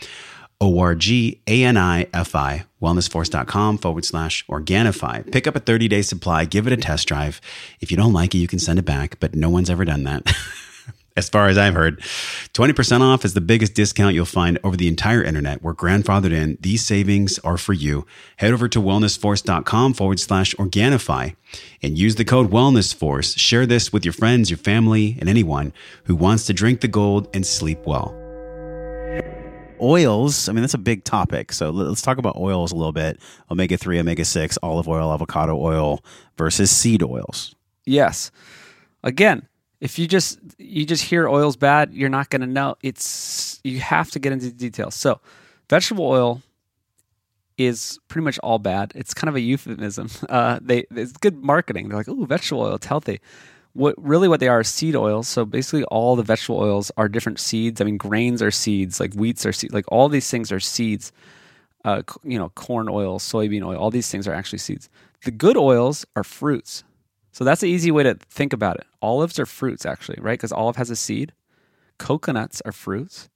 O-R-G-A-N-I-F-I, 0.61 2.63
wellnessforce.com 2.81 3.77
forward 3.77 4.05
slash 4.05 4.45
Organifi. 4.47 5.31
Pick 5.31 5.47
up 5.47 5.55
a 5.55 5.61
30-day 5.61 6.01
supply, 6.01 6.45
give 6.45 6.67
it 6.67 6.73
a 6.73 6.77
test 6.77 7.07
drive. 7.07 7.39
If 7.79 7.91
you 7.91 7.97
don't 7.97 8.13
like 8.13 8.35
it, 8.35 8.39
you 8.39 8.47
can 8.47 8.59
send 8.59 8.79
it 8.79 8.85
back, 8.85 9.19
but 9.19 9.35
no 9.35 9.49
one's 9.49 9.69
ever 9.69 9.85
done 9.85 10.03
that. 10.03 10.31
as 11.19 11.29
far 11.29 11.49
as 11.49 11.57
I've 11.57 11.73
heard. 11.73 11.99
20% 11.99 13.01
off 13.01 13.25
is 13.25 13.33
the 13.33 13.41
biggest 13.41 13.75
discount 13.75 14.15
you'll 14.15 14.25
find 14.25 14.57
over 14.63 14.77
the 14.77 14.87
entire 14.87 15.21
internet. 15.21 15.61
We're 15.61 15.75
grandfathered 15.75 16.31
in. 16.31 16.57
These 16.61 16.85
savings 16.85 17.37
are 17.39 17.57
for 17.57 17.73
you. 17.73 18.07
Head 18.37 18.53
over 18.53 18.67
to 18.69 18.81
wellnessforce.com 18.81 19.93
forward 19.93 20.19
slash 20.19 20.55
Organifi 20.55 21.35
and 21.83 21.97
use 21.97 22.15
the 22.15 22.25
code 22.25 22.49
WellnessForce. 22.49 23.37
Share 23.37 23.65
this 23.65 23.93
with 23.93 24.05
your 24.05 24.13
friends, 24.13 24.49
your 24.49 24.57
family, 24.57 25.17
and 25.19 25.29
anyone 25.29 25.73
who 26.05 26.15
wants 26.15 26.45
to 26.45 26.53
drink 26.53 26.81
the 26.81 26.87
gold 26.87 27.27
and 27.33 27.45
sleep 27.45 27.85
well 27.85 28.18
oils 29.81 30.47
i 30.49 30.51
mean 30.51 30.61
that's 30.61 30.73
a 30.73 30.77
big 30.77 31.03
topic 31.03 31.51
so 31.51 31.69
let- 31.69 31.87
let's 31.87 32.01
talk 32.01 32.17
about 32.17 32.35
oils 32.37 32.71
a 32.71 32.75
little 32.75 32.91
bit 32.91 33.19
omega-3 33.51 33.99
omega-6 33.99 34.57
olive 34.63 34.87
oil 34.87 35.11
avocado 35.13 35.57
oil 35.59 36.03
versus 36.37 36.71
seed 36.71 37.03
oils 37.03 37.55
Yes. 37.85 38.29
Again, 39.03 39.47
if 39.81 39.97
you 39.97 40.07
just 40.07 40.37
you 40.59 40.85
just 40.85 41.03
hear 41.05 41.27
oil's 41.27 41.55
bad, 41.57 41.91
you're 41.91 42.09
not 42.09 42.29
going 42.29 42.41
to 42.41 42.47
know. 42.47 42.75
It's 42.83 43.59
you 43.63 43.79
have 43.79 44.11
to 44.11 44.19
get 44.19 44.31
into 44.31 44.45
the 44.47 44.51
details. 44.51 44.93
So, 44.93 45.19
vegetable 45.71 46.05
oil 46.05 46.41
is 47.57 47.97
pretty 48.07 48.25
much 48.25 48.37
all 48.39 48.59
bad. 48.59 48.91
It's 48.93 49.13
kind 49.13 49.29
of 49.29 49.35
a 49.35 49.39
euphemism. 49.41 50.09
Uh, 50.29 50.59
they 50.61 50.85
it's 50.91 51.13
good 51.13 51.37
marketing. 51.43 51.87
They're 51.89 51.97
like, 51.97 52.09
"Oh, 52.09 52.25
vegetable 52.25 52.61
oil, 52.63 52.75
it's 52.75 52.85
healthy." 52.85 53.21
What 53.79 53.95
really 53.97 54.27
what 54.27 54.41
they 54.41 54.49
are 54.49 54.59
is 54.59 54.67
seed 54.67 54.93
oils. 54.93 55.29
So 55.29 55.45
basically, 55.45 55.85
all 55.85 56.17
the 56.17 56.23
vegetable 56.23 56.59
oils 56.59 56.91
are 56.97 57.07
different 57.07 57.39
seeds. 57.39 57.79
I 57.79 57.85
mean, 57.85 57.95
grains 57.95 58.41
are 58.41 58.51
seeds, 58.51 58.99
like 58.99 59.13
wheats 59.13 59.45
are 59.45 59.53
seeds. 59.53 59.73
Like 59.73 59.85
all 59.87 60.09
these 60.09 60.29
things 60.29 60.51
are 60.51 60.59
seeds. 60.59 61.13
Uh, 61.85 62.01
you 62.25 62.37
know, 62.37 62.49
corn 62.49 62.89
oil, 62.89 63.19
soybean 63.19 63.65
oil, 63.65 63.77
all 63.77 63.89
these 63.89 64.11
things 64.11 64.27
are 64.27 64.33
actually 64.33 64.59
seeds. 64.59 64.89
The 65.23 65.31
good 65.31 65.55
oils 65.55 66.05
are 66.17 66.25
fruits. 66.25 66.83
So 67.31 67.45
that's 67.45 67.61
the 67.61 67.69
easy 67.69 67.89
way 67.89 68.03
to 68.03 68.15
think 68.15 68.51
about 68.51 68.75
it. 68.75 68.85
Olives 69.01 69.39
are 69.39 69.45
fruits, 69.45 69.85
actually, 69.85 70.17
right? 70.19 70.37
Because 70.37 70.51
olive 70.51 70.75
has 70.75 70.89
a 70.89 70.95
seed. 70.97 71.31
Coconuts 71.97 72.61
are 72.65 72.73
fruits, 72.73 73.29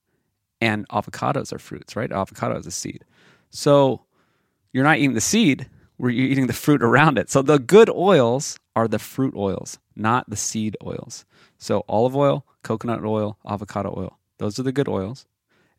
and 0.60 0.86
avocados 0.90 1.54
are 1.54 1.60
fruits, 1.60 1.96
right? 1.96 2.12
Avocado 2.12 2.58
is 2.58 2.68
a 2.68 2.72
seed. 2.72 3.06
So 3.50 4.02
you're 4.74 4.84
not 4.84 4.98
eating 4.98 5.14
the 5.14 5.22
seed, 5.22 5.70
we're 6.04 6.10
eating 6.12 6.48
the 6.48 6.54
fruit 6.54 6.84
around 6.84 7.18
it. 7.18 7.30
So 7.30 7.42
the 7.42 7.58
good 7.60 7.90
oils 7.90 8.60
are 8.76 8.88
the 8.88 9.00
fruit 9.00 9.34
oils, 9.36 9.80
not 9.96 10.30
the 10.30 10.36
seed 10.36 10.76
oils. 10.86 11.26
So 11.58 11.86
olive 11.88 12.16
oil, 12.16 12.46
coconut 12.64 13.04
oil, 13.06 13.38
avocado 13.48 13.94
oil. 13.98 14.18
Those 14.38 14.60
are 14.60 14.64
the 14.64 14.72
good 14.74 14.90
oils. 14.90 15.26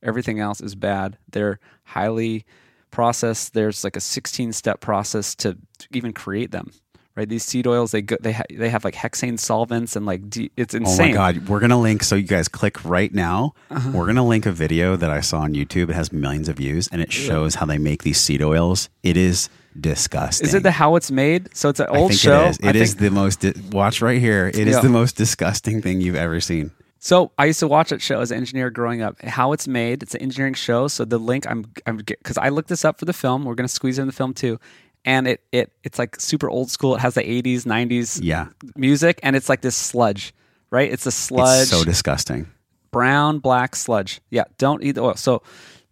Everything 0.03 0.41
else 0.41 0.61
is 0.61 0.75
bad. 0.75 1.19
They're 1.31 1.59
highly 1.85 2.45
processed. 2.91 3.55
There's 3.55 3.85
like 3.85 3.97
a 3.97 4.01
16 4.01 4.53
step 4.53 4.81
process 4.81 5.35
to 5.37 5.57
even 5.93 6.13
create 6.13 6.51
them. 6.53 6.73
Right, 7.17 7.29
these 7.29 7.45
seed 7.45 7.69
oils 7.69 7.93
they 7.93 8.03
go, 8.03 8.17
they 8.21 8.33
ha- 8.33 8.43
they 8.51 8.69
have 8.71 8.85
like 8.85 8.95
hexane 8.97 9.39
solvents 9.39 9.95
and 9.95 10.05
like 10.05 10.29
de- 10.29 10.51
it's 10.57 10.75
Oh 10.75 10.79
insane. 10.79 11.11
my 11.11 11.13
god, 11.13 11.49
we're 11.49 11.61
gonna 11.61 11.81
link 11.81 12.03
so 12.03 12.17
you 12.17 12.25
guys 12.27 12.49
click 12.49 12.85
right 12.85 13.15
now. 13.15 13.55
Uh-huh. 13.71 13.91
We're 13.95 14.07
gonna 14.07 14.27
link 14.27 14.47
a 14.47 14.51
video 14.51 14.97
that 14.97 15.11
I 15.11 15.21
saw 15.21 15.39
on 15.43 15.55
YouTube. 15.55 15.91
It 15.91 15.95
has 15.95 16.13
millions 16.13 16.49
of 16.49 16.57
views 16.57 16.89
and 16.91 17.01
it 17.01 17.13
shows 17.13 17.55
how 17.55 17.67
they 17.67 17.79
make 17.79 18.03
these 18.03 18.19
seed 18.21 18.43
oils. 18.43 18.89
It 19.05 19.17
is 19.17 19.49
disgusting. 19.81 20.47
Is 20.47 20.55
it 20.55 20.63
the 20.63 20.71
how 20.71 20.97
it's 20.97 21.11
made? 21.11 21.55
So 21.57 21.69
it's 21.69 21.81
an 21.81 21.87
I 21.91 21.99
old 21.99 22.11
think 22.11 22.21
show. 22.21 22.45
it 22.47 22.51
is. 22.51 22.59
I 22.63 22.69
It 22.71 22.77
is 22.77 22.95
the 22.97 23.11
most. 23.11 23.41
Di- 23.41 23.55
watch 23.73 24.01
right 24.03 24.21
here. 24.21 24.49
It 24.49 24.67
is 24.69 24.77
Yeah. 24.77 24.81
the 24.81 24.89
most 24.89 25.17
disgusting 25.17 25.83
thing 25.83 26.01
you've 26.01 26.17
ever 26.17 26.41
seen. 26.41 26.71
So 26.99 27.33
I 27.39 27.45
used 27.47 27.61
to 27.61 27.69
watch 27.69 27.91
that 27.91 28.01
show 28.01 28.21
as 28.21 28.31
an 28.31 28.39
engineer 28.39 28.71
growing 28.71 29.03
up. 29.03 29.21
How 29.23 29.53
it's 29.53 29.69
made, 29.69 30.03
it's 30.03 30.15
an 30.15 30.23
engineering 30.23 30.55
show. 30.55 30.89
So 30.89 31.05
the 31.05 31.19
link 31.19 31.47
I'm 31.47 31.67
I'm 31.87 31.99
because 31.99 32.39
I 32.39 32.49
looked 32.49 32.69
this 32.69 32.85
up 32.85 32.99
for 32.99 33.05
the 33.05 33.13
film. 33.13 33.45
We're 33.45 33.55
gonna 33.57 33.69
squeeze 33.69 33.99
it 33.99 34.03
in 34.03 34.07
the 34.07 34.13
film 34.15 34.33
too, 34.33 34.59
and 35.05 35.27
it 35.29 35.43
it 35.53 35.71
it's 35.83 35.99
like 35.99 36.19
super 36.19 36.49
old 36.49 36.71
school. 36.71 36.95
It 36.95 37.01
has 37.01 37.15
the 37.15 37.23
80s, 37.23 37.65
90s 37.67 38.21
Yeah, 38.23 38.47
music, 38.77 39.21
and 39.23 39.37
it's 39.37 39.51
like 39.51 39.61
this 39.61 39.77
sludge, 39.77 40.33
right? 40.71 40.91
It's 40.91 41.05
a 41.05 41.11
sludge, 41.13 41.63
it's 41.63 41.71
so 41.71 41.85
disgusting. 41.85 42.47
brown 42.91 43.39
black 43.39 43.77
sludge. 43.77 44.21
Yeah, 44.31 44.45
don't 44.57 44.83
eat 44.83 44.93
the 44.93 45.03
oil. 45.03 45.17
So 45.17 45.43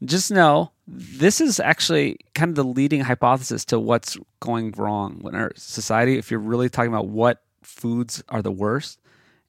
just 0.05 0.31
know 0.31 0.71
this 0.87 1.41
is 1.41 1.61
actually 1.61 2.19
kind 2.35 2.51
of 2.51 2.55
the 2.57 2.65
leading 2.65 3.01
hypothesis 3.01 3.65
to 3.67 3.79
what's 3.79 4.19
going 4.41 4.73
wrong 4.77 5.23
in 5.25 5.35
our 5.35 5.53
society. 5.57 6.19
If 6.19 6.31
you're 6.31 6.41
really 6.41 6.69
talking 6.69 6.93
about 6.93 7.09
what 7.09 7.43
foods 7.63 8.23
are 8.29 8.43
the 8.43 8.53
worst, 8.53 8.99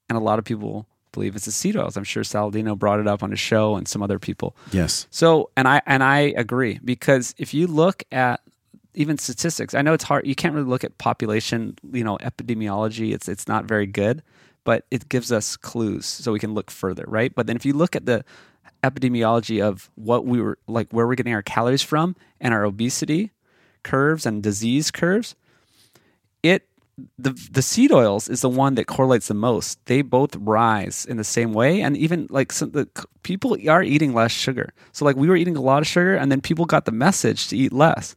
and 0.09 0.17
a 0.17 0.21
lot 0.21 0.39
of 0.39 0.45
people 0.45 0.87
believe 1.11 1.35
it's 1.35 1.45
the 1.45 1.51
seed 1.51 1.77
oils. 1.77 1.95
I'm 1.95 2.03
sure 2.03 2.23
Saladino 2.23 2.77
brought 2.77 2.99
it 2.99 3.07
up 3.07 3.23
on 3.23 3.31
his 3.31 3.39
show 3.39 3.75
and 3.75 3.87
some 3.87 4.03
other 4.03 4.19
people. 4.19 4.55
Yes. 4.71 5.07
So, 5.11 5.49
and 5.55 5.67
I 5.67 5.81
and 5.85 6.03
I 6.03 6.33
agree 6.35 6.79
because 6.83 7.33
if 7.37 7.53
you 7.53 7.67
look 7.67 8.03
at 8.11 8.41
even 8.95 9.17
statistics, 9.17 9.73
I 9.73 9.81
know 9.81 9.93
it's 9.93 10.03
hard. 10.03 10.27
You 10.27 10.35
can't 10.35 10.53
really 10.53 10.67
look 10.67 10.83
at 10.83 10.97
population, 10.97 11.75
you 11.91 12.03
know, 12.03 12.17
epidemiology. 12.17 13.13
It's 13.13 13.29
it's 13.29 13.47
not 13.47 13.65
very 13.65 13.87
good, 13.87 14.21
but 14.63 14.85
it 14.91 15.09
gives 15.09 15.31
us 15.31 15.55
clues 15.55 16.05
so 16.05 16.31
we 16.31 16.39
can 16.39 16.53
look 16.53 16.69
further, 16.69 17.05
right? 17.07 17.33
But 17.33 17.47
then 17.47 17.55
if 17.55 17.65
you 17.65 17.73
look 17.73 17.95
at 17.95 18.05
the 18.05 18.25
epidemiology 18.83 19.61
of 19.63 19.89
what 19.95 20.25
we 20.25 20.41
were 20.41 20.57
like, 20.67 20.91
where 20.91 21.07
we're 21.07 21.15
getting 21.15 21.33
our 21.33 21.41
calories 21.41 21.81
from, 21.81 22.15
and 22.39 22.53
our 22.53 22.65
obesity 22.65 23.31
curves 23.83 24.25
and 24.25 24.43
disease 24.43 24.91
curves, 24.91 25.35
it 26.41 26.67
the 27.17 27.31
the 27.51 27.61
seed 27.61 27.91
oils 27.91 28.29
is 28.29 28.41
the 28.41 28.49
one 28.49 28.75
that 28.75 28.85
correlates 28.85 29.27
the 29.27 29.33
most. 29.33 29.83
They 29.85 30.01
both 30.01 30.35
rise 30.35 31.05
in 31.05 31.17
the 31.17 31.23
same 31.23 31.53
way, 31.53 31.81
and 31.81 31.97
even 31.97 32.27
like 32.29 32.51
some, 32.51 32.71
the 32.71 32.87
people 33.23 33.57
are 33.67 33.81
eating 33.81 34.13
less 34.13 34.31
sugar. 34.31 34.73
So 34.91 35.05
like 35.05 35.15
we 35.15 35.27
were 35.27 35.35
eating 35.35 35.55
a 35.55 35.61
lot 35.61 35.81
of 35.81 35.87
sugar, 35.87 36.15
and 36.15 36.31
then 36.31 36.41
people 36.41 36.65
got 36.65 36.85
the 36.85 36.91
message 36.91 37.47
to 37.47 37.57
eat 37.57 37.73
less, 37.73 38.15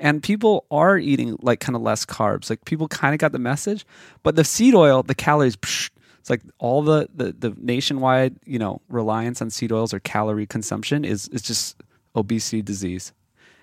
and 0.00 0.22
people 0.22 0.64
are 0.70 0.98
eating 0.98 1.36
like 1.40 1.60
kind 1.60 1.76
of 1.76 1.82
less 1.82 2.04
carbs. 2.04 2.50
Like 2.50 2.64
people 2.64 2.88
kind 2.88 3.14
of 3.14 3.20
got 3.20 3.32
the 3.32 3.38
message, 3.38 3.86
but 4.22 4.34
the 4.34 4.44
seed 4.44 4.74
oil, 4.74 5.02
the 5.02 5.14
calories. 5.14 5.56
Psh, 5.56 5.90
it's 6.26 6.30
like 6.30 6.42
all 6.58 6.82
the, 6.82 7.08
the 7.14 7.32
the 7.38 7.54
nationwide 7.56 8.34
you 8.44 8.58
know 8.58 8.80
reliance 8.88 9.40
on 9.40 9.48
seed 9.48 9.70
oils 9.70 9.94
or 9.94 10.00
calorie 10.00 10.44
consumption 10.44 11.04
is 11.04 11.28
is 11.28 11.40
just 11.40 11.80
obesity 12.16 12.62
disease, 12.62 13.12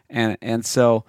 and 0.10 0.38
and 0.42 0.66
so 0.66 1.04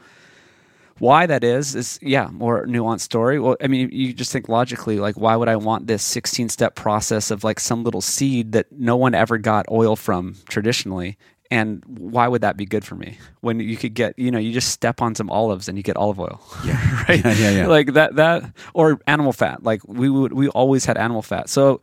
why 0.98 1.26
that 1.26 1.44
is 1.44 1.76
is 1.76 2.00
yeah 2.02 2.26
more 2.32 2.66
nuanced 2.66 3.02
story. 3.02 3.38
Well 3.38 3.56
i 3.60 3.68
mean 3.68 3.88
you 3.92 4.12
just 4.12 4.32
think 4.32 4.48
logically 4.48 4.98
like 4.98 5.14
why 5.14 5.36
would 5.36 5.48
i 5.48 5.54
want 5.54 5.86
this 5.86 6.02
16 6.02 6.48
step 6.48 6.74
process 6.74 7.30
of 7.30 7.44
like 7.44 7.60
some 7.60 7.84
little 7.84 8.00
seed 8.00 8.50
that 8.50 8.72
no 8.72 8.96
one 8.96 9.14
ever 9.14 9.38
got 9.38 9.64
oil 9.70 9.94
from 9.94 10.34
traditionally 10.48 11.16
and 11.54 11.84
why 11.86 12.26
would 12.26 12.40
that 12.40 12.56
be 12.56 12.66
good 12.66 12.84
for 12.84 12.96
me? 12.96 13.16
When 13.40 13.60
you 13.60 13.76
could 13.76 13.94
get 13.94 14.18
you 14.18 14.32
know 14.32 14.40
you 14.40 14.52
just 14.52 14.70
step 14.70 15.00
on 15.00 15.14
some 15.14 15.30
olives 15.30 15.68
and 15.68 15.78
you 15.78 15.84
get 15.84 15.96
olive 15.96 16.18
oil. 16.18 16.42
Yeah. 16.66 16.80
Right? 17.08 17.22
Yeah, 17.22 17.32
yeah, 17.34 17.50
yeah. 17.50 17.66
like 17.66 17.92
that 17.92 18.16
that 18.16 18.50
or 18.72 18.98
animal 19.06 19.32
fat. 19.32 19.62
Like 19.62 19.80
we 19.86 20.08
would 20.08 20.32
we 20.32 20.48
always 20.48 20.84
had 20.84 20.96
animal 20.98 21.22
fat. 21.22 21.48
So 21.48 21.80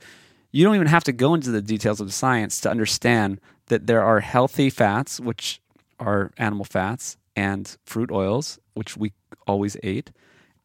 you 0.52 0.66
don't 0.66 0.76
even 0.76 0.88
have 0.88 1.06
to 1.06 1.14
go 1.14 1.34
into 1.34 1.52
the 1.52 1.62
details 1.62 2.02
of 2.02 2.08
the 2.08 2.14
science 2.14 2.60
to 2.62 2.70
understand 2.70 3.40
that 3.68 3.88
there 3.88 4.04
are 4.04 4.20
healthy 4.20 4.70
fats 4.70 5.20
which 5.20 5.62
are 6.00 6.32
animal 6.38 6.66
fats 6.66 7.18
and 7.36 7.78
fruit 7.86 8.12
oils 8.12 8.60
which 8.74 8.98
we 8.98 9.14
always 9.48 9.78
ate. 9.84 10.12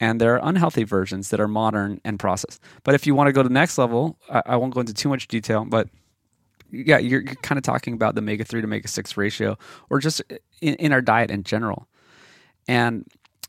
And 0.00 0.20
there 0.20 0.34
are 0.34 0.40
unhealthy 0.42 0.84
versions 0.84 1.30
that 1.30 1.40
are 1.40 1.48
modern 1.48 2.00
and 2.04 2.18
processed. 2.18 2.60
But 2.82 2.94
if 2.94 3.06
you 3.06 3.14
want 3.14 3.28
to 3.28 3.32
go 3.32 3.42
to 3.42 3.48
the 3.48 3.54
next 3.62 3.78
level 3.78 4.18
i, 4.30 4.42
I 4.46 4.56
won't 4.56 4.74
go 4.74 4.80
into 4.80 4.94
too 4.94 5.08
much 5.08 5.28
detail 5.28 5.64
but 5.64 5.88
yeah 6.70 6.98
you're, 6.98 7.22
you're 7.22 7.34
kind 7.36 7.58
of 7.58 7.64
talking 7.64 7.94
about 7.94 8.14
the 8.14 8.20
omega 8.20 8.44
3 8.44 8.60
to 8.60 8.66
omega 8.66 8.88
6 8.88 9.16
ratio 9.16 9.56
or 9.90 9.98
just 9.98 10.22
in, 10.60 10.74
in 10.74 10.92
our 10.92 11.00
diet 11.00 11.30
in 11.30 11.42
general 11.42 11.88
and 12.68 13.06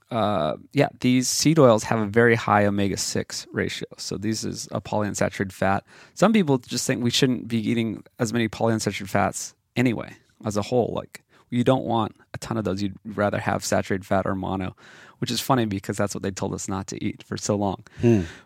uh, 0.09 0.55
yeah, 0.71 0.87
these 1.01 1.27
seed 1.27 1.59
oils 1.59 1.83
have 1.83 1.99
a 1.99 2.05
very 2.05 2.35
high 2.35 2.65
omega 2.65 2.95
6 2.95 3.47
ratio. 3.51 3.87
So, 3.97 4.17
this 4.17 4.43
is 4.43 4.67
a 4.71 4.79
polyunsaturated 4.79 5.51
fat. 5.51 5.83
Some 6.13 6.31
people 6.31 6.57
just 6.59 6.87
think 6.87 7.03
we 7.03 7.09
shouldn't 7.09 7.47
be 7.47 7.57
eating 7.57 8.03
as 8.19 8.31
many 8.31 8.47
polyunsaturated 8.47 9.09
fats 9.09 9.53
anyway, 9.75 10.15
as 10.45 10.55
a 10.55 10.61
whole. 10.61 10.93
Like, 10.95 11.23
you 11.49 11.63
don't 11.63 11.83
want 11.83 12.15
a 12.33 12.37
ton 12.37 12.57
of 12.57 12.63
those. 12.63 12.81
You'd 12.81 12.95
rather 13.03 13.39
have 13.39 13.65
saturated 13.65 14.05
fat 14.05 14.25
or 14.25 14.35
mono, 14.35 14.75
which 15.19 15.31
is 15.31 15.41
funny 15.41 15.65
because 15.65 15.97
that's 15.97 16.15
what 16.15 16.23
they 16.23 16.31
told 16.31 16.53
us 16.53 16.69
not 16.69 16.87
to 16.87 17.03
eat 17.03 17.23
for 17.23 17.35
so 17.35 17.55
long. 17.55 17.83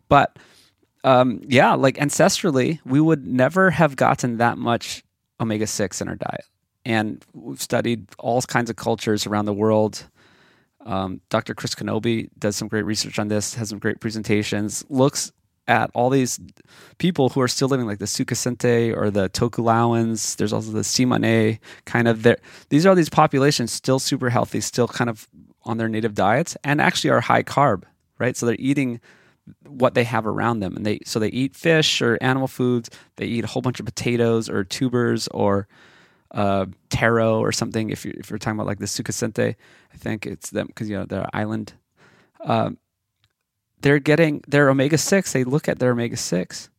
But 0.10 0.38
um, 1.04 1.42
yeah, 1.48 1.74
like 1.74 1.98
ancestrally, 1.98 2.80
we 2.86 3.02
would 3.02 3.26
never 3.26 3.72
have 3.72 3.96
gotten 3.96 4.38
that 4.38 4.58
much 4.58 5.04
omega 5.40 5.68
6 5.68 6.02
in 6.02 6.08
our 6.08 6.16
diet. 6.16 6.46
And 6.86 7.24
we've 7.34 7.62
studied 7.62 8.08
all 8.18 8.42
kinds 8.42 8.70
of 8.70 8.76
cultures 8.76 9.26
around 9.28 9.46
the 9.46 9.54
world. 9.54 10.08
Um, 10.86 11.22
Dr. 11.30 11.54
Chris 11.54 11.76
Knobbe 11.76 12.30
does 12.38 12.56
some 12.56 12.68
great 12.68 12.86
research 12.86 13.20
on 13.20 13.28
this, 13.28 13.54
has 13.56 13.70
some 13.70 13.80
great 13.80 14.00
presentations, 14.00 14.84
looks 14.90 15.32
at 15.68 15.92
all 15.94 16.10
these 16.10 16.40
people 16.98 17.30
who 17.30 17.42
are 17.42 17.48
still 17.48 17.68
living 17.68 17.86
like 17.86 18.00
the 18.00 18.06
Sukasente 18.06 18.96
or 18.96 19.12
the 19.12 19.30
Tokelauans. 19.30 20.36
There's 20.36 20.54
also 20.54 20.72
the 20.72 20.82
Tsimane 20.82 21.60
kind 21.86 22.08
of 22.08 22.24
there. 22.24 22.38
These 22.70 22.86
are 22.86 22.96
these 22.96 23.10
populations 23.10 23.72
still 23.72 24.00
super 24.00 24.30
healthy, 24.30 24.60
still 24.60 24.88
kind 24.88 25.10
of 25.10 25.28
on 25.64 25.78
their 25.78 25.88
native 25.88 26.16
diets 26.16 26.58
and 26.64 26.82
actually 26.82 27.12
are 27.12 27.22
high 27.22 27.44
carb, 27.44 27.84
right? 28.18 28.36
So 28.36 28.48
they're 28.48 28.56
eating 28.58 29.00
what 29.68 29.94
they 29.94 30.04
have 30.04 30.28
around 30.28 30.60
them. 30.60 30.76
And 30.76 30.86
they 30.86 31.00
so 31.06 31.20
they 31.20 31.30
eat 31.30 31.56
fish 31.56 32.02
or 32.02 32.18
animal 32.22 32.48
foods. 32.48 32.90
They 33.18 33.26
eat 33.26 33.44
a 33.44 33.48
whole 33.48 33.62
bunch 33.62 33.80
of 33.80 33.86
potatoes 33.86 34.50
or 34.50 34.64
tubers 34.64 35.28
or 35.30 35.68
uh, 36.32 36.66
taro 36.90 37.40
or 37.40 37.52
something. 37.52 37.90
If 37.90 38.06
you're, 38.06 38.14
if 38.18 38.30
you're 38.30 38.40
talking 38.40 38.58
about 38.58 38.68
like 38.68 38.80
the 38.80 38.86
sucasente 38.86 39.56
i 39.94 39.98
think 39.98 40.26
it's 40.26 40.50
them 40.50 40.68
because 40.68 40.90
you 40.90 40.98
know 40.98 41.06
they're 41.06 41.28
island. 41.34 41.74
Um, 42.44 42.78
they're 43.82 44.00
getting 44.00 44.44
their 44.48 44.70
omega-6 44.70 45.32
they 45.32 45.44
look 45.44 45.68
at 45.68 45.80
their 45.80 45.92
omega-6 45.92 46.70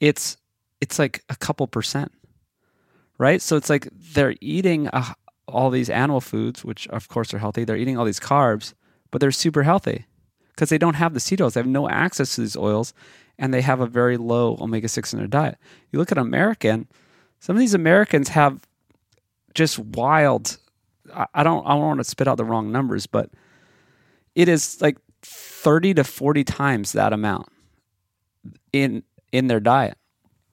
it's 0.00 0.36
it's 0.80 0.98
like 0.98 1.22
a 1.28 1.36
couple 1.36 1.66
percent 1.66 2.12
right? 3.18 3.40
So 3.40 3.56
it's 3.56 3.70
like 3.70 3.88
they're 3.92 4.34
eating 4.40 4.88
uh 4.88 5.14
all 5.48 5.70
these 5.70 5.90
animal 5.90 6.20
foods 6.20 6.64
which 6.64 6.88
of 6.88 7.08
course 7.08 7.32
are 7.34 7.38
healthy. 7.38 7.64
They're 7.64 7.76
eating 7.76 7.98
all 7.98 8.04
these 8.04 8.20
carbs 8.20 8.74
but 9.10 9.20
they're 9.20 9.32
super 9.32 9.62
healthy 9.62 10.06
because 10.56 10.70
they 10.70 10.78
don't 10.78 10.94
have 10.94 11.14
the 11.14 11.20
seed 11.20 11.40
oils. 11.40 11.54
They 11.54 11.60
have 11.60 11.66
no 11.66 11.88
access 11.88 12.34
to 12.34 12.40
these 12.40 12.56
oils, 12.56 12.94
and 13.38 13.52
they 13.52 13.60
have 13.60 13.80
a 13.80 13.86
very 13.86 14.16
low 14.16 14.56
omega 14.58 14.88
six 14.88 15.12
in 15.12 15.18
their 15.18 15.28
diet. 15.28 15.58
You 15.92 15.98
look 15.98 16.10
at 16.10 16.18
American; 16.18 16.88
some 17.38 17.54
of 17.54 17.60
these 17.60 17.74
Americans 17.74 18.30
have 18.30 18.66
just 19.54 19.78
wild. 19.78 20.56
I 21.34 21.42
don't. 21.42 21.64
I 21.66 21.70
don't 21.70 21.80
want 21.80 22.00
to 22.00 22.04
spit 22.04 22.26
out 22.26 22.38
the 22.38 22.44
wrong 22.44 22.72
numbers, 22.72 23.06
but 23.06 23.30
it 24.34 24.48
is 24.48 24.80
like 24.80 24.96
thirty 25.22 25.94
to 25.94 26.02
forty 26.02 26.42
times 26.42 26.92
that 26.92 27.12
amount 27.12 27.48
in 28.72 29.02
in 29.32 29.46
their 29.48 29.60
diet, 29.60 29.98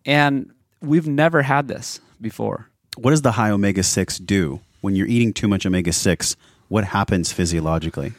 and 0.06 0.52
we've 0.82 1.08
never 1.08 1.42
had 1.42 1.68
this 1.68 2.02
before. 2.20 2.68
What 2.98 3.12
does 3.12 3.24
the 3.24 3.32
high 3.32 3.50
omega 3.50 3.82
six 3.82 4.20
do 4.20 4.60
when 4.82 4.96
you're 4.96 5.08
eating 5.08 5.34
too 5.34 5.48
much 5.48 5.66
omega 5.66 5.94
six? 5.94 6.36
What 6.68 6.84
happens 6.86 7.32
physiologically? 7.32 8.14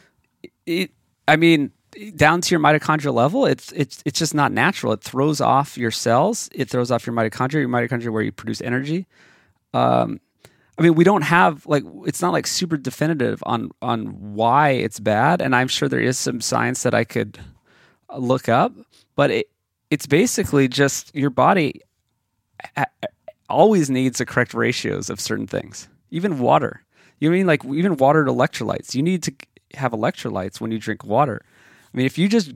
it 0.66 0.90
I 1.26 1.36
mean, 1.36 1.72
down 2.16 2.40
to 2.40 2.50
your 2.50 2.60
mitochondrial 2.60 3.14
level, 3.14 3.46
it's 3.46 3.72
it's 3.72 4.02
it's 4.04 4.18
just 4.18 4.34
not 4.34 4.52
natural. 4.52 4.92
It 4.92 5.02
throws 5.02 5.40
off 5.40 5.78
your 5.78 5.90
cells. 5.90 6.48
It 6.52 6.68
throws 6.68 6.90
off 6.90 7.06
your 7.06 7.14
mitochondria. 7.14 7.60
Your 7.60 7.68
mitochondria 7.68 8.10
where 8.10 8.22
you 8.22 8.32
produce 8.32 8.60
energy. 8.60 9.06
Um, 9.72 10.20
I 10.78 10.82
mean, 10.82 10.94
we 10.94 11.04
don't 11.04 11.22
have 11.22 11.66
like 11.66 11.84
it's 12.06 12.20
not 12.20 12.32
like 12.32 12.46
super 12.46 12.76
definitive 12.76 13.42
on 13.46 13.70
on 13.80 14.34
why 14.34 14.70
it's 14.70 15.00
bad, 15.00 15.40
and 15.40 15.54
I'm 15.54 15.68
sure 15.68 15.88
there 15.88 16.00
is 16.00 16.18
some 16.18 16.40
science 16.40 16.82
that 16.82 16.94
I 16.94 17.04
could 17.04 17.38
look 18.16 18.48
up, 18.48 18.72
but 19.14 19.30
it 19.30 19.46
it's 19.90 20.06
basically 20.06 20.66
just 20.66 21.14
your 21.14 21.30
body 21.30 21.80
always 23.48 23.90
needs 23.90 24.18
the 24.18 24.26
correct 24.26 24.54
ratios 24.54 25.10
of 25.10 25.20
certain 25.20 25.46
things, 25.46 25.88
even 26.10 26.40
water. 26.40 26.82
You 27.20 27.30
mean 27.30 27.46
like 27.46 27.64
even 27.64 27.96
water 27.96 28.24
to 28.24 28.32
electrolytes? 28.32 28.94
You 28.94 29.02
need 29.02 29.22
to 29.22 29.34
have 29.76 29.92
electrolytes 29.92 30.60
when 30.60 30.70
you 30.70 30.78
drink 30.78 31.04
water. 31.04 31.42
I 31.92 31.96
mean, 31.96 32.06
if 32.06 32.18
you 32.18 32.28
just 32.28 32.52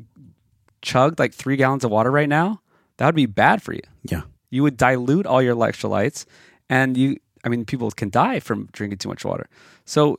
chugged 0.82 1.18
like 1.18 1.34
three 1.34 1.56
gallons 1.56 1.84
of 1.84 1.90
water 1.90 2.10
right 2.10 2.28
now, 2.28 2.60
that 2.96 3.06
would 3.06 3.14
be 3.14 3.26
bad 3.26 3.62
for 3.62 3.72
you 3.72 3.82
Yeah. 4.04 4.22
you 4.50 4.62
would 4.64 4.76
dilute 4.76 5.26
all 5.26 5.40
your 5.42 5.54
electrolytes 5.54 6.24
and 6.68 6.96
you 6.96 7.16
i 7.44 7.48
mean 7.48 7.64
people 7.64 7.90
can 7.92 8.10
die 8.10 8.40
from 8.40 8.68
drinking 8.72 8.98
too 8.98 9.08
much 9.08 9.24
water 9.24 9.48
so 9.84 10.18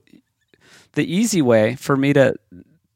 the 0.94 1.04
easy 1.14 1.42
way 1.42 1.76
for 1.76 1.98
me 1.98 2.14
to 2.14 2.36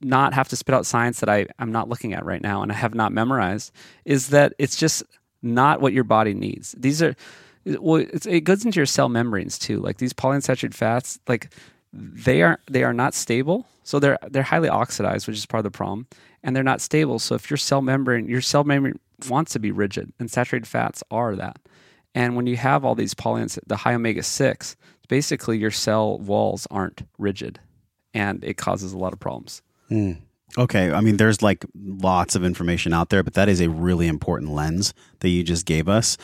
not 0.02 0.34
have 0.34 0.48
to 0.50 0.56
spit 0.56 0.74
out 0.74 0.86
science 0.86 1.20
that 1.20 1.28
I, 1.30 1.48
i'm 1.60 1.72
not 1.72 1.90
looking 1.90 2.14
at 2.14 2.24
right 2.26 2.42
now 2.42 2.62
and 2.64 2.72
i 2.72 2.76
have 2.76 2.96
not 2.96 3.12
memorized 3.12 3.72
is 4.06 4.30
that 4.30 4.54
it's 4.58 4.78
just 4.78 5.04
not 5.42 5.82
what 5.82 5.92
your 5.92 6.06
body 6.06 6.34
needs 6.34 6.74
these 6.78 7.02
are 7.02 7.14
well 7.66 7.98
it's, 7.98 8.26
it 8.26 8.42
goes 8.42 8.64
into 8.64 8.78
your 8.80 8.86
cell 8.86 9.10
membranes 9.10 9.60
too 9.60 9.80
like 9.80 9.98
these 9.98 10.14
polyunsaturated 10.14 10.74
fats 10.74 11.20
like 11.28 11.54
they 11.92 12.42
are 12.42 12.60
they 12.72 12.84
are 12.84 12.94
not 12.94 13.14
stable 13.14 13.66
so 13.84 14.00
they're 14.00 14.18
they're 14.30 14.44
highly 14.44 14.70
oxidized 14.70 15.28
which 15.28 15.38
is 15.38 15.46
part 15.46 15.60
of 15.60 15.72
the 15.72 15.76
problem 15.76 16.08
and 16.44 16.56
they're 16.56 16.64
not 16.64 16.82
stable 16.82 17.20
so 17.20 17.36
if 17.36 17.50
your 17.50 17.58
cell 17.58 17.82
membrane 17.82 18.28
your 18.28 18.42
cell 18.42 18.64
membrane 18.64 19.00
wants 19.30 19.54
to 19.54 19.60
be 19.60 19.72
rigid 19.72 20.12
and 20.20 20.30
saturated 20.32 20.68
fats 20.68 21.04
are 21.12 21.36
that 21.36 21.60
and 22.16 22.36
when 22.36 22.48
you 22.48 22.58
have 22.58 22.84
all 22.84 22.96
these 22.96 23.14
polyuns 23.14 23.60
the 23.68 23.78
high 23.78 23.94
omega 23.94 24.24
6 24.24 24.76
basically 25.08 25.58
your 25.58 25.72
cell 25.72 26.18
walls 26.20 26.68
aren't 26.72 27.04
rigid 27.18 27.60
and 28.14 28.44
it 28.44 28.58
causes 28.58 28.94
a 28.94 28.98
lot 28.98 29.14
of 29.14 29.20
problems 29.20 29.62
hmm. 29.90 30.14
Okay, 30.56 30.92
I 30.92 31.02
mean, 31.02 31.18
there's 31.18 31.42
like 31.42 31.66
lots 31.76 32.36
of 32.36 32.46
information 32.46 32.94
out 32.94 33.10
there, 33.10 33.24
but 33.24 33.34
that 33.34 33.50
is 33.50 33.60
a 33.60 33.70
really 33.70 34.08
important 34.08 34.52
lens 34.52 34.94
that 35.20 35.30
you 35.30 35.44
just 35.44 35.66
gave 35.66 35.90
us. 35.90 36.16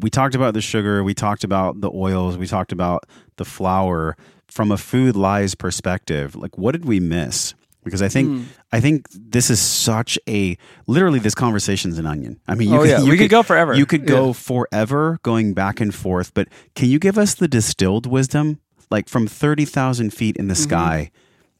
We 0.00 0.10
talked 0.10 0.34
about 0.34 0.54
the 0.54 0.60
sugar, 0.60 1.04
we 1.04 1.14
talked 1.14 1.44
about 1.44 1.80
the 1.80 1.90
oils, 1.92 2.36
we 2.36 2.48
talked 2.48 2.72
about 2.72 3.04
the 3.36 3.44
flour. 3.44 4.16
From 4.48 4.70
a 4.70 4.76
food 4.76 5.16
lies 5.16 5.54
perspective, 5.54 6.36
like 6.36 6.56
what 6.58 6.72
did 6.72 6.84
we 6.84 7.00
miss? 7.00 7.54
Because 7.82 8.00
I 8.00 8.08
think 8.08 8.46
I 8.72 8.80
think 8.80 9.06
this 9.12 9.50
is 9.50 9.60
such 9.60 10.18
a 10.28 10.56
literally 10.86 11.18
this 11.18 11.34
conversation's 11.34 11.98
an 11.98 12.06
onion. 12.06 12.40
I 12.48 12.54
mean, 12.54 12.70
you 12.70 12.76
Oh, 12.76 12.80
could, 12.82 12.88
yeah, 12.90 13.00
you 13.02 13.10
we 13.10 13.18
could 13.18 13.30
go 13.30 13.42
forever. 13.42 13.74
You 13.74 13.84
could 13.84 14.06
go 14.06 14.28
Yeah. 14.28 14.32
forever 14.32 15.18
going 15.22 15.52
back 15.54 15.80
and 15.80 15.94
forth. 15.94 16.32
But 16.34 16.48
can 16.74 16.88
you 16.88 16.98
give 16.98 17.18
us 17.18 17.34
the 17.34 17.46
distilled 17.48 18.06
wisdom, 18.06 18.60
like 18.90 19.08
from 19.08 19.26
thirty 19.26 19.64
thousand 19.66 20.14
feet 20.14 20.36
in 20.36 20.48
the 20.48 20.54
Mm-hmm. 20.54 20.62
sky? 20.62 21.10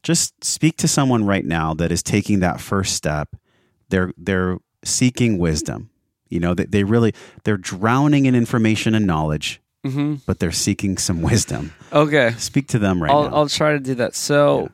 just 0.03 0.43
speak 0.43 0.77
to 0.77 0.87
someone 0.87 1.25
right 1.25 1.45
now 1.45 1.73
that 1.73 1.91
is 1.91 2.03
taking 2.03 2.39
that 2.39 2.61
first 2.61 2.93
step 2.93 3.35
they're 3.89 4.13
they're 4.17 4.57
seeking 4.83 5.39
wisdom 5.39 5.89
you 6.29 6.39
know 6.39 6.53
they, 6.53 6.65
they 6.65 6.83
really 6.83 7.11
they're 7.43 7.57
drowning 7.57 8.27
in 8.27 8.35
information 8.35 8.93
and 8.93 9.07
knowledge 9.07 9.59
mm-hmm. 9.85 10.15
but 10.25 10.39
they're 10.39 10.51
seeking 10.51 10.97
some 10.97 11.21
wisdom 11.21 11.73
okay 11.93 12.31
speak 12.37 12.67
to 12.67 12.79
them 12.79 13.01
right 13.01 13.11
I'll, 13.11 13.29
now 13.29 13.35
I'll 13.35 13.49
try 13.49 13.73
to 13.73 13.79
do 13.79 13.95
that. 13.95 14.15
So, 14.15 14.69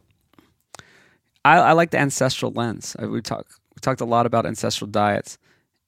I, 1.44 1.58
I 1.58 1.72
like 1.74 1.92
the 1.92 2.00
ancestral 2.00 2.52
lens. 2.52 2.96
I, 3.00 3.06
we 3.06 3.22
talk 3.22 3.48
we 3.76 3.80
talked 3.82 4.02
a 4.02 4.06
lot 4.06 4.26
about 4.26 4.46
ancestral 4.46 4.90
diets, 4.90 5.38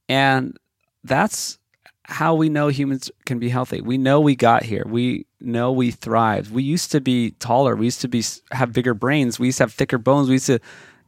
and 0.09 0.57
that's 1.03 1.59
how 2.05 2.35
we 2.35 2.49
know 2.49 2.67
humans 2.67 3.09
can 3.25 3.39
be 3.39 3.49
healthy. 3.49 3.81
We 3.81 3.97
know 3.97 4.19
we 4.19 4.35
got 4.35 4.63
here. 4.63 4.83
We 4.85 5.25
know 5.39 5.71
we 5.71 5.91
thrived. 5.91 6.51
We 6.51 6.63
used 6.63 6.91
to 6.91 7.01
be 7.01 7.31
taller. 7.31 7.75
We 7.75 7.85
used 7.85 8.01
to 8.01 8.07
be 8.07 8.23
have 8.51 8.73
bigger 8.73 8.93
brains. 8.93 9.39
We 9.39 9.47
used 9.47 9.59
to 9.59 9.65
have 9.65 9.73
thicker 9.73 9.97
bones. 9.97 10.27
We 10.27 10.35
used 10.35 10.47
to 10.47 10.59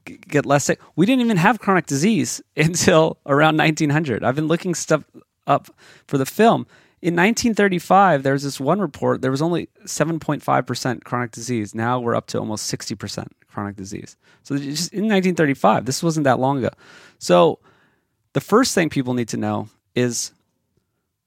get 0.06 0.46
less 0.46 0.66
sick. 0.66 0.80
We 0.96 1.06
didn't 1.06 1.26
even 1.26 1.38
have 1.38 1.60
chronic 1.60 1.88
disease 1.88 2.42
until 2.58 3.18
around 3.26 3.58
1900. 3.58 4.24
I've 4.24 4.36
been 4.36 4.48
looking 4.48 4.76
stuff 4.76 5.04
up 5.48 5.70
for 6.08 6.18
the 6.18 6.26
film. 6.26 6.66
In 7.02 7.14
1935, 7.14 8.24
there 8.24 8.34
was 8.34 8.44
this 8.44 8.60
one 8.60 8.80
report. 8.80 9.22
There 9.22 9.32
was 9.32 9.42
only 9.42 9.70
7.5% 9.86 11.04
chronic 11.04 11.32
disease. 11.32 11.76
Now 11.76 12.00
we're 12.00 12.16
up 12.16 12.28
to 12.28 12.40
almost 12.40 12.72
60% 12.74 13.28
chronic 13.48 13.76
disease. 13.76 14.18
So 14.44 14.58
just 14.58 14.92
in 14.94 15.04
1935, 15.04 15.86
this 15.86 16.02
wasn't 16.02 16.24
that 16.24 16.40
long 16.40 16.60
ago. 16.60 16.72
So 17.20 17.60
the 18.34 18.42
first 18.42 18.74
thing 18.74 18.90
people 18.90 19.14
need 19.14 19.30
to 19.30 19.38
know 19.38 19.70
is 19.94 20.32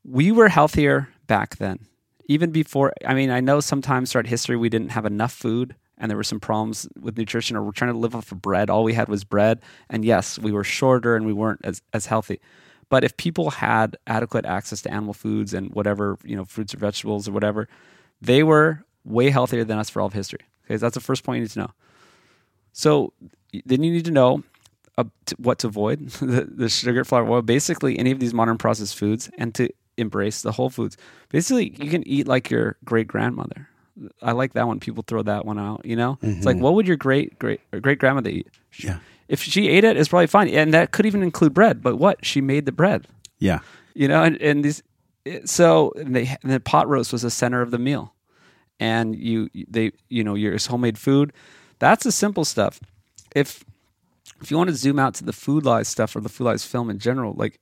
we 0.05 0.33
were 0.33 0.49
healthier 0.49 1.09
back 1.27 1.57
then. 1.57 1.81
Even 2.27 2.51
before, 2.51 2.93
I 3.07 3.15
mean, 3.15 3.31
I 3.31 3.41
know 3.41 3.61
sometimes 3.61 4.13
throughout 4.13 4.27
history 4.27 4.57
we 4.57 4.69
didn't 4.69 4.91
have 4.91 5.07
enough 5.07 5.33
food 5.33 5.75
and 5.97 6.11
there 6.11 6.17
were 6.17 6.25
some 6.25 6.41
problems 6.41 6.89
with 7.01 7.19
nutrition 7.19 7.57
or 7.57 7.63
we're 7.63 7.73
trying 7.73 7.93
to 7.93 7.99
live 7.99 8.15
off 8.15 8.33
of 8.33 8.41
bread. 8.41 8.71
All 8.71 8.85
we 8.85 8.95
had 8.95 9.09
was 9.09 9.25
bread. 9.25 9.61
And 9.91 10.05
yes, 10.05 10.39
we 10.39 10.53
were 10.53 10.65
shorter 10.65 11.17
and 11.17 11.27
we 11.27 11.33
weren't 11.33 11.61
as, 11.65 11.83
as 11.93 12.07
healthy. 12.07 12.41
But 12.89 13.05
if 13.05 13.17
people 13.17 13.51
had 13.51 13.97
adequate 14.07 14.45
access 14.47 14.83
to 14.83 14.91
animal 14.91 15.15
foods 15.15 15.53
and 15.53 15.71
whatever, 15.75 16.17
you 16.25 16.37
know, 16.37 16.45
fruits 16.45 16.75
or 16.75 16.79
vegetables 16.79 17.29
or 17.29 17.33
whatever, 17.33 17.69
they 18.21 18.43
were 18.43 18.85
way 19.05 19.31
healthier 19.31 19.65
than 19.65 19.79
us 19.79 19.91
for 19.91 20.01
all 20.01 20.07
of 20.07 20.15
history. 20.15 20.41
Okay, 20.65 20.77
that's 20.77 20.95
the 20.95 21.01
first 21.01 21.25
point 21.25 21.37
you 21.39 21.43
need 21.43 21.51
to 21.51 21.59
know. 21.61 21.71
So 22.73 23.13
then 23.65 23.83
you 23.83 23.93
need 23.93 24.05
to 24.05 24.11
know 24.11 24.43
uh, 24.97 25.05
t- 25.27 25.37
what 25.39 25.59
to 25.61 25.67
avoid 25.67 26.09
the, 26.21 26.45
the 26.45 26.69
sugar, 26.69 27.05
flour, 27.05 27.29
oil, 27.29 27.43
basically 27.43 27.99
any 27.99 28.11
of 28.11 28.21
these 28.21 28.35
modern 28.35 28.59
processed 28.59 28.97
foods, 28.97 29.31
and 29.39 29.55
to 29.55 29.69
embrace 29.97 30.43
the 30.43 30.53
whole 30.53 30.71
foods. 30.71 30.97
Basically, 31.31 31.75
you 31.79 31.91
can 31.91 32.07
eat 32.07 32.27
like 32.29 32.51
your 32.51 32.77
great 32.85 33.07
grandmother. 33.09 33.69
I 34.23 34.33
like 34.33 34.53
that 34.53 34.67
one. 34.67 34.79
People 34.79 35.03
throw 35.07 35.23
that 35.23 35.45
one 35.45 35.59
out. 35.59 35.85
You 35.85 35.97
know, 35.97 36.19
it's 36.23 36.47
like 36.47 36.57
what 36.59 36.75
would 36.75 36.87
your 36.87 36.97
great 36.97 37.39
great 37.39 37.61
great 37.83 37.99
grandmother 37.99 38.31
eat? 38.31 38.47
Yeah. 38.79 38.99
If 39.29 39.43
she 39.43 39.69
ate 39.69 39.85
it, 39.85 39.97
it's 39.97 40.09
probably 40.09 40.27
fine, 40.27 40.49
and 40.49 40.73
that 40.75 40.91
could 40.91 41.07
even 41.07 41.23
include 41.23 41.53
bread. 41.55 41.83
But 41.83 41.97
what 41.97 42.25
she 42.25 42.41
made 42.41 42.65
the 42.67 42.73
bread, 42.73 43.07
yeah 43.39 43.61
you 43.95 44.09
know, 44.09 44.23
and, 44.23 44.41
and 44.41 44.65
these. 44.65 44.83
it- 45.25 45.49
So 45.49 45.93
and 45.97 46.15
they 46.17 46.37
and 46.43 46.53
the 46.53 46.61
pot 46.61 46.89
roast 46.89 47.13
was 47.13 47.23
the 47.23 47.31
center 47.31 47.61
of 47.61 47.71
the 47.71 47.79
meal, 47.79 48.15
and 48.81 49.15
you 49.17 49.49
they 49.69 49.93
you 50.09 50.25
know 50.25 50.35
your 50.35 50.57
homemade 50.69 50.99
food. 50.99 51.33
That's 51.79 52.05
the 52.05 52.13
simple 52.13 52.45
stuff. 52.45 52.81
If 53.35 53.65
if 54.41 54.51
you 54.51 54.57
want 54.57 54.71
to 54.71 54.77
zoom 54.77 54.99
out 54.99 55.15
to 55.15 55.25
the 55.25 55.33
food 55.33 55.65
lies 55.65 55.89
stuff 55.89 56.15
or 56.17 56.21
the 56.21 56.29
food 56.29 56.45
lies 56.45 56.65
film 56.65 56.89
in 56.91 56.99
general, 56.99 57.35
like 57.37 57.61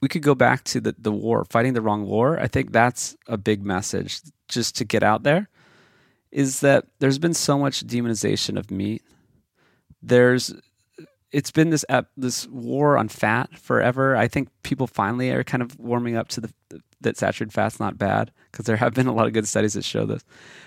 we 0.00 0.08
could 0.08 0.22
go 0.22 0.34
back 0.34 0.64
to 0.64 0.80
the, 0.80 0.94
the 0.98 1.12
war, 1.12 1.44
fighting 1.44 1.74
the 1.74 1.80
wrong 1.82 2.06
war. 2.06 2.38
I 2.40 2.46
think 2.48 2.72
that's 2.72 3.16
a 3.26 3.36
big 3.36 3.64
message 3.64 4.20
just 4.48 4.76
to 4.76 4.84
get 4.84 5.02
out 5.02 5.22
there 5.24 5.48
is 6.30 6.60
that 6.60 6.84
there's 7.00 7.18
been 7.18 7.34
so 7.34 7.58
much 7.58 7.86
demonization 7.86 8.56
of 8.58 8.70
meat. 8.70 9.02
There's 10.02 10.54
it's 11.30 11.50
been 11.50 11.70
this 11.70 11.84
ep- 11.88 12.10
this 12.16 12.46
war 12.48 12.96
on 12.96 13.08
fat 13.08 13.58
forever. 13.58 14.16
I 14.16 14.28
think 14.28 14.48
people 14.68 14.86
finally 14.86 15.30
are 15.30 15.42
kind 15.42 15.62
of 15.62 15.78
warming 15.80 16.14
up 16.14 16.28
to 16.28 16.42
the 16.42 16.52
that 17.00 17.16
saturated 17.16 17.54
fat's 17.54 17.80
not 17.80 17.96
bad 17.96 18.30
because 18.52 18.66
there 18.66 18.76
have 18.76 18.92
been 18.92 19.06
a 19.06 19.14
lot 19.14 19.26
of 19.26 19.32
good 19.32 19.48
studies 19.48 19.72
that 19.72 19.84
show 19.84 20.04
this. 20.04 20.22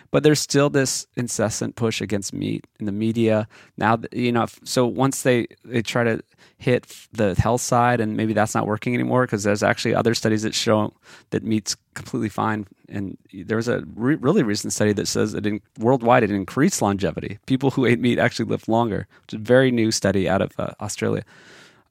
But 0.10 0.24
there's 0.24 0.40
still 0.40 0.70
this 0.70 1.06
incessant 1.16 1.76
push 1.76 2.02
against 2.02 2.34
meat 2.34 2.66
in 2.80 2.86
the 2.88 2.92
media. 2.92 3.48
Now, 3.78 4.00
you 4.12 4.32
know, 4.32 4.48
so 4.64 4.88
once 4.88 5.22
they 5.22 5.48
they 5.64 5.84
try 5.84 6.04
to 6.04 6.24
hit 6.58 6.88
the 7.12 7.36
health 7.36 7.62
side, 7.62 8.02
and 8.02 8.18
maybe 8.18 8.34
that's 8.34 8.56
not 8.56 8.66
working 8.66 8.96
anymore 8.96 9.26
because 9.26 9.44
there's 9.44 9.62
actually 9.62 9.94
other 9.94 10.16
studies 10.16 10.42
that 10.42 10.56
show 10.56 10.94
that 11.30 11.44
meat's 11.44 11.76
completely 11.94 12.30
fine. 12.30 12.66
And 12.90 13.18
there 13.32 13.58
was 13.58 13.68
a 13.68 13.84
re- 13.96 14.16
really 14.16 14.42
recent 14.42 14.74
study 14.74 14.94
that 14.94 15.08
says 15.08 15.34
that 15.34 15.46
in, 15.46 15.62
worldwide 15.78 16.24
it 16.24 16.32
increased 16.32 16.82
longevity. 16.82 17.38
People 17.46 17.70
who 17.70 17.86
ate 17.86 18.00
meat 18.00 18.18
actually 18.18 18.46
lived 18.46 18.68
longer, 18.68 19.08
which 19.22 19.34
is 19.34 19.40
a 19.40 19.44
very 19.44 19.70
new 19.70 19.92
study 19.92 20.28
out 20.28 20.42
of 20.42 20.52
uh, 20.58 20.72
Australia. 20.82 21.24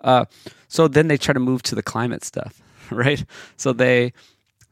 Uh, 0.02 0.24
so 0.68 0.88
then 0.88 1.08
they 1.08 1.16
try 1.16 1.32
to 1.32 1.40
move 1.40 1.62
to 1.64 1.74
the 1.74 1.82
climate 1.82 2.24
stuff, 2.24 2.60
right? 2.90 3.24
So 3.56 3.72
they, 3.72 4.12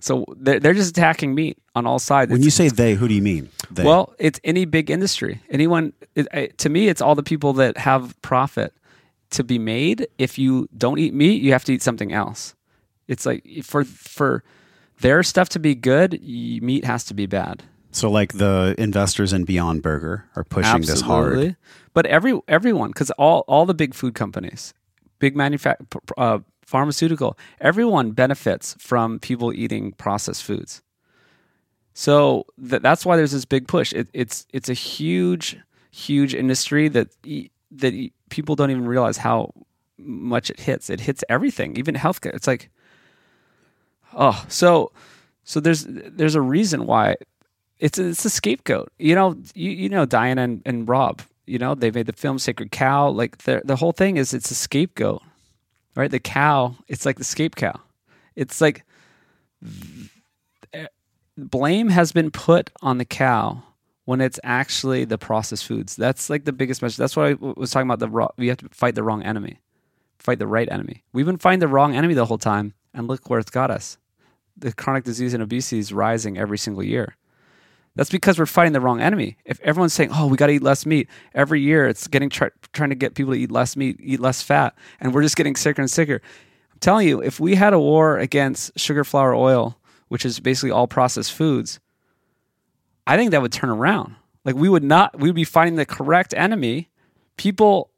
so 0.00 0.24
they're, 0.36 0.60
they're 0.60 0.74
just 0.74 0.90
attacking 0.90 1.34
meat 1.34 1.58
on 1.74 1.86
all 1.86 1.98
sides. 1.98 2.30
when 2.30 2.40
It's- 2.40 2.44
you 2.44 2.50
say 2.50 2.68
they 2.74 2.94
who 2.94 3.08
do 3.08 3.14
you 3.14 3.22
mean 3.22 3.48
they 3.70 3.84
well, 3.84 4.14
it's 4.18 4.40
any 4.44 4.64
big 4.64 4.90
industry. 4.90 5.40
Anyone, 5.50 5.92
it, 6.14 6.26
I- 6.32 6.50
to 6.58 6.68
me, 6.68 6.88
it's 6.88 7.00
all 7.02 7.14
the 7.14 7.22
people 7.22 7.52
that 7.54 7.76
have 7.78 8.20
profit 8.22 8.72
to 9.30 9.44
be 9.44 9.58
made. 9.58 10.06
If 10.18 10.38
you 10.38 10.68
don't 10.76 10.98
eat 10.98 11.12
meat, 11.14 11.42
you 11.42 11.52
have 11.52 11.64
to 11.64 11.72
eat 11.72 11.82
something 11.82 12.12
else. 12.12 12.54
It's 13.08 13.26
like 13.26 13.44
for 13.62 13.84
for 13.84 14.42
their 15.00 15.22
stuff 15.22 15.48
to 15.50 15.58
be 15.58 15.74
good, 15.74 16.20
meat 16.22 16.84
has 16.84 17.04
to 17.04 17.14
be 17.14 17.26
bad. 17.26 17.62
so 17.90 18.10
like 18.10 18.32
the 18.34 18.74
investors 18.78 19.32
in 19.32 19.44
beyond 19.44 19.82
burger 19.82 20.24
are 20.36 20.44
pushing 20.44 20.82
this 20.82 21.00
hard 21.00 21.56
But 21.94 22.06
every 22.06 22.38
everyone, 22.48 22.90
because 22.90 23.10
all 23.18 23.44
all 23.48 23.66
the 23.66 23.74
big 23.74 23.94
food 23.94 24.14
companies, 24.14 24.74
big 25.18 25.34
manufact 25.34 25.76
uh, 26.16 26.38
pharmaceutical, 26.64 27.38
everyone 27.60 28.12
benefits 28.12 28.76
from 28.78 29.18
people 29.18 29.52
eating 29.52 29.92
processed 29.92 30.44
foods. 30.44 30.82
So 31.94 32.44
th- 32.68 32.82
that's 32.82 33.04
why 33.04 33.16
there's 33.16 33.32
this 33.32 33.44
big 33.44 33.66
push. 33.66 33.92
It, 33.92 34.08
it's 34.12 34.46
it's 34.52 34.68
a 34.68 34.74
huge 34.74 35.58
huge 35.90 36.34
industry 36.34 36.88
that 36.88 37.08
e- 37.24 37.50
that 37.72 37.92
e- 37.94 38.12
people 38.30 38.54
don't 38.54 38.70
even 38.70 38.86
realize 38.86 39.16
how 39.16 39.52
much 39.98 40.50
it 40.50 40.60
hits. 40.60 40.90
It 40.90 41.00
hits 41.00 41.24
everything, 41.28 41.76
even 41.76 41.94
healthcare. 41.96 42.34
It's 42.34 42.46
like 42.46 42.70
oh, 44.14 44.44
so 44.48 44.92
so 45.44 45.60
there's 45.60 45.86
there's 45.88 46.34
a 46.34 46.40
reason 46.40 46.86
why 46.86 47.16
it's 47.78 47.98
it's 47.98 48.24
a 48.24 48.30
scapegoat. 48.30 48.92
You 48.98 49.14
know, 49.14 49.36
you 49.54 49.70
you 49.70 49.88
know 49.88 50.04
Diana 50.04 50.42
and, 50.42 50.62
and 50.66 50.88
Robb. 50.88 51.22
You 51.48 51.58
know, 51.58 51.74
they 51.74 51.90
made 51.90 52.06
the 52.06 52.12
film 52.12 52.38
Sacred 52.38 52.70
Cow. 52.70 53.08
Like 53.08 53.38
the 53.38 53.62
the 53.64 53.76
whole 53.76 53.92
thing 53.92 54.16
is 54.16 54.34
it's 54.34 54.50
a 54.50 54.54
scapegoat, 54.54 55.22
right? 55.96 56.10
The 56.10 56.20
cow, 56.20 56.76
it's 56.88 57.06
like 57.06 57.16
the 57.16 57.24
scape 57.24 57.56
cow. 57.56 57.80
It's 58.36 58.60
like 58.60 58.84
eh, 60.72 60.86
blame 61.36 61.88
has 61.88 62.12
been 62.12 62.30
put 62.30 62.70
on 62.82 62.98
the 62.98 63.04
cow 63.04 63.62
when 64.04 64.22
it's 64.22 64.40
actually 64.42 65.04
the 65.04 65.18
processed 65.18 65.66
foods. 65.66 65.94
That's 65.94 66.30
like 66.30 66.46
the 66.46 66.52
biggest 66.52 66.80
message. 66.80 66.96
That's 66.96 67.14
what 67.14 67.26
i 67.26 67.34
was 67.34 67.70
talking 67.70 67.88
about. 67.88 67.98
The 67.98 68.08
raw, 68.08 68.28
we 68.38 68.48
have 68.48 68.56
to 68.58 68.68
fight 68.70 68.94
the 68.94 69.02
wrong 69.02 69.22
enemy, 69.22 69.60
fight 70.18 70.38
the 70.38 70.46
right 70.46 70.66
enemy. 70.72 71.04
We've 71.12 71.26
been 71.26 71.36
fighting 71.36 71.60
the 71.60 71.68
wrong 71.68 71.94
enemy 71.94 72.14
the 72.14 72.24
whole 72.24 72.38
time, 72.38 72.72
and 72.94 73.06
look 73.06 73.28
where 73.28 73.38
it's 73.38 73.50
got 73.50 73.70
us. 73.70 73.98
The 74.56 74.72
chronic 74.72 75.04
disease 75.04 75.34
and 75.34 75.42
obesity 75.42 75.78
is 75.78 75.92
rising 75.92 76.38
every 76.38 76.56
single 76.56 76.82
year. 76.82 77.17
That's 77.98 78.10
because 78.10 78.38
we're 78.38 78.46
fighting 78.46 78.74
the 78.74 78.80
wrong 78.80 79.00
enemy. 79.00 79.38
If 79.44 79.58
everyone's 79.60 79.92
saying, 79.92 80.10
"Oh, 80.12 80.28
we 80.28 80.36
got 80.36 80.46
to 80.46 80.52
eat 80.52 80.62
less 80.62 80.86
meat," 80.86 81.08
every 81.34 81.60
year 81.60 81.88
it's 81.88 82.06
getting 82.06 82.30
try, 82.30 82.50
trying 82.72 82.90
to 82.90 82.94
get 82.94 83.16
people 83.16 83.32
to 83.32 83.38
eat 83.40 83.50
less 83.50 83.76
meat, 83.76 83.96
eat 84.00 84.20
less 84.20 84.40
fat, 84.40 84.78
and 85.00 85.12
we're 85.12 85.22
just 85.22 85.34
getting 85.34 85.56
sicker 85.56 85.82
and 85.82 85.90
sicker. 85.90 86.22
I'm 86.72 86.78
telling 86.78 87.08
you, 87.08 87.20
if 87.20 87.40
we 87.40 87.56
had 87.56 87.72
a 87.72 87.78
war 87.80 88.16
against 88.16 88.78
sugar, 88.78 89.02
flour, 89.02 89.34
oil, 89.34 89.80
which 90.06 90.24
is 90.24 90.38
basically 90.38 90.70
all 90.70 90.86
processed 90.86 91.32
foods, 91.32 91.80
I 93.04 93.16
think 93.16 93.32
that 93.32 93.42
would 93.42 93.50
turn 93.50 93.68
around. 93.68 94.14
Like 94.44 94.54
we 94.54 94.68
would 94.68 94.84
not, 94.84 95.18
we 95.18 95.28
would 95.28 95.34
be 95.34 95.42
fighting 95.42 95.74
the 95.74 95.84
correct 95.84 96.32
enemy. 96.36 96.90
People, 97.36 97.90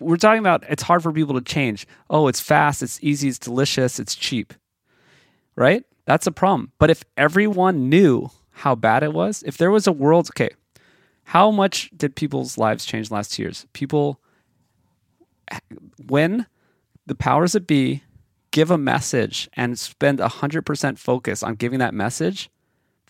we're 0.00 0.18
talking 0.18 0.40
about 0.40 0.64
it's 0.68 0.82
hard 0.82 1.02
for 1.02 1.12
people 1.14 1.34
to 1.34 1.40
change. 1.40 1.86
Oh, 2.10 2.28
it's 2.28 2.40
fast, 2.40 2.82
it's 2.82 3.02
easy, 3.02 3.28
it's 3.28 3.38
delicious, 3.38 3.98
it's 3.98 4.14
cheap, 4.16 4.52
right? 5.54 5.82
That's 6.04 6.26
a 6.26 6.30
problem. 6.30 6.72
But 6.78 6.90
if 6.90 7.04
everyone 7.16 7.88
knew 7.88 8.30
how 8.56 8.74
bad 8.74 9.02
it 9.02 9.12
was, 9.12 9.42
if 9.46 9.58
there 9.58 9.70
was 9.70 9.86
a 9.86 9.92
world, 9.92 10.30
okay, 10.30 10.48
how 11.24 11.50
much 11.50 11.90
did 11.94 12.16
people's 12.16 12.56
lives 12.56 12.86
change 12.86 13.10
last 13.10 13.38
years? 13.38 13.66
People, 13.74 14.18
when 16.06 16.46
the 17.04 17.14
powers 17.14 17.52
that 17.52 17.66
be 17.66 18.02
give 18.52 18.70
a 18.70 18.78
message 18.78 19.50
and 19.54 19.78
spend 19.78 20.20
100% 20.20 20.98
focus 20.98 21.42
on 21.42 21.56
giving 21.56 21.80
that 21.80 21.92
message, 21.92 22.48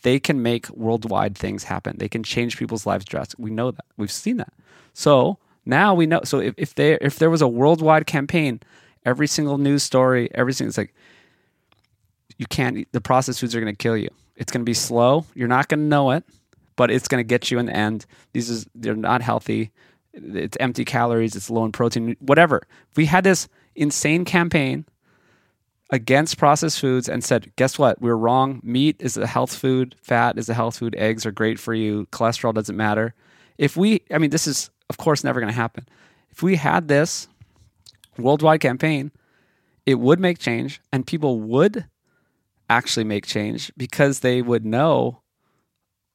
they 0.03 0.19
can 0.19 0.43
make 0.43 0.69
worldwide 0.71 1.39
things 1.39 1.63
happen. 1.63 1.97
They 1.99 2.09
can 2.09 2.25
change 2.25 2.59
people's 2.59 2.85
lives 2.85 3.05
drastically. 3.05 3.45
We 3.45 3.51
know 3.51 3.71
that. 3.71 3.85
We've 3.97 4.11
seen 4.11 4.39
that. 4.39 4.53
So 4.95 5.39
now 5.65 5.95
we 5.95 6.07
know. 6.07 6.23
So 6.25 6.41
if, 6.41 6.55
if 6.57 6.75
they 6.75 6.95
if 6.95 7.21
there 7.21 7.31
was 7.31 7.41
a 7.41 7.49
worldwide 7.49 8.07
campaign, 8.07 8.61
every 9.05 9.29
single 9.29 9.59
news 9.59 9.85
story, 9.85 10.29
everything 10.35 10.67
it's 10.67 10.77
like 10.77 10.93
you 12.37 12.47
can't 12.47 12.91
the 12.93 13.01
processed 13.01 13.41
foods 13.41 13.55
are 13.55 13.61
going 13.61 13.73
to 13.73 13.77
kill 13.77 13.97
you. 13.97 14.11
It's 14.37 14.53
going 14.53 14.63
to 14.63 14.69
be 14.69 14.75
slow. 14.75 15.25
You're 15.35 15.49
not 15.49 15.69
going 15.69 15.81
to 15.81 15.87
know 15.87 16.11
it, 16.11 16.25
but 16.77 16.91
it's 16.91 17.09
going 17.09 17.21
to 17.21 17.27
get 17.27 17.51
you 17.51 17.59
in 17.59 17.67
the 17.67 17.77
end. 17.77 18.07
These 18.33 18.51
is 18.51 18.67
they're 18.75 18.95
not 18.95 19.23
healthy. 19.23 19.71
It's 20.13 20.57
empty 20.61 20.85
calories. 20.85 21.37
It's 21.37 21.51
low 21.51 21.65
in 21.65 21.73
protein. 21.73 22.17
Whatever. 22.21 22.63
We 22.97 23.07
had 23.07 23.25
this 23.25 23.49
insane 23.75 24.25
campaign 24.25 24.85
against 25.91 26.39
processed 26.39 26.81
foods 26.81 27.09
and 27.09 27.23
said, 27.23 27.53
guess 27.57 27.79
what? 27.79 28.01
We're 28.01 28.17
wrong. 28.17 28.61
Meat 28.63 28.97
is 28.99 29.17
a 29.17 29.27
health 29.27 29.55
food. 29.55 29.95
Fat 30.03 30.39
is 30.39 30.49
a 30.49 30.55
health 30.55 30.79
food. 30.79 30.95
Eggs 30.97 31.25
are 31.25 31.31
great 31.31 31.59
for 31.59 31.75
you. 31.75 32.07
Cholesterol 32.13 32.55
doesn't 32.55 32.77
matter. 32.77 33.15
If 33.59 33.77
we, 33.77 34.03
I 34.11 34.19
mean, 34.19 34.31
this 34.31 34.47
is 34.47 34.71
of 34.91 34.99
course 34.99 35.25
never 35.25 35.41
going 35.41 35.53
to 35.53 35.57
happen. 35.57 35.87
If 36.31 36.43
we 36.43 36.57
had 36.57 36.89
this 36.89 37.29
worldwide 38.19 38.61
campaign, 38.61 39.13
it 39.85 39.97
would 39.97 40.21
make 40.21 40.39
change 40.39 40.81
and 40.93 41.07
people 41.07 41.41
would 41.41 41.87
actually 42.69 43.05
make 43.05 43.27
change 43.27 43.73
because 43.77 44.21
they 44.21 44.43
would 44.43 44.65
know 44.65 45.23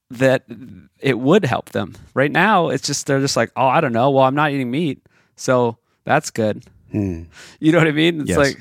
that 0.10 0.44
it 1.00 1.20
would 1.20 1.46
help 1.46 1.70
them. 1.70 1.96
Right 2.14 2.32
now, 2.32 2.70
it's 2.70 2.86
just, 2.86 3.08
they're 3.08 3.20
just 3.22 3.38
like, 3.38 3.52
oh, 3.56 3.68
I 3.68 3.80
don't 3.82 3.94
know. 3.94 4.10
Well, 4.12 4.26
I'm 4.26 4.36
not 4.36 4.52
eating 4.52 4.70
meat. 4.70 5.02
So 5.36 5.78
that's 6.04 6.32
good. 6.32 6.66
Hmm. 6.92 7.24
You 7.60 7.72
know 7.72 7.78
what 7.78 7.88
I 7.88 7.92
mean? 7.92 8.22
It's 8.22 8.30
Yes. 8.32 8.38
like, 8.38 8.60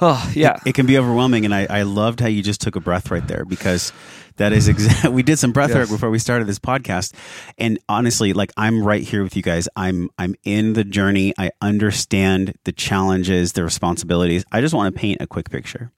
oh, 0.00 0.30
yeah. 0.34 0.58
it 0.66 0.74
can 0.74 0.86
be 0.86 0.98
overwhelming 0.98 1.44
and 1.44 1.54
I, 1.54 1.66
I 1.70 1.82
loved 1.82 2.20
how 2.20 2.26
you 2.26 2.42
just 2.42 2.60
took 2.60 2.74
a 2.74 2.80
breath 2.80 3.10
right 3.10 3.26
there 3.28 3.44
because 3.44 3.92
that 4.36 4.52
is 4.54 4.66
exactly 4.66 5.10
we 5.12 5.22
did 5.22 5.38
some 5.38 5.52
breath 5.52 5.74
work 5.74 5.88
before 5.90 6.08
we 6.10 6.18
started 6.18 6.46
this 6.46 6.58
podcast 6.58 7.12
and 7.58 7.78
honestly 7.90 8.32
like 8.32 8.50
i'm 8.56 8.82
right 8.82 9.02
here 9.02 9.22
with 9.22 9.36
you 9.36 9.42
guys 9.42 9.68
i'm 9.76 10.08
i'm 10.18 10.34
in 10.44 10.72
the 10.72 10.84
journey 10.84 11.34
i 11.36 11.50
understand 11.60 12.54
the 12.64 12.72
challenges 12.72 13.52
the 13.52 13.62
responsibilities 13.62 14.42
i 14.52 14.62
just 14.62 14.72
want 14.72 14.94
to 14.94 14.98
paint 14.98 15.20
a 15.20 15.26
quick 15.26 15.50
picture 15.50 15.92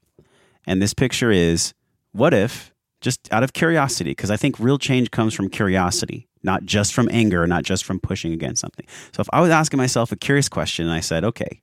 and 0.67 0.81
this 0.81 0.95
picture 0.95 1.31
is 1.31 1.75
what 2.13 2.35
if 2.35 2.73
just 3.01 3.33
out 3.33 3.43
of 3.43 3.53
curiosity 3.53 4.11
because 4.11 4.31
i 4.31 4.37
think 4.37 4.59
real 4.59 4.79
change 4.79 5.11
comes 5.11 5.35
from 5.35 5.49
curiosity 5.49 6.29
not 6.43 6.65
just 6.65 6.93
from 6.93 7.09
anger 7.11 7.47
not 7.47 7.63
just 7.65 7.85
from 7.85 7.99
pushing 8.01 8.33
against 8.33 8.61
something 8.61 8.87
so 9.13 9.21
if 9.21 9.29
i 9.33 9.41
was 9.41 9.51
asking 9.51 9.79
myself 9.79 10.13
a 10.13 10.17
curious 10.17 10.49
question 10.49 10.87
and 10.87 10.95
i 10.95 11.01
said 11.01 11.25
okay 11.25 11.61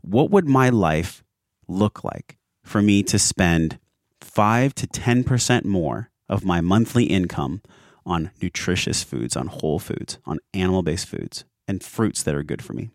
what 0.00 0.30
would 0.30 0.48
my 0.48 0.68
life 0.68 1.22
look 1.68 2.04
like 2.04 2.38
for 2.62 2.82
me 2.82 3.02
to 3.02 3.18
spend 3.18 3.78
5 4.20 4.74
to 4.76 4.86
10% 4.86 5.64
more 5.64 6.10
of 6.28 6.44
my 6.44 6.60
monthly 6.60 7.04
income 7.04 7.62
on 8.06 8.30
nutritious 8.40 9.02
foods, 9.02 9.36
on 9.36 9.48
whole 9.48 9.78
foods, 9.78 10.18
on 10.24 10.38
animal 10.54 10.82
based 10.82 11.06
foods, 11.06 11.44
and 11.68 11.82
fruits 11.82 12.22
that 12.22 12.34
are 12.34 12.42
good 12.42 12.62
for 12.62 12.72
me? 12.72 12.90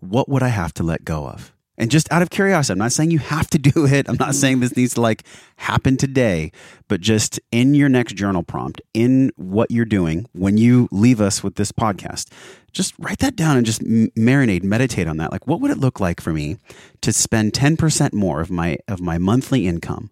What 0.00 0.28
would 0.28 0.42
I 0.42 0.48
have 0.48 0.74
to 0.74 0.82
let 0.82 1.04
go 1.04 1.26
of? 1.26 1.52
And 1.78 1.90
just 1.90 2.10
out 2.12 2.22
of 2.22 2.30
curiosity, 2.30 2.72
I'm 2.72 2.78
not 2.78 2.92
saying 2.92 3.10
you 3.10 3.18
have 3.18 3.48
to 3.50 3.58
do 3.72 3.86
it. 3.86 4.08
I'm 4.08 4.16
not 4.16 4.34
saying 4.34 4.60
this 4.60 4.76
needs 4.76 4.94
to 4.94 5.00
like 5.00 5.24
happen 5.56 5.96
today, 5.96 6.52
but 6.88 7.00
just 7.00 7.40
in 7.50 7.74
your 7.74 7.88
next 7.88 8.14
journal 8.14 8.42
prompt, 8.42 8.80
in 8.94 9.32
what 9.36 9.70
you're 9.70 9.84
doing 9.84 10.26
when 10.32 10.58
you 10.58 10.88
leave 10.90 11.20
us 11.20 11.42
with 11.42 11.56
this 11.56 11.72
podcast, 11.72 12.30
just 12.72 12.94
write 12.98 13.18
that 13.18 13.36
down 13.36 13.56
and 13.56 13.66
just 13.66 13.82
marinate, 13.82 14.62
meditate 14.62 15.06
on 15.06 15.18
that. 15.18 15.32
Like, 15.32 15.46
what 15.46 15.60
would 15.60 15.70
it 15.70 15.78
look 15.78 16.00
like 16.00 16.20
for 16.20 16.32
me 16.32 16.56
to 17.02 17.12
spend 17.12 17.52
10% 17.52 18.12
more 18.12 18.40
of 18.40 18.50
my 18.50 18.78
of 18.88 19.00
my 19.00 19.18
monthly 19.18 19.66
income 19.66 20.10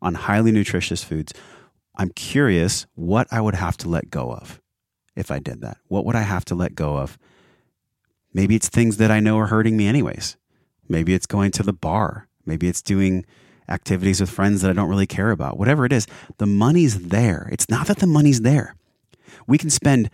on 0.00 0.14
highly 0.14 0.52
nutritious 0.52 1.02
foods? 1.02 1.32
I'm 1.96 2.10
curious 2.10 2.86
what 2.94 3.26
I 3.32 3.40
would 3.40 3.54
have 3.54 3.76
to 3.78 3.88
let 3.88 4.10
go 4.10 4.30
of 4.30 4.60
if 5.16 5.30
I 5.30 5.38
did 5.38 5.62
that. 5.62 5.78
What 5.88 6.04
would 6.04 6.14
I 6.14 6.22
have 6.22 6.44
to 6.46 6.54
let 6.54 6.74
go 6.74 6.98
of? 6.98 7.18
Maybe 8.32 8.54
it's 8.54 8.68
things 8.68 8.98
that 8.98 9.10
I 9.10 9.18
know 9.18 9.38
are 9.38 9.46
hurting 9.46 9.76
me 9.76 9.86
anyways. 9.86 10.36
Maybe 10.88 11.14
it's 11.14 11.26
going 11.26 11.50
to 11.52 11.62
the 11.62 11.72
bar. 11.72 12.28
Maybe 12.44 12.68
it's 12.68 12.82
doing 12.82 13.24
activities 13.68 14.20
with 14.20 14.30
friends 14.30 14.62
that 14.62 14.70
I 14.70 14.74
don't 14.74 14.88
really 14.88 15.06
care 15.06 15.30
about. 15.30 15.58
Whatever 15.58 15.84
it 15.84 15.92
is, 15.92 16.06
the 16.38 16.46
money's 16.46 17.08
there. 17.08 17.48
It's 17.52 17.68
not 17.68 17.88
that 17.88 17.98
the 17.98 18.06
money's 18.06 18.42
there. 18.42 18.76
We 19.46 19.58
can 19.58 19.70
spend 19.70 20.10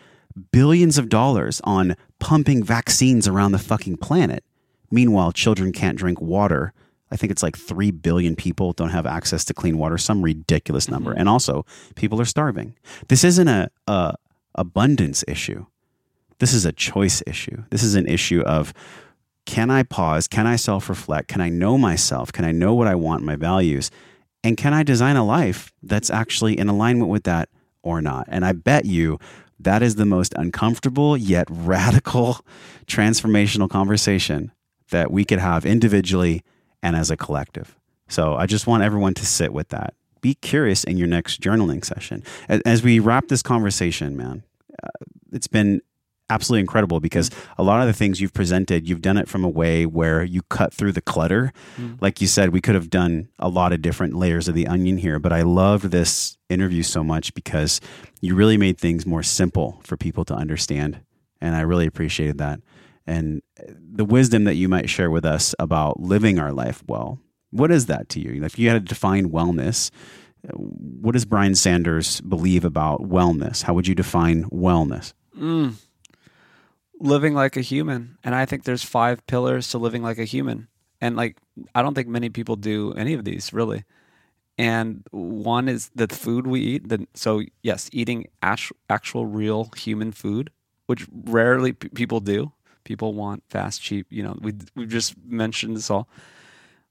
billions 0.50 0.98
of 0.98 1.08
dollars 1.08 1.60
on 1.64 1.96
pumping 2.18 2.62
vaccines 2.64 3.28
around 3.28 3.52
the 3.52 3.58
fucking 3.58 3.98
planet. 3.98 4.44
Meanwhile, 4.90 5.32
children 5.32 5.72
can't 5.72 5.98
drink 5.98 6.20
water. 6.20 6.72
I 7.10 7.16
think 7.16 7.30
it's 7.30 7.42
like 7.42 7.56
3 7.56 7.90
billion 7.90 8.36
people 8.36 8.72
don't 8.72 8.90
have 8.90 9.06
access 9.06 9.44
to 9.46 9.54
clean 9.54 9.76
water, 9.76 9.98
some 9.98 10.22
ridiculous 10.22 10.88
number. 10.88 11.10
Mm-hmm. 11.10 11.20
And 11.20 11.28
also, 11.28 11.66
people 11.94 12.20
are 12.20 12.26
starving. 12.26 12.74
This 13.08 13.24
isn't 13.24 13.48
a, 13.48 13.70
a 13.86 14.14
abundance 14.54 15.24
issue. 15.28 15.66
This 16.38 16.52
is 16.52 16.64
a 16.64 16.72
choice 16.72 17.22
issue. 17.26 17.64
This 17.70 17.82
is 17.82 17.94
an 17.94 18.06
issue 18.06 18.40
of 18.42 18.72
can 19.52 19.68
I 19.70 19.82
pause? 19.82 20.28
Can 20.28 20.46
I 20.46 20.56
self 20.56 20.88
reflect? 20.88 21.28
Can 21.28 21.42
I 21.42 21.50
know 21.50 21.76
myself? 21.76 22.32
Can 22.32 22.46
I 22.46 22.52
know 22.52 22.72
what 22.72 22.86
I 22.86 22.94
want, 22.94 23.22
my 23.22 23.36
values? 23.36 23.90
And 24.42 24.56
can 24.56 24.72
I 24.72 24.82
design 24.82 25.14
a 25.14 25.26
life 25.26 25.74
that's 25.82 26.08
actually 26.08 26.58
in 26.58 26.70
alignment 26.70 27.10
with 27.10 27.24
that 27.24 27.50
or 27.82 28.00
not? 28.00 28.24
And 28.28 28.46
I 28.46 28.52
bet 28.52 28.86
you 28.86 29.18
that 29.60 29.82
is 29.82 29.96
the 29.96 30.06
most 30.06 30.32
uncomfortable 30.38 31.18
yet 31.18 31.46
radical 31.50 32.40
transformational 32.86 33.68
conversation 33.68 34.52
that 34.88 35.10
we 35.10 35.22
could 35.22 35.38
have 35.38 35.66
individually 35.66 36.42
and 36.82 36.96
as 36.96 37.10
a 37.10 37.16
collective. 37.18 37.76
So 38.08 38.34
I 38.34 38.46
just 38.46 38.66
want 38.66 38.82
everyone 38.82 39.12
to 39.14 39.26
sit 39.26 39.52
with 39.52 39.68
that. 39.68 39.92
Be 40.22 40.32
curious 40.32 40.82
in 40.82 40.96
your 40.96 41.08
next 41.08 41.42
journaling 41.42 41.84
session. 41.84 42.24
As, 42.48 42.82
we 42.82 43.00
wrap 43.00 43.28
this 43.28 43.42
conversation, 43.42 44.16
man, 44.16 44.44
uh, 44.82 44.88
it's 45.30 45.46
been 45.46 45.82
absolutely 46.30 46.60
incredible 46.60 47.00
because 47.00 47.30
mm-hmm. 47.30 47.62
a 47.62 47.64
lot 47.64 47.80
of 47.80 47.86
the 47.86 47.92
things 47.92 48.20
you've 48.20 48.32
presented, 48.32 48.88
you've 48.88 49.02
done 49.02 49.18
it 49.18 49.28
from 49.28 49.44
a 49.44 49.48
way 49.48 49.86
where 49.86 50.22
you 50.22 50.42
cut 50.42 50.72
through 50.72 50.92
the 50.92 51.00
clutter. 51.00 51.52
Mm-hmm. 51.76 51.96
Like 52.00 52.20
you 52.20 52.26
said, 52.26 52.50
we 52.50 52.60
could 52.60 52.74
have 52.74 52.90
done 52.90 53.28
a 53.38 53.48
lot 53.48 53.72
of 53.72 53.82
different 53.82 54.14
layers 54.14 54.48
of 54.48 54.54
the 54.54 54.66
onion 54.66 54.98
here, 54.98 55.18
but 55.18 55.32
I 55.32 55.42
loved 55.42 55.86
this 55.86 56.38
interview 56.48 56.82
so 56.82 57.04
much 57.04 57.34
because 57.34 57.80
you 58.20 58.34
really 58.34 58.56
made 58.56 58.78
things 58.78 59.06
more 59.06 59.22
simple 59.22 59.80
for 59.84 59.96
people 59.96 60.24
to 60.26 60.34
understand. 60.34 61.00
And 61.40 61.56
I 61.56 61.60
really 61.62 61.86
appreciated 61.86 62.38
that. 62.38 62.60
And 63.06 63.42
the 63.66 64.04
wisdom 64.04 64.44
that 64.44 64.54
you 64.54 64.68
might 64.68 64.88
share 64.88 65.10
with 65.10 65.24
us 65.24 65.54
about 65.58 66.00
living 66.00 66.38
our 66.38 66.52
life 66.52 66.82
well. 66.86 67.18
What 67.50 67.70
is 67.70 67.86
that 67.86 68.08
to 68.10 68.20
you? 68.20 68.44
If 68.44 68.58
you 68.58 68.68
had 68.68 68.74
to 68.74 68.94
define 68.94 69.30
wellness, 69.30 69.90
what 70.52 71.12
does 71.12 71.24
Brian 71.24 71.54
Sanders 71.54 72.20
believe 72.22 72.64
about 72.64 73.02
wellness? 73.02 73.62
How 73.62 73.74
would 73.74 73.86
you 73.86 73.94
define 73.94 74.44
wellness? 74.44 75.12
Mm. 75.38 75.74
Living 77.02 77.34
like 77.34 77.56
a 77.58 77.62
human 77.62 78.18
and 78.24 78.34
i 78.34 78.46
think 78.46 78.64
there's 78.64 78.84
five 78.84 79.26
pillars 79.26 79.68
to 79.70 79.78
living 79.78 80.02
like 80.02 80.18
a 80.18 80.24
human 80.24 80.68
and 81.02 81.16
like 81.16 81.36
i 81.74 81.82
don't 81.82 81.94
think 81.94 82.08
many 82.08 82.30
people 82.30 82.56
do 82.56 82.92
any 82.94 83.14
of 83.14 83.24
these 83.24 83.52
really 83.52 83.84
and 84.58 85.04
one 85.10 85.68
is 85.68 85.90
the 85.94 86.08
food 86.08 86.46
we 86.46 86.60
eat. 86.60 86.88
The, 86.88 87.06
so 87.14 87.42
yes, 87.62 87.90
eating 87.92 88.28
actual, 88.42 88.76
actual 88.90 89.26
real 89.26 89.70
human 89.76 90.12
food, 90.12 90.50
which 90.86 91.06
rarely 91.12 91.72
p- 91.72 91.88
people 91.90 92.20
do. 92.20 92.52
People 92.84 93.14
want 93.14 93.42
fast, 93.48 93.82
cheap. 93.82 94.06
You 94.10 94.22
know, 94.24 94.38
we 94.42 94.54
we 94.76 94.86
just 94.86 95.14
mentioned 95.26 95.76
this 95.76 95.90
all 95.90 96.08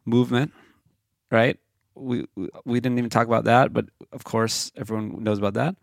movement, 0.05 0.53
right? 1.31 1.59
We 1.95 2.27
we- 2.35 2.49
we 2.65 2.79
didn't 2.79 2.97
even 2.99 3.09
talk 3.09 3.27
about 3.27 3.45
that, 3.45 3.73
but 3.73 3.87
of 4.11 4.23
course 4.23 4.71
everyone 4.75 5.23
knows 5.23 5.39
about 5.39 5.55
that. 5.55 5.75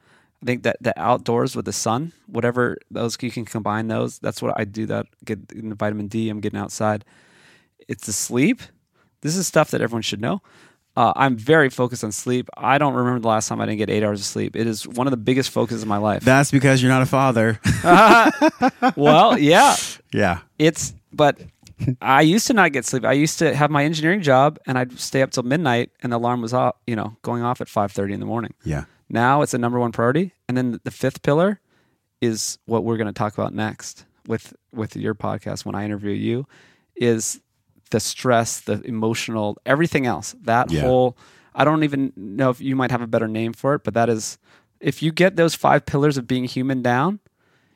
I 0.43 0.47
think 0.47 0.63
that 0.63 0.77
the 0.81 0.99
outdoors 1.01 1.57
with 1.57 1.65
the 1.65 1.73
sun, 1.73 2.13
whatever 2.27 2.79
those 2.91 3.17
you 3.21 3.31
can 3.31 3.45
combine 3.45 3.89
those. 3.89 4.19
That's 4.19 4.41
what 4.41 4.55
I 4.57 4.65
do. 4.65 4.87
That 4.87 5.07
get 5.25 5.53
in 5.53 5.69
the 5.69 5.75
vitamin 5.75 6.07
D. 6.07 6.29
I'm 6.29 6.41
getting 6.41 6.61
outside. 6.61 7.05
It's 7.89 8.07
the 8.07 8.13
sleep. 8.13 8.63
This 9.21 9.37
is 9.37 9.47
stuff 9.47 9.71
that 9.73 9.81
everyone 9.81 10.03
should 10.03 10.21
know. 10.21 10.43
Uh, 10.97 11.13
I'm 11.15 11.37
very 11.37 11.71
focused 11.71 12.03
on 12.03 12.11
sleep. 12.11 12.49
I 12.57 12.79
don't 12.79 12.95
remember 12.95 13.21
the 13.21 13.29
last 13.29 13.49
time 13.49 13.61
I 13.61 13.67
didn't 13.67 13.79
get 13.79 13.89
eight 13.89 14.03
hours 14.03 14.21
of 14.21 14.27
sleep. 14.27 14.57
It 14.57 14.67
is 14.67 14.87
one 14.87 15.07
of 15.07 15.13
the 15.13 15.17
biggest 15.17 15.51
focuses 15.51 15.83
of 15.83 15.89
my 15.89 15.97
life. 15.97 16.25
That's 16.25 16.51
because 16.51 16.83
you're 16.83 16.91
not 16.91 17.03
a 17.03 17.07
father. 17.07 17.61
well, 18.97 19.39
yeah, 19.39 19.77
yeah. 20.13 20.41
it's 20.59 20.95
but 21.13 21.41
I 22.03 22.23
used 22.23 22.49
to 22.49 22.53
not 22.53 22.73
get 22.73 22.85
sleep. 22.85 23.05
I 23.05 23.13
used 23.13 23.39
to 23.39 23.55
have 23.55 23.71
my 23.71 23.85
engineering 23.85 24.23
job 24.23 24.59
and 24.67 24.77
I'd 24.77 24.99
stay 24.99 25.23
up 25.23 25.31
till 25.31 25.45
midnight 25.45 25.91
and 26.03 26.13
the 26.13 26.17
alarm 26.17 26.43
was 26.43 26.53
off, 26.53 26.75
you 26.87 26.97
know, 26.97 27.17
going 27.23 27.43
off 27.43 27.61
at 27.61 27.69
5:30 27.69 28.15
in 28.15 28.21
the 28.21 28.27
morning. 28.27 28.55
Yeah. 28.65 28.85
Now 29.09 29.43
it's 29.43 29.55
a 29.55 29.59
number 29.59 29.79
one 29.79 29.93
priority. 29.93 30.33
And 30.49 30.57
then 30.57 30.81
the 30.85 30.91
fifth 30.91 31.23
pillar 31.23 31.61
is 32.21 32.59
what 32.67 32.85
we're 32.85 32.97
going 32.97 33.07
to 33.07 33.13
talk 33.13 33.35
about 33.35 33.55
next 33.55 34.05
with 34.27 34.55
with 34.73 34.97
your 34.97 35.15
podcast 35.15 35.65
when 35.65 35.75
I 35.75 35.85
interview 35.85 36.11
you 36.13 36.47
is 36.97 37.41
the 37.91 38.01
stress, 38.01 38.61
the 38.61 38.83
emotional, 38.83 39.57
everything 39.65 40.05
else. 40.07 40.35
That 40.43 40.71
Yeah. 40.71 40.81
whole 40.83 41.17
I 41.55 41.65
don't 41.65 41.83
even 41.83 42.13
know 42.17 42.51
if 42.51 42.61
you 42.61 42.77
might 42.77 42.91
have 42.91 43.03
a 43.03 43.07
better 43.07 43.27
name 43.29 43.53
for 43.53 43.75
it, 43.75 43.83
but 43.85 43.95
that 43.95 44.09
is 44.09 44.39
if 44.81 45.03
you 45.03 45.11
get 45.11 45.37
those 45.37 45.55
five 45.55 45.87
pillars 45.87 46.17
of 46.17 46.27
being 46.27 46.45
human 46.45 46.83
down, 46.83 47.19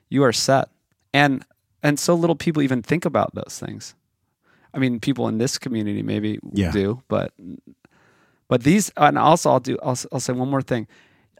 you 0.09 0.23
are 0.25 0.33
set. 0.33 0.69
And 1.15 1.45
and 1.83 1.99
so 1.99 2.15
little 2.15 2.37
people 2.37 2.63
even 2.63 2.83
think 2.83 3.05
about 3.05 3.35
those 3.35 3.59
things. 3.59 3.95
I 4.75 4.79
mean, 4.79 5.01
people 5.01 5.29
in 5.29 5.39
this 5.39 5.59
community 5.59 6.03
maybe 6.03 6.39
Yeah. 6.53 6.71
do, 6.73 7.03
but 7.09 7.33
but 8.49 8.63
these 8.65 8.91
and 8.97 9.19
also 9.19 9.51
I'll 9.51 9.61
do 9.61 9.79
I'll, 9.83 9.99
I'll 10.13 10.21
say 10.21 10.33
one 10.33 10.51
more 10.51 10.63
thing. 10.63 10.87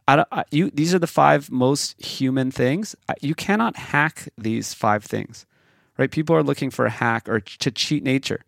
I 0.09 0.17
don't, 0.17 0.29
I, 0.33 0.45
you 0.51 0.71
these 0.71 0.95
are 0.95 0.99
the 0.99 1.07
five 1.07 1.51
most 1.51 2.01
human 2.05 2.51
things. 2.51 2.97
You 3.21 3.35
cannot 3.35 3.77
hack 3.77 4.29
these 4.37 4.75
five 4.75 5.05
things. 5.05 5.47
Right? 5.99 6.11
People 6.11 6.35
are 6.35 6.43
looking 6.43 6.71
for 6.71 6.87
a 6.87 6.91
hack 6.91 7.29
or 7.29 7.41
to 7.41 7.71
cheat 7.71 8.03
nature. 8.03 8.45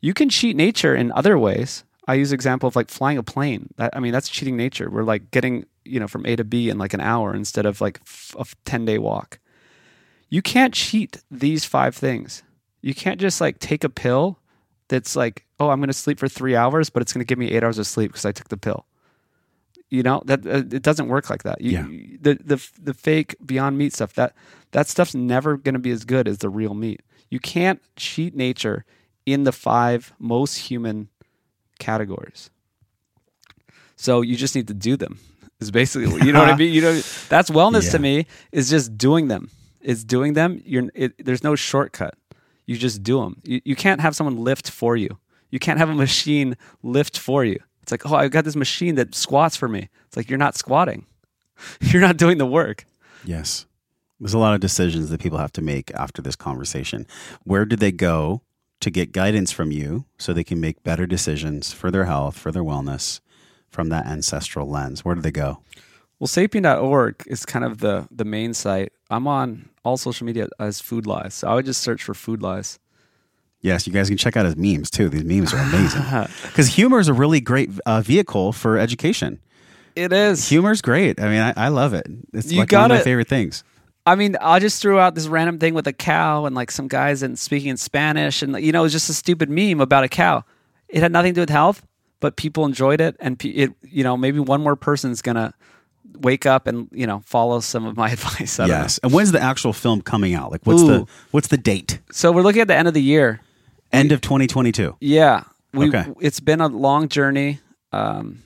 You 0.00 0.14
can 0.14 0.28
cheat 0.28 0.56
nature 0.56 0.94
in 0.94 1.12
other 1.12 1.38
ways. 1.38 1.84
I 2.06 2.14
use 2.14 2.32
example 2.32 2.66
of 2.66 2.76
like 2.76 2.90
flying 2.90 3.18
a 3.18 3.22
plane. 3.22 3.70
That, 3.76 3.96
I 3.96 4.00
mean, 4.00 4.12
that's 4.12 4.28
cheating 4.28 4.56
nature. 4.56 4.90
We're 4.90 5.02
like 5.02 5.30
getting, 5.30 5.66
you 5.84 5.98
know, 5.98 6.06
from 6.06 6.26
A 6.26 6.36
to 6.36 6.44
B 6.44 6.68
in 6.68 6.78
like 6.78 6.94
an 6.94 7.00
hour 7.00 7.34
instead 7.34 7.66
of 7.66 7.80
like 7.80 8.00
a 8.38 8.44
10 8.64 8.84
day 8.84 8.98
walk. 8.98 9.38
You 10.28 10.42
can't 10.42 10.74
cheat 10.74 11.22
these 11.30 11.64
five 11.64 11.96
things. 11.96 12.42
You 12.82 12.94
can't 12.94 13.20
just 13.20 13.40
like 13.40 13.58
take 13.58 13.84
a 13.84 13.88
pill 13.88 14.38
that's 14.88 15.16
like, 15.16 15.46
oh, 15.58 15.70
I'm 15.70 15.78
going 15.78 15.88
to 15.88 15.94
sleep 15.94 16.18
for 16.18 16.28
three 16.28 16.54
hours, 16.54 16.90
but 16.90 17.00
it's 17.00 17.12
going 17.12 17.24
to 17.24 17.26
give 17.26 17.38
me 17.38 17.50
eight 17.50 17.64
hours 17.64 17.78
of 17.78 17.86
sleep 17.86 18.12
because 18.12 18.26
I 18.26 18.32
took 18.32 18.48
the 18.48 18.56
pill. 18.56 18.86
You 19.94 20.02
know 20.02 20.22
that 20.26 20.40
uh, 20.46 20.76
it 20.78 20.82
doesn't 20.82 21.08
work 21.08 21.30
like 21.30 21.42
that. 21.44 21.60
You, 21.60 21.70
Yeah. 21.70 21.86
The 22.20 22.32
the 22.52 22.58
the 22.88 22.94
fake 22.94 23.36
Beyond 23.44 23.78
Meat 23.78 23.92
stuff 23.94 24.12
that 24.14 24.34
that 24.72 24.88
stuff's 24.88 25.14
never 25.14 25.56
going 25.56 25.74
to 25.80 25.84
be 25.88 25.92
as 25.92 26.04
good 26.04 26.26
as 26.28 26.38
the 26.38 26.48
real 26.48 26.74
meat. 26.74 27.00
You 27.30 27.40
can't 27.40 27.80
cheat 27.96 28.34
nature 28.34 28.84
in 29.26 29.44
the 29.44 29.52
five 29.52 30.12
most 30.18 30.54
human 30.70 31.08
categories. 31.78 32.50
So 33.96 34.22
you 34.22 34.36
just 34.36 34.54
need 34.54 34.68
to 34.68 34.74
do 34.74 34.96
them. 34.96 35.18
Is 35.60 35.70
basically 35.70 36.26
you 36.26 36.32
know 36.32 36.40
what 36.40 36.50
I 36.50 36.56
mean. 36.56 36.72
You 36.74 36.80
know 36.82 36.92
that's 37.28 37.50
wellness 37.50 37.84
Yeah. 37.86 37.92
to 37.92 37.98
me 38.00 38.26
is 38.52 38.68
just 38.70 38.98
doing 38.98 39.28
them. 39.28 39.48
It's 39.80 40.04
doing 40.04 40.34
them. 40.34 40.60
You're 40.64 40.90
it, 40.94 41.24
there's 41.24 41.44
no 41.44 41.54
shortcut. 41.56 42.14
You 42.66 42.76
just 42.76 43.02
do 43.02 43.20
them. 43.20 43.40
You, 43.44 43.60
you 43.64 43.76
can't 43.76 44.00
have 44.00 44.16
someone 44.16 44.36
lift 44.42 44.70
for 44.70 44.96
you. 44.96 45.18
You 45.50 45.58
can't 45.58 45.78
have 45.78 45.90
a 45.90 45.94
machine 45.94 46.56
lift 46.82 47.18
for 47.18 47.44
you. 47.44 47.60
It's 47.84 47.92
like, 47.92 48.10
oh, 48.10 48.14
I've 48.14 48.30
got 48.30 48.46
this 48.46 48.56
machine 48.56 48.94
that 48.94 49.14
squats 49.14 49.56
for 49.56 49.68
me. 49.68 49.90
It's 50.06 50.16
like 50.16 50.30
you're 50.30 50.38
not 50.38 50.56
squatting. 50.56 51.04
You're 51.80 52.00
not 52.00 52.16
doing 52.16 52.38
the 52.38 52.46
work. 52.46 52.84
Yes. 53.24 53.66
There's 54.18 54.34
a 54.34 54.38
lot 54.38 54.54
of 54.54 54.60
decisions 54.60 55.10
that 55.10 55.20
people 55.20 55.38
have 55.38 55.52
to 55.52 55.62
make 55.62 55.92
after 55.94 56.22
this 56.22 56.34
conversation. 56.34 57.06
Where 57.44 57.64
do 57.64 57.76
they 57.76 57.92
go 57.92 58.40
to 58.80 58.90
get 58.90 59.12
guidance 59.12 59.52
from 59.52 59.70
you 59.70 60.06
so 60.18 60.32
they 60.32 60.42
can 60.42 60.60
make 60.60 60.82
better 60.82 61.06
decisions 61.06 61.72
for 61.72 61.90
their 61.90 62.06
health, 62.06 62.38
for 62.38 62.50
their 62.50 62.64
wellness 62.64 63.20
from 63.68 63.90
that 63.90 64.06
ancestral 64.06 64.68
lens? 64.68 65.04
Where 65.04 65.14
do 65.14 65.20
they 65.20 65.30
go? 65.30 65.60
Well, 66.18 66.26
sapien.org 66.26 67.22
is 67.26 67.44
kind 67.44 67.64
of 67.64 67.78
the 67.78 68.08
the 68.10 68.24
main 68.24 68.54
site. 68.54 68.92
I'm 69.10 69.28
on 69.28 69.68
all 69.84 69.96
social 69.96 70.26
media 70.26 70.48
as 70.58 70.80
Food 70.80 71.06
Lies. 71.06 71.34
So 71.34 71.48
I 71.48 71.54
would 71.54 71.66
just 71.66 71.82
search 71.82 72.02
for 72.02 72.14
Food 72.14 72.42
Lies. 72.42 72.78
Yes, 73.64 73.86
you 73.86 73.92
guys 73.94 74.08
can 74.08 74.18
check 74.18 74.36
out 74.36 74.44
his 74.44 74.56
memes 74.56 74.90
too. 74.90 75.08
These 75.08 75.24
memes 75.24 75.54
are 75.54 75.58
amazing 75.58 76.02
because 76.42 76.66
humor 76.68 76.98
is 77.00 77.08
a 77.08 77.14
really 77.14 77.40
great 77.40 77.70
uh, 77.86 78.02
vehicle 78.02 78.52
for 78.52 78.76
education. 78.78 79.40
It 79.96 80.12
is. 80.12 80.48
Humor's 80.50 80.82
great. 80.82 81.18
I 81.18 81.28
mean, 81.30 81.40
I, 81.40 81.54
I 81.56 81.68
love 81.68 81.94
it. 81.94 82.06
It's 82.34 82.52
You 82.52 82.58
like 82.60 82.70
one 82.72 82.82
of 82.84 82.88
my 82.90 82.94
gotta- 82.96 83.04
favorite 83.04 83.28
things. 83.28 83.64
I 84.06 84.16
mean, 84.16 84.36
I 84.38 84.58
just 84.58 84.82
threw 84.82 84.98
out 84.98 85.14
this 85.14 85.28
random 85.28 85.58
thing 85.58 85.72
with 85.72 85.86
a 85.86 85.92
cow 85.94 86.44
and 86.44 86.54
like 86.54 86.70
some 86.70 86.88
guys 86.88 87.22
and 87.22 87.38
speaking 87.38 87.70
in 87.70 87.78
Spanish, 87.78 88.42
and 88.42 88.54
you 88.62 88.70
know, 88.70 88.80
it 88.80 88.82
was 88.82 88.92
just 88.92 89.08
a 89.08 89.14
stupid 89.14 89.48
meme 89.48 89.80
about 89.80 90.04
a 90.04 90.08
cow. 90.08 90.44
It 90.90 91.00
had 91.02 91.10
nothing 91.10 91.32
to 91.32 91.34
do 91.36 91.40
with 91.40 91.48
health, 91.48 91.82
but 92.20 92.36
people 92.36 92.66
enjoyed 92.66 93.00
it, 93.00 93.16
and 93.18 93.38
pe- 93.38 93.48
it, 93.48 93.72
you 93.82 94.04
know, 94.04 94.18
maybe 94.18 94.40
one 94.40 94.60
more 94.62 94.76
person's 94.76 95.22
gonna 95.22 95.54
wake 96.18 96.44
up 96.44 96.66
and 96.66 96.86
you 96.92 97.06
know 97.06 97.20
follow 97.24 97.60
some 97.60 97.86
of 97.86 97.96
my 97.96 98.10
advice. 98.12 98.58
Don't 98.58 98.68
know. 98.68 98.74
Yes. 98.74 99.00
And 99.02 99.10
when's 99.10 99.32
the 99.32 99.40
actual 99.40 99.72
film 99.72 100.02
coming 100.02 100.34
out? 100.34 100.50
Like, 100.52 100.66
what's 100.66 100.82
the 100.82 101.06
what's 101.30 101.48
the 101.48 101.56
date? 101.56 101.98
So 102.12 102.30
we're 102.30 102.42
looking 102.42 102.60
at 102.60 102.68
the 102.68 102.76
end 102.76 102.88
of 102.88 102.92
the 102.94 103.02
year. 103.02 103.40
End 103.94 104.12
of 104.12 104.20
2022. 104.20 104.96
Yeah, 105.00 105.44
we, 105.72 105.88
Okay. 105.88 106.04
It's 106.20 106.40
been 106.40 106.60
a 106.60 106.68
long 106.68 107.08
journey. 107.08 107.60
Um, 107.92 108.42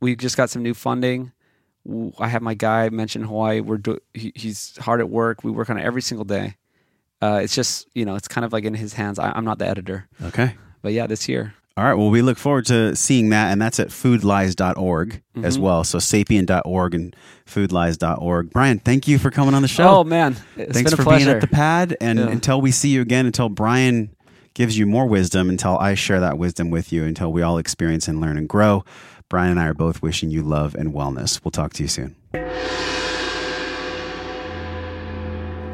we 0.00 0.16
just 0.16 0.36
got 0.36 0.50
some 0.50 0.62
new 0.62 0.74
funding. 0.74 1.32
I 2.18 2.28
have 2.28 2.42
my 2.42 2.54
guy 2.54 2.88
mentioned 2.90 3.26
Hawaii. 3.26 3.60
We're 3.60 3.78
do- 3.78 3.98
he, 4.14 4.32
he's 4.34 4.76
hard 4.78 5.00
at 5.00 5.10
work. 5.10 5.42
We 5.42 5.50
work 5.50 5.68
on 5.70 5.78
it 5.78 5.82
every 5.84 6.02
single 6.02 6.24
day. 6.24 6.56
Uh, 7.20 7.40
it's 7.42 7.54
just 7.54 7.88
you 7.94 8.04
know, 8.04 8.14
it's 8.16 8.28
kind 8.28 8.44
of 8.44 8.52
like 8.52 8.64
in 8.64 8.74
his 8.74 8.92
hands. 8.92 9.18
I, 9.18 9.32
I'm 9.34 9.44
not 9.44 9.58
the 9.58 9.66
editor, 9.66 10.08
Okay. 10.22 10.54
but 10.82 10.92
yeah, 10.92 11.06
this 11.06 11.28
year. 11.28 11.54
All 11.76 11.84
right. 11.84 11.94
Well, 11.94 12.10
we 12.10 12.20
look 12.20 12.36
forward 12.36 12.66
to 12.66 12.94
seeing 12.94 13.30
that. 13.30 13.50
And 13.50 13.60
that's 13.62 13.80
at 13.80 13.88
foodlies.org 13.88 15.22
as 15.42 15.54
Mm-hmm. 15.54 15.62
well. 15.64 15.84
So 15.84 15.98
sapien.org 15.98 16.94
and 16.94 17.16
foodlies.org. 17.46 18.50
Brian, 18.50 18.78
thank 18.78 19.08
you 19.08 19.18
for 19.18 19.30
coming 19.30 19.54
on 19.54 19.62
the 19.62 19.68
show. 19.68 19.88
Oh 19.88 20.04
man, 20.04 20.36
it's 20.56 20.72
Thanks 20.74 20.92
for 20.94 21.02
pleasure. 21.02 21.24
being 21.24 21.36
at 21.36 21.40
the 21.40 21.46
pad. 21.48 21.96
And 22.00 22.18
Yeah. 22.18 22.28
until 22.28 22.60
we 22.60 22.72
see 22.72 22.90
you 22.90 23.00
again, 23.00 23.24
until 23.26 23.48
Brian 23.48 24.10
gives 24.54 24.78
you 24.78 24.86
more 24.86 25.06
wisdom, 25.06 25.48
until 25.48 25.78
I 25.78 25.94
share 25.94 26.20
that 26.20 26.38
wisdom 26.38 26.70
with 26.70 26.92
you, 26.92 27.04
until 27.04 27.32
we 27.32 27.42
all 27.42 27.58
experience 27.58 28.08
and 28.08 28.20
learn 28.20 28.36
and 28.36 28.48
grow, 28.48 28.84
Brian 29.28 29.50
and 29.52 29.60
I 29.60 29.66
are 29.66 29.74
both 29.74 30.02
wishing 30.02 30.30
you 30.30 30.42
love 30.42 30.74
and 30.74 30.92
wellness. 30.92 31.40
We'll 31.42 31.52
talk 31.52 31.72
to 31.74 31.82
you 31.82 31.88
soon. 31.88 32.14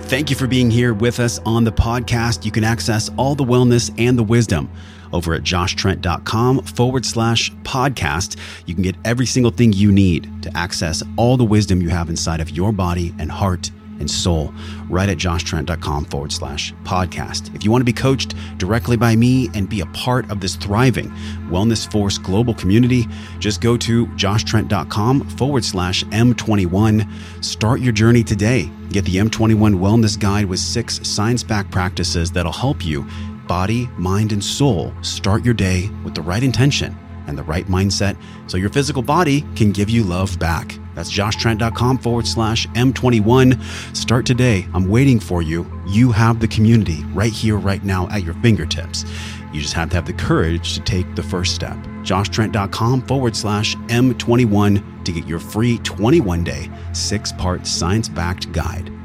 Thank 0.03 0.31
you 0.31 0.37
for 0.37 0.47
being 0.47 0.71
here 0.71 0.95
with 0.95 1.21
us 1.21 1.39
on 1.45 1.65
the 1.65 1.73
podcast. 1.73 2.45
You 2.45 2.51
can 2.51 2.65
access 2.65 3.11
all 3.19 3.35
the 3.35 3.45
wellness 3.45 3.93
and 3.99 4.19
the 4.19 4.23
wisdom 4.23 4.71
over 5.13 5.35
at 5.35 5.43
joshtrent.com 5.43 6.63
forward 6.63 7.05
slash 7.05 7.51
podcast. 7.63 8.37
You 8.67 8.75
can 8.75 8.83
get 8.83 8.97
every 9.05 9.27
single 9.27 9.51
thing 9.51 9.73
you 9.73 9.93
need 9.93 10.43
to 10.43 10.57
access 10.57 11.03
all 11.17 11.37
the 11.37 11.45
wisdom 11.45 11.83
you 11.83 11.89
have 11.91 12.09
inside 12.09 12.41
of 12.41 12.51
your 12.51 12.73
body 12.73 13.15
and 13.19 13.31
heart 13.31 13.71
and 13.99 14.11
soul 14.11 14.53
right 14.89 15.09
at 15.09 15.19
joshtrent.com 15.19 16.05
forward 16.07 16.33
slash 16.33 16.73
podcast. 16.85 17.55
If 17.55 17.65
you 17.65 17.71
want 17.71 17.81
to 17.83 17.87
be 17.87 17.93
coached 17.93 18.35
directly 18.59 18.97
by 18.97 19.17
me 19.17 19.49
and 19.55 19.69
be 19.69 19.81
a 19.81 19.87
part 19.87 20.31
of 20.31 20.41
this 20.41 20.57
thriving 20.57 21.11
Wellness 21.51 21.91
Force 21.91 22.19
global 22.19 22.55
community, 22.55 23.07
just 23.39 23.61
go 23.61 23.77
to 23.77 24.07
joshtrent.com 24.09 25.29
forward 25.31 25.65
slash 25.65 26.05
M21. 26.05 27.45
Start 27.45 27.81
your 27.81 27.93
journey 27.93 28.23
today. 28.23 28.71
Get 28.91 29.05
the 29.05 29.17
M21 29.17 29.75
Wellness 29.75 30.19
Guide 30.19 30.47
with 30.47 30.59
six 30.59 31.07
science 31.07 31.43
backed 31.43 31.71
practices 31.71 32.31
that'll 32.33 32.53
help 32.53 32.85
you, 32.85 33.07
body, 33.47 33.87
mind, 33.99 34.33
and 34.33 34.43
soul, 34.43 34.93
start 35.03 35.45
your 35.45 35.55
day 35.55 35.91
with 36.05 36.15
the 36.15 36.23
right 36.23 36.43
intention 36.43 36.97
and 37.27 37.37
the 37.37 37.43
right 37.43 37.67
mindset 37.67 38.17
so 38.47 38.57
your 38.57 38.71
physical 38.71 39.03
body 39.03 39.45
can 39.55 39.73
give 39.73 39.91
you 39.91 40.03
love 40.03 40.39
back. 40.39 40.79
That's 40.99 41.13
joshtrent.com 41.13 41.99
forward 41.99 42.27
slash 42.27 42.67
M21. 42.71 43.97
Start 43.97 44.27
today. 44.27 44.67
I'm 44.75 44.89
waiting 44.89 45.21
for 45.21 45.43
you. 45.43 45.65
You 45.87 46.11
have 46.11 46.41
the 46.41 46.49
community 46.49 47.05
right 47.15 47.33
here, 47.33 47.57
right 47.57 47.85
now 47.85 48.09
at 48.09 48.25
your 48.25 48.35
fingertips. 48.35 49.05
You 49.53 49.61
just 49.61 49.75
have 49.75 49.91
to 49.91 49.95
have 49.95 50.07
the 50.07 50.13
courage 50.13 50.75
to 50.75 50.81
take 50.81 51.15
the 51.15 51.23
first 51.23 51.55
step. 51.55 51.77
joshtrent.com 52.03 53.03
forward 53.03 53.37
slash 53.37 53.77
M21 53.77 55.05
to 55.05 55.13
get 55.13 55.25
your 55.25 55.39
free 55.39 55.79
21 55.79 56.43
day, 56.43 56.69
six 56.93 57.31
part 57.31 57.65
science 57.65 58.09
backed 58.09 58.51
guide. 58.51 58.98